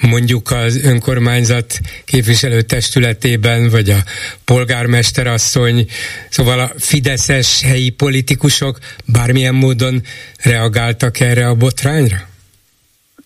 Mondjuk 0.00 0.50
az 0.50 0.84
önkormányzat 0.84 1.78
képviselőtestületében, 2.04 3.68
vagy 3.70 3.90
a 3.90 3.96
polgármesterasszony, 4.44 5.86
szóval 6.28 6.58
a 6.58 6.70
fideszes 6.78 7.62
helyi 7.62 7.90
politikusok 7.90 8.78
bármilyen 9.12 9.54
módon 9.54 10.00
reagáltak 10.44 11.20
erre 11.20 11.46
a 11.46 11.54
botrányra? 11.54 12.16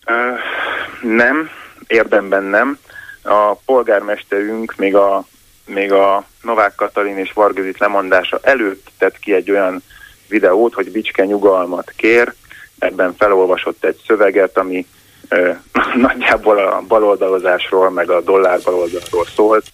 Uh, 0.07 1.15
nem, 1.15 1.51
érdemben 1.87 2.43
nem. 2.43 2.79
A 3.23 3.55
polgármesterünk 3.55 4.77
még 4.77 4.95
a, 4.95 5.27
még 5.67 5.93
a 5.93 6.27
Novák 6.43 6.75
Katalin 6.75 7.19
és 7.19 7.33
Vargazit 7.33 7.79
lemondása 7.79 8.39
előtt 8.43 8.89
tett 8.99 9.19
ki 9.19 9.35
egy 9.35 9.51
olyan 9.51 9.83
videót, 10.29 10.75
hogy 10.75 10.91
Bicske 10.91 11.25
nyugalmat 11.25 11.93
kér, 11.97 12.35
ebben 12.79 13.15
felolvasott 13.19 13.85
egy 13.85 14.01
szöveget, 14.07 14.59
ami 14.59 14.87
ö, 15.29 15.51
nagyjából 16.07 16.59
a 16.59 16.83
baloldalozásról, 16.89 17.91
meg 17.91 18.11
a 18.11 18.21
dollár 18.21 18.61
baloldalról 18.65 19.27
szólt, 19.35 19.67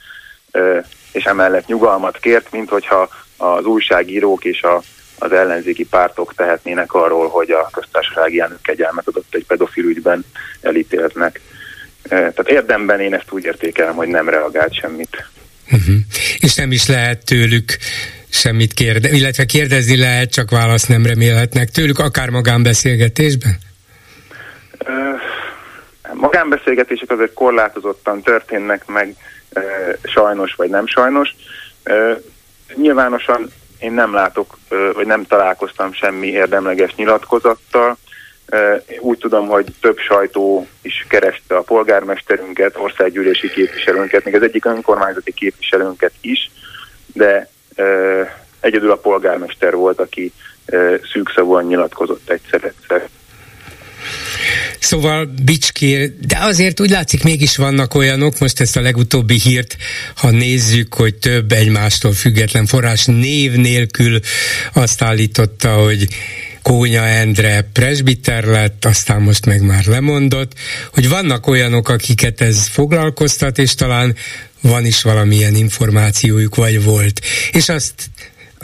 ö, 0.51 0.78
és 1.12 1.24
emellett 1.24 1.66
nyugalmat 1.66 2.19
kért, 2.19 2.51
mint 2.51 2.69
hogyha 2.69 3.09
az 3.36 3.64
újságírók 3.64 4.44
és 4.44 4.62
a, 4.62 4.82
az 5.19 5.32
ellenzéki 5.32 5.85
pártok 5.85 6.35
tehetnének 6.35 6.93
arról, 6.93 7.28
hogy 7.28 7.51
a 7.51 7.69
köztársasági 7.73 8.40
elnök 8.40 8.62
kegyelmet 8.62 9.09
adott 9.09 9.35
egy 9.35 9.47
pedofil 9.47 9.85
ügyben 9.85 10.24
elítéltnek. 10.60 11.40
Tehát 12.09 12.48
érdemben 12.48 13.01
én 13.01 13.14
ezt 13.14 13.32
úgy 13.32 13.44
értékelem, 13.44 13.94
hogy 13.94 14.09
nem 14.09 14.28
reagált 14.28 14.74
semmit. 14.74 15.27
Uh-huh. 15.70 15.97
És 16.39 16.55
nem 16.55 16.72
is 16.72 16.86
lehet 16.86 17.24
tőlük 17.24 17.76
semmit 18.28 18.72
kérdezni, 18.72 19.18
illetve 19.18 19.44
kérdezni 19.44 19.97
lehet, 19.97 20.32
csak 20.32 20.51
választ 20.51 20.89
nem 20.89 21.06
remélhetnek 21.06 21.70
tőlük, 21.70 21.98
akár 21.98 22.28
magánbeszélgetésben? 22.28 23.59
Magánbeszélgetések 26.12 27.10
azért 27.10 27.32
korlátozottan 27.32 28.22
történnek 28.22 28.86
meg, 28.86 29.14
sajnos 30.02 30.55
vagy 30.55 30.70
nem 30.70 30.86
sajnos. 30.86 31.34
Nyilvánosan 32.74 33.51
én 33.78 33.93
nem 33.93 34.12
látok, 34.14 34.59
vagy 34.94 35.06
nem 35.06 35.26
találkoztam 35.26 35.93
semmi 35.93 36.26
érdemleges 36.26 36.94
nyilatkozattal. 36.94 37.97
Úgy 39.00 39.18
tudom, 39.18 39.46
hogy 39.46 39.66
több 39.80 39.98
sajtó 39.98 40.66
is 40.82 41.06
kereste 41.08 41.56
a 41.56 41.62
polgármesterünket, 41.62 42.76
országgyűlési 42.76 43.50
képviselőnket, 43.50 44.24
még 44.24 44.34
az 44.34 44.42
egyik 44.42 44.64
önkormányzati 44.64 45.32
képviselőnket 45.32 46.12
is, 46.20 46.50
de 47.12 47.50
egyedül 48.60 48.90
a 48.90 48.96
polgármester 48.96 49.74
volt, 49.74 50.00
aki 50.00 50.32
szűkszavúan 51.12 51.64
nyilatkozott 51.64 52.30
egyszer-egyszer. 52.30 53.08
Szóval 54.78 55.34
Bicské, 55.44 56.06
de 56.26 56.38
azért 56.40 56.80
úgy 56.80 56.90
látszik 56.90 57.24
mégis 57.24 57.56
vannak 57.56 57.94
olyanok, 57.94 58.38
most 58.38 58.60
ezt 58.60 58.76
a 58.76 58.80
legutóbbi 58.80 59.38
hírt, 59.38 59.76
ha 60.16 60.30
nézzük, 60.30 60.94
hogy 60.94 61.14
több 61.14 61.52
egymástól 61.52 62.12
független 62.12 62.66
forrás 62.66 63.04
név 63.04 63.52
nélkül 63.52 64.18
azt 64.72 65.02
állította, 65.02 65.68
hogy 65.68 66.06
Kónya 66.62 67.02
Endre 67.02 67.68
presbiter 67.72 68.44
lett, 68.44 68.84
aztán 68.84 69.22
most 69.22 69.47
meg 69.47 69.62
már 69.62 69.84
lemondott, 69.86 70.52
hogy 70.93 71.09
vannak 71.09 71.47
olyanok, 71.47 71.89
akiket 71.89 72.40
ez 72.40 72.68
foglalkoztat, 72.68 73.59
és 73.59 73.74
talán 73.74 74.14
van 74.62 74.84
is 74.84 75.02
valamilyen 75.02 75.55
információjuk, 75.55 76.55
vagy 76.55 76.84
volt. 76.84 77.20
És 77.52 77.68
azt 77.68 77.94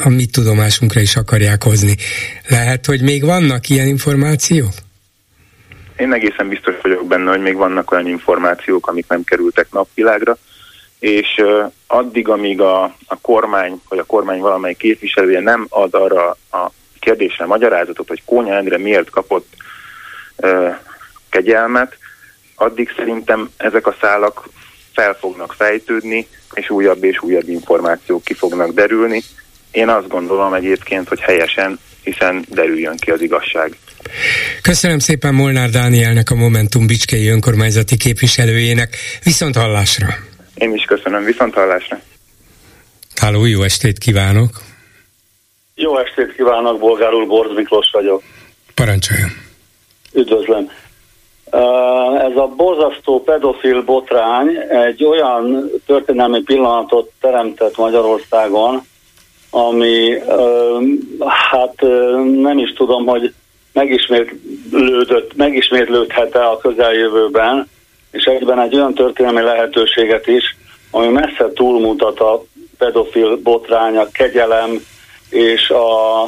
a 0.05 0.09
mi 0.09 0.27
tudomásunkra 0.27 1.01
is 1.01 1.17
akarják 1.17 1.63
hozni. 1.63 1.97
Lehet, 2.49 2.87
hogy 2.87 3.03
még 3.03 3.25
vannak 3.25 3.69
ilyen 3.69 3.87
információk? 3.87 4.73
Én 5.97 6.13
egészen 6.13 6.49
biztos 6.49 6.75
vagyok 6.83 7.07
benne, 7.07 7.31
hogy 7.31 7.41
még 7.41 7.55
vannak 7.55 7.91
olyan 7.91 8.07
információk, 8.07 8.87
amik 8.87 9.09
nem 9.09 9.25
kerültek 9.25 9.67
napvilágra, 9.71 10.37
és 10.99 11.43
addig, 11.87 12.29
amíg 12.29 12.61
a, 12.61 12.83
a 13.07 13.19
kormány, 13.21 13.81
vagy 13.89 13.99
a 13.99 14.05
kormány 14.05 14.41
valamely 14.41 14.75
képviselője 14.75 15.41
nem 15.41 15.67
ad 15.69 15.95
arra 15.95 16.37
a 16.51 16.71
kérdésre 16.99 17.47
magyarázatot, 17.47 18.09
hogy 18.09 18.23
Kónya 18.25 18.55
Endre 18.55 18.79
miért 18.79 19.11
kapott 19.11 19.47
uh, 20.37 20.77
kegyelmet, 21.31 21.97
addig 22.55 22.93
szerintem 22.97 23.51
ezek 23.57 23.87
a 23.87 23.97
szálak 24.01 24.49
fel 24.95 25.17
fognak 25.21 25.53
fejtődni, 25.53 26.27
és 26.55 26.71
újabb 26.71 27.05
és 27.05 27.23
újabb 27.23 27.49
információk 27.49 28.25
ki 28.25 28.35
fognak 28.35 28.73
derülni. 28.73 29.23
Én 29.71 29.89
azt 29.89 30.09
gondolom 30.09 30.55
egyébként, 30.55 31.09
hogy 31.09 31.21
helyesen, 31.21 31.79
hiszen 32.03 32.45
derüljön 32.49 32.97
ki 32.97 33.11
az 33.11 33.21
igazság. 33.21 33.77
Köszönöm 34.63 34.99
szépen 34.99 35.35
Molnár 35.35 35.71
Dánielnek, 35.71 36.31
a 36.31 36.35
Momentum 36.35 36.87
Bicskei 36.87 37.29
önkormányzati 37.29 37.97
képviselőjének. 37.97 38.97
Viszont 39.23 39.57
hallásra! 39.57 40.07
Én 40.55 40.75
is 40.75 40.85
köszönöm, 40.85 41.25
viszont 41.25 41.55
hallásra! 41.55 42.01
Háló, 43.17 43.45
jó 43.45 43.63
estét 43.63 43.99
kívánok! 43.99 44.68
Jó 45.81 45.99
estét 45.99 46.35
kívánok, 46.35 46.79
Bolgár 46.79 47.15
úr, 47.15 47.27
Borz 47.27 47.55
Miklós 47.55 47.91
vagyok. 47.93 48.23
Parancsoljon! 48.75 49.29
Üdvözlöm! 50.13 50.71
Ez 52.31 52.37
a 52.37 52.53
borzasztó 52.57 53.23
pedofil 53.23 53.83
botrány 53.83 54.57
egy 54.71 55.05
olyan 55.05 55.71
történelmi 55.87 56.43
pillanatot 56.43 57.11
teremtett 57.21 57.77
Magyarországon, 57.77 58.83
ami 59.51 60.19
hát 61.51 61.81
nem 62.41 62.59
is 62.59 62.73
tudom, 62.73 63.07
hogy 63.07 63.35
megismétlődött, 63.73 65.37
megismétlődhet-e 65.37 66.49
a 66.49 66.59
közeljövőben, 66.59 67.69
és 68.11 68.25
egyben 68.25 68.61
egy 68.61 68.75
olyan 68.75 68.95
történelmi 68.95 69.41
lehetőséget 69.41 70.27
is, 70.27 70.57
ami 70.91 71.09
messze 71.09 71.53
túlmutat 71.55 72.21
a 72.21 72.45
pedofil 72.79 73.37
botrány, 73.37 73.97
a 73.97 74.11
kegyelem 74.13 74.81
és 75.31 75.71
a, 75.71 76.23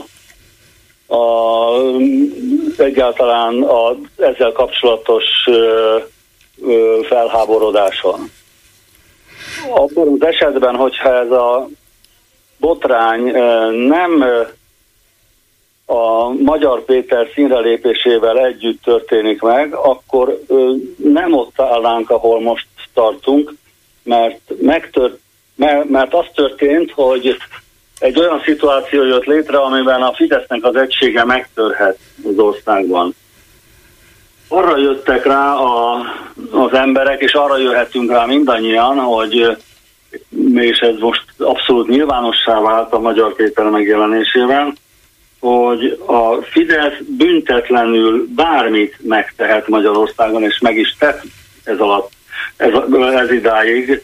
a 1.15 1.71
egyáltalán 2.77 3.63
a 3.63 3.97
ezzel 4.17 4.53
kapcsolatos 4.53 5.25
ö, 5.47 5.97
ö, 6.63 7.01
felháborodáson. 7.03 8.31
Abban 9.71 10.19
az 10.21 10.27
esetben, 10.27 10.77
hogyha 10.77 11.15
ez 11.15 11.31
a 11.31 11.69
botrány 12.59 13.23
nem 13.87 14.25
a 15.87 16.29
Magyar 16.29 16.85
Péter 16.85 17.29
színre 17.35 17.59
lépésével 17.59 18.45
együtt 18.45 18.83
történik 18.83 19.41
meg, 19.41 19.75
akkor 19.75 20.41
nem 20.97 21.33
ott 21.33 21.61
állnánk, 21.61 22.11
ahol 22.11 22.41
most 22.41 22.67
tartunk, 22.95 23.55
mert, 24.03 24.41
megtört, 24.61 25.19
mert 25.89 26.15
az 26.15 26.27
történt, 26.35 26.93
hogy 26.93 27.37
egy 28.01 28.19
olyan 28.19 28.43
szituáció 28.45 29.05
jött 29.05 29.25
létre, 29.25 29.59
amiben 29.59 30.03
a 30.03 30.15
Fidesznek 30.15 30.65
az 30.65 30.77
egysége 30.77 31.25
megtörhet 31.25 31.99
az 32.25 32.39
országban. 32.39 33.15
Arra 34.49 34.79
jöttek 34.79 35.25
rá 35.25 35.55
a, 35.55 36.01
az 36.51 36.73
emberek, 36.73 37.21
és 37.21 37.33
arra 37.33 37.59
jöhetünk 37.59 38.11
rá 38.11 38.25
mindannyian, 38.25 38.99
hogy 38.99 39.57
és 40.55 40.79
ez 40.79 40.99
most 40.99 41.25
abszolút 41.39 41.89
nyilvánossá 41.89 42.61
vált 42.61 42.93
a 42.93 42.99
Magyar 42.99 43.35
Péter 43.35 43.65
megjelenésével, 43.65 44.75
hogy 45.41 46.03
a 46.07 46.43
Fidesz 46.43 46.99
büntetlenül 47.09 48.27
bármit 48.35 48.97
megtehet 49.01 49.69
Magyarországon, 49.69 50.43
és 50.43 50.59
meg 50.59 50.77
is 50.77 50.97
tett 50.99 51.23
ez 51.65 51.79
alatt, 51.79 52.11
ez, 52.57 52.73
ez 53.15 53.33
idáig, 53.33 54.03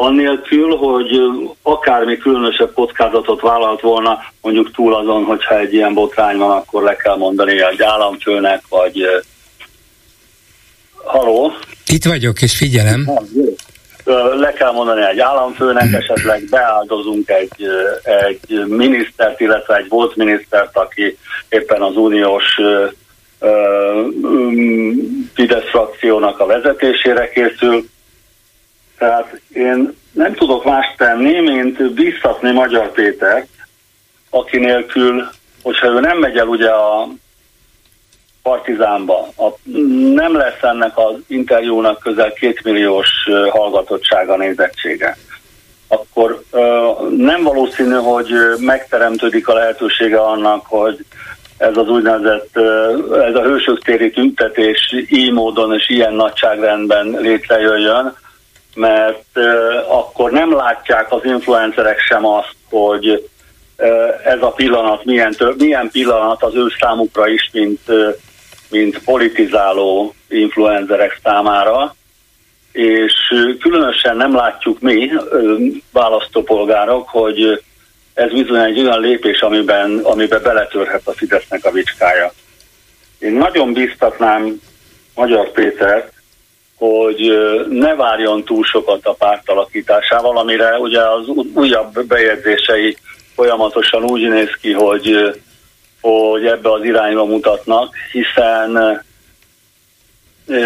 annélkül, 0.00 0.76
hogy 0.76 1.20
akármi 1.62 2.16
különösebb 2.16 2.72
kockázatot 2.72 3.40
vállalt 3.40 3.80
volna, 3.80 4.18
mondjuk 4.42 4.72
túl 4.72 4.94
azon, 4.94 5.24
hogyha 5.24 5.58
egy 5.58 5.74
ilyen 5.74 5.94
botrány 5.94 6.36
van, 6.36 6.50
akkor 6.50 6.82
le 6.82 6.96
kell 6.96 7.16
mondani 7.16 7.62
egy 7.62 7.82
államfőnek, 7.82 8.62
vagy 8.68 9.06
haló? 11.04 11.52
Itt 11.86 12.04
vagyok, 12.04 12.42
és 12.42 12.56
figyelem 12.56 13.06
le 14.38 14.52
kell 14.52 14.72
mondani 14.72 15.02
egy 15.04 15.18
államfőnek, 15.18 15.92
esetleg 15.92 16.44
beáldozunk 16.50 17.30
egy, 17.30 17.66
egy 18.02 18.66
minisztert, 18.66 19.40
illetve 19.40 19.76
egy 19.76 19.88
volt 19.88 20.16
minisztert, 20.16 20.76
aki 20.76 21.18
éppen 21.48 21.82
az 21.82 21.96
uniós 21.96 22.44
Fidesz 25.34 25.68
frakciónak 25.70 26.40
a 26.40 26.46
vezetésére 26.46 27.28
készül. 27.28 27.88
Tehát 28.98 29.40
én 29.52 29.96
nem 30.12 30.34
tudok 30.34 30.64
más 30.64 30.94
tenni, 30.96 31.40
mint 31.40 31.92
biztatni 31.92 32.52
Magyar 32.52 32.92
Pétert, 32.92 33.48
aki 34.30 34.58
nélkül, 34.58 35.28
hogyha 35.62 35.86
ő 35.86 36.00
nem 36.00 36.18
megy 36.18 36.36
el 36.36 36.46
ugye 36.46 36.70
a 36.70 37.08
Partizánba. 38.42 39.28
A, 39.36 39.70
nem 40.14 40.36
lesz 40.36 40.62
ennek 40.62 40.98
az 40.98 41.14
interjúnak 41.26 41.98
közel 41.98 42.32
kétmilliós 42.32 43.08
hallgatottsága, 43.50 44.36
nézettsége. 44.36 45.16
Akkor 45.88 46.42
ö, 46.50 46.90
nem 47.16 47.42
valószínű, 47.42 47.94
hogy 47.94 48.30
megteremtődik 48.58 49.48
a 49.48 49.54
lehetősége 49.54 50.20
annak, 50.20 50.66
hogy 50.66 51.04
ez 51.58 51.76
az 51.76 51.88
úgynevezett, 51.88 52.56
ez 53.12 53.34
a 53.34 53.42
hősök 53.42 53.82
téri 53.82 54.10
tüntetés 54.10 54.94
így 55.08 55.32
módon 55.32 55.74
és 55.74 55.88
ilyen 55.88 56.14
nagyságrendben 56.14 57.06
létrejöjjön, 57.20 58.16
mert 58.74 59.38
akkor 59.88 60.30
nem 60.30 60.52
látják 60.52 61.12
az 61.12 61.24
influencerek 61.24 62.00
sem 62.00 62.26
azt, 62.26 62.56
hogy 62.70 63.28
ez 64.24 64.42
a 64.42 64.50
pillanat 64.50 65.04
milyen, 65.04 65.36
milyen 65.56 65.90
pillanat 65.90 66.42
az 66.42 66.54
ő 66.54 66.66
számukra 66.80 67.28
is, 67.28 67.50
mint 67.52 67.90
mint 68.70 68.98
politizáló 69.04 70.14
influencerek 70.28 71.20
számára, 71.22 71.96
és 72.72 73.12
különösen 73.60 74.16
nem 74.16 74.34
látjuk 74.34 74.80
mi, 74.80 75.12
választópolgárok, 75.92 77.08
hogy 77.08 77.62
ez 78.14 78.32
bizony 78.32 78.60
egy 78.60 78.80
olyan 78.80 79.00
lépés, 79.00 79.40
amiben, 79.40 79.98
amiben 79.98 80.42
beletörhet 80.42 81.06
a 81.08 81.12
Fidesznek 81.12 81.64
a 81.64 81.70
vicskája. 81.70 82.32
Én 83.18 83.32
nagyon 83.32 83.72
biztatnám 83.72 84.60
Magyar 85.14 85.50
Pétert, 85.50 86.12
hogy 86.78 87.38
ne 87.70 87.94
várjon 87.94 88.44
túl 88.44 88.64
sokat 88.64 89.06
a 89.06 89.12
párt 89.12 89.50
alakításával, 89.50 90.38
amire 90.38 90.78
ugye 90.78 91.00
az 91.00 91.26
újabb 91.54 92.06
bejegyzései 92.06 92.96
folyamatosan 93.34 94.04
úgy 94.04 94.28
néz 94.28 94.50
ki, 94.60 94.72
hogy 94.72 95.34
hogy 96.00 96.46
ebbe 96.46 96.72
az 96.72 96.84
irányba 96.84 97.24
mutatnak, 97.24 97.94
hiszen 98.12 99.02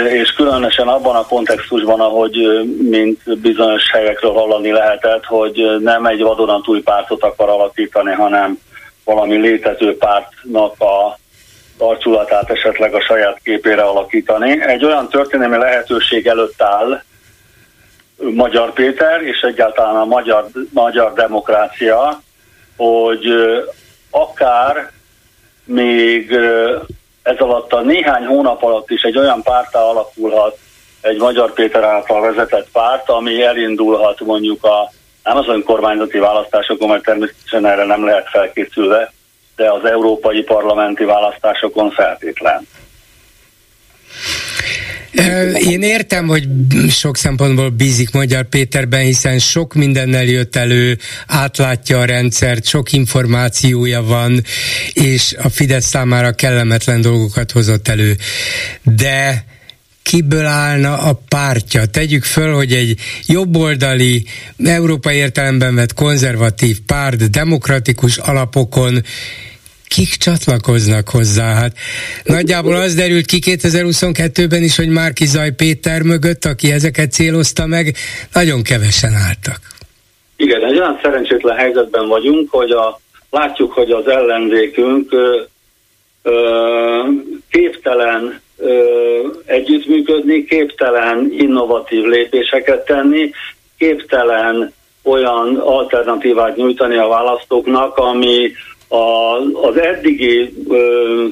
és 0.09 0.33
különösen 0.33 0.89
abban 0.89 1.17
a 1.17 1.27
kontextusban, 1.27 2.01
ahogy 2.01 2.65
mint 2.91 3.41
bizonyos 3.41 3.91
helyekről 3.91 4.33
hallani 4.33 4.71
lehetett, 4.71 5.25
hogy 5.25 5.77
nem 5.81 6.07
egy 6.07 6.21
vadonatúj 6.23 6.81
pártot 6.83 7.23
akar 7.23 7.49
alakítani, 7.49 8.13
hanem 8.13 8.59
valami 9.05 9.37
létező 9.37 9.97
pártnak 9.97 10.81
a 10.81 11.19
tartsulatát 11.79 12.51
esetleg 12.51 12.95
a 12.95 13.01
saját 13.01 13.41
képére 13.43 13.83
alakítani. 13.83 14.63
Egy 14.67 14.85
olyan 14.85 15.09
történelmi 15.09 15.57
lehetőség 15.57 16.27
előtt 16.27 16.63
áll 16.63 17.03
Magyar 18.31 18.73
Péter 18.73 19.23
és 19.23 19.41
egyáltalán 19.41 19.97
a 19.97 20.05
magyar, 20.05 20.47
magyar 20.73 21.13
demokrácia, 21.13 22.21
hogy 22.77 23.27
akár 24.11 24.91
még 25.65 26.33
ez 27.23 27.39
alatt 27.39 27.73
a 27.73 27.81
néhány 27.81 28.25
hónap 28.25 28.63
alatt 28.63 28.91
is 28.91 29.03
egy 29.03 29.19
olyan 29.19 29.43
pártá 29.43 29.81
alakulhat, 29.81 30.59
egy 31.01 31.19
Magyar 31.19 31.53
Péter 31.53 31.85
által 31.85 32.21
vezetett 32.21 32.69
párt, 32.73 33.09
ami 33.09 33.43
elindulhat 33.43 34.21
mondjuk 34.21 34.65
a 34.65 34.91
nem 35.25 35.37
az 35.37 35.49
önkormányzati 35.49 36.19
választásokon, 36.19 36.89
mert 36.89 37.03
természetesen 37.03 37.67
erre 37.67 37.85
nem 37.85 38.05
lehet 38.05 38.29
felkészülve, 38.29 39.13
de 39.57 39.71
az 39.71 39.85
európai 39.85 40.43
parlamenti 40.43 41.05
választásokon 41.05 41.91
feltétlen. 41.91 42.67
Én 45.55 45.83
értem, 45.83 46.27
hogy 46.27 46.45
sok 46.91 47.17
szempontból 47.17 47.69
bízik 47.69 48.13
Magyar 48.13 48.45
Péterben, 48.45 49.01
hiszen 49.01 49.39
sok 49.39 49.75
mindennel 49.75 50.25
jött 50.25 50.57
elő, 50.57 50.99
átlátja 51.27 52.01
a 52.01 52.05
rendszert, 52.05 52.67
sok 52.67 52.93
információja 52.93 54.03
van, 54.03 54.41
és 54.93 55.35
a 55.43 55.49
Fidesz 55.49 55.87
számára 55.87 56.33
kellemetlen 56.33 57.01
dolgokat 57.01 57.51
hozott 57.51 57.89
elő. 57.89 58.17
De 58.83 59.45
kiből 60.03 60.47
állna 60.47 60.99
a 60.99 61.21
pártja. 61.29 61.87
Tegyük 61.87 62.25
föl, 62.25 62.55
hogy 62.55 62.73
egy 62.73 62.99
jobboldali, 63.27 64.25
európai 64.65 65.17
értelemben 65.17 65.75
vett 65.75 65.95
konzervatív 65.95 66.77
párt 66.87 67.31
demokratikus 67.31 68.17
alapokon 68.17 69.01
kik 69.95 70.09
csatlakoznak 70.09 71.09
hozzá? 71.09 71.55
Hát 71.55 71.73
nagyjából 72.25 72.75
az 72.75 72.95
derült 72.95 73.27
ki 73.27 73.39
2022-ben 73.45 74.63
is, 74.63 74.77
hogy 74.77 74.89
Márki 74.89 75.27
Zaj 75.27 75.51
Péter 75.51 76.03
mögött, 76.03 76.45
aki 76.45 76.73
ezeket 76.73 77.13
célozta 77.13 77.67
meg, 77.67 77.95
nagyon 78.33 78.63
kevesen 78.63 79.15
álltak. 79.15 79.61
Igen, 80.37 80.65
egy 80.65 80.79
olyan 80.79 80.99
szerencsétlen 81.03 81.57
helyzetben 81.57 82.09
vagyunk, 82.09 82.51
hogy 82.51 82.71
a, 82.71 83.01
látjuk, 83.31 83.73
hogy 83.73 83.91
az 83.91 84.07
ellenzékünk 84.09 85.13
ö, 85.13 85.41
ö, 86.23 86.33
képtelen 87.51 88.42
együttműködni, 89.45 90.45
képtelen 90.45 91.29
innovatív 91.31 92.05
lépéseket 92.05 92.85
tenni, 92.85 93.31
képtelen 93.79 94.73
olyan 95.03 95.57
alternatívát 95.57 96.57
nyújtani 96.57 96.97
a 96.97 97.09
választóknak, 97.09 97.97
ami 97.97 98.53
a, 98.89 99.37
az 99.69 99.77
eddigi 99.77 100.55
ö, 100.69 101.27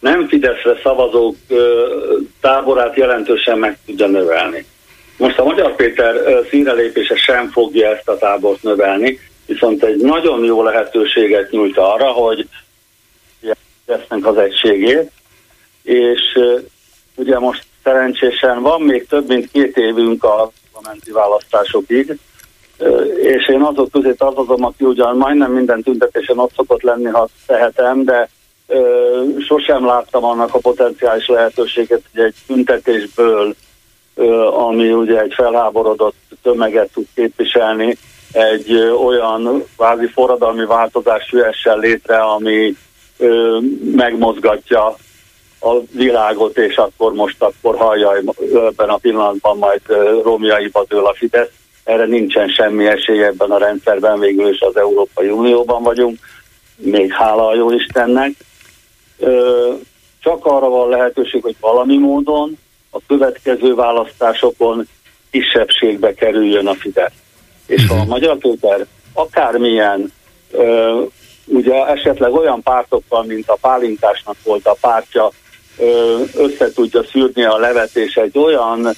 nem 0.00 0.28
Fideszre 0.28 0.78
szavazók 0.82 1.36
ö, 1.48 1.86
táborát 2.40 2.96
jelentősen 2.96 3.58
meg 3.58 3.78
tudja 3.86 4.06
növelni. 4.06 4.64
Most 5.16 5.38
a 5.38 5.44
Magyar 5.44 5.76
Péter 5.76 6.44
színrelépése 6.50 7.16
sem 7.16 7.50
fogja 7.50 7.88
ezt 7.88 8.08
a 8.08 8.18
tábort 8.18 8.62
növelni, 8.62 9.18
viszont 9.46 9.82
egy 9.82 9.96
nagyon 9.96 10.44
jó 10.44 10.62
lehetőséget 10.62 11.50
nyújt 11.50 11.78
arra, 11.78 12.06
hogy 12.06 12.48
lesznek 13.86 14.26
az 14.26 14.36
egységét, 14.36 15.10
és 15.82 16.38
ugye 17.16 17.38
most 17.38 17.64
szerencsésen 17.82 18.62
van 18.62 18.80
még 18.80 19.06
több 19.06 19.28
mint 19.28 19.50
két 19.50 19.76
évünk 19.76 20.24
a 20.24 20.50
parlamenti 20.72 21.12
választásokig, 21.12 22.18
és 23.22 23.48
én 23.48 23.62
azok 23.62 23.90
közé 23.90 24.12
tartozom, 24.12 24.64
aki 24.64 24.84
ugyan 24.84 25.16
majdnem 25.16 25.52
minden 25.52 25.82
tüntetésen 25.82 26.38
ott 26.38 26.54
szokott 26.54 26.82
lenni, 26.82 27.04
ha 27.04 27.28
tehetem, 27.46 28.04
de 28.04 28.28
ö, 28.66 29.22
sosem 29.46 29.86
láttam 29.86 30.24
annak 30.24 30.54
a 30.54 30.58
potenciális 30.58 31.26
lehetőséget, 31.26 32.02
hogy 32.14 32.24
egy 32.24 32.34
tüntetésből, 32.46 33.54
ö, 34.14 34.46
ami 34.46 34.92
ugye 34.92 35.20
egy 35.20 35.32
felháborodott 35.34 36.16
tömeget 36.42 36.92
tud 36.92 37.06
képviselni, 37.14 37.96
egy 38.32 38.72
ö, 38.72 38.90
olyan 38.90 39.64
vázi 39.76 40.06
forradalmi 40.06 40.64
változás 40.64 41.32
jöhessen 41.32 41.78
létre, 41.78 42.18
ami 42.18 42.76
ö, 43.18 43.58
megmozgatja 43.94 44.96
a 45.66 45.82
világot, 45.92 46.58
és 46.58 46.76
akkor 46.76 47.12
most 47.12 47.42
akkor 47.42 47.76
hallja 47.76 48.16
ebben 48.52 48.88
a 48.88 48.96
pillanatban 48.96 49.58
majd 49.58 49.80
romjaiba 50.22 50.84
dől 50.88 51.06
a 51.06 51.14
Fidesz 51.14 51.50
erre 51.86 52.04
nincsen 52.04 52.48
semmi 52.48 52.86
esély 52.86 53.24
ebben 53.24 53.50
a 53.50 53.58
rendszerben, 53.58 54.18
végül 54.18 54.48
is 54.48 54.60
az 54.60 54.76
Európai 54.76 55.28
Unióban 55.28 55.82
vagyunk, 55.82 56.18
még 56.76 57.12
hála 57.12 57.46
a 57.46 57.54
jó 57.54 57.70
Istennek. 57.70 58.32
Csak 60.20 60.46
arra 60.46 60.68
van 60.68 60.88
lehetőség, 60.88 61.42
hogy 61.42 61.56
valami 61.60 61.96
módon 61.96 62.58
a 62.90 62.98
következő 63.06 63.74
választásokon 63.74 64.88
kisebbségbe 65.30 66.14
kerüljön 66.14 66.66
a 66.66 66.74
Fidesz. 66.74 67.12
És 67.66 67.86
ha 67.86 67.94
a 67.94 68.00
mhm. 68.00 68.08
Magyar 68.08 68.36
Péter 68.36 68.86
akármilyen 69.12 70.12
ugye 71.44 71.86
esetleg 71.86 72.32
olyan 72.32 72.62
pártokkal, 72.62 73.24
mint 73.24 73.48
a 73.48 73.58
Pálinkásnak 73.60 74.36
volt 74.44 74.66
a 74.66 74.76
pártja, 74.80 75.30
össze 76.34 76.72
tudja 76.74 77.04
szűrni 77.04 77.44
a 77.44 77.56
levet, 77.56 77.96
és 77.96 78.14
egy 78.14 78.38
olyan 78.38 78.94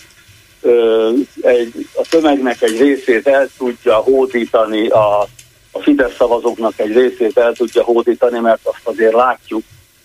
egy, 1.41 1.89
a 1.95 2.03
tömegnek 2.11 2.63
egy 2.63 2.79
részét 2.79 3.27
el 3.27 3.49
tudja 3.59 3.95
hódítani, 3.95 4.89
a, 4.89 5.21
a 5.71 5.79
Fidesz 5.81 6.15
szavazóknak 6.15 6.73
egy 6.77 6.93
részét 6.93 7.39
el 7.39 7.53
tudja 7.53 7.83
hódítani, 7.83 8.39
mert 8.39 8.61
azt 8.63 8.81
azért 8.83 9.13
látjuk, 9.13 9.63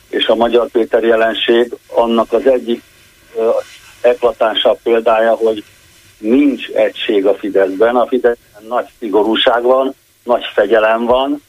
és 0.10 0.28
a 0.28 0.36
Magyar 0.36 0.68
Péter 0.68 1.04
jelenség 1.04 1.76
annak 1.88 2.34
az 2.34 2.48
egyik 2.48 2.82
eklatánsabb 4.02 4.80
példája, 4.84 5.32
hogy 5.34 5.64
nincs 6.18 6.68
egység 6.68 7.26
a 7.26 7.36
Fideszben. 7.36 7.96
A 7.96 8.08
Fideszben 8.08 8.64
nagy 8.68 8.86
szigorúság 9.00 9.64
van, 9.64 9.96
nagy 10.24 10.44
fegyelem 10.54 11.06
van, 11.06 11.42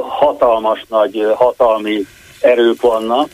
hatalmas 0.00 0.84
nagy 0.88 1.26
hatalmi 1.34 2.06
erők 2.40 2.80
vannak. 2.80 3.28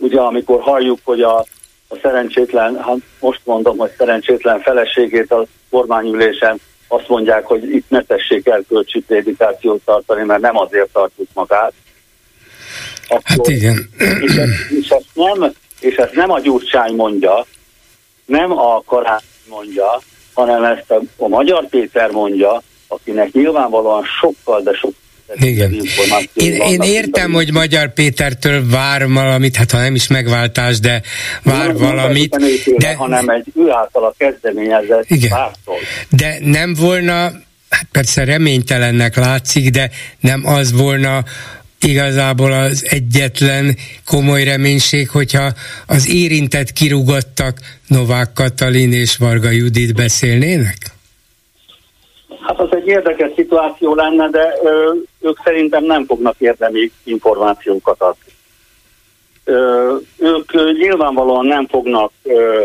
Ugye 0.00 0.20
amikor 0.20 0.60
halljuk, 0.60 0.98
hogy 1.04 1.22
a 1.22 1.44
a 1.92 1.98
szerencsétlen, 2.02 2.76
hát 2.82 2.96
most 3.20 3.40
mondom, 3.44 3.78
hogy 3.78 3.90
szerencsétlen 3.98 4.60
feleségét 4.60 5.32
a 5.32 5.46
kormányülésen 5.70 6.60
azt 6.88 7.08
mondják, 7.08 7.44
hogy 7.44 7.74
itt 7.74 7.88
ne 7.88 8.02
tessék 8.02 8.50
kölcsi 8.68 9.00
prédikációt 9.00 9.84
tartani, 9.84 10.24
mert 10.24 10.40
nem 10.40 10.56
azért 10.56 10.88
tartjuk 10.92 11.28
magát. 11.34 11.72
Akkor, 13.08 13.22
hát 13.24 13.48
igen. 13.48 13.88
És 14.20 14.34
ezt, 14.34 14.70
és, 14.70 14.88
ezt 14.88 15.06
nem, 15.14 15.52
és 15.80 15.94
ezt 15.94 16.14
nem 16.14 16.30
a 16.30 16.40
Gyurcsány 16.40 16.94
mondja, 16.94 17.46
nem 18.24 18.58
a 18.58 18.82
Karány 18.86 19.20
mondja, 19.48 20.00
hanem 20.34 20.64
ezt 20.64 20.90
a, 20.90 21.00
a 21.16 21.28
Magyar 21.28 21.66
Péter 21.68 22.10
mondja, 22.10 22.62
akinek 22.88 23.32
nyilvánvalóan 23.32 24.04
sokkal, 24.20 24.60
de 24.62 24.72
sokkal 24.72 24.98
igen. 25.34 25.74
Én, 26.34 26.52
én 26.54 26.80
értem, 26.80 27.32
hogy 27.32 27.52
Magyar 27.52 27.92
Pétertől 27.92 28.70
vár 28.70 29.08
valamit, 29.08 29.56
hát 29.56 29.70
ha 29.70 29.78
nem 29.78 29.94
is 29.94 30.08
megváltás, 30.08 30.80
de 30.80 31.02
vár 31.42 31.66
nem, 31.66 31.76
valamit. 31.76 32.38
Nem 32.38 32.76
de, 32.76 32.94
hanem 32.94 33.28
egy 33.28 33.46
ő 33.54 33.70
által 33.70 34.14
kezdeményezett 34.18 35.04
igen. 35.10 35.30
Vártól. 35.30 35.76
De 36.08 36.38
nem 36.40 36.74
volna, 36.74 37.14
hát 37.70 37.86
persze 37.92 38.24
reménytelennek 38.24 39.16
látszik, 39.16 39.70
de 39.70 39.90
nem 40.20 40.46
az 40.46 40.72
volna 40.72 41.24
igazából 41.82 42.52
az 42.52 42.86
egyetlen 42.88 43.76
komoly 44.06 44.44
reménység, 44.44 45.08
hogyha 45.08 45.52
az 45.86 46.08
érintett 46.08 46.72
kirúgottak 46.72 47.58
Novák 47.86 48.32
Katalin 48.32 48.92
és 48.92 49.16
Varga 49.16 49.50
Judit 49.50 49.94
beszélnének? 49.94 50.76
Hát 52.46 52.58
az 52.58 52.68
egy 52.70 52.86
érdekes 52.86 53.30
szituáció 53.36 53.94
lenne, 53.94 54.28
de 54.28 54.54
ö, 54.64 54.92
ők 55.20 55.38
szerintem 55.44 55.84
nem 55.84 56.04
fognak 56.06 56.34
érdemi 56.38 56.92
információkat 57.04 58.00
adni. 58.00 58.32
Ö, 59.44 59.96
ők 60.18 60.52
nyilvánvalóan 60.78 61.46
nem 61.46 61.66
fognak 61.66 62.12
ö, 62.22 62.62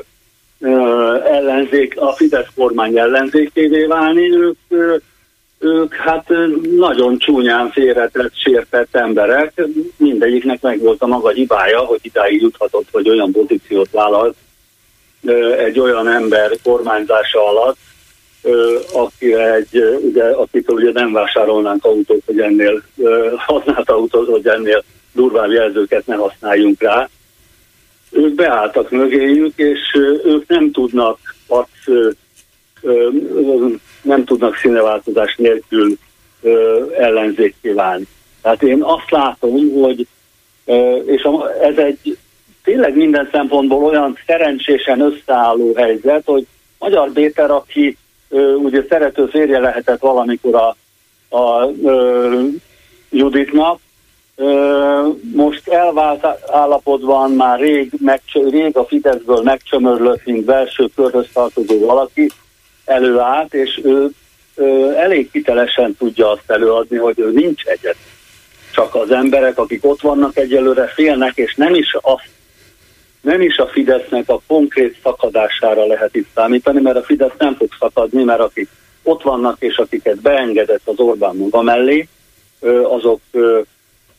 ö, 0.60 1.16
ellenzék, 1.24 2.00
a 2.00 2.14
Fidesz 2.14 2.48
kormány 2.56 2.98
ellenzékévé 2.98 3.86
válni, 3.86 4.32
ők, 4.32 4.58
ö, 4.68 4.96
ők 5.60 5.96
hát 5.96 6.30
nagyon 6.78 7.18
csúnyán 7.18 7.72
félretett, 7.72 8.32
sértett 8.36 8.96
emberek, 8.96 9.62
mindegyiknek 9.98 10.62
meg 10.62 10.80
volt 10.80 11.02
a 11.02 11.08
maga 11.08 11.30
hibája, 11.30 11.80
hogy 11.80 12.00
idáig 12.02 12.42
juthatott, 12.42 12.88
hogy 12.92 13.10
olyan 13.10 13.32
pozíciót 13.32 13.90
vállalt 13.92 14.36
egy 15.58 15.80
olyan 15.80 16.08
ember 16.08 16.52
kormányzása 16.64 17.48
alatt, 17.48 17.78
aki 18.94 19.34
egy, 19.34 20.00
ugye, 20.02 20.24
akitől 20.24 20.76
ugye 20.76 20.92
nem 20.92 21.12
vásárolnánk 21.12 21.86
autót, 21.86 22.22
hogy 22.26 22.40
ennél 22.40 22.84
használt 23.36 23.90
autót, 23.90 24.30
hogy 24.30 24.48
ennél 24.48 24.84
durvább 25.14 25.52
jelzőket 25.52 26.06
ne 26.06 26.16
használjunk 26.16 26.82
rá. 26.82 27.10
Ők 28.12 28.34
beálltak 28.34 28.92
mögéjük, 28.92 29.54
és 29.56 29.80
ők 30.24 30.48
nem 30.48 30.72
tudnak 30.72 31.18
azt, 31.48 31.92
nem 34.02 34.24
tudnak 34.24 34.56
színeváltozás 34.56 35.36
nélkül 35.36 35.98
ellenzékké 36.98 37.70
válni. 37.70 38.08
Tehát 38.42 38.64
én 38.64 38.84
azt 38.84 39.12
látom, 39.12 39.72
hogy 39.82 40.08
és 41.06 41.28
ez 41.62 41.78
egy 41.78 42.18
tényleg 42.64 42.96
minden 42.96 43.30
szempontból 43.32 43.84
olyan 43.84 44.18
szerencsésen 44.26 45.02
összeálló 45.02 45.74
helyzet, 45.76 46.22
hogy 46.26 46.46
Magyar 46.80 47.12
Béter, 47.12 47.52
aki 47.52 47.98
ugye 48.58 48.86
szerető 48.90 49.26
férje 49.26 49.60
lehetett 49.60 50.00
valamikor 50.00 50.56
a, 50.56 50.68
a 50.68 50.76
a 51.36 51.70
Juditnak, 53.10 53.80
most 55.34 55.68
elvált 55.68 56.26
állapotban 56.52 57.32
már 57.32 57.60
rég, 57.60 57.92
megcsö, 58.00 58.50
rég 58.50 58.78
a 58.78 58.86
Fideszből 58.86 59.42
megcsömörlött, 59.42 60.26
mint 60.26 60.46
belső 60.46 60.88
körhöz 60.96 61.28
tartozó 61.34 61.86
valaki 61.86 62.30
előállt, 62.86 63.54
és 63.54 63.80
ő, 63.84 64.10
ő 64.56 64.96
elég 64.98 65.30
hitelesen 65.32 65.96
tudja 65.98 66.32
azt 66.32 66.52
előadni, 66.52 66.98
hogy 66.98 67.20
ő 67.20 67.32
nincs 67.32 67.64
egyet. 67.64 67.96
Csak 68.74 68.96
az 68.96 69.12
emberek, 69.12 69.58
akik 69.58 69.86
ott 69.86 70.02
vannak 70.02 70.38
egyelőre 70.38 70.88
félnek, 70.88 71.32
és 71.36 71.56
nem 71.56 71.74
is 71.74 71.96
azt 72.02 72.30
nem 73.26 73.42
is 73.42 73.58
a 73.58 73.68
Fidesznek 73.68 74.30
a 74.30 74.42
konkrét 74.48 74.98
szakadására 75.04 75.86
lehet 75.86 76.16
itt 76.16 76.28
számítani, 76.36 76.82
mert 76.82 76.98
a 76.98 77.04
Fidesz 77.04 77.34
nem 77.38 77.56
fog 77.56 77.68
szakadni, 77.80 78.24
mert 78.24 78.40
akik 78.40 78.70
ott 79.04 79.22
vannak 79.22 79.56
és 79.60 79.78
akiket 79.78 80.22
beengedett 80.22 80.82
az 80.86 81.00
Orbán 81.00 81.36
maga 81.36 81.62
mellé, 81.62 82.08
azok 82.84 83.20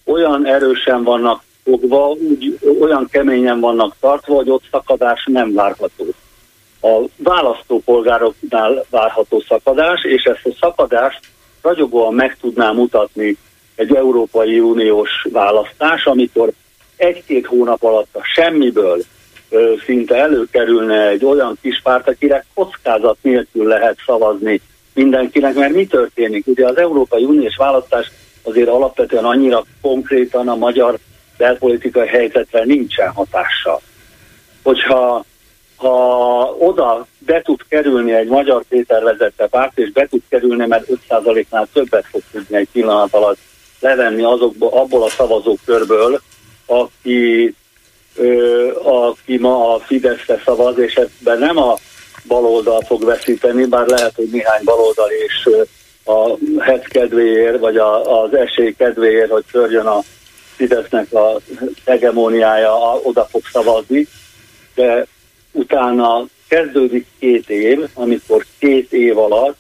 olyan 0.05 0.47
erősen 0.47 1.03
vannak 1.03 1.43
fogva, 1.65 2.09
úgy, 2.09 2.59
olyan 2.81 3.09
keményen 3.11 3.61
vannak 3.61 3.97
tartva, 4.01 4.35
hogy 4.35 4.51
ott 4.51 4.63
szakadás 4.71 5.29
nem 5.33 5.55
várható. 5.55 6.05
A 6.83 7.05
választópolgároknál 7.17 8.85
várható 8.91 9.41
szakadás, 9.49 10.05
és 10.05 10.23
ezt 10.23 10.47
a 10.47 10.57
szakadást 10.61 11.21
ragyogóan 11.63 12.15
meg 12.15 12.37
tudná 12.41 12.71
mutatni 12.71 13.37
egy 13.75 13.95
Európai 13.95 14.59
Uniós 14.59 15.11
választás, 15.33 16.05
amikor 16.05 16.53
egy-két 16.97 17.47
hónap 17.47 17.83
alatt 17.83 18.17
a 18.17 18.25
semmiből 18.35 19.03
ö, 19.49 19.75
szinte 19.85 20.17
előkerülne 20.17 21.09
egy 21.09 21.25
olyan 21.25 21.59
kis 21.63 21.81
párt, 21.83 22.09
akire 22.09 22.45
kockázat 22.55 23.17
nélkül 23.21 23.67
lehet 23.67 23.97
szavazni 24.07 24.61
mindenkinek, 24.95 25.55
mert 25.55 25.75
mi 25.75 25.87
történik? 25.87 26.47
Ugye 26.47 26.67
az 26.67 26.77
Európai 26.77 27.25
Uniós 27.25 27.57
választás 27.57 28.11
azért 28.43 28.69
alapvetően 28.69 29.25
annyira 29.25 29.65
konkrétan 29.81 30.49
a 30.49 30.57
magyar 30.57 30.99
belpolitikai 31.37 32.07
helyzetre 32.07 32.65
nincsen 32.65 33.13
hatással. 33.13 33.81
Hogyha 34.63 35.25
ha 35.77 36.57
oda 36.59 37.07
be 37.19 37.43
tud 37.43 37.61
kerülni 37.69 38.13
egy 38.13 38.29
magyar 38.29 38.63
Péter 38.69 39.03
vezette 39.03 39.47
párt, 39.47 39.79
és 39.79 39.93
be 39.93 40.07
tud 40.07 40.23
kerülni, 40.29 40.67
mert 40.67 40.87
5%-nál 41.09 41.69
többet 41.73 42.07
fog 42.11 42.23
tudni 42.33 42.57
egy 42.57 42.69
pillanat 42.73 43.15
alatt 43.15 43.39
levenni 43.81 44.23
azokból, 44.23 44.69
abból 44.73 45.03
a 45.03 45.09
szavazókörből, 45.09 46.21
aki, 46.67 47.55
ö, 48.17 48.71
aki 48.83 49.37
ma 49.37 49.75
a 49.75 49.79
Fideszre 49.79 50.43
szavaz, 50.45 50.79
és 50.79 50.95
ebben 50.95 51.39
nem 51.39 51.57
a 51.57 51.77
baloldal 52.27 52.83
fog 52.87 53.05
veszíteni, 53.05 53.65
bár 53.65 53.87
lehet, 53.87 54.15
hogy 54.15 54.29
néhány 54.31 54.65
baloldal 54.65 55.09
és 55.11 55.49
a 56.05 56.37
hec 56.59 56.89
kedvéért, 56.89 57.59
vagy 57.59 57.77
a, 57.77 58.23
az 58.23 58.35
esély 58.35 58.75
kedvéért, 58.79 59.31
hogy 59.31 59.45
törjön 59.53 59.87
a 59.87 60.03
Fidesznek 60.57 61.13
a 61.13 61.41
hegemóniája, 61.87 62.75
oda 63.03 63.25
fog 63.31 63.43
szavazni, 63.53 64.07
de 64.75 65.07
utána 65.53 66.27
kezdődik 66.49 67.07
két 67.19 67.51
év, 67.51 67.89
amikor 67.95 68.45
két 68.59 68.93
év 68.93 69.19
alatt 69.19 69.57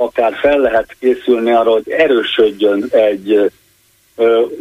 akár 0.00 0.34
fel 0.40 0.58
lehet 0.58 0.96
készülni 1.00 1.52
arra, 1.52 1.70
hogy 1.70 1.90
erősödjön 1.90 2.86
egy 2.90 3.50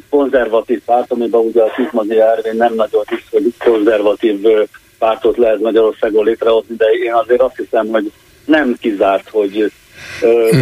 konzervatív 0.09 0.81
párt, 0.85 1.11
amiben 1.11 1.41
ugye 1.41 1.61
a 1.61 1.71
Szizmazi 1.75 2.19
Ervin 2.19 2.55
nem 2.55 2.73
nagyon 2.73 3.03
hisz, 3.09 3.27
hogy 3.31 3.53
konzervatív 3.59 4.47
pártot 4.99 5.37
lehet 5.37 5.59
Magyarországon 5.59 6.25
létrehozni, 6.25 6.75
de 6.75 6.85
én 6.85 7.13
azért 7.13 7.41
azt 7.41 7.57
hiszem, 7.57 7.87
hogy 7.87 8.11
nem 8.45 8.77
kizárt, 8.79 9.29
hogy 9.29 9.71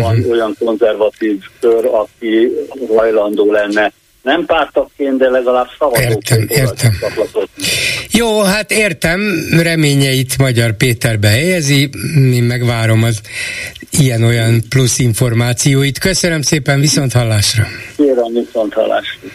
van 0.02 0.18
uh-huh. 0.18 0.32
olyan 0.32 0.56
konzervatív 0.60 1.44
kör, 1.60 1.86
aki 1.86 2.52
hajlandó 2.96 3.52
lenne 3.52 3.92
nem 4.22 4.46
pártakként, 4.46 5.18
de 5.18 5.30
legalább 5.30 5.68
szavazóként. 5.80 6.24
Értem, 6.24 6.48
értem. 6.50 6.98
Jó, 8.12 8.42
hát 8.42 8.72
értem, 8.72 9.22
reményeit 9.62 10.38
Magyar 10.38 10.78
Péter 10.78 11.20
behelyezi, 11.20 11.90
én 12.34 12.44
megvárom 12.44 13.04
az 13.04 13.22
ilyen-olyan 13.92 14.62
plusz 14.70 15.00
információit. 15.00 16.00
Köszönöm 16.00 16.42
szépen, 16.42 16.80
viszont 16.80 17.14
hallásra. 17.14 17.68
Kérem, 17.96 18.34
viszont 18.34 18.74
hallásra. 18.74 19.30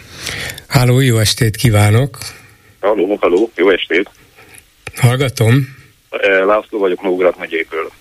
Háló, 0.67 0.99
jó 0.99 1.17
estét 1.17 1.55
kívánok! 1.55 2.17
Halló, 2.79 3.17
halló, 3.21 3.51
jó 3.55 3.69
estét! 3.69 4.09
Hallgatom. 4.95 5.75
Eh, 6.09 6.45
László 6.45 6.79
vagyok 6.79 7.01
Nógrád 7.01 7.33
megyéből. 7.39 7.91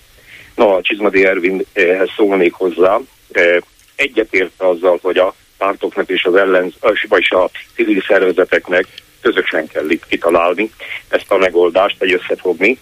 No, 0.54 0.68
a 0.76 0.80
Csizmadi 0.82 1.24
Ervinhez 1.24 2.08
szólnék 2.16 2.52
hozzá. 2.52 2.98
Eh, 3.32 3.56
egyetért 3.94 4.52
azzal, 4.56 4.98
hogy 5.02 5.16
a 5.16 5.34
pártoknak 5.62 6.08
és 6.08 6.24
az 6.24 6.34
ellen, 6.34 6.74
vagy 7.08 7.26
a 7.28 7.50
civil 7.74 8.04
szervezeteknek 8.08 8.86
közösen 9.20 9.66
kell 9.66 9.86
kitalálni 10.08 10.70
ezt 11.08 11.30
a 11.30 11.36
megoldást, 11.36 11.98
vagy 11.98 12.12
összefogni. 12.12 12.78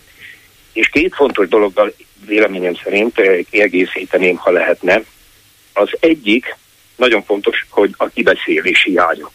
És 0.73 0.89
két 0.89 1.15
fontos 1.15 1.49
dologgal 1.49 1.95
véleményem 2.27 2.75
szerint 2.85 3.19
eh, 3.19 3.39
kiegészíteném, 3.51 4.37
ha 4.37 4.51
lehetne. 4.51 5.03
Az 5.73 5.89
egyik 6.01 6.57
nagyon 6.97 7.23
fontos, 7.23 7.67
hogy 7.69 7.95
a 7.97 8.09
kibeszélés 8.09 8.83
hiánya. 8.83 9.31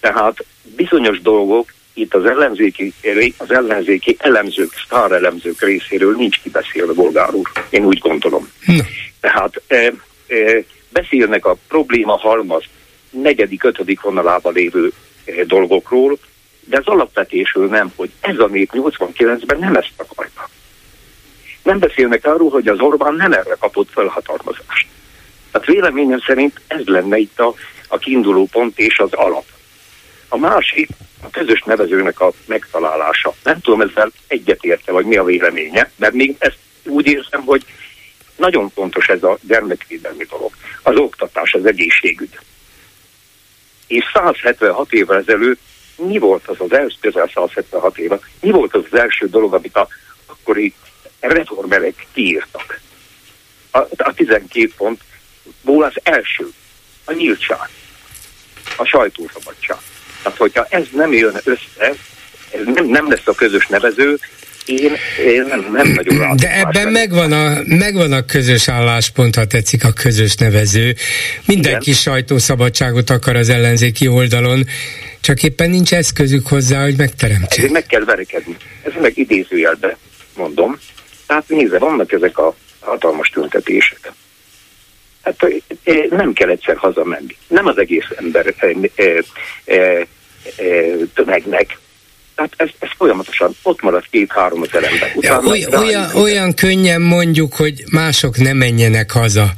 Tehát 0.00 0.44
bizonyos 0.62 1.20
dolgok 1.20 1.72
itt 1.94 2.14
az 2.14 2.24
ellenzéki, 2.24 2.92
az 3.36 3.50
ellenzéki 3.50 4.16
elemzők, 4.18 4.72
elemzők 4.90 5.60
részéről 5.60 6.16
nincs 6.16 6.40
kibeszélve, 6.40 6.92
bolgár 6.92 7.34
úr. 7.34 7.50
Én 7.70 7.84
úgy 7.84 7.98
gondolom. 7.98 8.50
Na. 8.66 8.82
Tehát 9.20 9.62
e, 9.66 9.92
e, 10.26 10.64
beszélnek 10.94 11.46
a 11.46 11.56
probléma 11.68 12.16
halmaz 12.16 12.64
negyedik, 13.10 13.64
ötödik 13.64 14.00
vonalában 14.00 14.52
lévő 14.52 14.92
e, 15.24 15.44
dolgokról, 15.44 16.18
de 16.60 16.76
az 16.76 16.86
alapvetésről 16.86 17.68
nem, 17.68 17.92
hogy 17.96 18.10
ez 18.20 18.38
a 18.38 18.46
nép 18.46 18.70
89-ben 18.72 19.58
nem 19.58 19.74
ezt 19.74 19.92
akarta. 19.96 20.48
Nem 21.62 21.78
beszélnek 21.78 22.26
arról, 22.26 22.50
hogy 22.50 22.68
az 22.68 22.80
Orbán 22.80 23.14
nem 23.14 23.32
erre 23.32 23.56
kapott 23.58 23.88
felhatalmazást. 23.90 24.86
Tehát 25.50 25.66
véleményem 25.66 26.20
szerint 26.20 26.60
ez 26.66 26.84
lenne 26.84 27.16
itt 27.16 27.40
a, 27.40 27.54
a 27.88 27.98
kiinduló 27.98 28.48
pont 28.52 28.78
és 28.78 28.98
az 28.98 29.12
alap. 29.12 29.44
A 30.28 30.36
másik 30.36 30.88
a 31.22 31.30
közös 31.30 31.62
nevezőnek 31.62 32.20
a 32.20 32.32
megtalálása. 32.46 33.34
Nem 33.42 33.60
tudom 33.60 33.80
ezzel 33.80 34.10
egyetérte, 34.26 34.92
vagy 34.92 35.04
mi 35.04 35.16
a 35.16 35.24
véleménye, 35.24 35.90
mert 35.96 36.12
még 36.12 36.36
ezt 36.38 36.58
úgy 36.84 37.06
érzem, 37.06 37.42
hogy 37.44 37.64
nagyon 38.36 38.70
fontos 38.70 39.08
ez 39.08 39.22
a 39.22 39.38
gyermekvédelmi 39.40 40.24
dolog. 40.24 40.52
Az 40.82 40.96
oktatás, 40.96 41.54
az 41.54 41.66
egészségügy. 41.66 42.38
És 43.86 44.04
176 44.12 44.92
évvel 44.92 45.18
ezelőtt 45.18 45.60
mi 45.96 46.18
volt 46.18 46.48
az 46.48 46.56
az 46.58 46.72
első, 46.72 46.96
közel 47.00 47.30
176 47.34 47.98
éve, 47.98 48.18
mi 48.40 48.50
volt 48.50 48.74
az 48.74 48.84
az 48.90 48.98
első 48.98 49.26
dolog, 49.26 49.54
amit 49.54 49.76
a 49.76 49.88
akkori 50.26 50.74
reformerek 51.20 52.06
kiírtak? 52.12 52.80
A, 53.70 53.78
a 53.78 54.14
12 54.14 54.72
pontból 54.76 55.84
az 55.84 55.94
első, 56.02 56.48
a 57.04 57.12
nyíltság, 57.12 57.68
a 58.76 58.84
sajtószabadság. 58.84 59.78
Tehát, 60.22 60.38
hogyha 60.38 60.66
ez 60.68 60.86
nem 60.92 61.12
jön 61.12 61.40
össze, 61.44 61.94
ez 62.50 62.64
nem, 62.64 62.86
nem 62.86 63.08
lesz 63.08 63.26
a 63.26 63.34
közös 63.34 63.66
nevező, 63.66 64.18
én, 64.66 64.92
én 65.26 65.44
nem, 65.48 65.68
nem 65.72 65.88
nagyon 65.88 66.18
látom. 66.18 66.36
De 66.36 66.58
ebben 66.58 66.88
megvan 66.88 67.32
a, 67.32 67.58
megvan 67.64 68.12
a 68.12 68.24
közös 68.24 68.68
álláspont, 68.68 69.34
ha 69.34 69.44
tetszik 69.44 69.84
a 69.84 69.92
közös 69.92 70.34
nevező. 70.34 70.94
Mindenki 71.46 71.90
Igen. 71.90 72.00
sajtószabadságot 72.00 73.10
akar 73.10 73.36
az 73.36 73.48
ellenzéki 73.48 74.08
oldalon, 74.08 74.64
csak 75.20 75.42
éppen 75.42 75.70
nincs 75.70 75.94
eszközük 75.94 76.46
hozzá, 76.46 76.82
hogy 76.82 76.96
megteremtsék. 76.96 77.58
Ezért 77.58 77.72
meg 77.72 77.86
kell 77.86 78.04
verekedni. 78.04 78.56
Ez 78.82 78.92
meg 79.00 79.18
idézőjelbe 79.18 79.96
mondom. 80.36 80.78
Tehát 81.26 81.48
nézze, 81.48 81.78
vannak 81.78 82.12
ezek 82.12 82.38
a 82.38 82.54
hatalmas 82.80 83.28
tüntetések. 83.28 84.12
Hát 85.22 85.46
nem 86.10 86.32
kell 86.32 86.48
egyszer 86.48 86.76
hazamenni. 86.76 87.36
Nem 87.48 87.66
az 87.66 87.78
egész 87.78 88.06
ember 88.16 88.54
tömegnek. 91.14 91.78
Tehát 92.34 92.52
ez, 92.56 92.68
ez 92.78 92.88
folyamatosan 92.96 93.56
ott 93.62 93.82
marad 93.82 94.04
két-három 94.10 94.60
az 94.60 94.68
ember. 94.72 95.16
Ja, 95.20 95.40
olyan, 95.40 95.74
olyan, 95.74 96.14
olyan 96.14 96.54
könnyen 96.54 97.00
mondjuk, 97.00 97.54
hogy 97.54 97.84
mások 97.90 98.36
ne 98.36 98.52
menjenek 98.52 99.10
haza. 99.10 99.50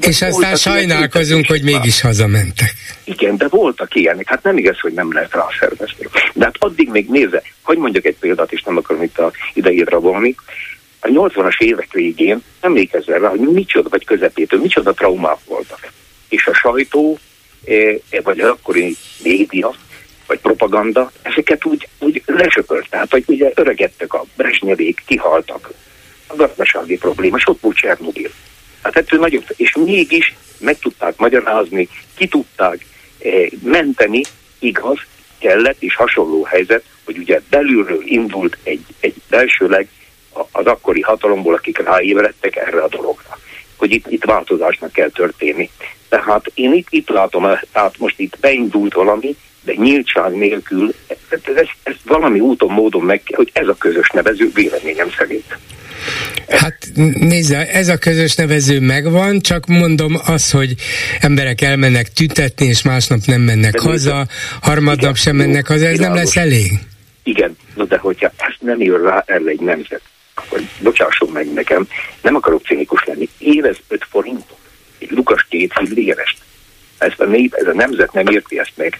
De 0.00 0.08
és 0.08 0.22
aztán 0.22 0.56
sajnálkozunk, 0.56 1.46
hogy 1.46 1.62
mégis 1.62 2.00
hazamentek. 2.00 2.74
Igen, 3.04 3.36
de 3.36 3.48
voltak 3.48 3.94
ilyenek. 3.94 4.28
Hát 4.28 4.42
nem 4.42 4.58
igaz, 4.58 4.80
hogy 4.80 4.92
nem 4.92 5.12
lehet 5.12 5.34
rászervezni. 5.34 6.06
De 6.34 6.44
hát 6.44 6.56
addig 6.58 6.88
még 6.88 7.08
nézze, 7.08 7.42
hogy 7.62 7.78
mondjak 7.78 8.04
egy 8.04 8.16
példát, 8.20 8.52
és 8.52 8.62
nem 8.62 8.76
akarom 8.76 9.02
itt 9.02 9.18
a 9.18 9.32
idejére 9.54 9.96
volni 9.96 10.34
a 11.00 11.08
80-as 11.08 11.60
évek 11.60 11.92
végén 11.92 12.42
emlékezzel 12.60 13.18
rá, 13.18 13.28
hogy 13.28 13.40
micsoda, 13.40 13.88
vagy 13.88 14.04
közepétől, 14.04 14.60
micsoda 14.60 14.92
traumák 14.92 15.38
voltak. 15.46 15.92
És 16.28 16.46
a 16.46 16.54
sajtó, 16.54 17.18
e, 17.64 18.20
vagy 18.22 18.40
az 18.40 18.48
akkori 18.48 18.96
média, 19.22 19.74
vagy 20.30 20.40
propaganda, 20.40 21.10
ezeket 21.22 21.64
úgy, 21.64 21.88
úgy 21.98 22.22
lesöpölt. 22.26 22.88
Tehát, 22.90 23.10
hogy 23.10 23.24
ugye 23.26 23.50
öregedtek 23.54 24.14
a 24.14 24.24
Brezsnyevék, 24.36 25.02
kihaltak. 25.06 25.70
A 26.26 26.34
gazdasági 26.36 26.96
probléma, 26.96 27.38
sok 27.38 27.60
volt 27.60 27.76
Csernobil. 27.76 28.30
Hát 28.82 28.96
ettől 28.96 29.20
nagyon, 29.20 29.44
és 29.56 29.76
mégis 29.84 30.34
meg 30.58 30.78
tudták 30.78 31.16
magyarázni, 31.16 31.88
ki 32.16 32.26
tudták 32.28 32.86
eh, 33.18 33.46
menteni, 33.62 34.20
igaz, 34.58 34.98
kellett, 35.38 35.82
és 35.82 35.94
hasonló 35.94 36.44
helyzet, 36.44 36.84
hogy 37.04 37.18
ugye 37.18 37.40
belülről 37.48 38.02
indult 38.04 38.58
egy, 38.62 38.84
egy 39.00 39.14
belsőleg 39.28 39.88
az 40.52 40.66
akkori 40.66 41.00
hatalomból, 41.00 41.54
akik 41.54 41.78
ráébredtek 41.78 42.56
erre 42.56 42.82
a 42.82 42.88
dologra, 42.88 43.38
hogy 43.76 43.92
itt, 43.92 44.06
itt 44.10 44.24
változásnak 44.24 44.92
kell 44.92 45.08
történni. 45.08 45.70
Tehát 46.08 46.50
én 46.54 46.72
itt, 46.72 46.86
itt 46.90 47.08
látom, 47.08 47.46
tehát 47.72 47.98
most 47.98 48.18
itt 48.18 48.38
beindult 48.40 48.94
valami, 48.94 49.36
de 49.64 49.72
nyíltság 49.76 50.32
nélkül 50.32 50.94
ez, 51.06 51.40
ez, 51.54 51.66
ez 51.82 51.94
valami 52.04 52.40
úton, 52.40 52.72
módon 52.72 53.02
meg 53.02 53.22
kell, 53.22 53.36
hogy 53.36 53.50
ez 53.52 53.68
a 53.68 53.74
közös 53.74 54.08
nevező 54.08 54.50
véleményem 54.54 55.10
szerint. 55.18 55.58
Hát 56.48 56.76
nézze, 57.14 57.68
ez 57.68 57.88
a 57.88 57.98
közös 57.98 58.34
nevező 58.34 58.80
megvan, 58.80 59.40
csak 59.40 59.66
mondom 59.66 60.20
az, 60.26 60.50
hogy 60.50 60.74
emberek 61.20 61.60
elmennek 61.60 62.12
tüntetni, 62.12 62.66
és 62.66 62.82
másnap 62.82 63.18
nem 63.24 63.40
mennek 63.40 63.72
de 63.72 63.80
haza, 63.82 64.26
harmadnap 64.60 65.16
sem 65.16 65.36
mennek 65.36 65.66
haza, 65.66 65.86
ez 65.86 65.98
nem 65.98 66.14
lesz 66.14 66.36
elég? 66.36 66.72
Igen, 67.22 67.56
no 67.74 67.84
de 67.84 67.98
hogyha 67.98 68.32
ezt 68.36 68.60
nem 68.60 68.80
jön 68.80 69.02
rá 69.02 69.24
el 69.26 69.48
egy 69.48 69.60
nemzet, 69.60 70.02
akkor 70.34 70.60
bocsásson 70.82 71.28
meg 71.32 71.52
nekem, 71.52 71.86
nem 72.22 72.34
akarok 72.34 72.62
cinikus 72.66 73.04
lenni, 73.04 73.28
évez 73.38 73.76
5 73.88 74.06
forintot, 74.10 74.58
egy 74.98 75.10
Lukas 75.10 75.46
két 75.48 75.72
fillérest, 75.72 76.38
ezt 77.00 77.20
a 77.20 77.24
nép, 77.24 77.54
ez 77.54 77.66
a 77.66 77.74
nemzet 77.74 78.12
nem 78.12 78.26
érti 78.26 78.58
ezt 78.58 78.72
meg. 78.74 78.96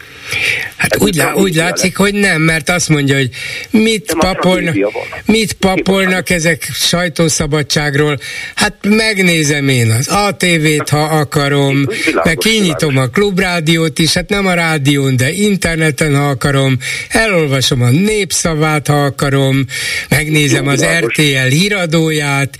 Hát 0.76 0.94
ez 0.94 1.00
úgy, 1.00 1.14
lá, 1.14 1.32
úgy 1.32 1.54
látszik, 1.54 1.96
hogy 1.96 2.14
nem, 2.14 2.42
mert 2.42 2.68
azt 2.68 2.88
mondja, 2.88 3.16
hogy 3.16 3.30
mit 3.70 4.14
papolnak, 4.18 4.76
mit 5.24 5.52
papolnak 5.52 6.30
ezek 6.30 6.68
sajtószabadságról. 6.72 8.18
Hát 8.54 8.74
megnézem 8.88 9.68
én 9.68 9.90
az 9.90 10.08
ATV-t, 10.08 10.88
ha 10.88 11.02
akarom, 11.02 11.86
meg 12.24 12.36
kinyitom 12.36 12.96
a 12.96 13.06
klubrádiót 13.06 13.98
is, 13.98 14.14
hát 14.14 14.28
nem 14.28 14.46
a 14.46 14.54
rádión, 14.54 15.16
de 15.16 15.30
interneten, 15.30 16.16
ha 16.16 16.28
akarom, 16.28 16.76
elolvasom 17.08 17.82
a 17.82 17.90
népszavát, 17.90 18.86
ha 18.86 19.04
akarom, 19.04 19.64
megnézem 20.08 20.66
az 20.66 20.84
RTL 20.84 21.48
híradóját. 21.48 22.56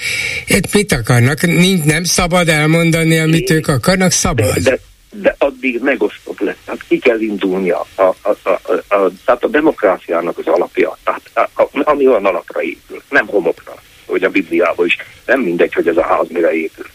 Itt 0.47 0.75
mit 0.75 0.93
akarnak? 0.93 1.47
Nincs, 1.47 1.85
nem 1.85 2.05
szabad 2.05 2.49
elmondani, 2.49 3.19
amit 3.19 3.51
ők 3.51 3.69
akarnak, 3.69 4.11
szabad. 4.11 4.55
De, 4.55 4.71
de 4.71 4.79
addig 5.39 5.83
megosztott 5.83 6.41
lesz. 6.41 6.57
Tehát 6.65 6.85
ki 6.89 6.99
kell 6.99 7.21
indulnia. 7.21 7.87
A, 7.95 8.03
a, 8.03 8.37
a, 8.43 8.51
a, 8.95 9.11
tehát 9.25 9.45
a 9.45 9.49
demokráciának 9.49 10.39
az 10.39 10.47
alapja, 10.47 10.99
tehát 11.05 11.31
a, 11.35 11.63
a, 11.63 11.69
ami 11.73 12.07
olyan 12.07 12.27
alapra 12.27 12.63
épül, 12.63 13.03
nem 13.09 13.27
homokra, 13.27 13.75
hogy 14.07 14.25
a 14.25 14.31
Bibliában 14.31 14.87
is. 14.87 14.97
Nem 15.27 15.41
mindegy, 15.41 15.75
hogy 15.75 15.89
ez 15.89 15.97
a 15.97 16.07
ház 16.07 16.29
mire 16.29 16.53
épül. 16.53 16.87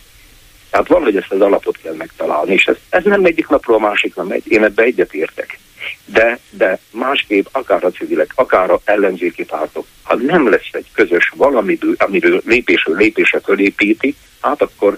Tehát 0.70 0.88
valahogy 0.88 1.18
ezt 1.18 1.32
az 1.32 1.42
alapot 1.42 1.78
kell 1.78 1.94
megtalálni, 1.94 2.54
és 2.54 2.66
ez, 2.66 2.76
ez 2.90 3.04
nem 3.04 3.26
egyik 3.26 3.48
napról 3.48 3.76
a 3.76 3.80
másikra 3.80 4.24
megy. 4.24 4.44
Én 4.48 4.64
ebbe 4.64 4.84
egyetértek. 4.84 5.60
De, 6.06 6.40
de 6.50 6.80
másképp 6.92 7.46
akár 7.52 7.84
a 7.84 7.92
civilek, 7.92 8.32
akár 8.36 8.70
a 8.70 8.82
ellenzéki 8.84 9.46
pártok, 9.46 9.86
ha 10.04 10.16
nem 10.16 10.50
lesz 10.50 10.70
egy 10.72 10.86
közös 10.94 11.32
valami, 11.36 11.78
amiről 11.98 12.42
lépésről 12.46 12.98
lépésre 12.98 13.40
fölépíti, 13.40 14.16
hát 14.42 14.62
akkor 14.62 14.98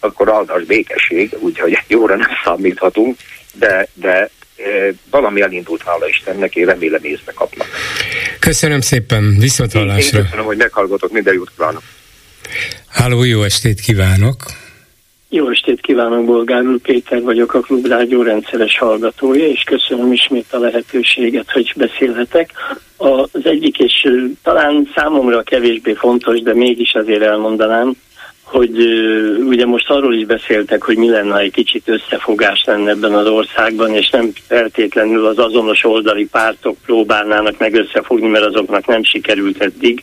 akkor 0.00 0.32
áldás 0.32 0.64
békesség, 0.64 1.36
úgyhogy 1.38 1.78
jóra 1.86 2.16
nem 2.16 2.30
számíthatunk, 2.44 3.16
de, 3.54 3.88
de 3.94 4.14
e, 4.16 4.30
valami 5.10 5.40
elindult, 5.40 5.82
hála 5.82 6.08
Istennek, 6.08 6.56
én 6.56 6.66
remélem 6.66 7.04
észbe 7.04 7.32
kapnak. 7.32 7.66
Köszönöm 8.38 8.80
szépen, 8.80 9.36
viszontlátásra. 9.38 10.18
Én, 10.18 10.24
én 10.24 10.30
köszönöm, 10.30 10.44
hogy 10.44 10.56
meghallgatok, 10.56 11.12
minden 11.12 11.34
jót 11.34 11.50
kívánok. 11.56 11.82
Háló, 12.88 13.24
jó 13.24 13.42
estét 13.42 13.80
kívánok! 13.80 14.36
Jó 15.30 15.50
estét 15.50 15.80
kívánok, 15.80 16.24
Bolgár 16.24 16.62
úr 16.62 16.78
Péter 16.78 17.22
vagyok, 17.22 17.54
a 17.54 17.60
Klubrádió 17.60 18.22
rendszeres 18.22 18.78
hallgatója, 18.78 19.46
és 19.46 19.62
köszönöm 19.62 20.12
ismét 20.12 20.46
a 20.50 20.58
lehetőséget, 20.58 21.50
hogy 21.50 21.72
beszélhetek. 21.76 22.50
Az 22.96 23.40
egyik, 23.42 23.78
és 23.78 24.08
talán 24.42 24.90
számomra 24.94 25.42
kevésbé 25.42 25.92
fontos, 25.92 26.40
de 26.40 26.54
mégis 26.54 26.92
azért 26.94 27.22
elmondanám, 27.22 27.96
hogy 28.48 28.78
ugye 29.44 29.66
most 29.66 29.90
arról 29.90 30.14
is 30.14 30.26
beszéltek, 30.26 30.82
hogy 30.82 30.96
mi 30.96 31.08
lenne, 31.08 31.32
ha 31.32 31.38
egy 31.38 31.52
kicsit 31.52 31.88
összefogás 31.88 32.64
lenne 32.66 32.90
ebben 32.90 33.12
az 33.12 33.26
országban, 33.26 33.94
és 33.94 34.10
nem 34.10 34.30
feltétlenül 34.48 35.26
az 35.26 35.38
azonos 35.38 35.84
oldali 35.84 36.26
pártok 36.26 36.76
próbálnának 36.86 37.58
meg 37.58 37.74
összefogni, 37.74 38.28
mert 38.28 38.44
azoknak 38.44 38.86
nem 38.86 39.02
sikerült 39.02 39.62
eddig, 39.62 40.02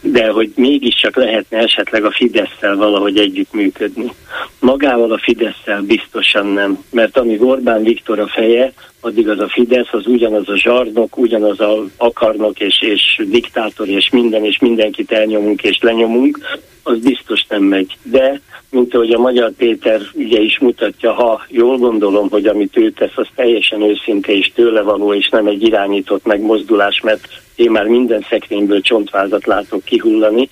de 0.00 0.28
hogy 0.28 0.50
mégiscsak 0.54 1.16
lehetne 1.16 1.58
esetleg 1.58 2.04
a 2.04 2.10
Fidesz-szel 2.10 2.76
valahogy 2.76 3.18
együttműködni. 3.18 4.12
Magával 4.60 5.12
a 5.12 5.18
Fidesz-szel 5.22 5.80
biztosan 5.82 6.46
nem, 6.46 6.78
mert 6.90 7.18
ami 7.18 7.38
Orbán 7.40 7.82
Viktor 7.82 8.18
a 8.18 8.28
feje, 8.28 8.72
addig 9.06 9.28
az 9.28 9.38
a 9.38 9.48
Fidesz, 9.48 9.92
az 9.92 10.06
ugyanaz 10.06 10.48
a 10.48 10.56
zsarnok, 10.56 11.16
ugyanaz 11.16 11.60
a 11.60 11.84
akarnok 11.96 12.60
és, 12.60 12.82
és 12.82 13.22
diktátor 13.28 13.88
és 13.88 14.10
minden, 14.10 14.44
és 14.44 14.58
mindenkit 14.58 15.12
elnyomunk 15.12 15.62
és 15.62 15.78
lenyomunk, 15.80 16.38
az 16.82 16.98
biztos 16.98 17.46
nem 17.48 17.62
megy. 17.62 17.96
De, 18.02 18.40
mint 18.70 18.94
ahogy 18.94 19.12
a 19.12 19.18
Magyar 19.18 19.50
Péter 19.50 20.00
ugye 20.14 20.40
is 20.40 20.58
mutatja, 20.58 21.12
ha 21.12 21.44
jól 21.48 21.76
gondolom, 21.76 22.28
hogy 22.30 22.46
amit 22.46 22.76
ő 22.76 22.90
tesz, 22.90 23.16
az 23.16 23.26
teljesen 23.34 23.82
őszinte 23.82 24.32
és 24.32 24.52
tőle 24.54 24.82
való, 24.82 25.14
és 25.14 25.28
nem 25.28 25.46
egy 25.46 25.62
irányított 25.62 26.24
megmozdulás, 26.24 27.00
mert 27.00 27.28
én 27.54 27.70
már 27.70 27.86
minden 27.86 28.26
szekrényből 28.28 28.80
csontvázat 28.80 29.46
látok 29.46 29.84
kihullani, 29.84 30.48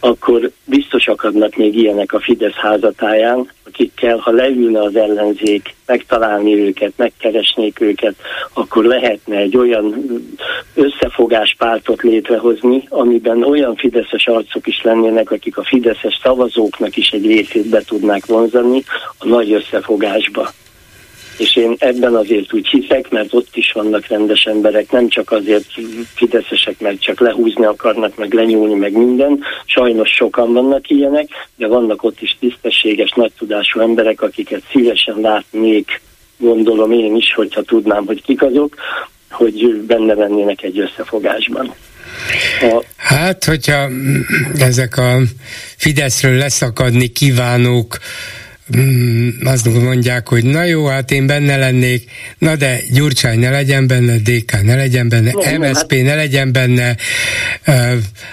akkor 0.00 0.50
biztos 0.64 1.08
akadnak 1.08 1.56
még 1.56 1.76
ilyenek 1.76 2.12
a 2.12 2.20
Fidesz 2.20 2.54
házatáján, 2.54 3.50
akikkel, 3.66 4.16
ha 4.16 4.30
leülne 4.30 4.82
az 4.82 4.96
ellenzék, 4.96 5.74
megtalálni 5.86 6.54
őket, 6.54 6.92
megkeresnék 6.96 7.80
őket, 7.80 8.14
akkor 8.52 8.84
lehetne 8.84 9.36
egy 9.36 9.56
olyan 9.56 10.04
összefogás 10.74 11.54
pártot 11.58 12.02
létrehozni, 12.02 12.84
amiben 12.88 13.44
olyan 13.44 13.76
fideszes 13.76 14.26
arcok 14.26 14.66
is 14.66 14.82
lennének, 14.82 15.30
akik 15.30 15.56
a 15.56 15.64
fideszes 15.64 16.18
szavazóknak 16.22 16.96
is 16.96 17.10
egy 17.10 17.26
részét 17.26 17.68
be 17.68 17.82
tudnák 17.82 18.26
vonzani 18.26 18.82
a 19.18 19.26
nagy 19.26 19.52
összefogásba 19.52 20.50
és 21.38 21.56
én 21.56 21.74
ebben 21.78 22.14
azért 22.14 22.52
úgy 22.52 22.68
hiszek, 22.68 23.10
mert 23.10 23.34
ott 23.34 23.56
is 23.56 23.72
vannak 23.72 24.06
rendes 24.06 24.42
emberek, 24.44 24.90
nem 24.90 25.08
csak 25.08 25.30
azért 25.30 25.66
fideszesek, 26.14 26.80
mert 26.80 27.00
csak 27.00 27.20
lehúzni 27.20 27.64
akarnak, 27.64 28.16
meg 28.16 28.32
lenyúlni, 28.32 28.74
meg 28.74 28.92
minden. 28.92 29.40
Sajnos 29.66 30.10
sokan 30.10 30.52
vannak 30.52 30.90
ilyenek, 30.90 31.28
de 31.56 31.66
vannak 31.66 32.02
ott 32.02 32.20
is 32.20 32.36
tisztességes, 32.40 33.12
nagy 33.16 33.32
tudású 33.38 33.80
emberek, 33.80 34.22
akiket 34.22 34.62
szívesen 34.70 35.20
látnék, 35.20 36.00
gondolom 36.38 36.92
én 36.92 37.16
is, 37.16 37.34
hogyha 37.34 37.62
tudnám, 37.62 38.06
hogy 38.06 38.22
kik 38.22 38.42
azok, 38.42 38.74
hogy 39.30 39.84
benne 39.86 40.14
vennének 40.14 40.62
egy 40.62 40.78
összefogásban. 40.78 41.74
A... 42.60 42.84
Hát, 42.96 43.44
hogyha 43.44 43.88
ezek 44.58 44.96
a 44.96 45.18
Fideszről 45.76 46.36
leszakadni 46.36 47.08
kívánók 47.08 47.98
Mm, 48.76 49.28
azt 49.44 49.82
mondják, 49.82 50.28
hogy 50.28 50.44
na 50.44 50.64
jó, 50.64 50.86
hát 50.86 51.10
én 51.10 51.26
benne 51.26 51.56
lennék, 51.56 52.10
na 52.38 52.56
de 52.56 52.80
Gyurcsány 52.92 53.38
ne 53.38 53.50
legyen 53.50 53.86
benne, 53.86 54.16
DK 54.16 54.62
ne 54.62 54.74
legyen 54.74 55.08
benne, 55.08 55.30
no, 55.32 55.58
MSP 55.58 55.92
hát... 55.92 56.02
ne 56.02 56.14
legyen 56.14 56.52
benne, 56.52 56.96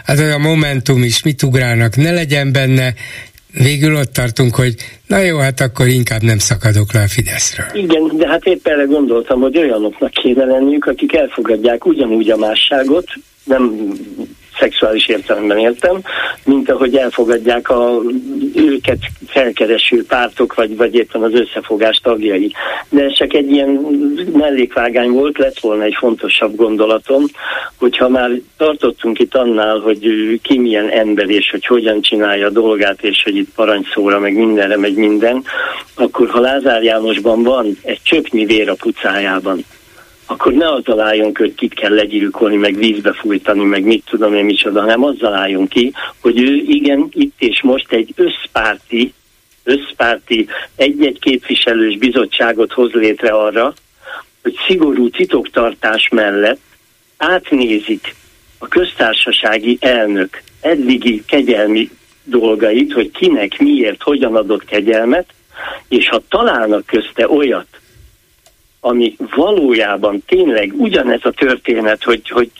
hát 0.05 0.19
a 0.19 0.37
Momentum 0.37 1.03
is 1.03 1.23
mit 1.23 1.43
ugrálnak, 1.43 1.95
ne 1.95 2.11
legyen 2.11 2.51
benne, 2.51 2.93
végül 3.51 3.95
ott 3.95 4.13
tartunk, 4.13 4.55
hogy 4.55 4.75
na 5.07 5.19
jó, 5.19 5.37
hát 5.37 5.61
akkor 5.61 5.87
inkább 5.87 6.21
nem 6.21 6.37
szakadok 6.37 6.93
le 6.93 7.01
a 7.01 7.07
Fideszről. 7.07 7.65
Igen, 7.73 8.17
de 8.17 8.27
hát 8.27 8.45
épp 8.45 8.67
erre 8.67 8.83
gondoltam, 8.83 9.39
hogy 9.39 9.57
olyanoknak 9.57 10.11
kéne 10.11 10.45
lenniük, 10.45 10.85
akik 10.85 11.13
elfogadják 11.13 11.85
ugyanúgy 11.85 12.29
a 12.29 12.37
másságot, 12.37 13.07
nem 13.43 13.93
szexuális 14.59 15.07
értelemben 15.07 15.57
értem, 15.57 16.01
mint 16.43 16.69
ahogy 16.69 16.95
elfogadják 16.95 17.69
a 17.69 18.01
őket 18.55 18.97
felkereső 19.27 20.05
pártok, 20.05 20.53
vagy, 20.53 20.75
vagy 20.77 20.95
éppen 20.95 21.21
az 21.21 21.33
összefogás 21.33 21.97
tagjai. 22.03 22.51
De 22.89 23.03
ez 23.03 23.13
csak 23.13 23.33
egy 23.33 23.51
ilyen 23.51 23.69
mellékvágány 24.33 25.09
volt, 25.09 25.37
lett 25.37 25.59
volna 25.59 25.83
egy 25.83 25.95
fontosabb 25.99 26.55
gondolatom, 26.55 27.23
hogyha 27.79 28.09
már 28.09 28.29
tartottunk 28.57 29.19
itt 29.19 29.35
annál, 29.35 29.79
hogy 29.79 29.99
ki 30.41 30.59
milyen 30.59 30.89
ember, 30.89 31.29
és 31.29 31.49
hogy 31.51 31.65
hogyan 31.65 32.01
csinálja 32.01 32.47
a 32.47 32.49
dolgát, 32.49 33.03
és 33.03 33.21
hogy 33.23 33.35
itt 33.35 33.53
parancsszóra, 33.55 34.19
meg 34.19 34.33
mindenre 34.33 34.77
megy 34.77 34.95
minden, 34.95 35.43
akkor 35.95 36.29
ha 36.29 36.39
Lázár 36.39 36.83
Jánosban 36.83 37.43
van 37.43 37.77
egy 37.83 37.99
csöpnyi 38.03 38.45
vér 38.45 38.69
a 38.69 38.75
pucájában, 38.75 39.65
akkor 40.25 40.53
ne 40.53 40.71
azzal 40.71 40.99
álljon 40.99 41.33
ki, 41.33 41.41
hogy 41.41 41.55
kit 41.55 41.73
kell 41.73 41.93
legyilkolni, 41.93 42.55
meg 42.55 42.75
vízbe 42.75 43.13
fújtani, 43.13 43.63
meg 43.63 43.83
mit 43.83 44.03
tudom 44.09 44.33
én 44.33 44.45
micsoda, 44.45 44.79
hanem 44.79 45.03
azzal 45.03 45.33
álljon 45.33 45.67
ki, 45.67 45.93
hogy 46.21 46.41
ő 46.41 46.53
igen, 46.55 47.07
itt 47.11 47.33
és 47.37 47.61
most 47.61 47.91
egy 47.91 48.13
összpárti, 48.15 49.13
összpárti 49.63 50.47
egy-egy 50.75 51.19
képviselős 51.19 51.97
bizottságot 51.97 52.71
hoz 52.71 52.91
létre 52.91 53.29
arra, 53.29 53.73
hogy 54.41 54.55
szigorú 54.67 55.09
titoktartás 55.09 56.09
mellett 56.09 56.61
átnézik 57.17 58.15
a 58.57 58.67
köztársasági 58.67 59.77
elnök 59.81 60.41
eddigi 60.61 61.23
kegyelmi 61.27 61.89
dolgait, 62.23 62.93
hogy 62.93 63.11
kinek, 63.11 63.59
miért, 63.59 64.01
hogyan 64.01 64.35
adott 64.35 64.65
kegyelmet, 64.65 65.29
és 65.87 66.09
ha 66.09 66.21
találnak 66.29 66.85
közte 66.85 67.29
olyat, 67.29 67.67
ami 68.87 69.15
valójában 69.35 70.23
tényleg 70.27 70.73
ugyanez 70.77 71.19
a 71.23 71.31
történet, 71.31 72.03
hogy, 72.03 72.29
hogy 72.29 72.51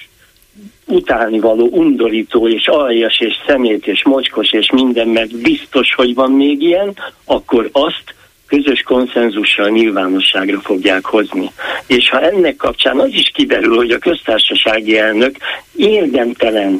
utálni 0.86 1.40
való, 1.40 1.68
undorító, 1.72 2.48
és 2.48 2.68
aljas, 2.68 3.20
és 3.20 3.34
szemét, 3.48 3.88
és 3.88 4.04
mocskos, 4.04 4.52
és 4.52 4.72
minden, 4.72 5.08
mert 5.08 5.42
biztos, 5.42 5.94
hogy 5.96 6.14
van 6.14 6.32
még 6.32 6.62
ilyen, 6.62 6.98
akkor 7.26 7.70
azt 7.72 8.04
közös 8.48 8.82
konszenzussal 8.82 9.70
nyilvánosságra 9.70 10.60
fogják 10.60 11.06
hozni. 11.06 11.52
És 11.88 12.10
ha 12.10 12.22
ennek 12.22 12.56
kapcsán 12.56 13.00
az 13.00 13.10
is 13.12 13.32
kiderül, 13.34 13.76
hogy 13.76 13.92
a 13.92 13.98
köztársasági 13.98 14.98
elnök 14.98 15.36
érdemtelen 15.76 16.80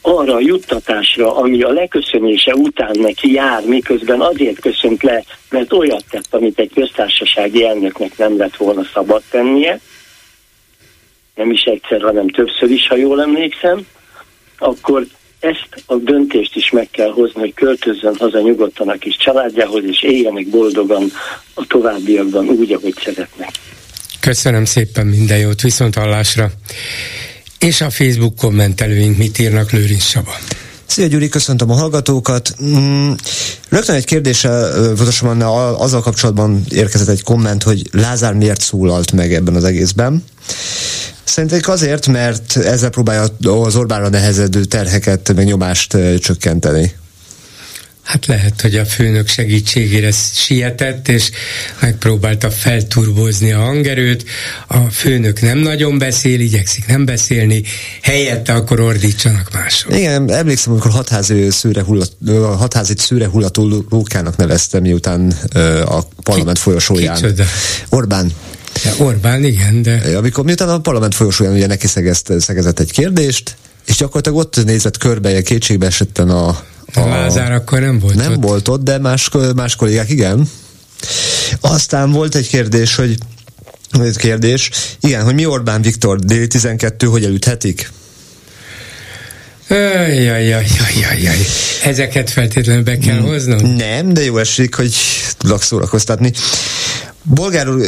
arra 0.00 0.34
a 0.34 0.40
juttatásra, 0.40 1.36
ami 1.36 1.62
a 1.62 1.72
leköszönése 1.72 2.54
után 2.54 2.96
neki 2.98 3.32
jár, 3.32 3.64
miközben 3.64 4.20
azért 4.20 4.60
köszönt 4.60 5.02
le, 5.02 5.24
mert 5.50 5.72
olyat 5.72 6.04
tett, 6.10 6.26
amit 6.30 6.58
egy 6.58 6.70
köztársasági 6.74 7.64
elnöknek 7.64 8.18
nem 8.18 8.36
lett 8.36 8.56
volna 8.56 8.82
szabad 8.94 9.22
tennie, 9.30 9.80
nem 11.34 11.50
is 11.50 11.62
egyszer, 11.62 12.00
hanem 12.00 12.28
többször 12.28 12.70
is, 12.70 12.86
ha 12.86 12.96
jól 12.96 13.22
emlékszem, 13.22 13.86
akkor 14.58 15.06
ezt 15.40 15.68
a 15.86 15.94
döntést 15.94 16.56
is 16.56 16.70
meg 16.70 16.88
kell 16.90 17.10
hozni, 17.10 17.40
hogy 17.40 17.54
költözzön 17.54 18.16
haza 18.18 18.40
nyugodtan 18.40 18.88
a 18.88 18.98
kis 18.98 19.16
családjához, 19.16 19.84
és 19.84 20.02
éljenek 20.02 20.46
boldogan 20.46 21.12
a 21.54 21.66
továbbiakban 21.66 22.48
úgy, 22.48 22.72
ahogy 22.72 22.94
szeretnek. 23.04 23.50
Köszönöm 24.20 24.64
szépen 24.64 25.06
minden 25.06 25.38
jót, 25.38 25.60
viszont 25.60 25.94
hallásra. 25.94 26.50
És 27.60 27.80
a 27.80 27.90
Facebook 27.90 28.36
kommentelőink 28.36 29.16
mit 29.16 29.38
írnak 29.38 29.70
Lőrinc 29.70 30.02
Saba? 30.02 30.30
Szia 30.86 31.06
Gyuri, 31.06 31.28
köszöntöm 31.28 31.70
a 31.70 31.74
hallgatókat. 31.74 32.54
Mm, 32.64 33.12
rögtön 33.68 33.94
egy 33.94 34.04
kérdése, 34.04 34.68
pontosan 34.96 35.42
azzal 35.42 36.00
kapcsolatban 36.00 36.64
érkezett 36.68 37.08
egy 37.08 37.22
komment, 37.22 37.62
hogy 37.62 37.88
Lázár 37.92 38.34
miért 38.34 38.60
szólalt 38.60 39.12
meg 39.12 39.34
ebben 39.34 39.54
az 39.54 39.64
egészben. 39.64 40.24
Szerintem 41.24 41.60
azért, 41.66 42.06
mert 42.06 42.56
ezzel 42.56 42.90
próbálja 42.90 43.26
az 43.40 43.76
Orbánra 43.76 44.08
nehezedő 44.08 44.64
terheket, 44.64 45.34
meg 45.34 45.44
nyomást 45.44 45.96
csökkenteni. 46.20 46.94
Hát 48.02 48.26
lehet, 48.26 48.60
hogy 48.60 48.76
a 48.76 48.84
főnök 48.84 49.28
segítségére 49.28 50.12
sietett, 50.34 51.08
és 51.08 51.30
megpróbálta 51.80 52.50
felturbozni 52.50 53.52
a 53.52 53.58
hangerőt. 53.58 54.24
A 54.66 54.78
főnök 54.78 55.40
nem 55.40 55.58
nagyon 55.58 55.98
beszél, 55.98 56.40
igyekszik 56.40 56.86
nem 56.86 57.04
beszélni, 57.04 57.62
helyette 58.02 58.52
akkor 58.52 58.80
ordítsanak 58.80 59.52
mások. 59.52 59.96
Igen, 59.96 60.32
emlékszem, 60.32 60.72
amikor 60.72 60.90
hatházi 60.90 61.50
szőre, 61.50 61.82
hullat, 61.82 62.12
hatházi 62.56 62.94
szőre 62.96 63.28
hullató 63.28 63.84
rókának 63.90 64.36
neveztem, 64.36 64.82
miután 64.82 65.30
a 65.84 66.00
parlament 66.22 66.56
Ki, 66.56 66.62
folyosóján. 66.62 67.14
Kicsoda? 67.14 67.44
Orbán. 67.88 68.32
Ja, 68.84 69.04
Orbán, 69.04 69.44
igen, 69.44 69.82
de... 69.82 70.16
Amikor 70.16 70.44
miután 70.44 70.68
a 70.68 70.78
parlament 70.78 71.14
folyosóján 71.14 71.54
ugye 71.54 71.66
neki 71.66 71.86
szegezett 72.38 72.78
egy 72.78 72.92
kérdést, 72.92 73.56
és 73.86 73.96
gyakorlatilag 73.96 74.38
ott 74.38 74.64
nézett 74.64 74.96
körbe, 74.98 75.42
kétségbe 75.42 75.86
esetten 75.86 76.30
a 76.30 76.60
a 76.94 77.06
Lázár 77.08 77.52
akkor 77.52 77.80
nem 77.80 77.98
volt 77.98 78.14
Nem 78.14 78.32
ott. 78.32 78.42
volt 78.42 78.68
ott, 78.68 78.82
de 78.82 78.98
más, 78.98 79.30
más 79.54 79.76
kollégák 79.76 80.10
igen. 80.10 80.48
Aztán 81.60 82.10
volt 82.10 82.34
egy 82.34 82.48
kérdés, 82.48 82.94
hogy 82.94 83.18
egy 84.00 84.16
kérdés, 84.16 84.70
igen, 85.00 85.24
hogy 85.24 85.34
mi 85.34 85.46
Orbán 85.46 85.82
Viktor 85.82 86.18
déli 86.18 86.46
12, 86.46 87.06
hogy 87.06 87.24
elüthetik? 87.24 87.90
Jaj, 89.68 90.22
jaj, 90.22 90.46
jaj, 90.46 90.66
jaj, 91.00 91.20
jaj. 91.22 91.38
Ezeket 91.84 92.30
feltétlenül 92.30 92.82
be 92.82 92.98
kell 92.98 93.18
hoznom? 93.18 93.74
Nem, 93.76 94.12
de 94.12 94.24
jó 94.24 94.38
esik, 94.38 94.74
hogy 94.74 94.94
tudok 95.38 95.62
szórakoztatni. 95.62 96.32
Bolgár 97.22 97.68
úr, 97.68 97.86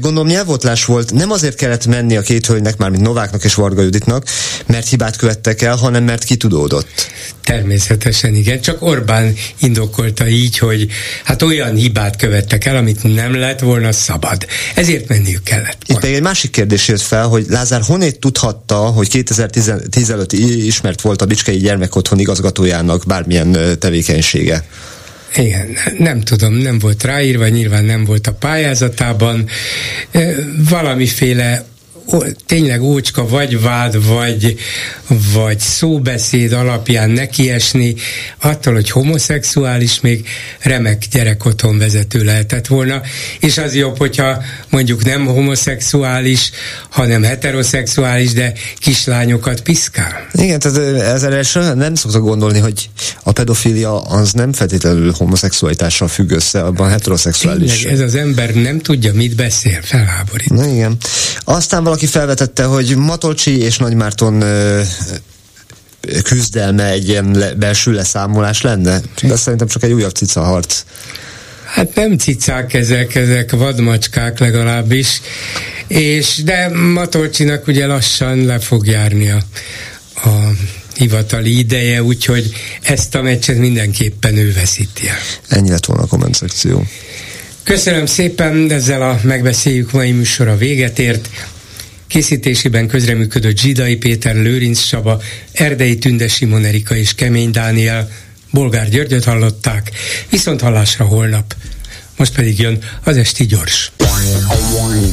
gondolom 0.00 0.26
nyelvotlás 0.26 0.84
volt, 0.84 1.12
nem 1.12 1.30
azért 1.30 1.56
kellett 1.56 1.86
menni 1.86 2.16
a 2.16 2.20
két 2.20 2.46
hölgynek, 2.46 2.76
már 2.76 2.90
mint 2.90 3.02
Nováknak 3.02 3.44
és 3.44 3.54
Varga 3.54 3.82
Juditnak, 3.82 4.24
mert 4.66 4.88
hibát 4.88 5.16
követtek 5.16 5.62
el, 5.62 5.76
hanem 5.76 6.04
mert 6.04 6.24
kitudódott. 6.24 7.10
Természetesen 7.44 8.34
igen, 8.34 8.60
csak 8.60 8.82
Orbán 8.82 9.34
indokolta 9.58 10.28
így, 10.28 10.58
hogy 10.58 10.86
hát 11.24 11.42
olyan 11.42 11.74
hibát 11.74 12.16
követtek 12.16 12.64
el, 12.64 12.76
amit 12.76 13.14
nem 13.14 13.38
lett 13.38 13.60
volna 13.60 13.92
szabad. 13.92 14.46
Ezért 14.74 15.08
menniük 15.08 15.42
kellett. 15.42 15.82
Itt 15.86 16.02
még 16.02 16.14
egy 16.14 16.22
másik 16.22 16.50
kérdés 16.50 16.88
jött 16.88 17.00
fel, 17.00 17.26
hogy 17.26 17.46
Lázár 17.48 17.80
honnét 17.80 18.18
tudhatta, 18.18 18.76
hogy 18.76 19.08
2010 19.08 20.10
előtt 20.10 20.32
ismert 20.32 21.00
volt 21.00 21.22
a 21.22 21.26
Bicskei 21.26 21.58
Gyermekotthon 21.58 22.18
igazgatójának 22.18 23.04
bármilyen 23.06 23.78
tevékenysége? 23.78 24.64
Igen, 25.36 25.76
nem 25.98 26.20
tudom, 26.20 26.54
nem 26.54 26.78
volt 26.78 27.04
ráírva, 27.04 27.48
nyilván 27.48 27.84
nem 27.84 28.04
volt 28.04 28.26
a 28.26 28.32
pályázatában. 28.32 29.48
Valamiféle 30.68 31.64
tényleg 32.46 32.82
ócska, 32.82 33.28
vagy 33.28 33.60
vád, 33.60 34.06
vagy, 34.06 34.56
vagy 35.32 35.58
szóbeszéd 35.58 36.52
alapján 36.52 37.10
nekiesni, 37.10 37.94
attól, 38.40 38.74
hogy 38.74 38.90
homoszexuális, 38.90 40.00
még 40.00 40.28
remek 40.60 41.04
gyerekotthon 41.10 41.78
vezető 41.78 42.24
lehetett 42.24 42.66
volna, 42.66 43.02
és 43.40 43.58
az 43.58 43.74
jobb, 43.74 43.98
hogyha 43.98 44.42
mondjuk 44.70 45.04
nem 45.04 45.26
homoszexuális, 45.26 46.50
hanem 46.90 47.22
heteroszexuális, 47.22 48.32
de 48.32 48.52
kislányokat 48.78 49.60
piszkál. 49.60 50.26
Igen, 50.32 50.58
tehát 50.58 50.78
ezzel 51.00 51.74
nem 51.74 51.94
szoktak 51.94 52.22
gondolni, 52.22 52.58
hogy 52.58 52.90
a 53.22 53.32
pedofilia 53.32 54.02
az 54.02 54.32
nem 54.32 54.52
feltétlenül 54.52 55.12
homoszexualitással 55.12 56.08
függ 56.08 56.30
össze, 56.30 56.62
abban 56.62 56.88
heteroszexuális. 56.88 57.72
Tényleg, 57.72 57.92
ez 57.92 58.00
az 58.00 58.14
ember 58.14 58.54
nem 58.54 58.80
tudja, 58.80 59.12
mit 59.14 59.34
beszél, 59.34 59.78
felháborít. 59.82 60.50
Na 60.50 60.66
igen. 60.66 60.96
Aztán 61.44 61.84
valaki 61.94 62.12
felvetette, 62.12 62.64
hogy 62.64 62.96
Matolcsi 62.96 63.58
és 63.58 63.76
Nagymárton 63.76 64.40
ö, 64.40 64.80
küzdelme 66.22 66.90
egy 66.90 67.08
ilyen 67.08 67.30
le, 67.30 67.52
belső 67.52 67.92
leszámolás 67.92 68.60
lenne, 68.60 69.00
de 69.22 69.36
szerintem 69.36 69.68
csak 69.68 69.82
egy 69.82 69.92
újabb 69.92 70.14
cica 70.14 70.42
harc. 70.42 70.82
Hát 71.64 71.94
nem 71.94 72.18
cicák 72.18 72.74
ezek, 72.74 73.14
ezek 73.14 73.50
vadmacskák 73.50 74.38
legalábbis, 74.38 75.20
és 75.86 76.42
de 76.44 76.68
Matolcsinak 76.68 77.66
ugye 77.66 77.86
lassan 77.86 78.44
le 78.44 78.58
fog 78.58 78.86
járni 78.86 79.30
a, 79.30 79.42
a 80.14 80.50
hivatali 80.96 81.58
ideje, 81.58 82.02
úgyhogy 82.02 82.52
ezt 82.82 83.14
a 83.14 83.22
meccset 83.22 83.58
mindenképpen 83.58 84.36
ő 84.36 84.52
veszíti 84.52 85.08
el. 85.08 85.18
Ennyi 85.48 85.70
lett 85.70 85.84
volna 85.84 86.02
a 86.02 86.06
komment 86.06 86.34
szekció. 86.34 86.86
Köszönöm 87.62 88.06
szépen, 88.06 88.70
ezzel 88.70 89.02
a 89.02 89.18
megbeszéljük 89.22 89.92
mai 89.92 90.12
műsora 90.12 90.56
véget 90.56 90.98
ért. 90.98 91.28
Készítésében 92.06 92.86
közreműködött 92.86 93.58
Zsidai 93.58 93.96
Péter, 93.96 94.34
Lőrinc 94.34 94.80
Saba, 94.80 95.22
Erdei 95.52 95.98
Tünde 95.98 96.28
Simon 96.28 96.64
Erika 96.64 96.96
és 96.96 97.14
Kemény 97.14 97.50
Dániel, 97.50 98.10
Bolgár 98.50 98.88
Györgyöt 98.88 99.24
hallották, 99.24 99.90
viszont 100.30 100.60
hallásra 100.60 101.04
holnap. 101.04 101.54
Most 102.16 102.34
pedig 102.34 102.58
jön 102.58 102.78
az 103.04 103.16
Esti 103.16 103.46
Gyors. 103.46 103.92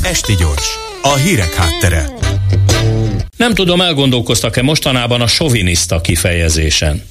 Esti 0.01 0.35
Gyors, 0.35 0.67
a 1.01 1.15
hírek 1.15 1.53
háttere. 1.53 2.09
Nem 3.37 3.53
tudom, 3.53 3.81
elgondolkoztak-e 3.81 4.61
mostanában 4.61 5.21
a 5.21 5.27
soviniszta 5.27 6.01
kifejezésen. 6.01 7.03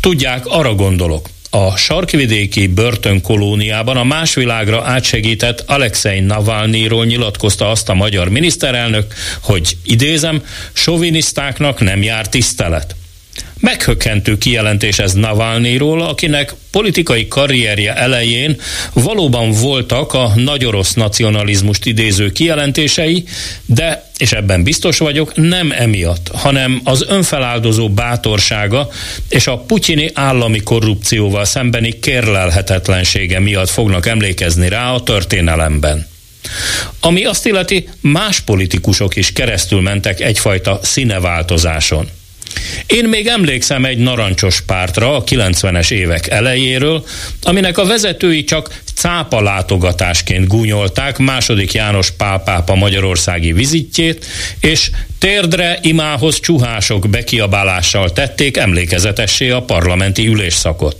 Tudják, 0.00 0.46
arra 0.46 0.74
gondolok 0.74 1.28
a 1.50 1.76
sarkvidéki 1.76 2.66
börtönkolóniában 2.66 3.96
a 3.96 4.04
más 4.04 4.34
világra 4.34 4.82
átsegített 4.84 5.64
Alexei 5.66 6.20
Navalnyról 6.20 7.04
nyilatkozta 7.04 7.70
azt 7.70 7.88
a 7.88 7.94
magyar 7.94 8.28
miniszterelnök, 8.28 9.14
hogy 9.40 9.76
idézem, 9.84 10.44
sovinisztáknak 10.72 11.80
nem 11.80 12.02
jár 12.02 12.28
tisztelet. 12.28 12.94
Meghökkentő 13.60 14.38
kijelentés 14.38 14.98
ez 14.98 15.12
Navalnyról, 15.12 16.02
akinek 16.02 16.54
politikai 16.70 17.28
karrierje 17.28 17.94
elején 17.94 18.60
valóban 18.92 19.50
voltak 19.50 20.12
a 20.12 20.32
nagy 20.36 20.64
orosz 20.64 20.94
nacionalizmust 20.94 21.86
idéző 21.86 22.32
kijelentései, 22.32 23.24
de, 23.66 24.10
és 24.18 24.32
ebben 24.32 24.62
biztos 24.62 24.98
vagyok, 24.98 25.32
nem 25.34 25.72
emiatt, 25.72 26.28
hanem 26.32 26.80
az 26.84 27.04
önfeláldozó 27.08 27.88
bátorsága 27.88 28.88
és 29.28 29.46
a 29.46 29.58
putyini 29.58 30.10
állami 30.14 30.60
korrupcióval 30.60 31.44
szembeni 31.44 31.98
kérlelhetetlensége 31.98 33.40
miatt 33.40 33.70
fognak 33.70 34.06
emlékezni 34.06 34.68
rá 34.68 34.92
a 34.92 35.02
történelemben. 35.02 36.06
Ami 37.00 37.24
azt 37.24 37.46
illeti, 37.46 37.88
más 38.00 38.40
politikusok 38.40 39.16
is 39.16 39.32
keresztül 39.32 39.80
mentek 39.80 40.20
egyfajta 40.20 40.78
színeváltozáson. 40.82 42.08
Én 42.86 43.04
még 43.04 43.26
emlékszem 43.26 43.84
egy 43.84 43.98
narancsos 43.98 44.60
pártra 44.60 45.16
a 45.16 45.24
90-es 45.24 45.90
évek 45.90 46.28
elejéről, 46.28 47.04
aminek 47.42 47.78
a 47.78 47.84
vezetői 47.84 48.44
csak 48.44 48.80
cápa 48.94 49.40
látogatásként 49.40 50.46
gúnyolták 50.46 51.18
második 51.18 51.72
János 51.72 52.10
pálpápa 52.10 52.74
magyarországi 52.74 53.52
vizitjét, 53.52 54.26
és 54.60 54.90
térdre 55.18 55.78
imához 55.82 56.40
csuhások 56.40 57.08
bekiabálással 57.08 58.12
tették 58.12 58.56
emlékezetessé 58.56 59.50
a 59.50 59.62
parlamenti 59.62 60.26
ülésszakot. 60.26 60.96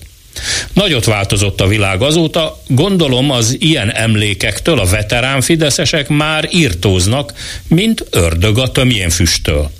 Nagyot 0.73 1.05
változott 1.05 1.61
a 1.61 1.67
világ 1.67 2.03
azóta, 2.03 2.63
gondolom 2.67 3.31
az 3.31 3.57
ilyen 3.59 3.93
emlékektől 3.93 4.79
a 4.79 4.85
veterán 4.85 5.41
fideszesek 5.41 6.09
már 6.09 6.49
írtóznak, 6.53 7.33
mint 7.69 8.05
ördög 8.11 8.59
a 8.59 8.71
tömjén 8.71 9.11
füsttől. 9.11 9.71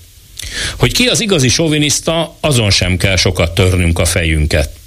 Hogy 0.79 0.93
ki 0.93 1.07
az 1.07 1.21
igazi 1.21 1.49
soviniszta, 1.49 2.37
azon 2.41 2.71
sem 2.71 2.97
kell 2.97 3.17
sokat 3.17 3.55
törnünk 3.55 3.99
a 3.99 4.05
fejünket. 4.05 4.80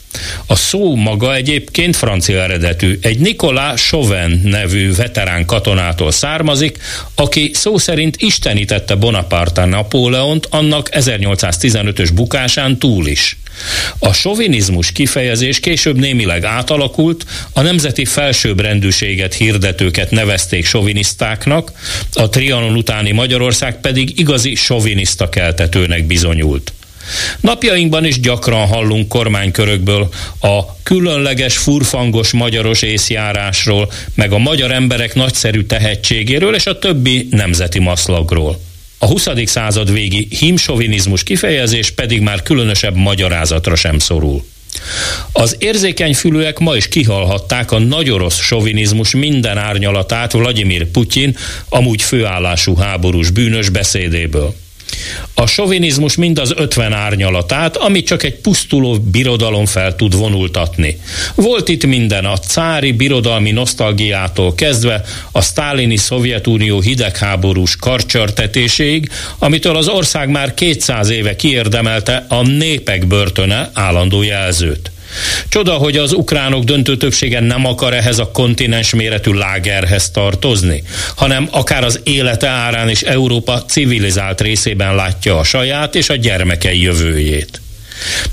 A 0.45 0.55
szó 0.55 0.95
maga 0.95 1.35
egyébként 1.35 1.95
francia 1.95 2.41
eredetű. 2.41 2.99
Egy 3.01 3.19
Nicolas 3.19 3.81
Chauvin 3.81 4.41
nevű 4.43 4.95
veterán 4.95 5.45
katonától 5.45 6.11
származik, 6.11 6.77
aki 7.15 7.51
szó 7.53 7.77
szerint 7.77 8.15
istenítette 8.19 8.95
Bonaparte 8.95 9.65
Napóleont 9.65 10.47
annak 10.49 10.89
1815-ös 10.91 12.09
bukásán 12.13 12.77
túl 12.77 13.07
is. 13.07 13.37
A 13.99 14.13
sovinizmus 14.13 14.91
kifejezés 14.91 15.59
később 15.59 15.99
némileg 15.99 16.43
átalakult, 16.43 17.25
a 17.53 17.61
nemzeti 17.61 18.05
felsőbbrendűséget 18.05 19.33
hirdetőket 19.33 20.11
nevezték 20.11 20.65
sovinisztáknak, 20.65 21.71
a 22.13 22.29
Trianon 22.29 22.75
utáni 22.75 23.11
Magyarország 23.11 23.79
pedig 23.81 24.19
igazi 24.19 24.55
soviniszta 24.55 25.29
keltetőnek 25.29 26.05
bizonyult. 26.05 26.73
Napjainkban 27.39 28.05
is 28.05 28.19
gyakran 28.19 28.67
hallunk 28.67 29.07
kormánykörökből 29.07 30.09
a 30.39 30.81
különleges, 30.83 31.57
furfangos 31.57 32.31
magyaros 32.31 32.81
észjárásról, 32.81 33.91
meg 34.15 34.31
a 34.31 34.37
magyar 34.37 34.71
emberek 34.71 35.15
nagyszerű 35.15 35.63
tehetségéről 35.63 36.55
és 36.55 36.65
a 36.65 36.79
többi 36.79 37.27
nemzeti 37.31 37.79
maszlagról. 37.79 38.59
A 38.97 39.05
20. 39.05 39.27
század 39.45 39.91
végi 39.91 40.27
himsovinizmus 40.29 41.23
kifejezés 41.23 41.91
pedig 41.91 42.21
már 42.21 42.41
különösebb 42.41 42.95
magyarázatra 42.95 43.75
sem 43.75 43.99
szorul. 43.99 44.43
Az 45.31 45.55
érzékeny 45.59 46.13
fülőek 46.13 46.59
ma 46.59 46.75
is 46.75 46.87
kihalhatták 46.87 47.71
a 47.71 47.79
nagyorosz 47.79 48.39
sovinizmus 48.39 49.13
minden 49.13 49.57
árnyalatát 49.57 50.31
Vladimir 50.31 50.85
Putyin 50.85 51.37
amúgy 51.69 52.01
főállású 52.01 52.75
háborús 52.75 53.29
bűnös 53.29 53.69
beszédéből. 53.69 54.55
A 55.33 55.45
sovinizmus 55.45 56.15
mind 56.15 56.39
az 56.39 56.53
ötven 56.57 56.93
árnyalatát, 56.93 57.77
amit 57.77 58.05
csak 58.05 58.23
egy 58.23 58.35
pusztuló 58.35 58.99
birodalom 58.99 59.65
fel 59.65 59.95
tud 59.95 60.17
vonultatni. 60.17 60.99
Volt 61.35 61.69
itt 61.69 61.85
minden 61.85 62.25
a 62.25 62.37
cári 62.37 62.91
birodalmi 62.91 63.51
nosztalgiától 63.51 64.55
kezdve 64.55 65.03
a 65.31 65.41
sztálini 65.41 65.97
Szovjetunió 65.97 66.81
hidegháborús 66.81 67.75
karcsörtetéséig, 67.75 69.09
amitől 69.37 69.75
az 69.75 69.87
ország 69.87 70.29
már 70.29 70.53
200 70.53 71.09
éve 71.09 71.35
kiérdemelte 71.35 72.25
a 72.29 72.41
népek 72.41 73.07
börtöne 73.07 73.69
állandó 73.73 74.21
jelzőt. 74.21 74.92
Csoda, 75.49 75.73
hogy 75.73 75.97
az 75.97 76.13
ukránok 76.13 76.63
döntő 76.63 76.97
többsége 76.97 77.39
nem 77.39 77.65
akar 77.65 77.93
ehhez 77.93 78.19
a 78.19 78.31
kontinens 78.31 78.93
méretű 78.93 79.31
lágerhez 79.31 80.11
tartozni, 80.11 80.83
hanem 81.15 81.47
akár 81.51 81.83
az 81.83 81.99
élete 82.03 82.47
árán 82.47 82.89
is 82.89 83.01
Európa 83.01 83.65
civilizált 83.65 84.41
részében 84.41 84.95
látja 84.95 85.39
a 85.39 85.43
saját 85.43 85.95
és 85.95 86.09
a 86.09 86.15
gyermekei 86.15 86.81
jövőjét. 86.81 87.61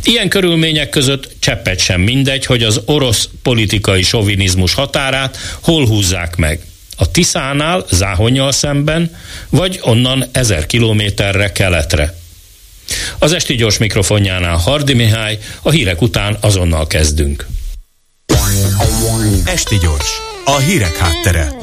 Ilyen 0.04 0.28
körülmények 0.28 0.88
között 0.88 1.28
cseppet 1.38 1.78
sem 1.78 2.00
mindegy, 2.00 2.46
hogy 2.46 2.62
az 2.62 2.80
orosz 2.84 3.28
politikai 3.42 4.02
sovinizmus 4.02 4.74
határát 4.74 5.38
hol 5.60 5.86
húzzák 5.86 6.36
meg. 6.36 6.60
A 6.96 7.10
Tiszánál, 7.10 7.84
Záhonyjal 7.90 8.52
szemben, 8.52 9.16
vagy 9.48 9.78
onnan 9.82 10.24
ezer 10.32 10.66
kilométerre 10.66 11.52
keletre. 11.52 12.19
Az 13.18 13.32
esti 13.32 13.54
gyors 13.54 13.78
mikrofonjánál 13.78 14.56
Hardi 14.56 14.92
Mihály, 14.92 15.38
a 15.62 15.70
hírek 15.70 16.02
után 16.02 16.36
azonnal 16.40 16.86
kezdünk. 16.86 17.46
Esti 19.44 19.78
gyors, 19.78 20.20
a 20.44 20.56
hírek 20.56 20.96
háttere. 20.96 21.59